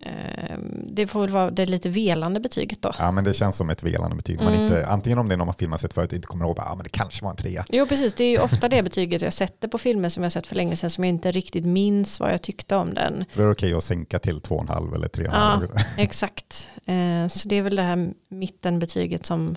Äh, 0.05 0.57
det 0.87 1.07
får 1.07 1.21
väl 1.21 1.29
vara 1.29 1.51
det 1.51 1.65
lite 1.65 1.89
velande 1.89 2.39
betyget 2.39 2.81
då. 2.81 2.91
Ja, 2.99 3.11
men 3.11 3.23
det 3.23 3.33
känns 3.33 3.57
som 3.57 3.69
ett 3.69 3.83
velande 3.83 4.15
betyg. 4.15 4.41
Mm. 4.41 4.53
Man 4.53 4.63
inte, 4.63 4.87
antingen 4.87 5.19
om 5.19 5.27
det 5.27 5.35
är 5.35 5.37
någon 5.37 5.47
man 5.47 5.53
filmat 5.53 5.81
sett 5.81 5.93
förut 5.93 6.13
inte 6.13 6.27
kommer 6.27 6.45
ihåg, 6.45 6.57
ja 6.57 6.75
men 6.75 6.83
det 6.83 6.89
kanske 6.89 7.23
var 7.23 7.31
en 7.31 7.37
trea. 7.37 7.65
Jo, 7.69 7.85
precis. 7.85 8.13
Det 8.13 8.23
är 8.23 8.31
ju 8.31 8.37
ofta 8.37 8.69
det 8.69 8.83
betyget 8.83 9.21
jag 9.21 9.33
sätter 9.33 9.67
på 9.67 9.77
filmer 9.77 10.09
som 10.09 10.23
jag 10.23 10.31
sett 10.31 10.47
för 10.47 10.55
länge 10.55 10.75
sedan 10.75 10.89
som 10.89 11.03
jag 11.03 11.09
inte 11.09 11.31
riktigt 11.31 11.65
minns 11.65 12.19
vad 12.19 12.33
jag 12.33 12.41
tyckte 12.41 12.75
om 12.75 12.93
den. 12.93 13.25
För 13.29 13.41
det 13.41 13.47
är 13.47 13.51
okej 13.51 13.73
att 13.73 13.83
sänka 13.83 14.19
till 14.19 14.39
två 14.39 14.55
och 14.55 14.61
en 14.61 14.67
halv 14.67 14.93
eller 14.93 15.07
tre 15.07 15.27
och 15.27 15.33
en 15.33 15.41
halv. 15.41 15.67
Ja, 15.75 15.81
exakt. 15.97 16.69
Eh, 16.85 17.27
så 17.27 17.49
det 17.49 17.55
är 17.55 17.61
väl 17.61 17.75
det 17.75 17.81
här 17.81 18.13
mittenbetyget 18.29 19.25
som 19.25 19.55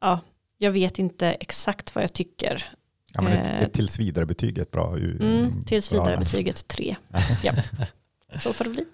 ja, 0.00 0.20
jag 0.58 0.70
vet 0.70 0.98
inte 0.98 1.32
exakt 1.32 1.94
vad 1.94 2.04
jag 2.04 2.12
tycker. 2.12 2.72
Ja, 3.12 3.22
men 3.22 3.32
ett, 3.32 3.48
ett 3.48 3.62
eh, 3.62 3.68
tills 3.68 3.98
vidare 3.98 4.26
betyg 4.26 4.58
är 4.58 4.62
ett 4.62 4.70
bra... 4.70 4.96
Mm, 4.96 5.64
tills 5.64 5.92
vidare 5.92 6.16
betyget 6.16 6.68
3. 6.68 6.96
ja. 7.42 7.52
Så 8.42 8.52
får 8.52 8.64
det 8.64 8.70
bli. 8.70 8.84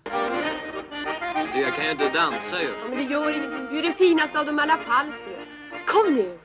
Du, 1.55 1.61
jag 1.61 1.75
kan 1.77 1.85
ju 1.85 1.91
inte 1.91 2.09
dansa 2.09 2.63
ju. 2.63 2.69
Ja, 2.69 2.89
men 2.89 2.99
det 2.99 3.03
gör 3.03 3.33
ingenting. 3.33 3.67
Du 3.71 3.79
är 3.79 3.83
den 3.83 3.95
finaste 3.95 4.39
av 4.39 4.47
dem 4.47 4.59
alla 4.59 4.77
fall, 4.77 5.13
Kom 5.89 6.15
nu! 6.15 6.39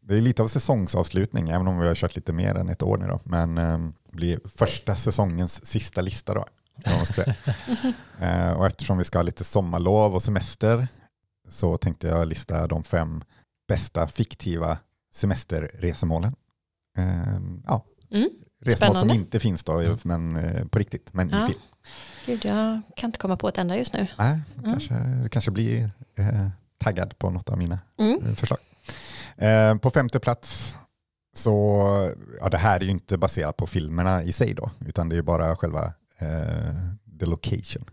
Det 0.00 0.16
är 0.16 0.20
lite 0.20 0.42
av 0.42 0.48
säsongsavslutning, 0.48 1.48
även 1.48 1.68
om 1.68 1.78
vi 1.78 1.88
har 1.88 1.94
kört 1.94 2.16
lite 2.16 2.32
mer 2.32 2.54
än 2.54 2.68
ett 2.68 2.82
år 2.82 2.96
nu. 2.96 3.06
Då. 3.06 3.20
Men 3.24 3.58
eh, 3.58 3.78
det 4.10 4.16
blir 4.16 4.40
första 4.44 4.96
säsongens 4.96 5.66
sista 5.66 6.00
lista. 6.00 6.34
Då, 6.34 6.44
eh, 8.20 8.52
och 8.52 8.66
eftersom 8.66 8.98
vi 8.98 9.04
ska 9.04 9.18
ha 9.18 9.22
lite 9.22 9.44
sommarlov 9.44 10.14
och 10.14 10.22
semester 10.22 10.88
så 11.48 11.76
tänkte 11.76 12.08
jag 12.08 12.28
lista 12.28 12.66
de 12.66 12.84
fem 12.84 13.24
bästa 13.68 14.08
fiktiva 14.08 14.78
semesterresemålen. 15.14 16.34
Eh, 16.98 17.40
ja. 17.66 17.84
Mm. 18.10 18.28
Resmål 18.60 18.96
som 18.96 19.10
inte 19.10 19.40
finns 19.40 19.64
då, 19.64 19.78
mm. 19.78 19.98
men 20.04 20.36
eh, 20.36 20.66
på 20.66 20.78
riktigt, 20.78 21.12
men 21.12 21.30
ja. 21.30 21.44
i 21.44 21.46
film. 21.46 21.60
Gud, 22.26 22.44
jag 22.44 22.80
kan 22.96 23.08
inte 23.08 23.18
komma 23.18 23.36
på 23.36 23.48
ett 23.48 23.58
enda 23.58 23.76
just 23.76 23.92
nu. 23.92 24.06
Nej, 24.18 24.40
mm. 24.58 24.70
kanske, 24.70 24.94
kanske 25.30 25.50
blir 25.50 25.90
eh, 26.18 26.48
taggad 26.78 27.18
på 27.18 27.30
något 27.30 27.48
av 27.48 27.58
mina 27.58 27.78
mm. 27.98 28.26
Eh, 28.26 28.34
förslag. 28.34 28.58
Eh, 29.36 29.76
på 29.76 29.90
femte 29.90 30.20
plats 30.20 30.78
så, 31.36 31.86
ja 32.40 32.48
det 32.48 32.58
här 32.58 32.80
är 32.80 32.84
ju 32.84 32.90
inte 32.90 33.18
baserat 33.18 33.56
på 33.56 33.66
filmerna 33.66 34.22
i 34.22 34.32
sig 34.32 34.54
då, 34.54 34.70
utan 34.86 35.08
det 35.08 35.16
är 35.16 35.22
bara 35.22 35.56
själva 35.56 35.92
eh, 36.18 36.74
the 37.20 37.26
location. 37.26 37.84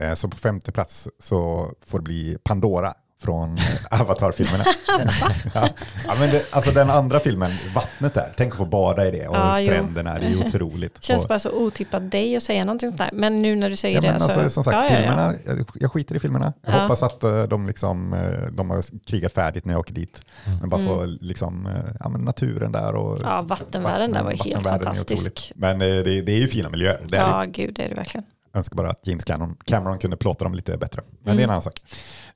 Eh, 0.00 0.14
så 0.14 0.28
på 0.28 0.36
femte 0.36 0.72
plats 0.72 1.08
så 1.18 1.70
får 1.86 1.98
det 1.98 2.02
bli 2.02 2.38
Pandora 2.44 2.94
från 3.20 3.58
Avatar-filmerna. 3.90 4.64
ja. 5.54 5.68
ja, 6.06 6.14
men 6.20 6.30
det, 6.30 6.44
alltså 6.50 6.70
den 6.70 6.90
andra 6.90 7.20
filmen, 7.20 7.50
vattnet 7.74 8.14
där, 8.14 8.32
tänk 8.36 8.52
att 8.52 8.58
få 8.58 8.64
bada 8.64 9.06
i 9.06 9.10
det 9.10 9.28
och 9.28 9.36
ja, 9.36 9.58
stränderna, 9.62 10.18
jo. 10.20 10.28
det 10.28 10.34
är 10.34 10.46
otroligt. 10.46 10.94
Det 10.94 11.02
känns 11.06 11.22
och, 11.22 11.28
bara 11.28 11.38
så 11.38 11.50
otippat 11.50 12.10
dig 12.10 12.36
att 12.36 12.42
säga 12.42 12.64
någonting 12.64 12.88
sånt 12.88 12.98
där, 12.98 13.10
men 13.12 13.42
nu 13.42 13.56
när 13.56 13.70
du 13.70 13.76
säger 13.76 13.94
ja, 13.94 14.00
det. 14.00 14.12
Men 14.12 14.22
alltså, 14.22 14.50
som 14.50 14.64
sagt, 14.64 14.90
ja, 14.90 14.96
filmerna, 14.96 15.34
jag, 15.46 15.70
jag 15.74 15.92
skiter 15.92 16.14
i 16.14 16.18
filmerna. 16.18 16.52
Jag 16.62 16.72
hoppas 16.72 17.02
att 17.02 17.24
uh, 17.24 17.42
de, 17.42 17.66
liksom, 17.66 18.12
uh, 18.12 18.52
de 18.52 18.70
har 18.70 19.06
krigat 19.06 19.32
färdigt 19.32 19.64
när 19.64 19.74
jag 19.74 19.80
åker 19.80 19.94
dit. 19.94 20.22
Mm. 20.46 20.58
Men 20.58 20.68
bara 20.70 20.84
få 20.84 21.00
mm. 21.00 21.18
liksom, 21.20 21.68
ja, 22.00 22.08
men 22.08 22.20
naturen 22.20 22.72
där 22.72 22.94
och 22.94 23.18
ja, 23.22 23.42
vattenvärlden 23.42 24.12
där 24.12 24.22
var 24.22 24.30
helt 24.30 24.66
fantastisk. 24.66 25.52
Men 25.56 25.78
det, 25.78 26.02
det, 26.02 26.32
är 26.32 26.38
ju 26.38 26.48
fina 26.48 26.70
miljöer. 26.70 27.06
Det 27.08 27.16
ja, 27.16 27.40
det. 27.40 27.46
gud 27.46 27.74
det 27.74 27.82
är 27.82 27.88
det 27.88 27.94
verkligen 27.94 28.24
önskar 28.54 28.76
bara 28.76 28.90
att 28.90 29.06
James 29.06 29.24
Cameron, 29.24 29.56
Cameron 29.64 29.98
kunde 29.98 30.16
plåta 30.16 30.44
dem 30.44 30.54
lite 30.54 30.78
bättre. 30.78 31.02
Men 31.22 31.32
mm. 31.32 31.36
det 31.36 31.42
är 31.42 31.44
en 31.44 31.50
mm. 31.50 31.50
annan 31.50 31.62
sak. 31.62 31.82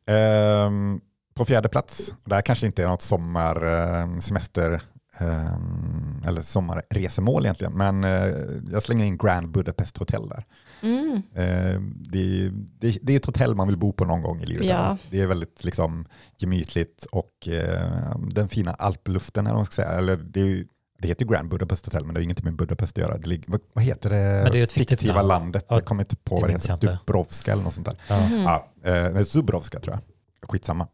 Um, 0.07 1.01
på 1.35 1.45
fjärde 1.45 1.69
plats, 1.69 2.15
det 2.25 2.35
här 2.35 2.43
kanske 2.43 2.67
inte 2.67 2.83
är 2.83 2.89
något 2.89 3.03
sommarsemester 3.03 4.71
um, 4.73 4.81
um, 5.21 6.23
eller 6.27 6.43
sommarresemål 6.43 7.45
egentligen, 7.45 7.73
men 7.73 8.05
uh, 8.05 8.35
jag 8.73 8.83
slänger 8.83 9.05
in 9.05 9.17
Grand 9.17 9.51
Budapest 9.51 9.99
Hotel 9.99 10.29
där. 10.29 10.45
Mm. 10.83 11.13
Uh, 11.15 11.81
det, 11.97 12.51
det, 12.79 12.99
det, 13.03 13.13
är 13.13 13.17
ett 13.17 13.27
hotell 13.27 13.55
man 13.55 13.67
vill 13.69 13.77
bo 13.77 13.93
på 13.93 14.05
någon 14.05 14.23
gång 14.23 14.41
i 14.41 14.47
livet. 14.47 14.67
Ja. 14.67 14.99
Det 15.11 15.21
är 15.21 15.27
väldigt 15.27 15.65
liksom, 15.65 16.07
gemytligt 16.39 17.07
och 17.11 17.49
uh, 17.49 18.19
den 18.29 18.49
fina 18.49 18.71
alpluften, 18.71 19.47
eller 19.47 19.57
man 19.57 19.65
ska 19.65 19.83
säga. 19.83 19.89
Eller 19.89 20.17
det 20.17 20.41
är 20.41 20.65
det 21.05 21.09
heter 21.09 21.25
Grand 21.25 21.49
Budapest 21.49 21.85
Hotel, 21.85 22.05
men 22.05 22.15
det 22.15 22.21
har 22.21 22.23
ingenting 22.23 22.45
med 22.45 22.57
Budapest 22.57 22.99
att 22.99 23.03
göra. 23.03 23.19
Det 23.19 23.27
ligger, 23.27 23.51
vad, 23.51 23.61
vad 23.73 23.85
heter 23.85 24.11
det, 24.11 24.41
men 24.43 24.53
det 24.53 24.59
är 24.59 24.63
ett 24.63 24.73
fiktiva 24.73 25.15
land. 25.15 25.29
landet? 25.29 25.65
Ja, 25.69 25.77
jag 25.77 25.85
kommer 25.85 26.03
inte 26.03 26.17
på 26.17 26.37
vad 26.37 26.49
det 26.49 26.53
heter. 26.53 26.77
Dubrovska 26.77 27.53
eller 27.53 27.63
något 27.63 27.75
sånt 27.75 27.87
där. 27.87 27.97
Ja. 28.09 28.17
Mm. 28.17 28.43
Ja, 28.43 28.69
eh, 28.85 29.23
Zubrovska 29.23 29.81
tror 29.81 29.95
jag. 29.95 30.03
Skitsamma. 30.51 30.89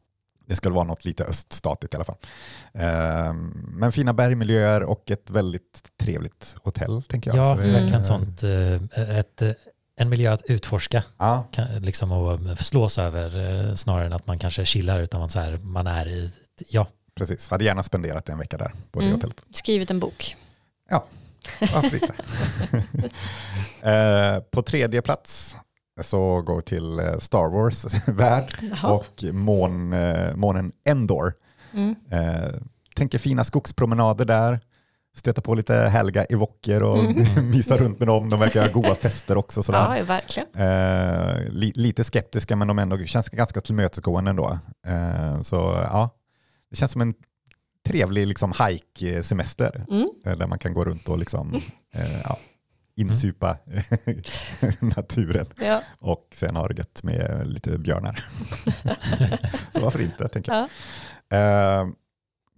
Det 0.47 0.57
ska 0.57 0.71
vara 0.71 0.85
något 0.85 1.05
lite 1.05 1.25
öststatligt 1.25 1.95
i 1.95 1.97
alla 1.97 2.05
fall. 2.05 2.17
Eh, 2.75 3.35
men 3.55 3.93
fina 3.93 4.15
bergmiljöer 4.15 4.83
och 4.83 5.11
ett 5.11 5.31
väldigt 5.31 5.83
trevligt 6.01 6.57
hotell, 6.63 7.03
tänker 7.03 7.37
jag. 7.37 7.47
Ja, 7.47 7.55
det, 7.55 7.73
verkligen 7.73 8.05
sånt. 8.05 8.43
Eh, 8.43 9.19
ett, 9.19 9.43
en 9.97 10.09
miljö 10.09 10.33
att 10.33 10.43
utforska 10.45 11.05
ja. 11.19 11.49
liksom, 11.79 12.13
och 12.13 12.59
slås 12.59 12.99
över 12.99 13.59
eh, 13.69 13.75
snarare 13.75 14.07
än 14.07 14.13
att 14.13 14.27
man 14.27 14.39
kanske 14.39 14.65
chillar 14.65 15.01
utan 15.01 15.21
man, 15.21 15.29
så 15.29 15.41
här, 15.41 15.57
man 15.57 15.87
är 15.87 16.09
i, 16.09 16.31
ja, 16.69 16.87
Precis, 17.21 17.51
hade 17.51 17.65
gärna 17.65 17.83
spenderat 17.83 18.29
en 18.29 18.39
vecka 18.39 18.59
där 18.59 18.73
på 18.93 19.01
det 19.01 19.05
mm. 19.05 19.15
hotellet. 19.15 19.43
Skrivit 19.53 19.91
en 19.91 20.01
bok. 20.01 20.37
Ja, 20.91 21.07
varför 21.61 21.95
inte? 21.95 22.15
eh, 23.91 24.43
på 24.51 24.63
tredje 24.63 25.03
plats 25.03 25.57
så 26.01 26.43
går 26.43 26.57
vi 26.57 26.63
till 26.63 26.99
eh, 26.99 27.19
Star 27.19 27.51
Wars-värld 27.51 28.55
och 28.85 29.25
mån, 29.33 29.93
eh, 29.93 30.37
månen 30.37 30.73
Endor. 30.85 31.33
Mm. 31.73 31.95
Eh, 32.11 32.55
tänker 32.97 33.19
fina 33.19 33.45
skogspromenader 33.45 34.25
där, 34.25 34.61
stöta 35.17 35.41
på 35.41 35.55
lite 35.55 35.75
härliga 35.75 36.25
evoker 36.25 36.83
och 36.83 36.99
mm. 36.99 37.51
mysa 37.51 37.77
runt 37.77 37.99
med 37.99 38.09
dem. 38.09 38.29
De 38.29 38.41
verkar 38.41 38.63
ha 38.63 38.69
goda 38.73 38.95
fester 38.95 39.37
också. 39.37 39.63
Sådär. 39.63 39.97
Ja, 39.97 40.05
verkligen. 40.05 40.49
Eh, 40.55 41.51
li, 41.51 41.73
lite 41.75 42.05
skeptiska 42.05 42.57
men 42.57 42.69
de 42.69 42.79
ändå 42.79 42.99
känns 42.99 43.29
ganska 43.29 43.61
tillmötesgående 43.61 44.31
ändå. 44.31 44.59
Eh, 44.87 45.41
så 45.41 45.57
ja, 45.85 46.11
det 46.71 46.77
känns 46.77 46.93
som 46.93 47.01
en 47.01 47.15
trevlig 47.87 48.27
liksom, 48.27 48.53
hike-semester 48.69 49.85
mm. 49.91 50.09
Eh, 50.25 50.37
där 50.37 50.47
man 50.47 50.59
kan 50.59 50.75
gå 50.75 50.85
runt 50.85 51.09
och 51.09 51.19
liksom, 51.19 51.55
eh, 51.95 52.21
ja, 52.25 52.39
insupa 52.97 53.59
mm. 53.67 53.83
naturen 54.97 55.47
ja. 55.59 55.83
och 55.99 56.29
sen 56.33 56.57
ha 56.57 56.69
det 56.69 56.79
gött 56.79 57.03
med 57.03 57.47
lite 57.47 57.79
björnar. 57.79 58.25
Så 59.73 59.81
varför 59.81 60.01
inte, 60.03 60.29
tänker 60.29 60.53
jag. 60.53 60.69
Ja. 61.29 61.81
Eh, 61.81 61.89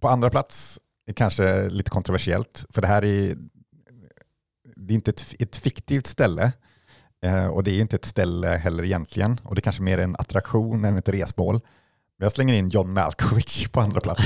på 0.00 0.08
andra 0.08 0.30
plats, 0.30 0.78
kanske 1.14 1.68
lite 1.68 1.90
kontroversiellt, 1.90 2.66
för 2.70 2.82
det 2.82 2.88
här 2.88 3.04
är, 3.04 3.36
det 4.76 4.94
är 4.94 4.94
inte 4.94 5.10
ett, 5.10 5.34
ett 5.38 5.56
fiktivt 5.56 6.06
ställe 6.06 6.52
eh, 7.24 7.46
och 7.46 7.64
det 7.64 7.70
är 7.70 7.80
inte 7.80 7.96
ett 7.96 8.04
ställe 8.04 8.48
heller 8.48 8.84
egentligen 8.84 9.40
och 9.44 9.54
det 9.54 9.58
är 9.58 9.62
kanske 9.62 9.82
mer 9.82 9.98
en 9.98 10.16
attraktion 10.16 10.84
än 10.84 10.98
ett 10.98 11.08
resmål. 11.08 11.60
Jag 12.22 12.32
slänger 12.32 12.54
in 12.54 12.68
John 12.68 12.92
Malkovich 12.92 13.68
på 13.72 13.80
andra 13.80 14.00
plats. 14.00 14.24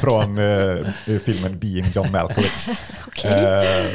Från 0.00 0.38
eh, 0.38 0.86
filmen 1.24 1.58
Being 1.58 1.86
John 1.94 2.10
Malkovich. 2.12 2.68
okay. 3.06 3.32
eh, 3.32 3.92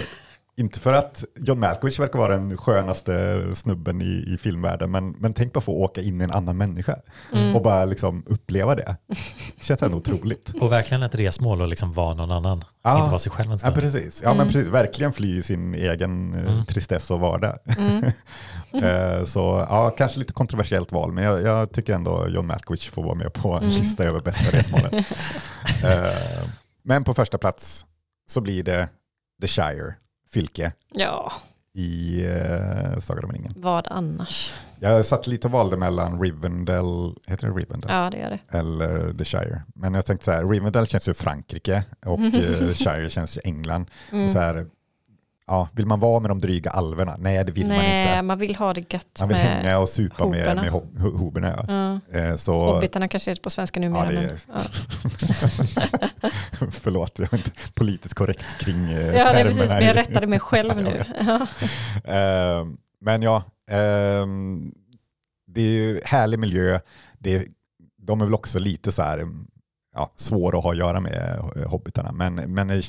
inte 0.58 0.80
för 0.80 0.93
att 0.93 1.24
John 1.36 1.60
Malkovich 1.60 1.99
verkar 1.99 2.20
vara 2.20 2.38
den 2.38 2.58
skönaste 2.58 3.43
snubben 3.56 4.01
i, 4.01 4.26
i 4.28 4.38
filmvärlden, 4.38 4.91
men, 4.91 5.12
men 5.12 5.34
tänk 5.34 5.53
på 5.53 5.60
att 5.60 5.66
få 5.66 5.72
åka 5.72 6.01
in 6.01 6.22
i 6.22 6.24
en 6.24 6.32
annan 6.32 6.58
människa 6.58 6.95
mm. 7.34 7.56
och 7.56 7.62
bara 7.62 7.86
liksom 7.86 8.24
uppleva 8.28 8.76
det. 8.76 8.95
Det 9.58 9.64
känns 9.64 9.84
ändå 9.84 9.97
otroligt. 9.97 10.53
Och 10.62 10.72
verkligen 10.72 11.03
ett 11.03 11.16
resmål 11.16 11.62
och 11.62 11.68
liksom 11.68 11.93
vara 11.93 12.14
någon 12.14 12.32
annan, 12.32 12.64
ja, 12.84 12.97
inte 12.97 13.10
vara 13.10 13.20
sig 13.20 13.32
själv 13.32 13.51
en 13.51 13.60
stund. 13.60 13.78
Ja, 13.78 13.82
precis. 13.82 14.22
Ja, 14.24 14.30
mm. 14.30 14.38
men 14.38 14.47
precis. 14.47 14.68
Verkligen 14.68 15.14
fly 15.14 15.43
sin 15.43 15.76
egen 15.76 16.34
eh, 16.34 16.53
mm. 16.53 16.66
tristess 16.66 17.12
och 17.12 17.20
vardag. 17.20 17.58
Mm. 17.78 18.12
Eh, 18.84 19.26
så 19.26 19.66
ja, 19.70 19.89
kanske 19.97 20.20
lite 20.20 20.34
kontroversiellt 20.34 20.91
val, 20.91 21.12
men 21.12 21.24
jag, 21.24 21.41
jag, 21.41 21.72
tycker 21.72 21.93
ändå 21.93 22.28
John 22.30 22.47
Malkovich 22.47 22.91
får 22.91 23.03
vara 23.03 23.16
med 23.16 23.34
på 23.34 23.53
en 23.53 23.64
mm. 23.64 23.70
lista 23.76 24.03
över 24.03 24.22
bästa 24.22 24.58
resmålen. 24.58 25.03
Eh, 25.84 26.49
men 26.84 27.03
på 27.03 27.14
första 27.14 27.38
plats 27.38 27.86
så 28.30 28.41
blir 28.41 28.64
det 28.64 28.89
The 29.41 29.47
Shire 29.47 29.95
fylke 30.36 30.72
ja. 30.94 31.32
i 31.74 32.22
uh, 32.28 33.00
Sagan 33.00 33.24
om 33.24 33.32
ringen. 33.32 33.52
Vad 33.56 33.88
annars? 33.90 34.54
Jag 34.80 35.06
satt 35.06 35.28
lite 35.28 35.48
och 35.48 35.52
valde 35.52 35.78
mellan 35.78 36.22
Rivendell, 36.22 37.16
heter 37.28 37.48
det 37.48 37.54
Rivendell? 37.54 37.92
Ja, 37.92 38.10
det 38.10 38.18
gör 38.18 38.30
det. 38.30 38.58
Eller 38.58 39.14
The 39.14 39.26
Shire. 39.26 39.62
Men 39.76 39.94
jag 39.94 40.06
tänkte 40.06 40.26
så 40.26 40.32
här, 40.32 40.46
Rivendell 40.46 40.88
känns 40.88 41.08
ju 41.08 41.14
Frankrike 41.14 41.84
och 42.06 42.20
uh, 42.20 42.32
Shire 42.74 43.10
känns 43.10 43.38
ju 43.38 43.42
England. 43.44 43.92
Mm. 44.12 44.30
Så 44.30 44.40
här, 44.40 44.66
ja, 45.48 45.70
vill 45.74 45.86
man 45.86 46.00
vara 46.00 46.20
med 46.20 46.32
de 46.32 46.39
dryga 46.39 46.70
alverna? 46.72 47.16
Nej, 47.20 47.43
det 47.46 47.52
vill 47.52 47.68
Nej, 47.68 47.78
man 47.78 48.12
inte. 48.16 48.22
man 48.22 48.38
vill 48.38 48.56
ha 48.56 48.74
det 48.74 48.93
gött 48.93 49.18
Man 49.20 49.30
vill 49.30 49.38
med 49.38 49.46
hänga 49.48 49.80
och 49.80 49.89
supa 49.89 50.28
med, 50.28 50.39
hoberna. 50.39 50.62
med 50.62 50.72
ho- 50.72 50.96
ho- 50.98 51.18
hoberna. 51.18 51.66
Ja. 52.12 52.20
Eh, 52.20 52.36
Så, 52.36 52.74
Hobbitarna 52.74 53.08
kanske 53.08 53.32
är 53.32 53.36
det 53.36 53.41
på 53.41 53.50
svenska 53.50 53.80
numera. 53.80 54.14
Ja, 54.14 54.22
är- 54.22 54.26
men, 54.26 54.38
ja. 54.48 54.60
förlåt, 56.72 57.20
jag 57.20 57.34
är 57.34 57.38
inte 57.38 57.52
politiskt 57.76 58.14
korrekt 58.14 58.46
kring 58.60 58.86
eh, 58.91 59.06
ja, 59.06 59.12
det 59.12 59.18
är 59.20 59.26
termerna 59.26 59.43
precis, 59.50 59.70
men 59.70 59.86
jag 59.86 59.96
rättade 59.98 60.28
mig 60.28 60.39
själv 60.39 60.84
nu. 60.84 61.04
Ja. 61.26 61.48
Eh, 62.14 62.66
men 63.02 63.22
ja, 63.22 63.43
ehm, 63.72 64.72
det 65.48 65.62
är 65.62 65.70
ju 65.72 66.02
härlig 66.06 66.39
miljö. 66.39 66.80
Det 67.20 67.34
är, 67.36 67.46
de 68.02 68.22
är 68.22 68.26
väl 68.26 68.34
också 68.34 68.60
lite 68.60 68.91
så 68.91 69.02
här, 69.02 69.28
ja, 69.96 70.12
svåra 70.16 70.58
att 70.58 70.64
ha 70.64 70.72
att 70.72 70.78
göra 70.78 71.00
med 71.00 71.39
eh, 71.56 71.70
hobbitarna. 71.70 72.12
Men, 72.12 72.36
men 72.36 72.82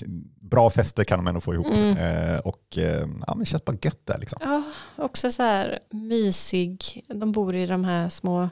bra 0.50 0.70
fester 0.70 1.04
kan 1.04 1.18
de 1.18 1.26
ändå 1.26 1.40
få 1.40 1.54
ihop. 1.54 1.66
Mm. 1.66 1.96
Eh, 1.96 2.38
och 2.38 2.78
eh, 2.78 3.00
ja, 3.26 3.34
men 3.34 3.38
det 3.38 3.46
känns 3.46 3.64
bara 3.64 3.76
gött 3.82 4.00
där 4.06 4.18
liksom. 4.18 4.38
Ja, 4.42 4.62
också 5.04 5.32
så 5.32 5.42
här 5.42 5.78
mysig. 5.90 7.04
De 7.08 7.32
bor 7.32 7.56
i 7.56 7.66
de 7.66 7.84
här 7.84 8.08
små 8.08 8.48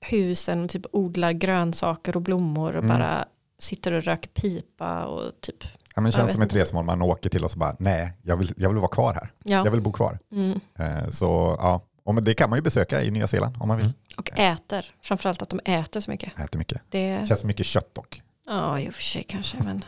husen 0.00 0.64
och 0.64 0.70
typ 0.70 0.86
odlar 0.92 1.32
grönsaker 1.32 2.16
och 2.16 2.22
blommor 2.22 2.72
och 2.76 2.84
Mm. 2.84 2.98
bara 2.98 3.24
sitter 3.58 3.92
och 3.92 4.02
röker 4.02 4.28
pipa 4.30 5.04
och 5.06 5.32
typ. 5.40 5.56
Ja, 5.94 6.00
men 6.00 6.04
det 6.04 6.12
känns 6.12 6.32
som 6.32 6.42
ett 6.42 6.54
resmål 6.54 6.84
man 6.84 7.02
åker 7.02 7.30
till 7.30 7.44
och 7.44 7.50
så 7.50 7.58
bara, 7.58 7.76
nej, 7.78 8.12
jag 8.22 8.36
vill, 8.36 8.52
jag 8.56 8.68
vill 8.68 8.78
vara 8.78 8.88
kvar 8.90 9.12
här. 9.14 9.30
Ja. 9.44 9.64
Jag 9.64 9.70
vill 9.70 9.80
bo 9.80 9.92
kvar. 9.92 10.18
Mm. 10.32 10.60
Eh, 10.78 11.10
så 11.10 11.56
ja, 11.58 11.82
och 12.04 12.22
det 12.22 12.34
kan 12.34 12.50
man 12.50 12.56
ju 12.58 12.62
besöka 12.62 13.02
i 13.02 13.10
Nya 13.10 13.26
Zeeland 13.26 13.56
om 13.60 13.68
man 13.68 13.76
vill. 13.76 13.86
Mm. 13.86 13.96
Och 14.18 14.38
äter. 14.38 14.94
Framförallt 15.02 15.42
att 15.42 15.48
de 15.48 15.60
äter 15.64 16.00
så 16.00 16.10
mycket. 16.10 16.38
Äter 16.40 16.58
mycket. 16.58 16.82
Det, 16.88 17.16
Det 17.18 17.26
känns 17.26 17.44
mycket 17.44 17.66
kött 17.66 17.94
dock. 17.94 18.22
ja, 18.46 18.80
i 18.80 18.88
och 18.90 18.94
för 18.94 19.02
sig 19.02 19.22
kanske. 19.28 19.56
Men 19.64 19.84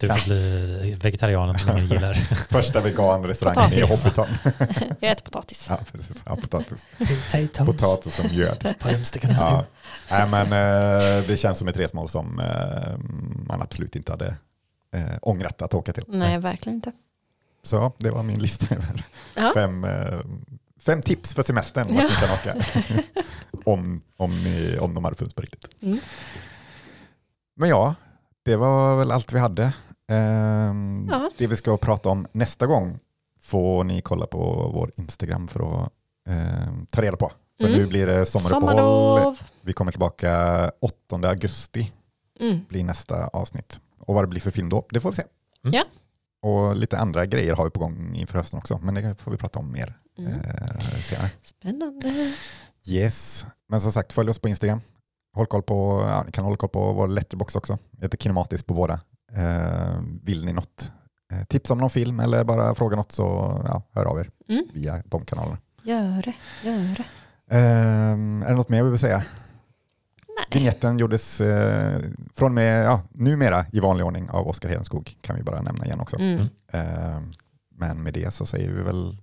Du 0.00 0.08
får 0.08 0.24
bli 0.24 0.96
vegetarianen 1.00 1.58
som 1.58 1.70
ingen 1.70 1.86
gillar. 1.86 2.14
Första 2.50 2.80
veganrestaurangen 2.80 3.72
i. 3.72 3.80
Hobbiton. 3.80 4.26
jag 5.00 5.10
äter 5.12 5.24
potatis. 5.24 5.66
ja, 5.70 5.78
precis. 5.92 6.22
Ja, 6.26 6.36
potatis. 6.36 6.86
Potatis 7.58 8.14
som 8.14 8.26
göd. 8.28 8.74
Ja. 9.20 9.64
Nej, 10.10 10.28
men, 10.28 10.42
eh, 10.42 11.26
det 11.26 11.36
känns 11.36 11.58
som 11.58 11.68
ett 11.68 11.76
resmål 11.76 12.08
som 12.08 12.40
eh, 12.40 12.98
man 13.46 13.62
absolut 13.62 13.96
inte 13.96 14.12
hade 14.12 14.36
eh, 14.94 15.16
ångrat 15.22 15.62
att 15.62 15.74
åka 15.74 15.92
till. 15.92 16.04
Nej, 16.08 16.38
verkligen 16.38 16.76
inte. 16.76 16.92
Så 17.62 17.92
det 17.98 18.10
var 18.10 18.22
min 18.22 18.38
lista 18.42 18.74
över 18.74 19.04
Ja. 19.34 19.50
fem, 19.54 19.84
eh, 19.84 20.20
fem 20.80 21.02
tips 21.02 21.34
för 21.34 21.42
semestern 21.42 21.94
vart 21.94 22.04
ni 22.04 22.10
kan 22.10 22.30
åka. 22.30 22.66
om, 23.64 24.02
om, 24.16 24.44
ni, 24.44 24.78
om 24.78 24.94
de 24.94 25.04
hade 25.04 25.16
funnits 25.16 25.34
på 25.34 25.42
riktigt. 25.42 25.66
Mm. 25.82 25.98
Men 27.56 27.68
ja, 27.68 27.94
det 28.44 28.56
var 28.56 28.96
väl 28.98 29.10
allt 29.10 29.32
vi 29.32 29.38
hade. 29.38 29.72
Ehm, 30.08 31.08
Ja. 31.10 31.30
Det 31.38 31.46
vi 31.46 31.56
ska 31.56 31.76
prata 31.76 32.08
om 32.08 32.26
nästa 32.32 32.66
gång 32.66 32.98
får 33.40 33.84
ni 33.84 34.00
kolla 34.00 34.26
på 34.26 34.70
vår 34.74 34.90
Instagram 34.96 35.48
för 35.48 35.82
att 35.84 35.92
ehm, 36.28 36.86
ta 36.86 37.02
reda 37.02 37.16
på. 37.16 37.32
För 37.60 37.66
Mm. 37.66 37.78
nu 37.78 37.86
blir 37.86 38.06
det 38.06 38.26
sommaruppehåll. 38.26 38.76
Sommarlov. 38.76 39.38
Vi 39.60 39.72
kommer 39.72 39.92
tillbaka 39.92 40.70
8 40.80 41.28
augusti 41.28 41.92
Mm. 42.40 42.60
blir 42.68 42.84
nästa 42.84 43.26
avsnitt. 43.26 43.80
Och 43.98 44.14
vad 44.14 44.24
det 44.24 44.28
blir 44.28 44.40
för 44.40 44.50
film 44.50 44.68
då, 44.68 44.86
det 44.90 45.00
får 45.00 45.10
vi 45.10 45.16
se. 45.16 45.22
Mm. 45.64 45.74
Ja. 45.74 45.84
Och 46.48 46.76
lite 46.76 46.98
andra 46.98 47.26
grejer 47.26 47.56
har 47.56 47.64
vi 47.64 47.70
på 47.70 47.80
gång 47.80 48.14
inför 48.16 48.38
hösten 48.38 48.58
också, 48.58 48.78
men 48.78 48.94
det 48.94 49.14
får 49.20 49.30
vi 49.30 49.36
prata 49.36 49.58
om 49.58 49.72
mer 49.72 49.98
Mm. 50.18 50.32
eh, 50.32 51.00
senare. 51.02 51.30
Spännande. 51.42 52.32
Yes, 52.86 53.46
men 53.68 53.80
som 53.80 53.92
sagt 53.92 54.12
följ 54.12 54.30
oss 54.30 54.38
på 54.38 54.48
Instagram. 54.48 54.80
Håll 55.34 55.46
koll 55.46 55.62
på, 55.62 56.06
ja, 56.08 56.22
ni 56.26 56.32
kan 56.32 56.44
hålla 56.44 56.56
koll 56.56 56.68
på 56.68 56.92
vår 56.92 57.08
letterbox 57.08 57.56
också. 57.56 57.78
Jag 57.90 58.02
heter 58.02 58.18
Kinematisk 58.18 58.66
på 58.66 58.74
båda. 58.74 59.00
Eh, 59.36 60.00
vill 60.22 60.44
ni 60.44 60.52
något, 60.52 60.92
eh, 61.32 61.44
tips 61.44 61.70
om 61.70 61.78
någon 61.78 61.90
film 61.90 62.20
eller 62.20 62.44
bara 62.44 62.74
fråga 62.74 62.96
något 62.96 63.12
så 63.12 63.22
ja, 63.66 63.82
hör 63.92 64.04
av 64.06 64.18
er 64.20 64.30
Mm. 64.48 64.64
via 64.74 65.02
de 65.06 65.24
kanalerna. 65.24 65.58
Gör 65.82 66.22
det, 66.22 66.34
gör 66.68 66.96
det. 66.96 67.04
Eh, 67.56 68.12
är 68.44 68.48
det 68.48 68.54
något 68.54 68.68
mer 68.68 68.82
vi 68.82 68.90
vill 68.90 68.98
säga? 68.98 69.16
Nej. 70.36 70.46
Vignetten 70.52 70.98
gjordes 70.98 71.40
eh, 71.40 72.00
från 72.34 72.46
och 72.46 72.54
med, 72.54 72.84
ja, 72.86 73.00
numera 73.10 73.64
i 73.72 73.80
vanlig 73.80 74.06
ordning 74.06 74.30
av 74.30 74.48
Oskar 74.48 74.68
Hedenskog 74.68 75.16
kan 75.20 75.36
vi 75.36 75.42
bara 75.42 75.62
nämna 75.62 75.84
igen 75.84 76.00
också. 76.00 76.16
Mm. 76.18 76.40
Eh, 76.72 77.20
men 77.74 78.02
med 78.02 78.14
det 78.14 78.30
så 78.34 78.46
säger 78.46 78.72
vi 78.72 78.82
väl 78.82 79.16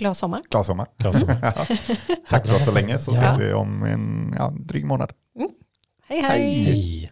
Glad 0.00 0.16
sommar. 0.16 0.42
glad 0.50 0.66
sommar. 0.66 0.86
Glad 0.98 1.14
sommar. 1.16 1.36
Ja. 1.56 1.66
Tack 2.30 2.46
för 2.46 2.54
oss 2.54 2.64
så 2.64 2.74
länge 2.74 2.98
så 2.98 3.10
Ja. 3.12 3.16
ses 3.22 3.38
vi 3.38 3.52
om 3.52 3.82
en 3.82 4.34
ja, 4.38 4.52
dryg 4.58 4.84
månad. 4.86 5.12
Hej 6.08 6.20
hej. 6.22 6.40
Hej. 6.40 6.64
Hej. 6.64 7.10